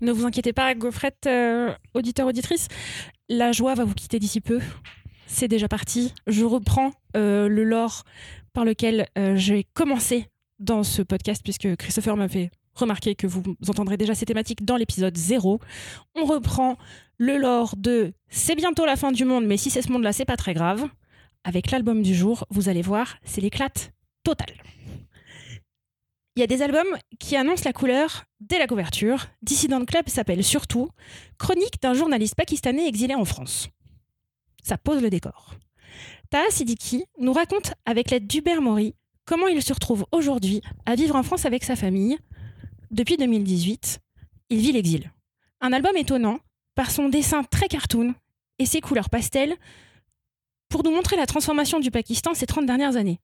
Ne 0.00 0.12
vous 0.12 0.24
inquiétez 0.24 0.52
pas, 0.52 0.74
Gaufrette, 0.74 1.26
euh, 1.26 1.72
auditeur, 1.94 2.26
auditrice. 2.26 2.68
La 3.28 3.52
joie 3.52 3.74
va 3.74 3.84
vous 3.84 3.94
quitter 3.94 4.18
d'ici 4.18 4.40
peu. 4.40 4.60
C'est 5.26 5.48
déjà 5.48 5.68
parti. 5.68 6.14
Je 6.26 6.44
reprends 6.44 6.92
euh, 7.16 7.48
le 7.48 7.64
lore 7.64 8.04
par 8.52 8.64
lequel 8.64 9.06
euh, 9.18 9.36
j'ai 9.36 9.64
commencé 9.74 10.26
dans 10.58 10.82
ce 10.82 11.02
podcast, 11.02 11.42
puisque 11.42 11.76
Christopher 11.76 12.16
m'a 12.16 12.28
fait 12.28 12.50
remarquer 12.74 13.14
que 13.14 13.26
vous 13.26 13.42
entendrez 13.68 13.96
déjà 13.96 14.14
ces 14.14 14.26
thématiques 14.26 14.64
dans 14.64 14.76
l'épisode 14.76 15.16
0. 15.16 15.60
On 16.14 16.24
reprend 16.24 16.76
le 17.18 17.38
lore 17.38 17.74
de 17.76 18.12
C'est 18.28 18.54
bientôt 18.54 18.84
la 18.84 18.96
fin 18.96 19.12
du 19.12 19.24
monde, 19.24 19.46
mais 19.46 19.56
si 19.56 19.70
c'est 19.70 19.82
ce 19.82 19.90
monde-là, 19.90 20.12
c'est 20.12 20.24
pas 20.24 20.36
très 20.36 20.54
grave. 20.54 20.86
Avec 21.44 21.70
l'album 21.70 22.02
du 22.02 22.14
jour, 22.14 22.46
vous 22.50 22.68
allez 22.68 22.82
voir, 22.82 23.16
c'est 23.24 23.40
l'éclate 23.40 23.92
totale. 24.24 24.54
Il 26.36 26.40
y 26.40 26.42
a 26.42 26.46
des 26.46 26.60
albums 26.60 26.98
qui 27.18 27.34
annoncent 27.34 27.64
la 27.64 27.72
couleur 27.72 28.24
dès 28.40 28.58
la 28.58 28.66
couverture. 28.66 29.26
Dissident 29.40 29.86
Club 29.86 30.08
s'appelle 30.08 30.44
surtout 30.44 30.90
Chronique 31.38 31.80
d'un 31.80 31.94
journaliste 31.94 32.34
pakistanais 32.34 32.86
exilé 32.86 33.14
en 33.14 33.24
France. 33.24 33.70
Ça 34.62 34.76
pose 34.76 35.00
le 35.00 35.08
décor. 35.08 35.54
Taha 36.28 36.50
Siddiqui 36.50 37.04
nous 37.18 37.32
raconte 37.32 37.72
avec 37.86 38.10
l'aide 38.10 38.26
d'Hubert 38.26 38.60
Maury 38.60 38.94
comment 39.26 39.48
il 39.48 39.62
se 39.62 39.74
retrouve 39.74 40.06
aujourd'hui 40.12 40.62
à 40.86 40.94
vivre 40.94 41.16
en 41.16 41.22
France 41.22 41.44
avec 41.44 41.64
sa 41.64 41.76
famille. 41.76 42.18
Depuis 42.90 43.16
2018, 43.16 43.98
il 44.50 44.58
vit 44.58 44.72
l'exil. 44.72 45.10
Un 45.60 45.72
album 45.72 45.96
étonnant 45.96 46.38
par 46.74 46.90
son 46.90 47.08
dessin 47.08 47.42
très 47.42 47.68
cartoon 47.68 48.14
et 48.58 48.66
ses 48.66 48.80
couleurs 48.80 49.10
pastel 49.10 49.54
pour 50.68 50.84
nous 50.84 50.90
montrer 50.90 51.16
la 51.16 51.26
transformation 51.26 51.80
du 51.80 51.90
Pakistan 51.90 52.34
ces 52.34 52.46
30 52.46 52.66
dernières 52.66 52.96
années. 52.96 53.20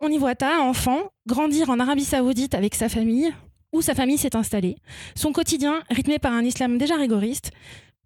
On 0.00 0.08
y 0.08 0.18
voit 0.18 0.34
Taha, 0.34 0.60
enfant, 0.60 1.10
grandir 1.26 1.70
en 1.70 1.80
Arabie 1.80 2.04
Saoudite 2.04 2.54
avec 2.54 2.74
sa 2.74 2.88
famille, 2.88 3.32
où 3.72 3.80
sa 3.80 3.94
famille 3.94 4.18
s'est 4.18 4.36
installée, 4.36 4.76
son 5.14 5.32
quotidien 5.32 5.82
rythmé 5.90 6.18
par 6.18 6.32
un 6.32 6.44
islam 6.44 6.76
déjà 6.76 6.96
rigoriste, 6.96 7.50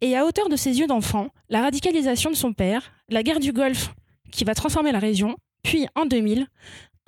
et 0.01 0.17
à 0.17 0.25
hauteur 0.25 0.49
de 0.49 0.57
ses 0.57 0.79
yeux 0.79 0.87
d'enfant, 0.87 1.29
la 1.49 1.63
radicalisation 1.63 2.31
de 2.31 2.37
son 2.37 2.53
père, 2.53 2.93
la 3.09 3.23
guerre 3.23 3.41
du 3.41 3.53
Golfe 3.53 3.93
qui 4.31 4.45
va 4.45 4.55
transformer 4.55 4.93
la 4.93 5.01
région, 5.01 5.37
puis 5.63 5.87
en 5.95 6.07
2000, 6.07 6.47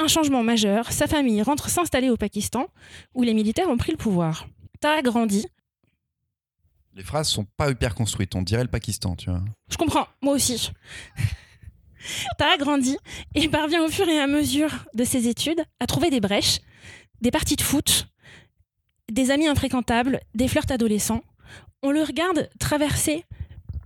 un 0.02 0.08
changement 0.08 0.42
majeur, 0.42 0.92
sa 0.92 1.06
famille 1.06 1.40
rentre 1.42 1.68
s'installer 1.68 2.10
au 2.10 2.16
Pakistan, 2.16 2.66
où 3.14 3.22
les 3.22 3.34
militaires 3.34 3.68
ont 3.68 3.76
pris 3.76 3.92
le 3.92 3.98
pouvoir. 3.98 4.46
Taha 4.80 5.02
grandit, 5.02 5.46
Les 6.94 7.02
phrases 7.04 7.28
sont 7.28 7.46
pas 7.56 7.70
hyper 7.70 7.94
construites, 7.94 8.34
on 8.34 8.42
dirait 8.42 8.64
le 8.64 8.70
Pakistan, 8.70 9.16
tu 9.16 9.30
vois. 9.30 9.42
Je 9.70 9.76
comprends, 9.76 10.06
moi 10.20 10.34
aussi. 10.34 10.70
T'as 12.38 12.56
grandi 12.56 12.96
et 13.34 13.48
parvient 13.48 13.84
au 13.84 13.88
fur 13.88 14.08
et 14.08 14.18
à 14.18 14.26
mesure 14.26 14.70
de 14.92 15.04
ses 15.04 15.28
études 15.28 15.64
à 15.78 15.86
trouver 15.86 16.10
des 16.10 16.20
brèches, 16.20 16.58
des 17.20 17.30
parties 17.30 17.56
de 17.56 17.62
foot, 17.62 18.08
des 19.10 19.30
amis 19.30 19.46
infréquentables, 19.46 20.20
des 20.34 20.48
flirts 20.48 20.70
adolescents. 20.70 21.22
On 21.82 21.92
le 21.92 22.02
regarde 22.02 22.50
traverser 22.58 23.24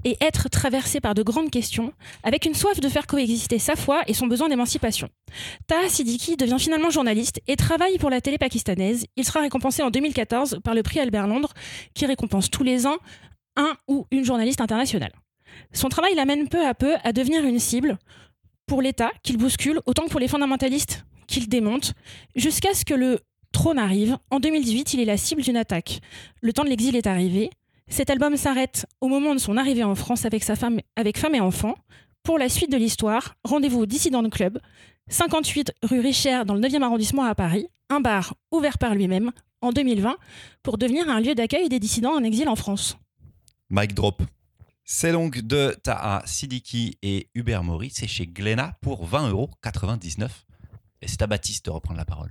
et 0.07 0.17
être 0.21 0.49
traversé 0.49 1.01
par 1.01 1.15
de 1.15 1.25
grandes 1.25 1.51
questions, 1.51 1.93
avec 2.23 2.47
une 2.47 2.55
soif 2.55 2.79
de 2.79 2.89
faire 2.89 3.09
coexister 3.09 3.59
sa 3.59 3.75
foi 3.75 4.03
et 4.07 4.15
son 4.15 4.29
besoin 4.29 4.49
d'émancipation. 4.49 5.09
Taha 5.67 5.89
Siddiqui 5.89 6.37
devient 6.37 6.61
finalement 6.61 6.91
journaliste 6.91 7.41
et 7.49 7.57
travaille 7.57 7.99
pour 7.99 8.09
la 8.09 8.21
télé 8.21 8.39
pakistanaise. 8.39 9.07
Il 9.17 9.25
sera 9.25 9.41
récompensé 9.41 9.83
en 9.83 9.91
2014 9.91 10.61
par 10.63 10.75
le 10.75 10.85
prix 10.85 11.01
Albert 11.01 11.27
Londres, 11.27 11.53
qui 11.93 12.07
récompense 12.07 12.51
tous 12.51 12.63
les 12.63 12.87
ans 12.87 12.99
un 13.57 13.77
ou 13.89 14.07
une 14.13 14.25
journaliste 14.25 14.61
internationale. 14.61 15.13
Son 15.73 15.89
travail 15.89 16.15
l'amène 16.15 16.49
peu 16.49 16.65
à 16.65 16.75
peu 16.75 16.95
à 17.03 17.13
devenir 17.13 17.45
une 17.45 17.59
cible 17.59 17.99
pour 18.67 18.83
l'État 18.83 19.11
qu'il 19.25 19.39
bouscule 19.39 19.81
autant 19.87 20.05
que 20.05 20.11
pour 20.11 20.21
les 20.21 20.29
fondamentalistes 20.29 21.05
qu'il 21.27 21.49
démonte, 21.49 21.95
jusqu'à 22.37 22.75
ce 22.75 22.85
que 22.85 22.95
le 22.95 23.19
Trône 23.51 23.79
arrive. 23.79 24.19
En 24.31 24.39
2018, 24.39 24.95
il 24.95 25.01
est 25.01 25.07
la 25.07 25.17
cible 25.17 25.41
d'une 25.41 25.57
attaque. 25.57 26.01
Le 26.43 26.53
temps 26.53 26.63
de 26.63 26.69
l'exil 26.69 26.95
est 26.95 27.07
arrivé. 27.07 27.49
Cet 27.89 28.11
album 28.11 28.37
s'arrête 28.37 28.87
au 29.01 29.09
moment 29.09 29.35
de 29.35 29.39
son 29.39 29.57
arrivée 29.57 29.85
en 29.85 29.95
France 29.95 30.25
avec 30.25 30.43
sa 30.43 30.57
femme, 30.57 30.81
avec 30.97 31.19
femme 31.19 31.35
et 31.35 31.41
enfants. 31.41 31.77
Pour 32.23 32.39
la 32.39 32.49
suite 32.49 32.71
de 32.71 32.77
l'histoire, 32.77 33.37
rendez-vous 33.45 33.81
au 33.81 33.87
Dissident 33.87 34.29
Club, 34.29 34.59
58 35.09 35.73
rue 35.85 36.01
Richer 36.01 36.43
dans 36.45 36.55
le 36.55 36.61
9e 36.61 36.83
arrondissement 36.83 37.23
à 37.23 37.35
Paris, 37.37 37.69
un 37.89 38.01
bar 38.01 38.35
ouvert 38.51 38.79
par 38.79 38.95
lui-même 38.95 39.31
en 39.61 39.71
2020 39.71 40.17
pour 40.65 40.79
devenir 40.79 41.09
un 41.09 41.21
lieu 41.21 41.35
d'accueil 41.37 41.69
des 41.69 41.79
dissidents 41.79 42.15
en 42.15 42.25
exil 42.25 42.49
en 42.49 42.57
France. 42.57 42.99
Mic 43.71 43.95
drop. 43.95 44.23
C'est 44.85 45.13
donc 45.13 45.41
de 45.41 45.77
Taha 45.83 46.23
Sidiki 46.27 46.99
et 47.03 47.29
Hubert 47.35 47.65
Maury. 47.65 47.91
C'est 47.93 48.07
chez 48.07 48.27
Glénat 48.27 48.77
pour 48.81 49.09
20,99€. 49.09 50.29
Et 51.03 51.09
c'est 51.09 51.23
à 51.23 51.27
Baptiste 51.27 51.67
de 51.67 51.71
reprendre 51.71 51.99
la 51.99 52.05
parole. 52.05 52.31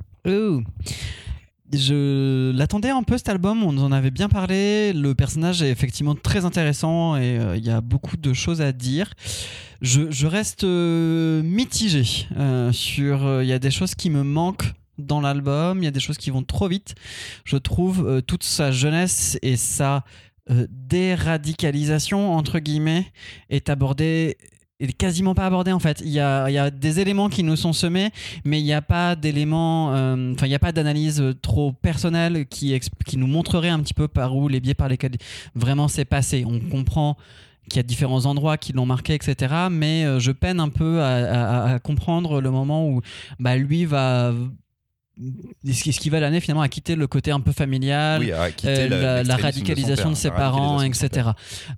Je 1.74 2.52
l'attendais 2.52 2.90
un 2.90 3.04
peu 3.04 3.18
cet 3.18 3.28
album, 3.28 3.64
on 3.64 3.78
en 3.78 3.92
avait 3.92 4.12
bien 4.12 4.30
parlé. 4.30 4.94
Le 4.94 5.16
personnage 5.16 5.62
est 5.62 5.72
effectivement 5.72 6.16
très 6.16 6.46
intéressant 6.46 7.16
et 7.18 7.40
euh, 7.40 7.58
il 7.58 7.66
y 7.66 7.72
a 7.72 7.82
beaucoup 7.82 8.18
de 8.18 8.34
choses 8.34 8.62
à 8.62 8.72
dire. 8.72 9.12
Je, 9.82 10.26
reste 10.28 10.64
euh, 10.64 11.44
mitigé 11.44 12.28
euh, 12.38 12.72
sur. 12.72 13.26
euh, 13.26 13.44
Il 13.44 13.48
y 13.48 13.54
a 13.54 13.60
des 13.60 13.72
choses 13.72 13.96
qui 13.96 14.10
me 14.10 14.24
manquent 14.24 14.72
dans 14.98 15.22
l'album, 15.22 15.80
il 15.80 15.86
y 15.86 15.88
a 15.88 15.92
des 15.92 16.00
choses 16.00 16.18
qui 16.18 16.30
vont 16.30 16.44
trop 16.44 16.68
vite. 16.68 16.96
Je 17.44 17.58
trouve 17.58 18.22
toute 18.26 18.44
sa 18.44 18.72
jeunesse 18.72 19.38
et 19.42 19.58
sa 19.58 20.06
déradicalisation, 20.70 22.34
entre 22.34 22.60
guillemets, 22.60 23.12
est 23.50 23.70
abordée 23.70 24.38
est 24.80 24.92
quasiment 24.94 25.34
pas 25.36 25.46
abordée 25.46 25.72
en 25.72 25.80
fait. 25.80 26.02
Il 26.04 26.10
y 26.12 26.20
a, 26.20 26.50
y 26.50 26.58
a 26.58 26.70
des 26.70 27.00
éléments 27.00 27.30
qui 27.30 27.44
nous 27.44 27.56
sont 27.56 27.74
semés, 27.74 28.10
mais 28.44 28.60
il 28.60 28.64
n'y 28.64 28.74
a 28.74 28.82
pas 28.82 29.16
d'éléments, 29.16 29.94
euh, 29.94 30.34
il 30.42 30.48
n'y 30.48 30.56
a 30.56 30.60
pas 30.60 30.72
d'analyse 30.72 31.24
trop 31.42 31.72
personnelle 31.72 32.46
qui, 32.48 32.78
qui 33.06 33.18
nous 33.18 33.28
montrerait 33.28 33.70
un 33.70 33.80
petit 33.80 33.94
peu 33.94 34.08
par 34.08 34.36
où 34.36 34.48
les 34.48 34.60
biais 34.60 34.74
par 34.74 34.90
lesquels 34.90 35.16
vraiment 35.56 35.88
c'est 35.88 36.06
passé. 36.06 36.46
On 36.48 36.60
comprend 36.60 37.16
qu'il 37.70 37.78
y 37.78 37.80
a 37.80 37.84
différents 37.84 38.26
endroits 38.26 38.58
qui 38.58 38.74
l'ont 38.74 38.86
marqué, 38.86 39.14
etc. 39.16 39.54
Mais 39.72 40.04
euh, 40.06 40.20
je 40.20 40.32
peine 40.32 40.60
un 40.60 40.70
peu 40.70 41.02
à, 41.02 41.08
à- 41.16 41.74
à 41.76 41.80
comprendre 41.80 42.40
le 42.42 42.52
moment 42.52 42.88
où 42.88 43.02
bah, 43.40 43.56
lui 43.58 43.86
va 43.86 44.34
ce 45.18 46.00
qui, 46.00 46.10
va 46.10 46.20
l'amener 46.20 46.40
finalement 46.40 46.62
à 46.62 46.68
quitter 46.68 46.96
le 46.96 47.08
côté 47.08 47.32
un 47.32 47.40
peu 47.40 47.52
familial, 47.52 48.22
Oui, 48.22 48.32
euh, 48.66 49.24
la, 49.24 49.38
radicalisation 49.38 50.10
de, 50.10 50.16
son 50.16 50.22
ses 50.22 50.32
parents, 50.32 50.82
etc. 50.82 51.30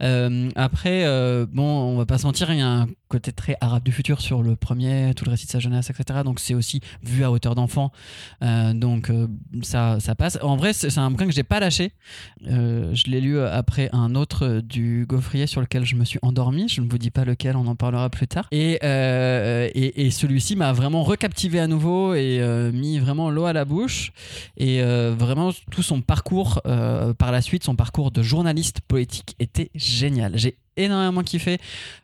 Euh, 0.01 0.49
après, 0.55 1.05
euh, 1.05 1.45
bon, 1.51 1.63
on 1.63 1.97
va 1.97 2.05
pas 2.05 2.17
se 2.17 2.25
mentir, 2.25 2.51
il 2.51 2.59
y 2.59 2.61
a 2.61 2.67
un 2.67 2.87
côté 3.07 3.31
très 3.31 3.57
arabe 3.61 3.83
du 3.83 3.91
futur 3.91 4.21
sur 4.21 4.43
le 4.43 4.55
premier, 4.55 5.13
tout 5.15 5.25
le 5.25 5.31
récit 5.31 5.45
de 5.45 5.51
sa 5.51 5.59
jeunesse, 5.59 5.89
etc. 5.89 6.19
Donc 6.23 6.39
c'est 6.39 6.53
aussi 6.53 6.81
vu 7.03 7.23
à 7.23 7.31
hauteur 7.31 7.55
d'enfant. 7.55 7.91
Euh, 8.43 8.73
donc 8.73 9.09
euh, 9.09 9.27
ça, 9.61 9.99
ça 9.99 10.15
passe. 10.15 10.37
En 10.41 10.57
vrai, 10.57 10.73
c'est 10.73 10.95
un 10.97 11.09
bouquin 11.11 11.25
que 11.25 11.31
j'ai 11.31 11.43
pas 11.43 11.59
lâché. 11.59 11.91
Euh, 12.47 12.93
je 12.93 13.05
l'ai 13.09 13.21
lu 13.21 13.39
après 13.39 13.89
un 13.93 14.15
autre 14.15 14.61
du 14.61 15.05
Gaufrier 15.07 15.47
sur 15.47 15.61
lequel 15.61 15.85
je 15.85 15.95
me 15.95 16.05
suis 16.05 16.19
endormi. 16.21 16.67
Je 16.67 16.81
ne 16.81 16.89
vous 16.89 16.97
dis 16.97 17.11
pas 17.11 17.25
lequel, 17.25 17.55
on 17.55 17.67
en 17.67 17.75
parlera 17.75 18.09
plus 18.09 18.27
tard. 18.27 18.47
Et, 18.51 18.79
et, 18.81 20.05
et 20.05 20.11
celui-ci 20.11 20.55
m'a 20.55 20.73
vraiment 20.73 21.03
recaptivé 21.03 21.59
à 21.59 21.67
nouveau 21.67 22.13
et 22.13 22.41
mis 22.73 22.99
vraiment 22.99 23.29
l'eau 23.29 23.45
à 23.45 23.53
la 23.53 23.65
bouche. 23.65 24.11
Et 24.57 24.81
vraiment, 24.81 25.51
tout 25.71 25.83
son 25.83 26.01
parcours 26.01 26.61
par 26.63 27.31
la 27.31 27.41
suite, 27.41 27.63
son 27.63 27.75
parcours 27.75 28.11
de 28.11 28.21
journaliste 28.21 28.81
politique 28.81 29.35
était 29.39 29.71
génial. 29.75 30.33
J'ai 30.35 30.57
énormément 30.77 31.23
kiffé 31.23 31.57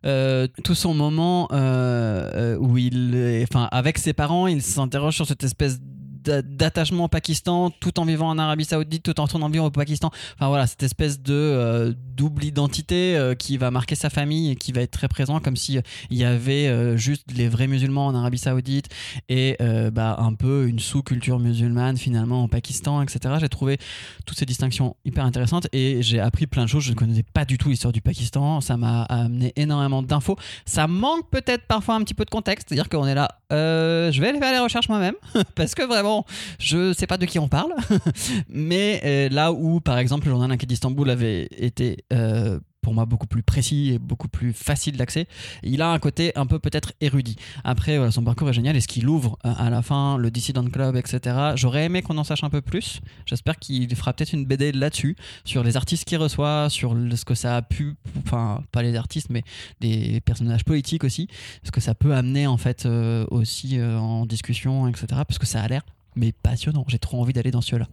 euh, 0.06 0.48
tout 0.64 0.76
son 0.76 0.94
moment 0.94 1.48
euh, 1.52 2.56
euh, 2.56 2.58
où 2.58 2.78
il, 2.78 3.16
est- 3.16 3.44
enfin, 3.44 3.68
avec 3.72 3.98
ses 3.98 4.14
parents, 4.14 4.48
il 4.48 4.62
s'interroge 4.62 5.16
sur 5.16 5.26
cette 5.28 5.44
espèce 5.44 5.80
d'attachement 6.24 7.06
au 7.06 7.08
Pakistan 7.08 7.70
tout 7.70 8.00
en 8.00 8.06
vivant 8.06 8.30
en 8.30 8.38
Arabie 8.38 8.66
Saoudite 8.66 9.04
tout 9.04 9.20
en 9.20 9.24
retournant 9.24 9.50
vivre 9.50 9.66
au 9.66 9.72
Pakistan. 9.72 10.10
Enfin 10.36 10.48
voilà 10.48 10.68
cette 10.68 10.84
espèce 10.84 11.22
de 11.22 11.34
euh, 11.34 11.94
double 12.16 12.44
identité 12.44 13.16
euh, 13.16 13.36
qui 13.36 13.58
va 13.58 13.72
marquer 13.72 13.96
sa 13.96 14.10
famille 14.10 14.52
et 14.52 14.56
qui 14.56 14.72
va 14.72 14.82
être 14.82 14.92
très 14.92 15.08
présent 15.08 15.40
comme 15.40 15.56
si 15.56 15.78
euh, 15.78 15.82
y 16.10 16.24
avait 16.24 16.98
juste 16.98 17.32
les 17.36 17.48
vrais 17.48 17.68
musulmans 17.68 18.08
en 18.08 18.16
Arabie 18.16 18.38
Saoudite 18.38 18.88
et 19.30 19.58
bah, 19.92 20.18
un 20.20 20.34
peu 20.34 20.68
une 20.68 20.80
sous-culture 20.80 21.40
musulmane 21.40 21.98
finalement 21.98 22.44
au 22.44 22.48
Pakistan 22.48 23.02
etc 23.02 23.36
j'ai 23.40 23.50
trouvé 23.50 23.78
toutes 24.26 24.38
ces 24.38 24.46
distinctions 24.46 24.96
hyper 25.06 25.26
intéressantes 25.26 25.68
et 25.74 26.02
j'ai 26.02 26.20
appris 26.20 26.48
plein 26.48 26.64
de 26.64 26.70
choses. 26.70 26.84
Je 26.84 26.92
ne 26.92 26.96
connaissais 26.96 27.24
pas 27.24 27.46
du 27.46 27.58
tout 27.58 27.70
l'histoire 27.70 27.94
du 27.94 28.02
Pakistan. 28.02 28.62
Ça 28.62 28.78
m'a 28.78 29.04
amené 29.04 29.54
énormément 29.56 30.02
d'infos. 30.02 30.38
Ça 30.66 30.88
manque 30.88 31.30
peut-être 31.30 31.66
parfois 31.68 31.96
un 31.96 32.02
petit 32.02 32.14
peu 32.14 32.26
de 32.26 32.30
contexte 32.30 32.64
c'est 32.70 32.76
à 32.76 32.76
dire 32.76 32.90
qu'on 32.90 33.08
est 33.08 33.16
là 33.16 33.40
euh, 33.54 34.12
je 34.12 34.22
vais 34.22 34.30
aller 34.30 34.40
faire 34.40 34.52
les 34.52 34.60
recherches 34.60 34.90
moi-même 34.90 35.16
parce 35.56 35.76
que 35.76 35.84
vraiment 35.84 36.26
je 36.60 36.94
sais 36.94 37.08
pas 37.08 37.18
de 37.18 37.26
qui 37.26 37.40
on 37.40 37.48
parle. 37.48 37.74
Mais 38.50 39.02
euh, 39.06 39.30
là 39.30 39.52
où 39.52 39.80
par 39.80 39.98
exemple 39.98 40.26
le 40.26 40.32
journal 40.32 40.52
inquiet 40.52 40.68
d'Istanbul 40.68 41.10
avait 41.10 41.48
été 41.58 41.98
euh, 42.12 42.60
pour 42.84 42.94
moi 42.94 43.06
beaucoup 43.06 43.26
plus 43.26 43.42
précis 43.42 43.94
et 43.94 44.00
beaucoup 44.00 44.28
plus 44.28 44.54
facile 44.54 44.98
d'accès. 44.98 45.28
Il 45.64 45.82
a 45.82 45.90
un 45.90 45.98
côté 45.98 46.32
un 46.36 46.46
peu 46.46 46.60
peut-être 46.60 46.94
érudit. 47.02 47.38
Après, 47.64 48.12
son 48.12 48.24
parcours 48.24 48.50
est 48.50 48.54
génial 48.54 48.76
et 48.76 48.82
ce 48.82 48.88
qu'il 48.88 49.08
ouvre 49.08 49.40
euh, 49.46 49.54
à 49.58 49.72
la 49.72 49.82
fin, 49.82 50.18
le 50.18 50.30
Dissident 50.30 50.66
Club, 50.66 50.96
etc. 50.96 51.54
J'aurais 51.56 51.86
aimé 51.86 52.02
qu'on 52.04 52.18
en 52.18 52.24
sache 52.24 52.44
un 52.44 52.50
peu 52.50 52.62
plus. 52.62 53.00
J'espère 53.26 53.58
qu'il 53.58 53.96
fera 53.96 54.14
peut-être 54.14 54.34
une 54.34 54.46
BD 54.46 54.72
là-dessus, 54.72 55.16
sur 55.46 55.64
les 55.64 55.78
artistes 55.78 56.06
qu'il 56.06 56.18
reçoit, 56.18 56.70
sur 56.70 56.96
ce 57.16 57.26
que 57.26 57.36
ça 57.36 57.56
a 57.56 57.62
pu, 57.62 57.96
enfin 58.20 58.64
pas 58.72 58.84
les 58.84 58.96
artistes, 58.96 59.30
mais 59.30 59.44
des 59.80 60.22
personnages 60.22 60.66
politiques 60.66 61.04
aussi, 61.04 61.28
ce 61.64 61.72
que 61.72 61.82
ça 61.82 61.96
peut 61.96 62.14
amener 62.14 62.46
en 62.46 62.58
fait 62.58 62.86
euh, 62.86 63.26
aussi 63.32 63.80
euh, 63.80 63.98
en 63.98 64.26
discussion, 64.26 64.88
etc. 64.88 65.08
Parce 65.10 65.40
que 65.40 65.48
ça 65.48 65.62
a 65.62 65.68
l'air 65.68 65.84
mais 66.16 66.32
passionnant. 66.32 66.86
J'ai 66.88 67.00
trop 67.00 67.20
envie 67.22 67.34
d'aller 67.34 67.52
dans 67.52 67.62
celui-là. 67.62 67.88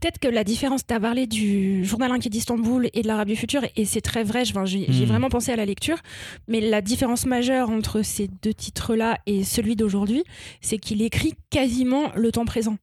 Peut-être 0.00 0.18
que 0.18 0.28
la 0.28 0.44
différence, 0.44 0.86
tu 0.86 0.94
as 0.94 1.00
parlé 1.00 1.26
du 1.26 1.84
journal 1.84 2.12
inquiet 2.12 2.30
d'Istanbul 2.30 2.88
et 2.94 3.02
de 3.02 3.06
l'Arabe 3.08 3.28
du 3.28 3.36
futur, 3.36 3.62
et 3.76 3.84
c'est 3.84 4.00
très 4.00 4.22
vrai, 4.22 4.44
je- 4.44 4.52
enfin, 4.52 4.64
j'y 4.64 4.84
j'y 4.92 5.02
ai 5.02 5.06
Mm. 5.06 5.08
vraiment 5.08 5.28
pensé 5.28 5.50
à 5.52 5.56
la 5.56 5.64
lecture, 5.66 5.98
mais 6.46 6.60
la 6.60 6.80
différence 6.80 7.26
majeure 7.26 7.70
entre 7.70 8.02
ces 8.02 8.28
deux 8.42 8.54
titres-là 8.54 9.18
et 9.26 9.42
celui 9.44 9.74
d'aujourd'hui, 9.74 10.22
c'est 10.60 10.78
qu'il 10.78 11.02
écrit 11.02 11.34
quasiment 11.50 12.12
le 12.14 12.30
temps 12.30 12.44
présent. 12.44 12.76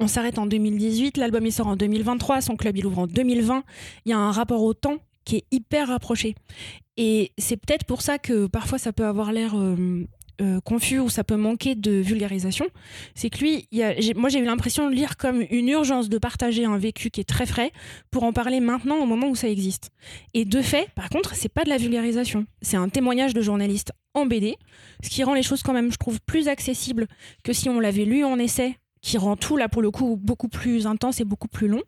On 0.00 0.08
s'arrête 0.08 0.38
en 0.38 0.46
2018, 0.46 1.16
l'album 1.16 1.46
il 1.46 1.52
sort 1.52 1.66
en 1.68 1.76
2023, 1.76 2.40
son 2.40 2.56
club 2.56 2.76
il 2.76 2.86
ouvre 2.86 2.98
en 3.00 3.06
2020, 3.06 3.62
il 4.06 4.10
y 4.10 4.12
a 4.12 4.18
un 4.18 4.30
rapport 4.32 4.62
au 4.62 4.74
temps 4.74 4.98
qui 5.24 5.36
est 5.36 5.44
hyper 5.50 5.88
rapproché. 5.88 6.34
Et 6.96 7.32
c'est 7.38 7.56
peut-être 7.56 7.84
pour 7.84 8.02
ça 8.02 8.18
que 8.18 8.46
parfois 8.46 8.78
ça 8.78 8.92
peut 8.92 9.04
avoir 9.06 9.30
l'air 9.32 9.52
euh, 9.56 10.04
euh, 10.40 10.60
confus 10.60 10.98
ou 10.98 11.08
ça 11.08 11.24
peut 11.24 11.36
manquer 11.36 11.74
de 11.74 11.92
vulgarisation. 11.92 12.66
C'est 13.14 13.30
que 13.30 13.38
lui, 13.38 13.68
moi 14.16 14.28
j'ai 14.28 14.38
eu 14.38 14.44
l'impression 14.44 14.88
de 14.88 14.94
lire 14.94 15.16
comme 15.16 15.44
une 15.50 15.68
urgence 15.68 16.08
de 16.08 16.18
partager 16.18 16.64
un 16.64 16.78
vécu 16.78 17.10
qui 17.10 17.20
est 17.20 17.28
très 17.28 17.46
frais 17.46 17.72
pour 18.10 18.22
en 18.22 18.32
parler 18.32 18.60
maintenant 18.60 18.98
au 18.98 19.06
moment 19.06 19.28
où 19.28 19.34
ça 19.34 19.48
existe. 19.48 19.90
Et 20.34 20.44
de 20.44 20.62
fait, 20.62 20.90
par 20.94 21.08
contre, 21.08 21.34
c'est 21.34 21.48
pas 21.48 21.64
de 21.64 21.68
la 21.68 21.76
vulgarisation. 21.76 22.46
C'est 22.62 22.76
un 22.76 22.88
témoignage 22.88 23.34
de 23.34 23.40
journaliste 23.40 23.92
en 24.14 24.26
BD, 24.26 24.56
ce 25.02 25.10
qui 25.10 25.24
rend 25.24 25.34
les 25.34 25.42
choses 25.42 25.62
quand 25.62 25.72
même, 25.72 25.92
je 25.92 25.98
trouve, 25.98 26.20
plus 26.20 26.48
accessibles 26.48 27.06
que 27.44 27.52
si 27.52 27.68
on 27.68 27.80
l'avait 27.80 28.04
lu 28.04 28.24
en 28.24 28.38
essai, 28.38 28.76
qui 29.00 29.18
rend 29.18 29.36
tout 29.36 29.56
là 29.56 29.68
pour 29.68 29.82
le 29.82 29.90
coup 29.90 30.16
beaucoup 30.16 30.48
plus 30.48 30.86
intense 30.86 31.20
et 31.20 31.24
beaucoup 31.24 31.48
plus 31.48 31.68
long. 31.68 31.82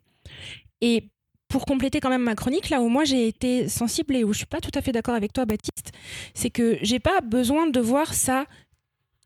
Et 0.81 1.09
pour 1.51 1.65
compléter 1.65 1.99
quand 1.99 2.09
même 2.09 2.23
ma 2.23 2.35
chronique, 2.35 2.69
là 2.69 2.81
où 2.81 2.87
moi 2.87 3.03
j'ai 3.03 3.27
été 3.27 3.67
sensible 3.67 4.15
et 4.15 4.23
où 4.23 4.31
je 4.31 4.39
suis 4.39 4.45
pas 4.47 4.61
tout 4.61 4.71
à 4.73 4.81
fait 4.81 4.93
d'accord 4.93 5.15
avec 5.15 5.33
toi, 5.33 5.45
Baptiste, 5.45 5.91
c'est 6.33 6.49
que 6.49 6.77
j'ai 6.81 6.99
pas 6.99 7.19
besoin 7.21 7.67
de 7.67 7.79
voir 7.79 8.13
ça 8.13 8.45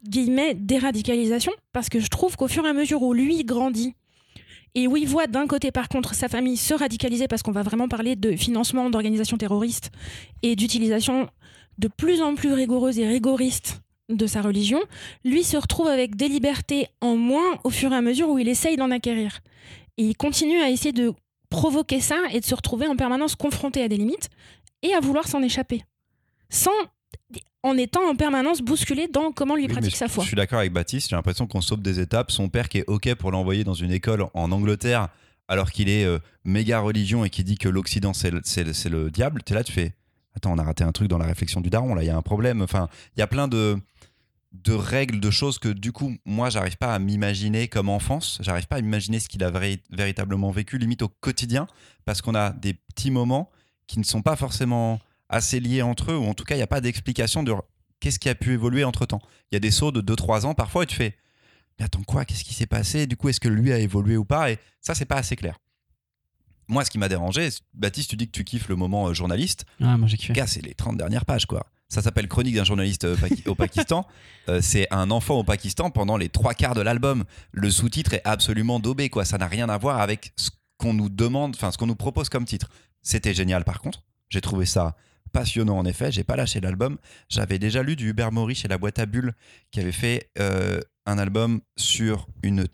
guillemets 0.03 0.55
déradicalisation 0.55 1.51
parce 1.71 1.87
que 1.87 1.99
je 1.99 2.07
trouve 2.07 2.35
qu'au 2.35 2.47
fur 2.47 2.65
et 2.65 2.69
à 2.69 2.73
mesure 2.73 3.01
où 3.03 3.13
lui 3.13 3.43
grandit 3.43 3.93
et 4.73 4.87
où 4.87 4.97
il 4.97 5.07
voit 5.07 5.27
d'un 5.27 5.47
côté 5.47 5.71
par 5.71 5.87
contre 5.87 6.13
sa 6.13 6.27
famille 6.27 6.57
se 6.57 6.73
radicaliser 6.73 7.27
parce 7.27 7.43
qu'on 7.43 7.51
va 7.51 7.63
vraiment 7.63 7.87
parler 7.87 8.15
de 8.15 8.35
financement 8.35 8.89
d'organisations 8.89 9.37
terroristes 9.37 9.91
et 10.43 10.55
d'utilisation 10.55 11.29
de 11.77 11.87
plus 11.87 12.21
en 12.21 12.35
plus 12.35 12.53
rigoureuse 12.53 12.99
et 12.99 13.07
rigoriste 13.07 13.81
de 14.09 14.27
sa 14.27 14.41
religion, 14.41 14.79
lui 15.23 15.43
se 15.43 15.57
retrouve 15.57 15.87
avec 15.87 16.15
des 16.15 16.27
libertés 16.27 16.87
en 17.01 17.17
moins 17.17 17.59
au 17.63 17.69
fur 17.69 17.91
et 17.91 17.95
à 17.95 18.01
mesure 18.01 18.29
où 18.29 18.37
il 18.37 18.47
essaye 18.47 18.77
d'en 18.77 18.91
acquérir. 18.91 19.39
Et 19.97 20.03
il 20.03 20.15
continue 20.15 20.61
à 20.61 20.69
essayer 20.69 20.91
de 20.91 21.13
provoquer 21.55 22.01
ça 22.01 22.17
et 22.33 22.41
de 22.41 22.45
se 22.45 22.53
retrouver 22.53 22.85
en 22.85 22.97
permanence 22.97 23.35
confronté 23.35 23.81
à 23.81 23.87
des 23.87 23.95
limites 23.95 24.29
et 24.81 24.93
à 24.93 24.99
vouloir 24.99 25.25
s'en 25.25 25.41
échapper. 25.41 25.83
Sans 26.49 26.71
en 27.63 27.77
étant 27.77 28.07
en 28.07 28.15
permanence 28.15 28.59
bousculé 28.61 29.07
dans 29.07 29.31
comment 29.31 29.55
lui 29.55 29.63
Oui, 29.63 29.71
pratique 29.71 29.95
sa 29.95 30.09
foi. 30.09 30.23
Je 30.23 30.27
suis 30.27 30.35
d'accord 30.35 30.59
avec 30.59 30.73
Baptiste, 30.73 31.09
j'ai 31.09 31.15
l'impression 31.15 31.47
qu'on 31.47 31.61
sauve 31.61 31.81
des 31.81 32.01
étapes. 32.01 32.29
Son 32.29 32.49
père 32.49 32.67
qui 32.67 32.79
est 32.79 32.83
OK 32.87 33.13
pour 33.15 33.31
l'envoyer 33.31 33.63
dans 33.63 33.73
une 33.73 33.91
école 33.91 34.25
en 34.33 34.51
Angleterre 34.51 35.07
alors 35.47 35.71
qu'il 35.71 35.87
est 35.87 36.03
euh, 36.03 36.19
méga 36.43 36.79
religion 36.79 37.23
et 37.23 37.29
qui 37.29 37.43
dit 37.43 37.57
que 37.57 37.69
l'Occident 37.69 38.13
c'est 38.13 38.31
le, 38.31 38.41
le 38.89 39.09
diable, 39.09 39.41
tu 39.45 39.53
es 39.53 39.55
là, 39.55 39.63
tu 39.63 39.71
fais 39.71 39.93
Attends, 40.35 40.51
on 40.51 40.57
a 40.57 40.63
raté 40.63 40.83
un 40.83 40.91
truc 40.91 41.07
dans 41.07 41.17
la 41.17 41.25
réflexion 41.25 41.61
du 41.61 41.69
daron, 41.69 41.95
là, 41.95 42.03
il 42.03 42.07
y 42.07 42.09
a 42.09 42.17
un 42.17 42.21
problème. 42.21 42.61
Enfin, 42.61 42.89
il 43.15 43.21
y 43.21 43.23
a 43.23 43.27
plein 43.27 43.47
de, 43.47 43.77
de 44.63 44.73
règles, 44.73 45.19
de 45.19 45.29
choses 45.29 45.59
que 45.59 45.69
du 45.69 45.91
coup, 45.91 46.15
moi, 46.25 46.49
j'arrive 46.49 46.77
pas 46.77 46.93
à 46.93 46.99
m'imaginer 46.99 47.67
comme 47.67 47.89
enfance. 47.89 48.37
J'arrive 48.41 48.67
pas 48.67 48.77
à 48.77 48.79
imaginer 48.79 49.19
ce 49.19 49.27
qu'il 49.29 49.43
a 49.43 49.51
véritablement 49.91 50.51
vécu, 50.51 50.77
limite 50.77 51.01
au 51.01 51.09
quotidien, 51.09 51.67
parce 52.05 52.21
qu'on 52.21 52.35
a 52.35 52.51
des 52.51 52.73
petits 52.73 53.11
moments 53.11 53.49
qui 53.87 53.99
ne 53.99 54.03
sont 54.03 54.21
pas 54.21 54.35
forcément 54.35 54.99
assez 55.29 55.59
liés 55.59 55.81
entre 55.81 56.11
eux, 56.11 56.17
ou 56.17 56.25
en 56.25 56.33
tout 56.33 56.43
cas, 56.43 56.55
il 56.55 56.59
n'y 56.59 56.63
a 56.63 56.67
pas 56.67 56.81
d'explication 56.81 57.43
de 57.43 57.53
qu'est-ce 57.99 58.19
qui 58.19 58.29
a 58.29 58.35
pu 58.35 58.53
évoluer 58.53 58.83
entre 58.83 59.05
temps. 59.05 59.21
Il 59.51 59.55
y 59.55 59.57
a 59.57 59.59
des 59.59 59.71
sauts 59.71 59.91
de 59.91 60.01
2-3 60.01 60.45
ans 60.45 60.53
parfois, 60.53 60.83
et 60.83 60.87
tu 60.87 60.95
fais 60.95 61.15
mais 61.79 61.85
attends 61.85 62.03
quoi, 62.03 62.25
qu'est-ce 62.25 62.43
qui 62.43 62.53
s'est 62.53 62.67
passé? 62.67 63.07
Du 63.07 63.17
coup, 63.17 63.29
est-ce 63.29 63.39
que 63.39 63.49
lui 63.49 63.73
a 63.73 63.79
évolué 63.79 64.17
ou 64.17 64.25
pas 64.25 64.51
Et 64.51 64.59
ça, 64.81 64.95
c'est 64.95 65.05
pas 65.05 65.17
assez 65.17 65.35
clair. 65.35 65.57
Moi, 66.67 66.83
ce 66.83 66.89
qui 66.89 66.97
m'a 66.97 67.09
dérangé, 67.09 67.49
Baptiste, 67.73 68.09
tu 68.09 68.15
dis 68.15 68.27
que 68.27 68.31
tu 68.31 68.43
kiffes 68.43 68.69
le 68.69 68.75
moment 68.75 69.07
euh, 69.07 69.13
journaliste. 69.13 69.65
Ah, 69.81 69.97
moi 69.97 70.07
j'ai 70.07 70.17
kiffé. 70.17 70.33
Gars, 70.33 70.47
c'est 70.47 70.65
les 70.65 70.73
30 70.73 70.97
dernières 70.97 71.25
pages, 71.25 71.45
quoi. 71.45 71.67
Ça 71.87 72.01
s'appelle 72.01 72.27
Chronique 72.27 72.55
d'un 72.55 72.63
journaliste 72.63 73.05
euh, 73.05 73.15
au 73.45 73.55
Pakistan. 73.55 74.05
Euh, 74.47 74.61
c'est 74.61 74.85
un 74.91 75.09
enfant 75.09 75.39
au 75.39 75.43
Pakistan 75.43 75.89
pendant 75.89 76.17
les 76.17 76.29
trois 76.29 76.53
quarts 76.53 76.75
de 76.75 76.81
l'album. 76.81 77.23
Le 77.51 77.71
sous-titre 77.71 78.13
est 78.13 78.21
absolument 78.25 78.79
daubé, 78.79 79.09
quoi. 79.09 79.25
Ça 79.25 79.39
n'a 79.39 79.47
rien 79.47 79.69
à 79.69 79.77
voir 79.79 79.99
avec 79.99 80.33
ce 80.35 80.51
qu'on 80.77 80.93
nous 80.93 81.09
demande, 81.09 81.55
enfin, 81.55 81.71
ce 81.71 81.79
qu'on 81.79 81.87
nous 81.87 81.95
propose 81.95 82.29
comme 82.29 82.45
titre. 82.45 82.69
C'était 83.01 83.33
génial, 83.33 83.63
par 83.63 83.81
contre. 83.81 84.03
J'ai 84.29 84.41
trouvé 84.41 84.67
ça 84.67 84.95
passionnant, 85.33 85.79
en 85.79 85.85
effet. 85.85 86.11
J'ai 86.11 86.23
pas 86.23 86.35
lâché 86.35 86.61
l'album. 86.61 86.99
J'avais 87.27 87.57
déjà 87.57 87.81
lu 87.81 87.95
du 87.95 88.09
Hubert 88.09 88.31
Maury 88.31 88.53
chez 88.53 88.67
La 88.67 88.77
Boîte 88.77 88.99
à 88.99 89.07
Bulles, 89.07 89.33
qui 89.71 89.79
avait 89.79 89.91
fait 89.91 90.29
euh, 90.37 90.79
un 91.07 91.17
album 91.17 91.61
sur 91.75 92.27
une 92.43 92.67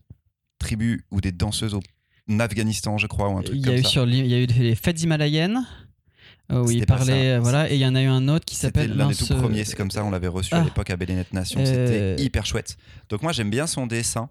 tribu 0.59 1.05
ou 1.09 1.21
des 1.21 1.31
danseuses 1.31 1.73
au 1.73 1.79
en 2.29 2.39
Afghanistan, 2.39 2.97
je 2.97 3.07
crois, 3.07 3.29
ou 3.29 3.37
un 3.37 3.43
truc 3.43 3.55
Il 3.55 3.61
y, 3.61 3.65
comme 3.65 3.73
a 3.75 3.77
eu 3.77 3.83
ça. 3.83 3.89
sur, 3.89 4.07
il 4.07 4.27
y 4.27 4.33
a 4.33 4.39
eu 4.39 4.45
les 4.45 4.75
fêtes 4.75 5.01
himalayennes 5.01 5.65
où 6.51 6.69
il 6.69 6.79
C'était 6.79 6.85
parlait, 6.85 7.11
ça. 7.31 7.35
euh, 7.35 7.39
voilà, 7.39 7.71
et 7.71 7.75
il 7.75 7.79
y 7.79 7.85
en 7.85 7.95
a 7.95 8.01
eu 8.01 8.07
un 8.07 8.27
autre 8.27 8.45
qui 8.45 8.55
C'était 8.55 8.79
s'appelle 8.79 8.97
l'un 8.97 9.07
des 9.09 9.15
tout 9.15 9.31
euh, 9.31 9.37
premiers, 9.39 9.63
c'est 9.63 9.75
comme 9.75 9.91
ça, 9.91 10.03
on 10.03 10.11
l'avait 10.11 10.27
reçu 10.27 10.53
à 10.53 10.59
ah. 10.59 10.63
l'époque 10.63 10.89
à 10.89 10.97
Bélénet 10.97 11.25
Nation, 11.31 11.59
Euh, 11.61 11.65
c'était 11.65 12.23
hyper 12.23 12.45
chouette. 12.45 12.77
Donc 13.09 13.21
moi 13.21 13.31
j'aime 13.31 13.49
bien 13.49 13.67
son 13.67 13.87
dessin 13.87 14.29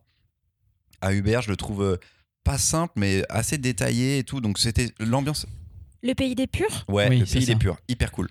à 1.01 1.13
Hubert, 1.15 1.43
je 1.43 1.49
le 1.51 1.57
trouve 1.57 1.83
euh, 1.83 1.97
pas 2.45 2.59
simple 2.59 2.93
mais 2.97 3.23
assez 3.29 3.59
détaillé 3.59 4.19
et 4.19 4.25
tout, 4.25 4.41
donc 4.41 4.59
c'était 4.59 4.91
l'ambiance, 4.99 5.47
Le 6.03 6.15
pays 6.15 6.35
des 6.35 6.47
purs? 6.47 6.85
Ouais, 6.89 7.09
Oui, 7.09 7.19
le 7.21 7.27
pays 7.27 7.47
des 7.47 7.57
purs, 7.57 7.79
hyper 7.89 8.11
cool. 8.13 8.29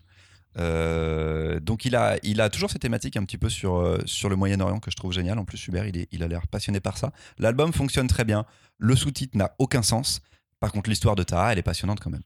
Euh, 0.57 1.59
donc 1.59 1.85
il 1.85 1.95
a, 1.95 2.17
il 2.23 2.41
a 2.41 2.49
toujours 2.49 2.69
ces 2.71 2.79
thématiques 2.79 3.15
un 3.17 3.23
petit 3.23 3.37
peu 3.37 3.49
sur, 3.49 3.75
euh, 3.75 3.99
sur 4.05 4.29
le 4.29 4.35
Moyen-Orient 4.35 4.79
que 4.79 4.89
je 4.91 4.95
trouve 4.95 5.13
génial. 5.13 5.37
En 5.37 5.45
plus, 5.45 5.67
Hubert, 5.67 5.85
il, 5.85 5.95
est, 5.97 6.07
il 6.11 6.23
a 6.23 6.27
l'air 6.27 6.47
passionné 6.47 6.79
par 6.79 6.97
ça. 6.97 7.11
L'album 7.37 7.71
fonctionne 7.71 8.07
très 8.07 8.25
bien. 8.25 8.45
Le 8.79 8.95
sous-titre 8.95 9.37
n'a 9.37 9.53
aucun 9.59 9.83
sens. 9.83 10.21
Par 10.59 10.71
contre, 10.71 10.89
l'histoire 10.89 11.15
de 11.15 11.23
Tara, 11.23 11.53
elle 11.53 11.59
est 11.59 11.63
passionnante 11.63 11.99
quand 11.99 12.09
même. 12.09 12.23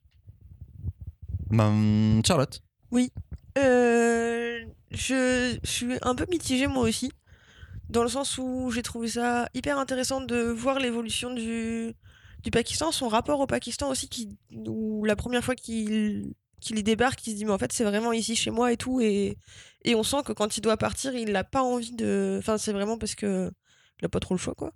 Ben, 1.50 2.22
Charlotte. 2.26 2.62
Euh, 3.58 4.66
je, 4.92 5.58
suis 5.64 5.94
un 6.02 6.16
peu 6.16 6.26
mitigée 6.30 6.68
moi 6.68 6.84
aussi, 6.84 7.12
dans 7.90 8.04
le 8.04 8.10
sens 8.10 8.38
où 8.38 8.72
j'ai 8.72 8.82
trouvé 8.82 9.08
ça 9.08 9.48
hyper 9.54 9.78
intéressant 9.78 10.22
de 10.22 10.38
voir 10.38 10.80
l'évolution 10.80 11.34
du, 11.34 11.94
du 12.44 12.52
Pakistan, 12.52 12.92
son 12.92 13.08
rapport 13.08 13.40
au 13.40 13.48
Pakistan 13.48 13.90
aussi, 13.90 14.10
qui, 14.10 14.38
où 14.52 15.06
la 15.06 15.16
première 15.16 15.44
fois 15.44 15.56
qu'il 15.56 16.34
qu'il 16.62 16.80
y 16.80 16.84
débarque, 16.84 17.28
il 17.28 17.32
se 17.32 17.36
dit 17.36 17.44
mais 17.44 17.52
en 17.52 17.58
fait 17.58 17.74
c'est 17.74 17.84
vraiment 17.84 18.14
ici 18.14 18.38
chez 18.38 18.50
moi 18.50 18.72
et 18.72 18.78
tout, 18.78 19.02
et, 19.02 19.38
et 19.84 19.96
on 19.96 20.04
sent 20.04 20.24
que 20.26 20.32
quand 20.32 20.56
il 20.56 20.62
doit 20.62 20.78
partir, 20.78 21.14
il 21.14 21.34
n'a 21.34 21.44
pas 21.44 21.62
envie 21.62 21.92
de... 21.92 22.38
Enfin 22.40 22.58
c'est 22.58 22.72
vraiment 22.72 22.98
parce 22.98 23.16
que 23.16 23.52
il 24.02 24.06
a 24.06 24.10
pas 24.10 24.22
trop 24.22 24.34
le 24.34 24.40
choix 24.40 24.56
quoi. 24.56 24.72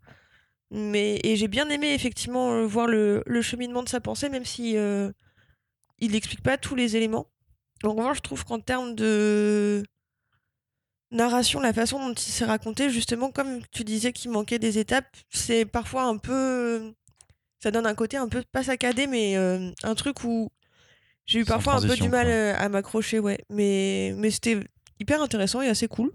Mais, 0.69 1.19
et 1.23 1.37
j'ai 1.37 1.47
bien 1.47 1.69
aimé 1.69 1.93
effectivement 1.93 2.51
euh, 2.51 2.65
voir 2.65 2.87
le, 2.87 3.23
le 3.25 3.41
cheminement 3.41 3.83
de 3.83 3.89
sa 3.89 4.01
pensée, 4.01 4.27
même 4.29 4.43
si 4.43 4.75
euh, 4.75 5.11
il 5.99 6.11
n'explique 6.11 6.41
pas 6.43 6.57
tous 6.57 6.75
les 6.75 6.95
éléments. 6.95 7.27
En 7.83 7.93
revanche, 7.93 8.17
je 8.17 8.21
trouve 8.21 8.43
qu'en 8.45 8.59
termes 8.59 8.95
de 8.95 9.83
narration, 11.11 11.59
la 11.59 11.73
façon 11.73 11.99
dont 11.99 12.13
il 12.13 12.19
s'est 12.31 12.45
raconté, 12.45 12.89
justement, 12.89 13.31
comme 13.31 13.61
tu 13.71 13.83
disais 13.83 14.11
qu'il 14.13 14.31
manquait 14.31 14.59
des 14.59 14.77
étapes, 14.79 15.15
c'est 15.29 15.65
parfois 15.65 16.03
un 16.03 16.17
peu. 16.17 16.93
Ça 17.59 17.71
donne 17.71 17.87
un 17.87 17.95
côté 17.95 18.17
un 18.17 18.27
peu 18.27 18.43
pas 18.51 18.63
saccadé, 18.63 19.07
mais 19.07 19.35
euh, 19.37 19.71
un 19.83 19.95
truc 19.95 20.23
où 20.23 20.49
j'ai 21.25 21.39
eu 21.39 21.45
parfois 21.45 21.73
un 21.75 21.81
peu 21.81 21.95
du 21.95 22.09
mal 22.09 22.25
quoi. 22.27 22.33
euh, 22.35 22.53
à 22.57 22.69
m'accrocher, 22.69 23.19
ouais. 23.19 23.39
Mais, 23.49 24.13
mais 24.17 24.29
c'était 24.29 24.59
hyper 24.99 25.21
intéressant 25.21 25.61
et 25.61 25.67
assez 25.67 25.87
cool. 25.87 26.11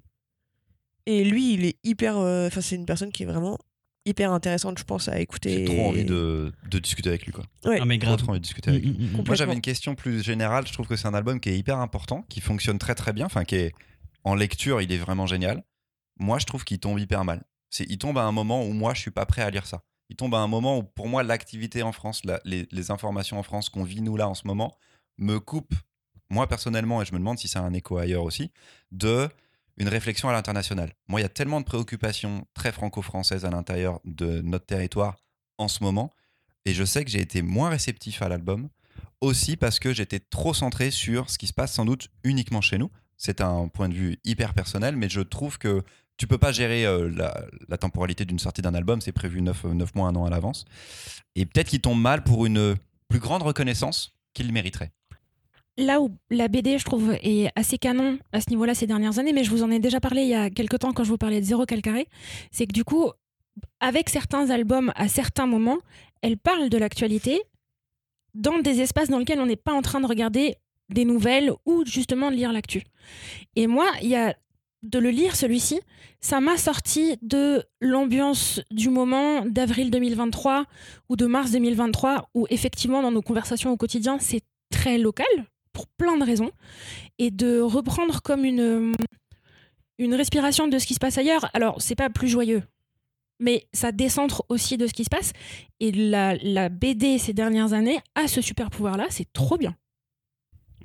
Et 1.06 1.24
lui, 1.24 1.54
il 1.54 1.64
est 1.64 1.76
hyper. 1.82 2.16
euh, 2.18 2.46
Enfin, 2.46 2.60
c'est 2.60 2.76
une 2.76 2.86
personne 2.86 3.10
qui 3.10 3.24
est 3.24 3.26
vraiment 3.26 3.58
hyper 4.04 4.32
intéressante, 4.32 4.78
je 4.78 4.84
pense, 4.84 5.08
à 5.08 5.20
écouter. 5.20 5.50
J'ai 5.50 5.64
trop 5.64 5.88
envie 5.88 6.04
de, 6.04 6.52
de 6.70 6.78
discuter 6.78 7.08
avec 7.10 7.24
lui. 7.24 7.32
Quoi. 7.32 7.44
Ouais. 7.64 7.84
Mais 7.84 7.98
Trop, 7.98 8.06
grave. 8.08 8.18
trop 8.18 8.30
envie 8.30 8.40
de 8.40 8.44
discuter 8.44 8.70
Mm, 8.70 8.74
avec 8.74 8.84
lui. 8.84 8.90
mm, 8.92 8.94
mm. 8.94 8.98
Moi, 8.98 9.10
Complètement. 9.18 9.34
j'avais 9.36 9.52
une 9.54 9.60
question 9.60 9.94
plus 9.94 10.22
générale. 10.22 10.66
Je 10.66 10.72
trouve 10.72 10.86
que 10.86 10.96
c'est 10.96 11.06
un 11.08 11.14
album 11.14 11.40
qui 11.40 11.48
est 11.50 11.58
hyper 11.58 11.78
important, 11.78 12.22
qui 12.28 12.40
fonctionne 12.40 12.78
très 12.78 12.94
très 12.94 13.12
bien, 13.12 13.26
enfin 13.26 13.44
qui 13.44 13.56
est 13.56 13.72
en 14.24 14.34
lecture, 14.34 14.80
il 14.80 14.90
est 14.92 14.98
vraiment 14.98 15.26
génial. 15.26 15.62
Moi, 16.18 16.38
je 16.38 16.46
trouve 16.46 16.64
qu'il 16.64 16.78
tombe 16.78 16.98
hyper 16.98 17.24
mal. 17.24 17.42
C'est, 17.70 17.84
il 17.88 17.98
tombe 17.98 18.18
à 18.18 18.22
un 18.22 18.32
moment 18.32 18.64
où 18.64 18.72
moi, 18.72 18.92
je 18.94 19.00
suis 19.00 19.10
pas 19.10 19.24
prêt 19.26 19.42
à 19.42 19.50
lire 19.50 19.66
ça. 19.66 19.82
Il 20.10 20.16
tombe 20.16 20.34
à 20.34 20.38
un 20.38 20.46
moment 20.46 20.78
où, 20.78 20.82
pour 20.82 21.08
moi, 21.08 21.22
l'activité 21.22 21.82
en 21.82 21.90
France, 21.92 22.20
la- 22.24 22.40
les, 22.44 22.66
les 22.70 22.90
informations 22.90 23.38
en 23.38 23.42
France 23.42 23.70
qu'on 23.70 23.82
vit 23.84 24.02
nous 24.02 24.16
là 24.16 24.28
en 24.28 24.34
ce 24.34 24.46
moment, 24.46 24.76
me 25.18 25.38
coupe, 25.40 25.72
moi 26.28 26.46
personnellement, 26.48 27.00
et 27.02 27.04
je 27.06 27.12
me 27.12 27.18
demande 27.18 27.38
si 27.38 27.48
c'est 27.48 27.58
un 27.58 27.72
écho 27.72 27.96
ailleurs 27.96 28.24
aussi, 28.24 28.50
de 28.90 29.28
une 29.78 29.88
réflexion 29.88 30.28
à 30.28 30.32
l'international. 30.32 30.92
Moi, 31.08 31.20
il 31.20 31.22
y 31.22 31.26
a 31.26 31.30
tellement 31.30 31.60
de 31.60 31.64
préoccupations 31.64 32.46
très 32.54 32.72
franco-françaises 32.72 33.44
à 33.44 33.50
l'intérieur 33.50 34.00
de 34.04 34.40
notre 34.42 34.66
territoire 34.66 35.16
en 35.58 35.68
ce 35.68 35.82
moment, 35.82 36.10
et 36.64 36.74
je 36.74 36.84
sais 36.84 37.04
que 37.04 37.10
j'ai 37.10 37.20
été 37.20 37.42
moins 37.42 37.70
réceptif 37.70 38.22
à 38.22 38.28
l'album, 38.28 38.68
aussi 39.20 39.56
parce 39.56 39.78
que 39.78 39.92
j'étais 39.92 40.20
trop 40.20 40.54
centré 40.54 40.90
sur 40.90 41.30
ce 41.30 41.38
qui 41.38 41.46
se 41.46 41.52
passe 41.52 41.72
sans 41.72 41.84
doute 41.84 42.08
uniquement 42.24 42.60
chez 42.60 42.78
nous. 42.78 42.90
C'est 43.16 43.40
un 43.40 43.68
point 43.68 43.88
de 43.88 43.94
vue 43.94 44.18
hyper 44.24 44.52
personnel, 44.52 44.96
mais 44.96 45.08
je 45.08 45.20
trouve 45.20 45.58
que 45.58 45.82
tu 46.16 46.26
peux 46.26 46.38
pas 46.38 46.52
gérer 46.52 46.86
euh, 46.86 47.10
la, 47.68 47.78
temporalité 47.78 48.24
d'une 48.24 48.38
sortie 48.38 48.62
d'un 48.62 48.74
album, 48.74 49.00
c'est 49.00 49.12
prévu 49.12 49.42
9, 49.42 49.64
mois, 49.94 50.08
un 50.08 50.16
an 50.16 50.24
à 50.24 50.30
l'avance. 50.30 50.64
Et 51.34 51.46
peut-être 51.46 51.68
qu'il 51.68 51.80
tombe 51.80 52.00
mal 52.00 52.22
pour 52.22 52.46
une 52.46 52.76
plus 53.08 53.18
grande 53.18 53.42
reconnaissance 53.42 54.16
qu'il 54.34 54.52
mériterait. 54.52 54.92
Là 55.78 56.02
où 56.02 56.10
la 56.30 56.48
BD, 56.48 56.78
je 56.78 56.84
trouve, 56.84 57.12
est 57.22 57.50
assez 57.56 57.78
canon 57.78 58.18
à 58.32 58.40
ce 58.40 58.50
niveau-là 58.50 58.74
ces 58.74 58.86
dernières 58.86 59.18
années, 59.18 59.32
mais 59.32 59.42
je 59.42 59.50
vous 59.50 59.62
en 59.62 59.70
ai 59.70 59.78
déjà 59.78 60.00
parlé 60.00 60.22
il 60.22 60.28
y 60.28 60.34
a 60.34 60.50
quelques 60.50 60.78
temps 60.78 60.92
quand 60.92 61.04
je 61.04 61.08
vous 61.08 61.18
parlais 61.18 61.40
de 61.40 61.46
Zéro 61.46 61.64
Calcaré, 61.64 62.08
c'est 62.50 62.66
que 62.66 62.72
du 62.72 62.84
coup, 62.84 63.10
avec 63.80 64.10
certains 64.10 64.50
albums, 64.50 64.92
à 64.96 65.08
certains 65.08 65.46
moments, 65.46 65.78
elle 66.20 66.36
parle 66.36 66.68
de 66.68 66.76
l'actualité 66.76 67.40
dans 68.34 68.58
des 68.58 68.80
espaces 68.80 69.08
dans 69.08 69.18
lesquels 69.18 69.40
on 69.40 69.46
n'est 69.46 69.56
pas 69.56 69.72
en 69.72 69.82
train 69.82 70.00
de 70.00 70.06
regarder 70.06 70.56
des 70.90 71.04
nouvelles 71.06 71.52
ou 71.64 71.84
justement 71.86 72.30
de 72.30 72.36
lire 72.36 72.52
l'actu. 72.52 72.82
Et 73.56 73.66
moi, 73.66 73.86
il 74.02 74.08
y 74.08 74.16
a 74.16 74.34
de 74.82 74.98
le 74.98 75.10
lire 75.10 75.36
celui-ci, 75.36 75.80
ça 76.20 76.40
m'a 76.40 76.56
sorti 76.56 77.16
de 77.22 77.62
l'ambiance 77.80 78.60
du 78.70 78.90
moment 78.90 79.46
d'avril 79.46 79.90
2023 79.90 80.64
ou 81.08 81.16
de 81.16 81.26
mars 81.26 81.52
2023 81.52 82.28
où 82.34 82.46
effectivement 82.50 83.00
dans 83.00 83.12
nos 83.12 83.22
conversations 83.22 83.70
au 83.70 83.76
quotidien, 83.76 84.18
c'est 84.18 84.42
très 84.70 84.98
local 84.98 85.26
pour 85.72 85.86
plein 85.86 86.16
de 86.16 86.24
raisons 86.24 86.50
et 87.18 87.30
de 87.30 87.60
reprendre 87.60 88.22
comme 88.22 88.44
une 88.44 88.94
une 89.98 90.14
respiration 90.14 90.68
de 90.68 90.78
ce 90.78 90.86
qui 90.86 90.94
se 90.94 90.98
passe 90.98 91.18
ailleurs. 91.18 91.48
Alors, 91.54 91.80
c'est 91.80 91.94
pas 91.94 92.10
plus 92.10 92.28
joyeux, 92.28 92.62
mais 93.38 93.66
ça 93.72 93.92
décentre 93.92 94.44
aussi 94.48 94.76
de 94.76 94.86
ce 94.86 94.92
qui 94.92 95.04
se 95.04 95.10
passe. 95.10 95.32
Et 95.80 95.92
la, 95.92 96.34
la 96.36 96.68
BD 96.68 97.18
ces 97.18 97.32
dernières 97.32 97.72
années 97.72 98.00
a 98.14 98.26
ce 98.26 98.40
super 98.40 98.70
pouvoir-là, 98.70 99.06
c'est 99.10 99.32
trop 99.32 99.58
bien. 99.58 99.76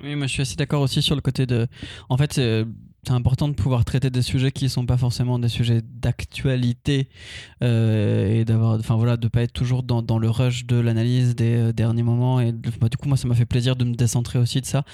Oui, 0.02 0.14
moi 0.14 0.26
je 0.26 0.32
suis 0.32 0.42
assez 0.42 0.56
d'accord 0.56 0.82
aussi 0.82 1.02
sur 1.02 1.16
le 1.16 1.20
côté 1.20 1.46
de. 1.46 1.66
En 2.08 2.16
fait, 2.16 2.34
c'est 2.34 2.64
c'est 3.08 3.14
important 3.14 3.48
de 3.48 3.54
pouvoir 3.54 3.86
traiter 3.86 4.10
des 4.10 4.20
sujets 4.20 4.52
qui 4.52 4.68
sont 4.68 4.84
pas 4.84 4.98
forcément 4.98 5.38
des 5.38 5.48
sujets 5.48 5.80
d'actualité 5.82 7.08
euh, 7.62 8.40
et 8.40 8.44
d'avoir, 8.44 8.78
enfin 8.78 8.96
voilà, 8.96 9.16
de 9.16 9.28
pas 9.28 9.40
être 9.40 9.54
toujours 9.54 9.82
dans, 9.82 10.02
dans 10.02 10.18
le 10.18 10.28
rush 10.28 10.66
de 10.66 10.76
l'analyse 10.76 11.34
des 11.34 11.56
euh, 11.56 11.72
derniers 11.72 12.02
moments. 12.02 12.38
Et 12.38 12.52
bah, 12.52 12.90
du 12.90 12.98
coup, 12.98 13.08
moi, 13.08 13.16
ça 13.16 13.26
m'a 13.26 13.34
fait 13.34 13.46
plaisir 13.46 13.76
de 13.76 13.86
me 13.86 13.94
décentrer 13.94 14.38
aussi 14.38 14.60
de 14.60 14.66
ça. 14.66 14.84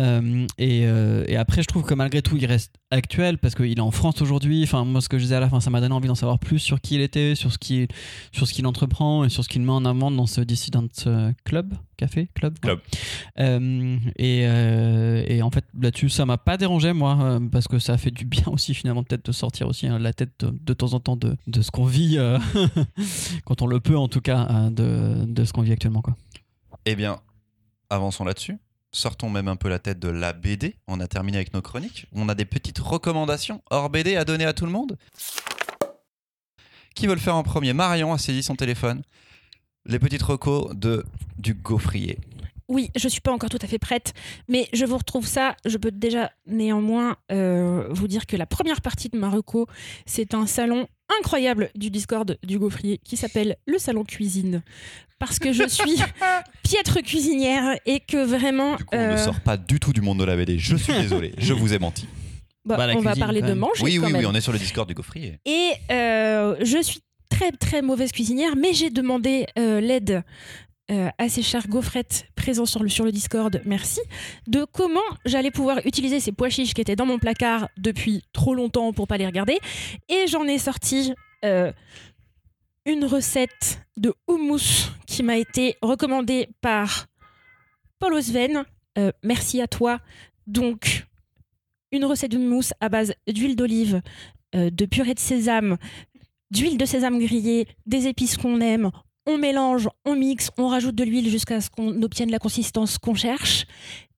Euh, 0.00 0.44
et, 0.58 0.80
et 0.80 1.36
après, 1.36 1.62
je 1.62 1.68
trouve 1.68 1.84
que 1.84 1.94
malgré 1.94 2.20
tout, 2.20 2.36
il 2.36 2.46
reste 2.46 2.74
actuel 2.90 3.38
parce 3.38 3.54
qu'il 3.54 3.78
est 3.78 3.80
en 3.80 3.92
France 3.92 4.20
aujourd'hui. 4.22 4.64
Enfin, 4.64 4.84
moi, 4.84 5.00
ce 5.00 5.08
que 5.08 5.18
je 5.18 5.22
disais 5.22 5.36
à 5.36 5.40
la 5.40 5.48
fin, 5.48 5.60
ça 5.60 5.70
m'a 5.70 5.80
donné 5.80 5.94
envie 5.94 6.08
d'en 6.08 6.16
savoir 6.16 6.40
plus 6.40 6.58
sur 6.58 6.80
qui 6.80 6.96
il 6.96 7.00
était, 7.00 7.36
sur 7.36 7.52
ce 7.52 7.58
qu'il, 7.58 7.86
sur 8.32 8.48
ce 8.48 8.52
qu'il 8.52 8.66
entreprend 8.66 9.24
et 9.24 9.28
sur 9.28 9.44
ce 9.44 9.48
qu'il 9.48 9.62
met 9.62 9.70
en 9.70 9.84
avant 9.84 10.10
dans 10.10 10.26
ce 10.26 10.40
Dissident 10.40 10.88
Club, 11.44 11.74
café, 11.96 12.28
club. 12.34 12.58
Club. 12.58 12.80
Et, 14.18 14.40
et 14.40 15.42
en 15.42 15.50
fait, 15.52 15.64
là-dessus, 15.80 16.08
ça 16.08 16.26
m'a 16.26 16.38
pas 16.38 16.56
dérangé, 16.56 16.92
moi, 16.92 17.38
parce 17.52 17.68
que 17.68 17.78
ça 17.78 17.98
fait 17.98 18.10
du 18.10 18.24
bien 18.24 18.44
aussi, 18.46 18.74
finalement, 18.74 19.04
peut-être 19.04 19.26
de 19.26 19.32
sortir 19.32 19.68
aussi 19.68 19.86
hein, 19.86 19.98
la 19.98 20.12
tête 20.12 20.44
de, 20.44 20.74
temps 20.74 20.94
en 20.94 21.00
temps 21.00 21.16
de, 21.16 21.36
de 21.46 21.62
ce 21.62 21.70
qu'on 21.70 21.84
vit, 21.84 22.18
euh, 22.18 22.38
quand 23.44 23.62
on 23.62 23.66
le 23.66 23.78
peut, 23.78 23.96
en 23.96 24.08
tout 24.08 24.20
cas, 24.20 24.48
euh, 24.50 24.70
de, 24.70 25.24
de 25.26 25.44
ce 25.44 25.52
qu'on 25.52 25.62
vit 25.62 25.72
actuellement. 25.72 26.02
Quoi. 26.02 26.16
Eh 26.86 26.96
bien, 26.96 27.20
avançons 27.90 28.24
là-dessus. 28.24 28.58
Sortons 28.90 29.30
même 29.30 29.48
un 29.48 29.56
peu 29.56 29.68
la 29.68 29.78
tête 29.78 30.00
de 30.00 30.08
la 30.08 30.32
BD. 30.32 30.74
On 30.88 31.00
a 31.00 31.06
terminé 31.06 31.38
avec 31.38 31.54
nos 31.54 31.62
chroniques. 31.62 32.06
On 32.12 32.28
a 32.28 32.34
des 32.34 32.44
petites 32.44 32.78
recommandations 32.78 33.62
hors 33.70 33.88
BD 33.88 34.16
à 34.16 34.24
donner 34.24 34.44
à 34.44 34.52
tout 34.52 34.66
le 34.66 34.72
monde. 34.72 34.98
Qui 36.94 37.06
veut 37.06 37.14
le 37.14 37.20
faire 37.20 37.36
en 37.36 37.42
premier? 37.42 37.72
Marion 37.72 38.12
a 38.12 38.18
saisi 38.18 38.42
son 38.42 38.54
téléphone. 38.54 39.02
Les 39.86 39.98
petites 39.98 40.22
recos 40.22 40.74
de 40.76 41.06
du 41.38 41.54
gaufrier. 41.54 42.18
Oui, 42.72 42.90
je 42.96 43.06
suis 43.06 43.20
pas 43.20 43.32
encore 43.32 43.50
tout 43.50 43.58
à 43.60 43.66
fait 43.66 43.78
prête, 43.78 44.14
mais 44.48 44.66
je 44.72 44.86
vous 44.86 44.96
retrouve 44.96 45.26
ça. 45.26 45.56
Je 45.66 45.76
peux 45.76 45.90
déjà 45.90 46.30
néanmoins 46.46 47.16
euh, 47.30 47.86
vous 47.90 48.08
dire 48.08 48.24
que 48.26 48.34
la 48.34 48.46
première 48.46 48.80
partie 48.80 49.10
de 49.10 49.18
Marocco, 49.18 49.66
c'est 50.06 50.32
un 50.32 50.46
salon 50.46 50.86
incroyable 51.18 51.70
du 51.74 51.90
Discord 51.90 52.38
du 52.42 52.58
Gaufrier 52.58 52.96
qui 53.04 53.18
s'appelle 53.18 53.56
le 53.66 53.76
salon 53.76 54.04
cuisine. 54.04 54.62
Parce 55.18 55.38
que 55.38 55.52
je 55.52 55.68
suis 55.68 55.96
piètre 56.62 57.02
cuisinière 57.02 57.76
et 57.84 58.00
que 58.00 58.24
vraiment. 58.24 58.76
Du 58.76 58.84
coup, 58.84 58.94
on 58.94 58.96
ne 58.96 59.02
euh, 59.12 59.16
sort 59.18 59.40
pas 59.40 59.58
du 59.58 59.78
tout 59.78 59.92
du 59.92 60.00
monde 60.00 60.18
de 60.20 60.24
la 60.24 60.34
BD. 60.34 60.58
Je 60.58 60.74
suis 60.76 60.94
désolé, 60.94 61.34
je 61.38 61.52
vous 61.52 61.74
ai 61.74 61.78
menti. 61.78 62.06
Bah, 62.64 62.78
Bah, 62.78 62.88
on 62.96 63.00
va 63.00 63.14
parler 63.16 63.42
de 63.42 63.52
manger 63.52 63.82
Oui, 63.84 63.96
quand 63.96 64.06
oui, 64.06 64.12
même. 64.12 64.20
oui, 64.22 64.26
on 64.26 64.34
est 64.34 64.40
sur 64.40 64.52
le 64.52 64.58
Discord 64.58 64.88
du 64.88 64.94
gaufrier. 64.94 65.40
Et 65.44 65.72
euh, 65.90 66.56
je 66.62 66.80
suis 66.82 67.00
très 67.28 67.52
très 67.52 67.82
mauvaise 67.82 68.12
cuisinière, 68.12 68.56
mais 68.56 68.72
j'ai 68.72 68.88
demandé 68.88 69.46
euh, 69.58 69.80
l'aide 69.80 70.22
euh, 70.90 71.08
à 71.16 71.28
ces 71.28 71.42
chers 71.42 71.68
gaufrettes 71.68 72.26
présents 72.34 72.66
sur 72.66 72.82
le, 72.82 72.88
sur 72.88 73.10
Discord, 73.10 73.62
merci, 73.64 74.00
de 74.48 74.66
comment 74.70 75.00
j'allais 75.24 75.52
pouvoir 75.52 75.78
utiliser 75.86 76.18
ces 76.18 76.32
pois 76.32 76.48
chiches 76.48 76.74
qui 76.74 76.80
étaient 76.80 76.96
dans 76.96 77.06
mon 77.06 77.18
placard 77.18 77.68
depuis 77.76 78.24
trop 78.32 78.54
longtemps 78.54 78.92
pour 78.92 79.06
pas 79.06 79.16
les 79.16 79.26
regarder. 79.26 79.58
Et 80.08 80.26
j'en 80.26 80.44
ai 80.44 80.58
sorti 80.58 81.14
euh, 81.44 81.72
une 82.84 83.04
recette 83.04 83.80
de 83.96 84.12
houmous 84.26 84.90
qui 85.06 85.22
m'a 85.22 85.38
été 85.38 85.76
recommandée 85.82 86.48
par 86.60 87.06
Paul 88.00 88.14
Osven. 88.14 88.64
Euh, 88.98 89.12
merci 89.22 89.62
à 89.62 89.68
toi. 89.68 90.00
Donc, 90.48 91.06
une 91.92 92.04
recette 92.04 92.32
de 92.32 92.38
houmous 92.38 92.72
à 92.80 92.88
base 92.88 93.14
d'huile 93.28 93.54
d'olive, 93.54 94.02
de 94.54 94.84
purée 94.84 95.14
de 95.14 95.18
sésame, 95.20 95.78
d'huile 96.50 96.76
de 96.76 96.84
sésame 96.84 97.18
grillée, 97.18 97.66
des 97.86 98.08
épices 98.08 98.36
qu'on 98.36 98.60
aime. 98.60 98.90
On 99.26 99.38
mélange, 99.38 99.88
on 100.04 100.16
mixe, 100.16 100.50
on 100.58 100.68
rajoute 100.68 100.94
de 100.96 101.04
l'huile 101.04 101.28
jusqu'à 101.30 101.60
ce 101.60 101.70
qu'on 101.70 102.02
obtienne 102.02 102.30
la 102.30 102.38
consistance 102.38 102.98
qu'on 102.98 103.14
cherche. 103.14 103.66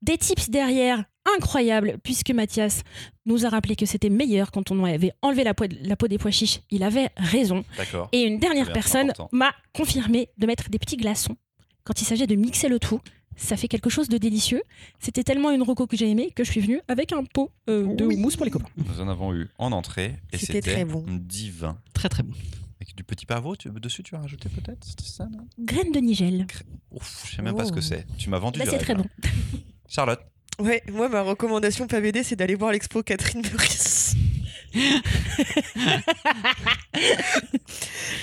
Des 0.03 0.17
tips 0.19 0.51
derrière 0.51 1.05
incroyables, 1.37 1.99
puisque 2.03 2.31
Mathias 2.31 2.83
nous 3.27 3.47
a 3.47 3.49
rappelé 3.49 3.77
que 3.77 3.87
c'était 3.87 4.11
meilleur 4.11 4.51
quand 4.51 4.71
on 4.71 4.85
avait 4.85 5.13
enlevé 5.23 5.45
la, 5.45 5.55
peau- 5.55 5.65
la 5.83 5.97
peau 5.97 6.09
des 6.09 6.19
pois 6.19 6.31
chiches. 6.31 6.61
Il 6.71 6.83
avait 6.83 7.09
raison. 7.17 7.65
D'accord. 7.79 8.09
Et 8.13 8.23
une 8.23 8.39
dernière 8.39 8.73
personne 8.73 9.13
m'a 9.33 9.53
confirmé 9.75 10.29
de 10.39 10.47
mettre 10.47 10.69
des 10.71 10.79
petits 10.79 10.97
glaçons 10.97 11.37
quand 11.85 12.01
il 12.01 12.05
s'agit 12.05 12.27
de 12.27 12.35
mixer 12.35 12.69
le 12.69 12.79
tout. 12.79 13.01
Ça 13.37 13.57
fait 13.57 13.69
quelque 13.69 13.91
chose 13.91 14.09
de 14.09 14.17
délicieux. 14.17 14.63
C'était 15.01 15.25
tellement 15.25 15.51
une 15.51 15.63
roco 15.63 15.87
que 15.87 15.97
j'ai 15.97 16.09
aimé 16.09 16.31
que 16.37 16.45
je 16.45 16.51
suis 16.53 16.61
venue 16.61 16.81
avec 16.89 17.13
un 17.13 17.25
pot 17.25 17.51
euh, 17.69 17.95
de 17.95 18.05
Oui. 18.05 18.15
houmous 18.17 18.37
pour 18.37 18.45
les 18.45 18.51
copains. 18.51 18.69
Nous 18.77 19.01
en 19.01 19.09
avons 19.09 19.35
eu 19.35 19.49
en 19.59 19.73
entrée 19.73 20.15
et 20.33 20.39
C'était 20.39 20.53
c'était 20.61 20.73
très 20.73 20.85
bon. 20.85 21.05
divin. 21.09 21.77
Très 21.95 22.09
très 22.09 22.23
bon. 22.23 22.33
Avec 22.81 22.95
du 22.97 23.05
petit 23.05 23.25
pavot 23.27 23.57
tu- 23.57 23.71
dessus, 23.71 24.03
tu 24.03 24.15
as 24.15 24.19
rajouté 24.21 24.49
peut-être 24.49 24.85
C'était 24.85 25.05
ça, 25.05 25.27
non? 25.31 25.47
Graines 25.59 25.93
de 25.93 26.01
nigel. 26.01 26.47
Ouf, 26.91 27.25
je 27.31 27.37
sais 27.37 27.43
même 27.43 27.57
pas 27.57 27.65
ce 27.65 27.73
que 27.73 27.79
Oh. 27.79 27.83
c'est. 27.83 28.07
Tu 28.19 28.29
m'as 28.31 28.39
vendu 28.39 28.59
Bah, 28.59 28.65
c'est 28.69 28.79
très 28.79 28.95
bon. 28.95 29.05
Charlotte, 29.89 30.21
Ouais, 30.61 30.83
moi, 30.93 31.09
ma 31.09 31.23
recommandation 31.23 31.89
pas 31.89 32.01
BD, 32.01 32.23
c'est 32.23 32.37
d'aller 32.37 32.55
voir 32.55 32.71
l'expo 32.71 33.03
Catherine 33.03 33.43
Meurice. 33.43 34.15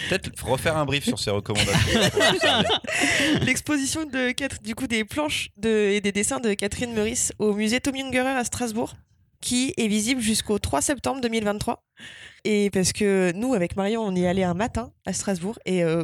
peut-être 0.09 0.45
refaire 0.45 0.77
un 0.77 0.85
brief 0.85 1.03
sur 1.05 1.19
ces 1.19 1.29
recommandations. 1.29 1.99
L'exposition 3.41 4.05
de 4.05 4.33
du 4.63 4.75
coup 4.75 4.87
des 4.87 5.03
planches 5.05 5.49
de, 5.57 5.69
et 5.91 6.01
des 6.01 6.11
dessins 6.11 6.39
de 6.39 6.53
Catherine 6.53 6.93
Meurice 6.93 7.33
au 7.39 7.53
musée 7.53 7.79
Tommy 7.79 8.01
Ungerer 8.01 8.29
à 8.37 8.43
Strasbourg, 8.43 8.95
qui 9.41 9.73
est 9.77 9.87
visible 9.87 10.21
jusqu'au 10.21 10.59
3 10.59 10.81
septembre 10.81 11.21
2023. 11.21 11.83
Et 12.43 12.69
parce 12.71 12.91
que 12.93 13.31
nous, 13.33 13.53
avec 13.53 13.75
Marion, 13.75 14.01
on 14.03 14.15
y 14.15 14.23
est 14.23 14.27
allé 14.27 14.43
un 14.43 14.53
matin 14.53 14.91
à 15.05 15.13
Strasbourg 15.13 15.59
et 15.65 15.83
euh, 15.83 16.03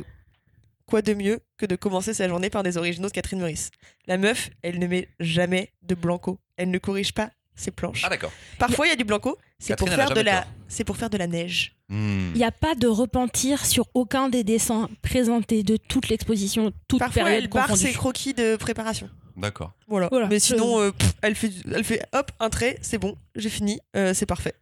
quoi 0.85 1.01
de 1.01 1.13
mieux 1.13 1.39
que 1.57 1.65
de 1.65 1.75
commencer 1.75 2.13
sa 2.13 2.27
journée 2.27 2.49
par 2.49 2.63
des 2.63 2.77
originaux 2.77 3.07
de 3.07 3.13
Catherine 3.13 3.39
Meurice. 3.39 3.71
La 4.07 4.17
meuf, 4.17 4.49
elle 4.61 4.79
ne 4.79 4.87
met 4.87 5.09
jamais 5.19 5.73
de 5.83 5.95
blanco. 5.95 6.39
Elle 6.55 6.71
ne 6.71 6.77
corrige 6.77 7.13
pas 7.13 7.31
ses 7.55 7.71
planches. 7.71 8.03
Ah 8.05 8.09
d'accord. 8.09 8.31
Parfois, 8.59 8.85
il 8.85 8.89
y 8.89 8.93
a 8.93 8.95
du 8.95 9.03
blanco. 9.03 9.37
C'est 9.59 9.75
pour 9.75 9.89
faire 9.89 10.11
de 10.13 10.21
la, 10.21 10.45
c'est 10.67 10.83
pour 10.83 10.95
faire 10.97 11.09
de 11.09 11.17
la 11.17 11.25
neige. 11.25 11.75
Hmm. 11.89 12.31
Il 12.35 12.37
n'y 12.37 12.43
a 12.43 12.51
pas 12.51 12.75
de 12.75 12.87
repentir 12.87 13.65
sur 13.65 13.87
aucun 13.95 14.29
des 14.29 14.43
dessins 14.43 14.89
présentés 15.01 15.63
de 15.63 15.77
toute 15.77 16.09
l'exposition, 16.09 16.71
toute 16.87 16.99
Parfois, 16.99 17.23
période 17.23 17.43
elle 17.43 17.49
barre 17.49 17.67
confondue. 17.67 17.87
ses 17.87 17.93
croquis 17.93 18.33
de 18.35 18.55
préparation. 18.57 19.09
D'accord. 19.35 19.73
Voilà. 19.87 20.07
Voilà. 20.11 20.27
Mais 20.27 20.39
sinon, 20.39 20.79
euh, 20.79 20.91
pff, 20.91 21.13
elle, 21.21 21.35
fait, 21.35 21.51
elle 21.73 21.83
fait 21.83 22.03
hop, 22.13 22.31
un 22.39 22.49
trait, 22.49 22.77
c'est 22.81 22.97
bon, 22.99 23.17
j'ai 23.35 23.49
fini, 23.49 23.79
euh, 23.95 24.13
c'est 24.13 24.25
parfait. 24.25 24.53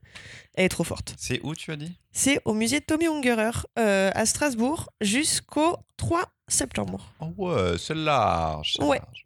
Elle 0.55 0.66
est 0.66 0.70
trop 0.70 0.84
forte. 0.84 1.13
C'est 1.18 1.39
où 1.43 1.53
tu 1.55 1.72
as 1.72 1.76
dit? 1.76 1.93
C'est 2.11 2.39
au 2.45 2.53
musée 2.53 2.82
Tommy 2.82 3.07
Ungerer 3.07 3.51
euh, 3.78 4.11
à 4.16 4.26
Strasbourg 4.26 4.89
jusqu'au 5.01 5.78
3 5.97 6.24
septembre. 6.47 7.11
Oh 7.20 7.34
ouais, 7.38 7.78
c'est 7.78 7.95
large. 7.95 8.74
Ouais. 8.80 8.97
large. 8.99 9.26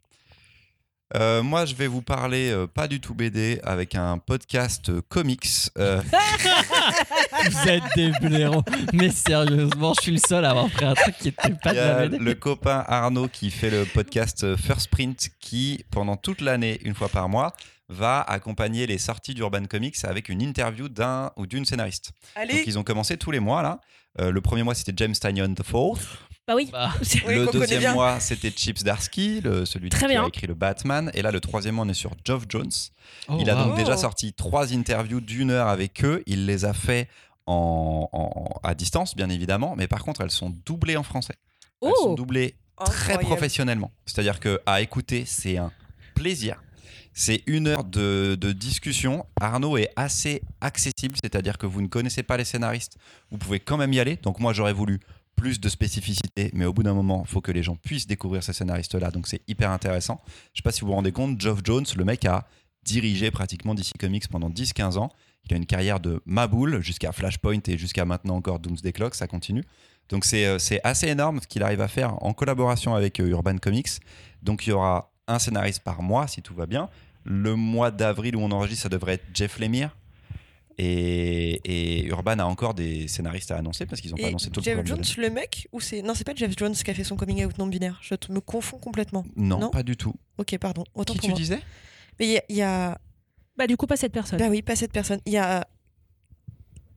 Euh, 1.16 1.42
moi, 1.42 1.66
je 1.66 1.74
vais 1.74 1.88
vous 1.88 2.04
parler 2.04 2.52
euh, 2.52 2.68
pas 2.68 2.88
du 2.88 3.00
tout 3.02 3.16
BD 3.16 3.60
avec 3.64 3.96
un 3.96 4.20
podcast 4.20 4.90
euh, 4.90 5.02
comics. 5.10 5.48
Euh, 5.80 6.02
Vous 7.50 7.68
êtes 7.68 7.84
des 7.96 8.12
blaireaux. 8.22 8.64
Mais 8.94 9.10
sérieusement, 9.10 9.94
je 9.98 10.02
suis 10.04 10.12
le 10.12 10.20
seul 10.20 10.46
à 10.46 10.52
avoir 10.52 10.70
pris 10.70 10.86
un 10.86 10.94
truc 10.94 11.18
qui 11.18 11.30
était 11.30 11.50
pas 11.50 11.72
Il 11.72 11.72
de 11.72 11.74
y 11.74 11.76
la 11.78 11.98
a 11.98 12.08
BD. 12.08 12.18
le 12.20 12.36
copain 12.36 12.84
Arnaud 12.88 13.28
qui 13.28 13.50
fait 13.50 13.72
le 13.72 13.86
podcast 13.86 14.44
euh, 14.44 14.56
First 14.56 14.90
Print 14.92 15.30
qui, 15.40 15.84
pendant 15.90 16.16
toute 16.16 16.42
l'année, 16.42 16.80
une 16.84 16.94
fois 16.94 17.10
par 17.10 17.28
mois, 17.28 17.56
va 17.90 18.22
accompagner 18.22 18.86
les 18.88 18.98
sorties 19.00 19.34
d'Urban 19.34 19.66
Comics 19.66 19.98
avec 20.04 20.30
une 20.30 20.42
interview 20.42 20.90
d'un 20.90 21.32
ou 21.38 21.46
d'une 21.48 21.66
scénariste. 21.66 22.12
Donc 22.38 22.62
ils 22.68 22.78
ont 22.80 22.84
commencé 22.84 23.18
tous 23.18 23.32
les 23.32 23.40
mois 23.40 23.62
là. 23.64 23.80
Euh, 24.20 24.32
le 24.32 24.42
premier 24.42 24.64
mois 24.64 24.76
c'était 24.76 24.94
James 24.96 25.14
Tynion 25.14 25.54
The 25.54 25.64
Fourth. 25.64 26.02
Bah 26.48 26.56
oui. 26.56 26.70
Bah, 26.72 26.92
le 27.28 27.52
deuxième 27.52 27.94
mois 27.94 28.20
c'était 28.20 28.52
Chips 28.52 28.84
Darsky, 28.84 29.42
le, 29.42 29.66
celui 29.66 29.90
Très 29.90 30.06
qui 30.08 30.14
bien. 30.14 30.24
a 30.24 30.28
écrit 30.28 30.48
le 30.48 30.54
Batman. 30.56 31.12
Et 31.14 31.22
là 31.22 31.32
le 31.32 31.40
troisième 31.40 31.76
mois 31.76 31.86
on 31.86 31.90
est 31.90 31.94
sur 31.94 32.12
Geoff 32.24 32.44
Jones. 32.48 32.72
oh, 33.28 33.38
Il 33.40 33.50
a 33.50 33.56
wow. 33.56 33.66
donc 33.70 33.78
déjà 33.78 33.98
sorti 33.98 34.34
trois 34.34 34.74
interviews 34.74 35.22
d'une 35.22 35.52
heure 35.52 35.68
avec 35.68 36.04
eux. 36.06 36.24
Il 36.28 36.46
les 36.46 36.66
a 36.66 36.74
fait 36.74 37.08
en, 37.48 38.08
en- 38.12 38.60
à 38.68 38.76
distance, 38.76 39.16
bien 39.16 39.30
évidemment, 39.30 39.74
mais 39.76 39.88
par 39.88 40.04
contre, 40.04 40.22
elles 40.22 40.30
sont 40.32 40.52
doublées 40.66 40.98
en 40.98 41.04
français. 41.04 41.36
Elles 41.82 41.90
sont 42.02 42.12
Oh 42.12 42.16
doublées 42.16 42.56
très 42.86 43.14
Incroyable. 43.14 43.26
professionnellement. 43.26 43.92
C'est-à-dire 44.06 44.40
que 44.40 44.60
à 44.68 44.82
écouter, 44.82 45.24
c'est 45.26 45.58
un 45.58 45.72
plaisir. 46.14 46.62
C'est 47.22 47.44
une 47.48 47.68
heure 47.68 47.84
de, 47.84 48.38
discussion. 48.54 49.26
Arnaud 49.42 49.76
est 49.76 49.90
assez 49.98 50.42
accessible, 50.62 51.18
c'est-à-dire 51.22 51.58
que 51.58 51.66
vous 51.66 51.82
ne 51.82 51.88
connaissez 51.88 52.24
pas 52.24 52.38
les 52.38 52.46
scénaristes, 52.46 52.98
vous 53.30 53.38
pouvez 53.38 53.60
quand 53.60 53.76
même 53.76 53.92
y 53.92 54.00
aller. 54.00 54.16
Donc 54.16 54.40
moi, 54.40 54.54
j'aurais 54.54 54.72
voulu 54.72 55.02
plus 55.36 55.60
de 55.60 55.68
spécificité, 55.68 56.50
mais 56.54 56.64
au 56.64 56.72
bout 56.72 56.84
d'un 56.84 56.94
moment, 56.94 57.24
il 57.28 57.30
faut 57.30 57.42
que 57.42 57.52
les 57.52 57.62
gens 57.62 57.76
puissent 57.76 58.08
découvrir 58.08 58.42
ces 58.42 58.54
scénaristes-là. 58.54 59.12
Donc 59.12 59.28
c'est 59.28 59.42
hyper 59.50 59.70
intéressant. 59.72 60.22
Je 60.54 60.60
sais 60.60 60.64
pas 60.64 60.72
si 60.72 60.80
vous 60.80 60.88
vous 60.88 60.94
rendez 60.94 61.12
compte, 61.12 61.42
Geoff 61.42 61.60
Jones, 61.62 61.84
le 61.98 62.06
mec 62.06 62.24
a 62.24 62.48
dirigé 62.84 63.32
pratiquement 63.32 63.76
DC 63.76 63.98
Comics 64.00 64.30
pendant 64.30 64.50
10-15 64.50 64.98
ans. 64.98 65.12
Il 65.44 65.54
a 65.54 65.58
une 65.58 65.66
carrière 65.66 66.00
de 66.00 66.22
Maboule 66.26 66.80
jusqu'à 66.82 67.12
Flashpoint 67.12 67.60
et 67.68 67.78
jusqu'à 67.78 68.06
maintenant 68.06 68.38
encore 68.38 68.60
Doomsday 68.60 68.94
Clock, 68.94 69.16
ça 69.16 69.28
continue. 69.28 69.66
Donc 70.08 70.24
c'est 70.24 70.46
euh, 70.46 70.58
assez 70.86 71.10
énorme 71.10 71.42
ce 71.42 71.48
qu'il 71.48 71.64
arrive 71.64 71.82
à 71.82 71.90
faire 71.90 72.24
en 72.24 72.32
collaboration 72.32 72.96
avec 72.96 73.20
euh, 73.20 73.28
Urban 73.28 73.58
Comics. 73.58 73.90
Donc 74.42 74.66
il 74.66 74.70
y 74.70 74.74
aura 74.74 75.12
un 75.28 75.38
scénariste 75.38 75.84
par 75.84 76.02
mois 76.02 76.28
si 76.28 76.42
tout 76.42 76.56
va 76.56 76.66
bien. 76.66 76.90
Le 77.26 77.56
mois 77.56 77.92
d'avril 77.92 78.36
où 78.36 78.40
on 78.42 78.52
enregistre, 78.52 78.84
ça 78.84 78.90
devrait 78.90 79.14
être 79.16 79.26
Jeff 79.34 79.60
Lemire. 79.60 79.96
Et, 80.82 81.60
et 81.66 82.06
Urban 82.06 82.40
a 82.40 82.46
encore 82.46 82.74
des 82.74 83.10
scénaristes 83.10 83.52
à 83.52 83.58
annoncer 83.58 83.86
parce 83.86 84.00
qu'ils 84.00 84.12
n'ont 84.12 84.18
pas 84.18 84.28
annoncé 84.28 84.50
tout 84.50 84.62
le 84.62 84.64
Jeff 84.64 84.76
programme 84.76 85.00
de 85.00 85.04
Jones, 85.04 85.24
le 85.26 85.30
mec 85.30 85.68
ou 85.74 85.82
c'est 85.82 86.02
non 86.02 86.14
c'est 86.16 86.24
pas 86.24 86.34
Jeff 86.34 86.54
Jones 86.58 86.74
qui 86.74 86.90
a 86.90 86.94
fait 86.94 87.04
son 87.04 87.18
coming 87.18 87.44
out 87.46 87.58
non 87.58 87.68
binaire. 87.68 88.00
Je 88.02 88.16
me 88.32 88.40
confonds 88.40 88.78
complètement. 88.78 89.26
Non, 89.36 89.60
Non 89.60 89.70
pas 89.72 89.84
du 89.84 89.98
tout. 89.98 90.14
Ok, 90.38 90.58
pardon. 90.58 90.86
Autant 90.96 91.12
Qui 91.14 91.20
pour 91.20 91.26
tu 91.26 91.32
moi. 91.32 91.38
disais? 91.38 91.60
Mais 92.18 92.28
il 92.28 92.32
y 92.32 92.38
a- 92.38 92.44
il 92.48 92.56
y, 92.56 92.62
a, 92.62 92.98
Bah 93.58 93.68
du 93.68 93.76
coup 93.76 93.88
pas 93.88 93.98
cette 93.98 94.14
personne. 94.14 94.40
bah 94.40 94.48
oui, 94.50 94.62
pas 94.62 94.78
cette 94.78 94.94
personne. 94.94 95.20
Il 95.26 95.34
y 95.34 95.38
a 95.38 95.68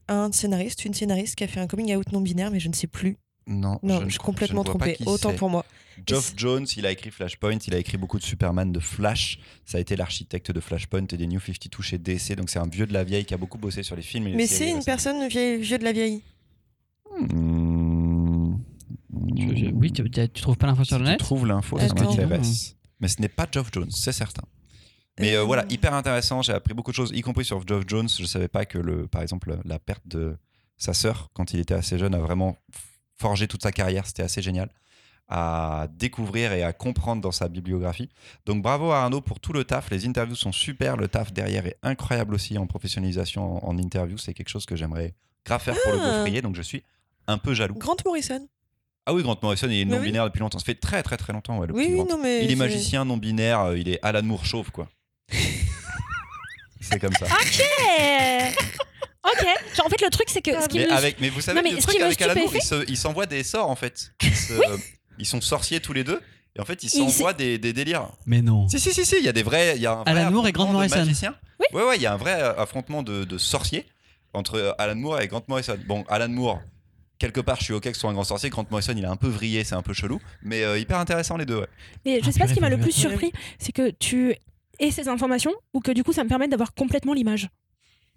un 0.06 0.30
scénariste, 0.30 0.84
une 0.84 0.94
scénariste 0.94 1.34
qui 1.34 1.42
a 1.42 1.48
fait 1.48 1.58
un 1.58 1.66
coming 1.66 1.92
out 1.96 2.12
non 2.12 2.20
binaire, 2.20 2.52
mais 2.52 2.60
je 2.60 2.68
ne 2.68 2.74
sais 2.74 2.86
plus. 2.86 3.16
Non, 3.46 3.78
Non, 3.82 3.96
je 3.96 4.00
je, 4.00 4.04
ne- 4.06 4.10
suis 4.10 4.18
complètement 4.18 4.62
je 4.64 4.70
ne 4.72 4.92
qui 4.94 5.04
Autant 5.04 5.34
pour 5.34 5.50
moi. 5.50 5.64
Geoff 6.06 6.32
Jones, 6.36 6.66
il 6.76 6.86
a 6.86 6.90
écrit 6.90 7.10
Flashpoint, 7.10 7.58
il 7.66 7.74
a 7.74 7.78
écrit 7.78 7.96
beaucoup 7.98 8.18
de 8.18 8.22
Superman, 8.24 8.72
de 8.72 8.80
Flash. 8.80 9.38
Ça 9.66 9.78
a 9.78 9.80
été 9.80 9.94
l'architecte 9.94 10.50
de 10.50 10.60
Flashpoint 10.60 11.04
et 11.12 11.16
des 11.16 11.26
New 11.26 11.38
52 11.40 11.82
chez 11.82 11.98
DC. 11.98 12.34
Donc 12.36 12.48
c'est 12.50 12.58
un 12.58 12.66
vieux 12.68 12.86
de 12.86 12.92
la 12.92 13.04
vieille 13.04 13.24
qui 13.24 13.34
a 13.34 13.36
beaucoup 13.36 13.58
bossé 13.58 13.82
sur 13.82 13.94
les 13.96 14.02
films. 14.02 14.26
et 14.28 14.34
Mais 14.34 14.46
c'est 14.46 14.70
une 14.70 14.82
personne 14.82 15.26
vieille, 15.28 15.60
vieux 15.60 15.78
de 15.78 15.84
la 15.84 15.92
vieille. 15.92 16.22
Hmm. 17.28 18.56
Je- 19.36 19.54
je- 19.56 19.66
oui, 19.72 19.92
tu, 19.92 20.02
tu 20.10 20.28
trouves 20.42 20.56
pas 20.56 20.66
l'info 20.66 20.84
sur 20.84 20.96
Si 20.96 21.00
le 21.02 21.06
tu 21.06 21.10
net 21.12 21.18
trouves 21.20 21.46
l'info, 21.46 21.78
ça 21.78 21.86
m'intéresse. 21.94 22.76
Mais 23.00 23.08
ce 23.08 23.20
n'est 23.20 23.28
pas 23.28 23.46
Geoff 23.50 23.70
Jones, 23.72 23.90
c'est 23.90 24.12
certain. 24.12 24.44
Mais 25.20 25.34
euh, 25.34 25.40
Euh. 25.40 25.44
voilà, 25.44 25.66
hyper 25.68 25.92
intéressant. 25.94 26.40
J'ai 26.42 26.52
appris 26.52 26.72
beaucoup 26.74 26.90
de 26.90 26.96
choses, 26.96 27.10
y 27.14 27.20
compris 27.20 27.44
sur 27.44 27.66
Geoff 27.66 27.84
Jones. 27.86 28.08
Je 28.08 28.24
savais 28.24 28.48
pas 28.48 28.64
que, 28.64 28.78
le, 28.78 29.06
par 29.06 29.20
exemple, 29.22 29.58
la 29.64 29.78
perte 29.78 30.06
de 30.06 30.36
sa 30.78 30.94
sœur 30.94 31.28
quand 31.34 31.52
il 31.52 31.60
était 31.60 31.74
assez 31.74 31.98
jeune 31.98 32.14
a 32.14 32.18
vraiment 32.18 32.56
forgé 33.22 33.46
toute 33.48 33.62
sa 33.62 33.72
carrière. 33.72 34.06
C'était 34.06 34.22
assez 34.24 34.42
génial 34.42 34.68
à 35.28 35.86
découvrir 35.96 36.52
et 36.52 36.62
à 36.62 36.72
comprendre 36.74 37.22
dans 37.22 37.32
sa 37.32 37.48
bibliographie. 37.48 38.10
Donc 38.44 38.60
bravo 38.62 38.90
à 38.90 38.98
Arnaud 39.04 39.22
pour 39.22 39.40
tout 39.40 39.52
le 39.54 39.64
taf. 39.64 39.88
Les 39.90 40.04
interviews 40.06 40.34
sont 40.36 40.52
super. 40.52 40.96
Le 40.96 41.08
taf 41.08 41.32
derrière 41.32 41.64
est 41.66 41.78
incroyable 41.82 42.34
aussi 42.34 42.58
en 42.58 42.66
professionnalisation 42.66 43.64
en, 43.64 43.70
en 43.70 43.78
interview. 43.78 44.18
C'est 44.18 44.34
quelque 44.34 44.50
chose 44.50 44.66
que 44.66 44.76
j'aimerais 44.76 45.14
grave 45.46 45.62
faire 45.62 45.76
pour 45.82 45.92
le 45.92 45.98
Ah. 46.02 46.18
gaufrier. 46.18 46.42
Donc 46.42 46.54
je 46.56 46.62
suis 46.62 46.82
un 47.28 47.38
peu 47.38 47.54
jaloux. 47.54 47.74
Grant 47.76 47.96
Morrison. 48.04 48.46
Ah 49.06 49.14
oui, 49.14 49.22
Grant 49.22 49.38
Morrison, 49.42 49.68
il 49.70 49.74
est 49.80 49.84
oui. 49.84 49.90
non-binaire 49.90 50.24
depuis 50.26 50.40
longtemps. 50.40 50.58
Ça 50.58 50.64
fait 50.64 50.74
très 50.74 51.02
très 51.02 51.16
très 51.16 51.32
longtemps. 51.32 51.58
ouais, 51.58 51.66
le 51.66 51.72
Oui, 51.74 51.86
oui, 51.90 52.04
non, 52.08 52.18
mais. 52.22 52.44
Il 52.44 52.50
est 52.52 52.56
magicien 52.56 53.04
non-binaire, 53.04 53.60
euh, 53.60 53.78
il 53.78 53.88
est 53.88 53.98
Alan 54.02 54.22
Moore 54.22 54.44
chauve, 54.44 54.70
quoi. 54.70 54.88
c'est 56.80 56.98
comme 57.00 57.12
ça. 57.14 57.26
Ok. 57.26 57.62
Ok. 59.24 59.46
Genre, 59.76 59.86
en 59.86 59.88
fait 59.88 60.00
le 60.02 60.10
truc 60.10 60.28
c'est 60.28 60.42
que 60.42 60.50
ce 60.60 60.68
qui 60.68 60.78
mais, 60.78 60.86
me 60.86 60.92
avec, 60.92 61.20
mais 61.20 61.28
vous 61.28 61.40
savez, 61.40 61.56
Non, 61.60 61.62
mais 61.68 61.74
le 61.74 61.82
truc 61.82 62.00
avec 62.00 62.20
Alan 62.22 62.34
Moore, 62.34 62.50
il 62.54 62.60
stupéfait- 62.60 62.84
se- 62.84 62.90
il 62.90 62.96
s'envoie 62.96 63.26
des 63.26 63.42
sorts 63.42 63.68
en 63.70 63.76
fait. 63.76 64.12
Ils, 64.22 64.34
se- 64.36 64.52
ils 65.18 65.26
sont 65.26 65.40
sorciers 65.40 65.80
tous 65.80 65.92
les 65.92 66.04
deux. 66.04 66.20
Et 66.54 66.60
en 66.60 66.66
fait, 66.66 66.82
ils 66.82 66.90
Il 66.92 66.98
s'envoient 67.12 67.32
des, 67.32 67.56
des 67.56 67.72
délires. 67.72 68.08
Mais 68.26 68.42
non. 68.42 68.68
Si, 68.68 68.78
si, 68.78 68.92
si, 68.92 69.06
si, 69.06 69.16
il 69.16 69.24
y 69.24 69.28
a 69.28 69.32
des 69.32 69.42
vrais. 69.42 69.74
Il 69.76 69.80
y 69.82 69.86
a 69.86 69.92
un 69.92 70.02
vrai 70.02 70.10
Alan 70.20 70.30
Moore 70.30 70.46
et 70.46 70.50
affrontement 70.50 70.64
Grant 70.64 70.66
de 70.66 70.72
Morrison. 70.76 70.96
magiciens. 70.98 71.34
Ouais, 71.72 71.82
ouais, 71.82 71.96
il 71.96 72.02
y 72.02 72.06
a 72.06 72.12
un 72.12 72.18
vrai 72.18 72.34
euh, 72.42 72.54
affrontement 72.60 73.02
de, 73.02 73.24
de 73.24 73.38
sorciers 73.38 73.86
entre 74.34 74.56
euh, 74.56 74.72
Alan 74.78 74.94
Moore 74.96 75.20
et 75.22 75.28
Grant 75.28 75.42
Morrison. 75.48 75.78
Bon, 75.86 76.04
Alan 76.08 76.28
Moore, 76.28 76.60
quelque 77.18 77.40
part, 77.40 77.56
je 77.60 77.64
suis 77.64 77.72
ok 77.72 77.84
que 77.84 77.94
ce 77.94 78.00
soit 78.00 78.10
un 78.10 78.12
grand 78.12 78.24
sorcier. 78.24 78.50
Grant 78.50 78.66
Morrison, 78.70 78.92
il 78.94 79.02
est 79.02 79.06
un 79.06 79.16
peu 79.16 79.28
vrillé, 79.28 79.64
c'est 79.64 79.74
un 79.76 79.80
peu 79.80 79.94
chelou, 79.94 80.20
mais 80.42 80.62
euh, 80.62 80.78
hyper 80.78 80.98
intéressant 80.98 81.38
les 81.38 81.46
deux, 81.46 81.56
ouais. 81.60 81.68
Mais 82.04 82.20
je 82.22 82.30
sais 82.30 82.38
pas 82.38 82.48
ce 82.48 82.52
qui 82.52 82.60
m'a 82.60 82.68
le 82.68 82.78
plus 82.78 82.92
surpris, 82.92 83.32
c'est 83.58 83.72
que 83.72 83.88
tu 83.90 84.34
aies 84.78 84.90
ces 84.90 85.08
informations 85.08 85.54
ou 85.72 85.80
que 85.80 85.92
du 85.92 86.04
coup 86.04 86.12
ça 86.12 86.22
me 86.22 86.28
permet 86.28 86.48
d'avoir 86.48 86.74
complètement 86.74 87.14
l'image. 87.14 87.48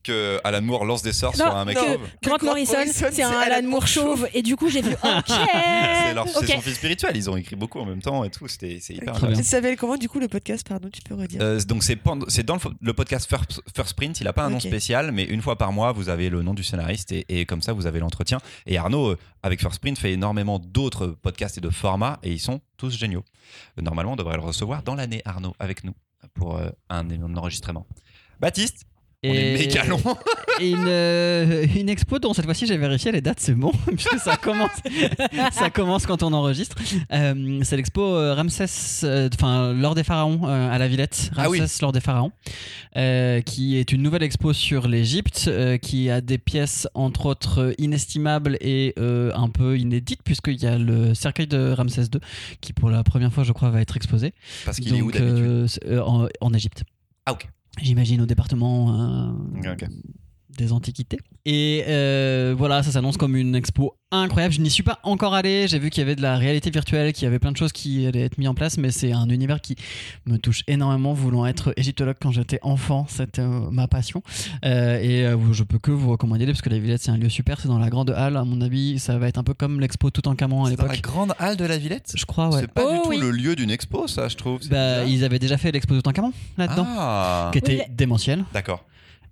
Que 0.06 0.40
Alan 0.44 0.62
Moore 0.62 0.86
lance 0.86 1.02
des 1.02 1.14
sorts 1.14 1.32
Non, 1.38 1.46
sur 1.46 1.56
un 1.56 1.66
mec 1.66 1.78
chauve. 1.78 2.00
Grant 2.22 2.38
Morrison, 2.44 2.78
c'est 2.92 3.24
un 3.24 3.32
Alan 3.32 3.68
Moore 3.68 3.88
chauve 3.88 4.28
et 4.34 4.42
du 4.44 4.56
coup 4.56 4.70
j'ai 4.70 4.82
vu 4.84 4.92
ok. 5.04 5.24
C'est 5.28 6.14
leur- 6.14 6.28
son 6.30 6.42
fils 6.42 6.76
spirituel, 6.76 7.18
ils 7.18 7.30
ont 7.30 7.36
écrit 7.38 7.56
beaucoup 7.56 7.80
en 7.80 7.86
même 7.86 8.02
temps 8.02 8.24
et 8.24 8.30
tout, 8.30 8.48
c'était 8.48 8.78
c'est 8.80 8.94
hyper 8.94 9.14
Ok. 9.16 9.20
Très 9.20 9.28
bien. 9.28 9.30
intéressant. 9.32 9.44
Ça 9.50 9.58
s'appelle 9.58 9.78
comment 9.78 9.98
du 9.98 10.08
coup 10.08 10.20
le 10.20 10.28
podcast 10.28 10.68
Pardon, 10.68 10.90
tu 10.94 11.02
peux 11.02 11.16
redire. 11.16 11.42
Euh, 11.42 11.60
donc 11.62 11.84
c'est 11.84 11.96
dans 12.44 12.58
le, 12.82 12.94
podcast 12.94 13.28
First, 13.30 13.62
First 13.76 13.96
Print, 13.96 14.22
il 14.22 14.28
a 14.28 14.34
pas 14.34 14.44
un 14.44 14.50
nom 14.52 14.60
spécial, 14.60 15.12
mais 15.12 15.24
une 15.24 15.42
fois 15.42 15.58
par 15.58 15.72
mois, 15.72 15.92
vous 15.92 16.10
avez 16.10 16.30
le 16.30 16.44
nom 16.44 16.54
du 16.54 16.64
scénariste 16.64 17.12
et, 17.12 17.26
et 17.28 17.46
comme 17.46 17.62
ça, 17.64 17.74
vous 17.74 17.88
avez 17.88 18.00
l'entretien. 18.00 18.38
Et 18.68 18.78
Arnaud, 18.78 19.10
euh, 19.12 19.18
avec 19.42 19.60
First 19.62 19.80
Print, 19.80 19.98
fait 19.98 20.12
énormément 20.12 20.60
d'autres 20.60 21.08
podcasts 21.08 21.58
et 21.58 21.62
de 21.62 21.70
formats 21.72 22.20
et 22.22 22.32
ils 22.32 22.40
sont 22.40 22.62
tous 22.78 22.96
géniaux. 22.98 23.24
Euh, 23.80 23.82
Normalement, 23.82 24.14
on 24.14 24.16
devrait 24.16 24.38
le 24.38 24.44
recevoir 24.44 24.84
dans 24.84 24.94
l'année, 24.96 25.22
Arnaud, 25.26 25.56
avec 25.60 25.84
nous, 25.84 25.94
pour 26.36 26.58
euh, 26.58 26.70
un, 26.90 27.10
un 27.10 27.36
enregistrement. 27.38 27.86
Baptiste, 28.40 28.86
on 29.30 29.34
est 29.34 29.58
méga 29.58 29.86
long. 29.86 30.00
et 30.62 30.70
une, 30.72 30.86
euh, 30.88 31.66
une 31.76 31.90
expo 31.90 32.20
dont 32.20 32.34
cette 32.34 32.46
fois-ci 32.46 32.66
j'ai 32.66 32.78
vérifié 32.78 33.12
les 33.12 33.22
dates, 33.22 33.40
c'est 33.40 33.54
bon, 33.56 33.72
puisque 33.88 34.18
ça 34.20 34.38
commence, 34.38 34.72
ça 35.52 35.70
commence 35.70 36.06
quand 36.06 36.24
on 36.24 36.34
enregistre. 36.34 36.76
Euh, 37.12 37.60
c'est 37.64 37.78
l'expo 37.78 38.02
euh, 38.02 38.34
Ramsès, 38.34 38.66
enfin 39.34 39.74
l'or 39.74 39.96
des 39.96 40.04
pharaons 40.04 40.46
à 40.46 40.78
la 40.78 40.88
Villette, 40.88 41.32
Ah 41.38 41.50
oui. 41.50 41.60
Ramsès 41.60 41.82
l'or 41.82 41.92
des 41.92 42.00
pharaons, 42.00 42.32
euh, 42.98 43.42
qui 43.42 43.78
est 43.78 43.92
une 43.92 44.02
nouvelle 44.02 44.24
expo 44.24 44.54
sur 44.54 44.88
l'Égypte, 44.88 45.46
euh, 45.48 45.78
qui 45.78 46.10
a 46.10 46.22
des 46.22 46.38
pièces 46.38 46.88
entre 46.94 47.26
autres 47.26 47.74
inestimables 47.78 48.58
et 48.62 48.94
un 48.98 49.50
peu 49.50 49.78
inédites, 49.78 50.22
puisqu'il 50.24 50.62
y 50.62 50.68
a 50.68 50.78
le 50.78 51.14
cercueil 51.14 51.48
de 51.48 51.72
Ramsès 51.72 52.04
II, 52.04 52.20
qui 52.62 52.74
pour 52.74 52.90
la 52.90 53.04
première 53.04 53.34
fois 53.34 53.44
je 53.44 53.52
crois 53.52 53.70
va 53.70 53.82
être 53.82 53.98
exposé. 53.98 54.34
Parce 54.66 54.80
qu'il 54.80 54.96
est 54.96 55.02
où 55.02 55.12
d'habitude 55.12 55.68
en, 56.06 56.28
en 56.42 56.54
Égypte. 56.54 56.84
Ah, 57.26 57.34
ok. 57.34 57.48
J'imagine 57.82 58.22
au 58.22 58.26
département 58.26 58.94
euh. 58.94 59.34
Des 60.58 60.72
Antiquités. 60.72 61.20
Et 61.46 61.84
euh, 61.88 62.56
voilà, 62.58 62.82
ça 62.84 62.92
s'annonce 62.92 63.18
comme 63.18 63.36
une 63.36 63.56
expo 63.56 63.96
incroyable. 64.12 64.54
Je 64.54 64.62
n'y 64.62 64.70
suis 64.70 64.84
pas 64.84 65.00
encore 65.04 65.34
allé. 65.34 65.68
J'ai 65.68 65.78
vu 65.80 65.90
qu'il 65.90 66.02
y 66.02 66.04
avait 66.04 66.16
de 66.16 66.22
la 66.22 66.38
réalité 66.38 66.70
virtuelle, 66.72 67.12
qu'il 67.14 67.24
y 67.24 67.28
avait 67.28 67.40
plein 67.40 67.52
de 67.52 67.58
choses 67.58 67.72
qui 67.72 68.06
allaient 68.08 68.22
être 68.22 68.38
mises 68.38 68.48
en 68.48 68.54
place, 68.54 68.78
mais 68.78 68.90
c'est 68.92 69.12
un 69.12 69.28
univers 69.30 69.60
qui 69.62 69.76
me 70.26 70.38
touche 70.38 70.64
énormément. 70.68 71.14
Voulant 71.14 71.46
être 71.46 71.74
égyptologue 71.78 72.16
quand 72.22 72.32
j'étais 72.32 72.60
enfant, 72.62 73.06
c'était 73.10 73.42
euh, 73.42 73.70
ma 73.72 73.88
passion. 73.88 74.24
Euh, 74.64 75.00
et 75.02 75.26
euh, 75.26 75.38
je 75.54 75.64
peux 75.64 75.80
que 75.80 75.92
vous 75.92 76.10
recommander 76.12 76.46
parce 76.46 76.62
que 76.62 76.70
la 76.70 76.80
Villette, 76.80 77.02
c'est 77.02 77.12
un 77.12 77.18
lieu 77.18 77.30
super. 77.30 77.60
C'est 77.60 77.68
dans 77.68 77.80
la 77.80 77.90
grande 77.90 78.12
halle, 78.12 78.38
à 78.38 78.44
mon 78.46 78.62
avis. 78.62 78.98
Ça 79.00 79.18
va 79.18 79.28
être 79.28 79.38
un 79.38 79.44
peu 79.44 79.54
comme 79.54 79.80
l'expo 79.82 80.10
tout 80.12 80.28
en 80.28 80.36
camon 80.36 80.64
à 80.66 80.70
C'est 80.70 80.78
dans 80.78 80.86
la 80.86 80.94
l'époque. 80.94 81.12
grande 81.12 81.34
halle 81.40 81.58
de 81.58 81.66
la 81.66 81.78
Villette? 81.78 82.14
Je 82.16 82.26
crois, 82.26 82.50
ouais. 82.50 82.62
C'est 82.62 82.72
pas 82.72 82.82
du 82.82 82.98
Oh 83.00 83.04
tout 83.04 83.10
oui. 83.10 83.18
le 83.20 83.32
lieu 83.32 83.56
d'une 83.56 83.70
expo, 83.72 84.08
ça, 84.08 84.28
je 84.30 84.36
trouve. 84.36 84.60
Bah, 84.70 85.04
ils 85.06 85.24
avaient 85.26 85.40
déjà 85.40 85.58
fait 85.58 85.72
l'expo 85.72 86.00
tout 86.00 86.08
en 86.08 86.12
camon 86.14 86.32
là-dedans, 86.58 86.86
Ah, 86.88 87.50
qui 87.52 87.58
était 87.60 87.86
Oui. 87.88 87.96
démentiel. 87.96 88.46
d'accord. 88.54 88.84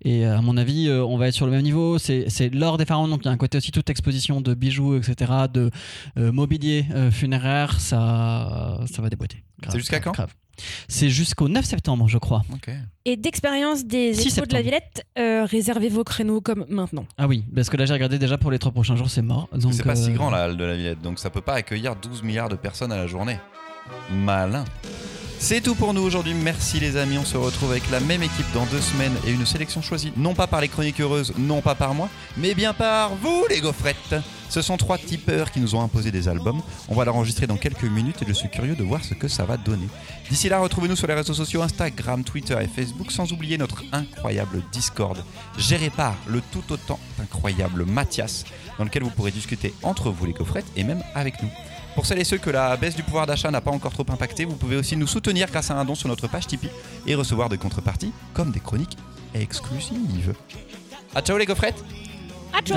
Et 0.05 0.25
euh, 0.25 0.38
à 0.38 0.41
mon 0.41 0.57
avis, 0.57 0.88
euh, 0.88 1.03
on 1.03 1.17
va 1.17 1.27
être 1.27 1.34
sur 1.34 1.45
le 1.45 1.51
même 1.51 1.61
niveau. 1.61 1.97
C'est 1.97 2.49
l'or 2.53 2.77
des 2.77 2.85
pharaons, 2.85 3.07
donc 3.07 3.21
il 3.23 3.25
y 3.25 3.30
a 3.30 3.31
un 3.31 3.38
côté 3.38 3.57
aussi 3.57 3.71
toute 3.71 3.89
exposition 3.89 4.41
de 4.41 4.53
bijoux, 4.53 4.97
etc., 4.97 5.31
de 5.51 5.69
euh, 6.17 6.31
mobilier 6.31 6.85
euh, 6.93 7.11
funéraire. 7.11 7.80
Ça, 7.80 8.80
ça 8.91 9.01
va 9.01 9.09
déboîter. 9.09 9.43
C'est 9.69 9.77
jusqu'à 9.77 9.99
grave, 9.99 10.13
quand 10.15 10.23
grave. 10.23 10.34
C'est 10.88 11.09
jusqu'au 11.09 11.49
9 11.49 11.65
septembre, 11.65 12.07
je 12.07 12.17
crois. 12.17 12.43
Et 13.05 13.17
d'expérience 13.17 13.85
des 13.85 14.13
6 14.13 14.27
expos 14.27 14.47
de 14.47 14.53
la. 14.53 14.61
Villette, 14.61 15.05
euh, 15.17 15.45
réservez 15.45 15.89
vos 15.89 16.03
créneaux 16.03 16.41
comme 16.41 16.65
maintenant. 16.69 17.05
Ah 17.17 17.27
oui, 17.27 17.43
parce 17.55 17.69
que 17.69 17.77
là 17.77 17.85
j'ai 17.85 17.93
regardé 17.93 18.19
déjà 18.19 18.38
pour 18.38 18.51
les 18.51 18.59
trois 18.59 18.71
prochains 18.71 18.95
jours, 18.95 19.09
c'est 19.09 19.21
mort. 19.21 19.49
C'est 19.71 19.84
pas 19.84 19.95
si 19.95 20.11
grand 20.11 20.30
la 20.30 20.43
halle 20.43 20.57
de 20.57 20.63
la 20.63 20.75
Villette, 20.75 21.01
donc 21.01 21.19
ça 21.19 21.30
peut 21.30 21.41
pas 21.41 21.55
accueillir 21.55 21.95
12 21.95 22.23
milliards 22.23 22.49
de 22.49 22.55
personnes 22.55 22.91
à 22.91 22.97
la 22.97 23.07
journée. 23.07 23.39
Malin. 24.11 24.63
C'est 25.44 25.60
tout 25.60 25.76
pour 25.76 25.94
nous 25.94 26.02
aujourd'hui. 26.02 26.34
Merci 26.34 26.80
les 26.80 26.95
amis. 26.95 27.18
On 27.18 27.26
se 27.26 27.36
retrouve 27.36 27.72
avec 27.72 27.91
la 27.91 27.99
même 27.99 28.24
équipe 28.24 28.49
dans 28.53 28.65
deux 28.68 28.80
semaines 28.80 29.11
et 29.28 29.32
une 29.32 29.45
sélection 29.45 29.82
choisie 29.82 30.14
non 30.15 30.34
pas 30.34 30.48
par 30.48 30.61
les 30.61 30.70
chroniques 30.70 31.02
heureuses, 31.02 31.34
non 31.38 31.60
pas 31.60 31.76
par 31.76 31.94
moi, 31.94 32.07
mais 32.38 32.53
bien 32.53 32.74
par 32.74 33.14
vous 33.15 33.45
les 33.49 33.60
gaufrettes. 33.60 34.15
Ce 34.48 34.61
sont 34.61 34.78
trois 34.78 34.98
tipeurs 34.98 35.52
qui 35.52 35.60
nous 35.60 35.76
ont 35.76 35.82
imposé 35.82 36.11
des 36.11 36.30
albums. 36.30 36.61
On 36.88 36.95
va 36.95 37.03
l'enregistrer 37.03 37.45
dans 37.45 37.57
quelques 37.57 37.84
minutes 37.84 38.22
et 38.22 38.26
je 38.26 38.32
suis 38.32 38.49
curieux 38.49 38.78
de 38.78 38.84
voir 38.86 39.03
ce 39.03 39.15
que 39.15 39.28
ça 39.28 39.44
va 39.44 39.57
donner. 39.57 39.90
D'ici 40.30 40.48
là, 40.48 40.60
retrouvez-nous 40.60 40.95
sur 40.95 41.07
les 41.07 41.14
réseaux 41.14 41.34
sociaux 41.34 41.61
Instagram, 41.61 42.24
Twitter 42.24 42.56
et 42.61 42.70
Facebook, 42.70 43.11
sans 43.11 43.34
oublier 43.34 43.57
notre 43.57 43.84
incroyable 43.91 44.64
Discord, 44.72 45.26
géré 45.57 45.90
par 45.90 46.15
le 46.26 46.40
tout 46.53 46.64
autant 46.72 47.02
incroyable 47.22 47.84
Mathias, 47.84 48.45
dans 48.78 48.86
lequel 48.86 49.03
vous 49.03 49.10
pourrez 49.10 49.32
discuter 49.32 49.74
entre 49.84 50.10
vous 50.10 50.26
les 50.26 50.32
gaufrettes 50.32 50.72
et 50.78 50.86
même 50.86 51.03
avec 51.15 51.44
nous. 51.44 51.49
Pour 51.95 52.06
celles 52.06 52.20
et 52.20 52.24
ceux 52.24 52.38
que 52.38 52.49
la 52.49 52.76
baisse 52.76 52.95
du 52.95 53.03
pouvoir 53.03 53.28
d'achat 53.28 53.52
n'a 53.52 53.61
pas 53.61 53.72
encore 53.72 53.94
trop 53.94 54.06
impacté, 54.10 54.45
vous 54.45 54.56
pouvez 54.56 54.78
aussi 54.78 54.98
nous 54.98 55.07
soutenir 55.07 55.49
grâce 55.49 55.70
à 55.70 55.76
un 55.76 55.86
don 55.86 55.95
sur 55.95 56.10
notre 56.10 56.28
page 56.28 56.48
Tipeee 56.48 56.70
et 57.06 57.15
recevoir 57.15 57.49
des 57.49 57.57
contreparties 57.57 58.11
comme 58.34 58.52
des 58.52 58.60
chroniques 58.60 58.98
exclusives. 59.36 60.34
A 61.14 61.22
ciao 61.22 61.38
les 61.38 61.45
gaufrettes. 61.45 61.84
Adieu 62.53 62.76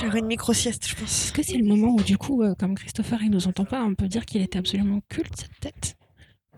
Faire 0.00 0.14
une 0.14 0.26
micro-sieste, 0.26 0.86
je 0.88 0.94
pense. 0.94 1.24
Est-ce 1.24 1.32
que 1.32 1.42
c'est 1.42 1.56
le 1.56 1.64
moment 1.64 1.94
où, 1.94 2.02
du 2.02 2.18
coup, 2.18 2.42
euh, 2.42 2.54
comme 2.54 2.74
Christopher, 2.74 3.22
il 3.22 3.30
nous 3.30 3.48
entend 3.48 3.64
pas, 3.64 3.82
on 3.82 3.94
peut 3.94 4.08
dire 4.08 4.26
qu'il 4.26 4.42
était 4.42 4.58
absolument 4.58 5.00
culte, 5.08 5.34
cette 5.36 5.58
tête, 5.58 5.96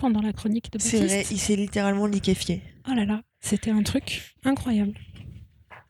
pendant 0.00 0.20
la 0.20 0.32
chronique 0.32 0.72
de 0.72 0.78
C'est 0.78 0.98
Baptiste 0.98 1.14
vrai, 1.14 1.26
il 1.30 1.38
s'est 1.38 1.56
littéralement 1.56 2.06
liquéfié. 2.06 2.62
Oh 2.90 2.94
là 2.94 3.04
là, 3.04 3.22
c'était 3.40 3.70
un 3.70 3.82
truc 3.82 4.34
incroyable. 4.44 4.94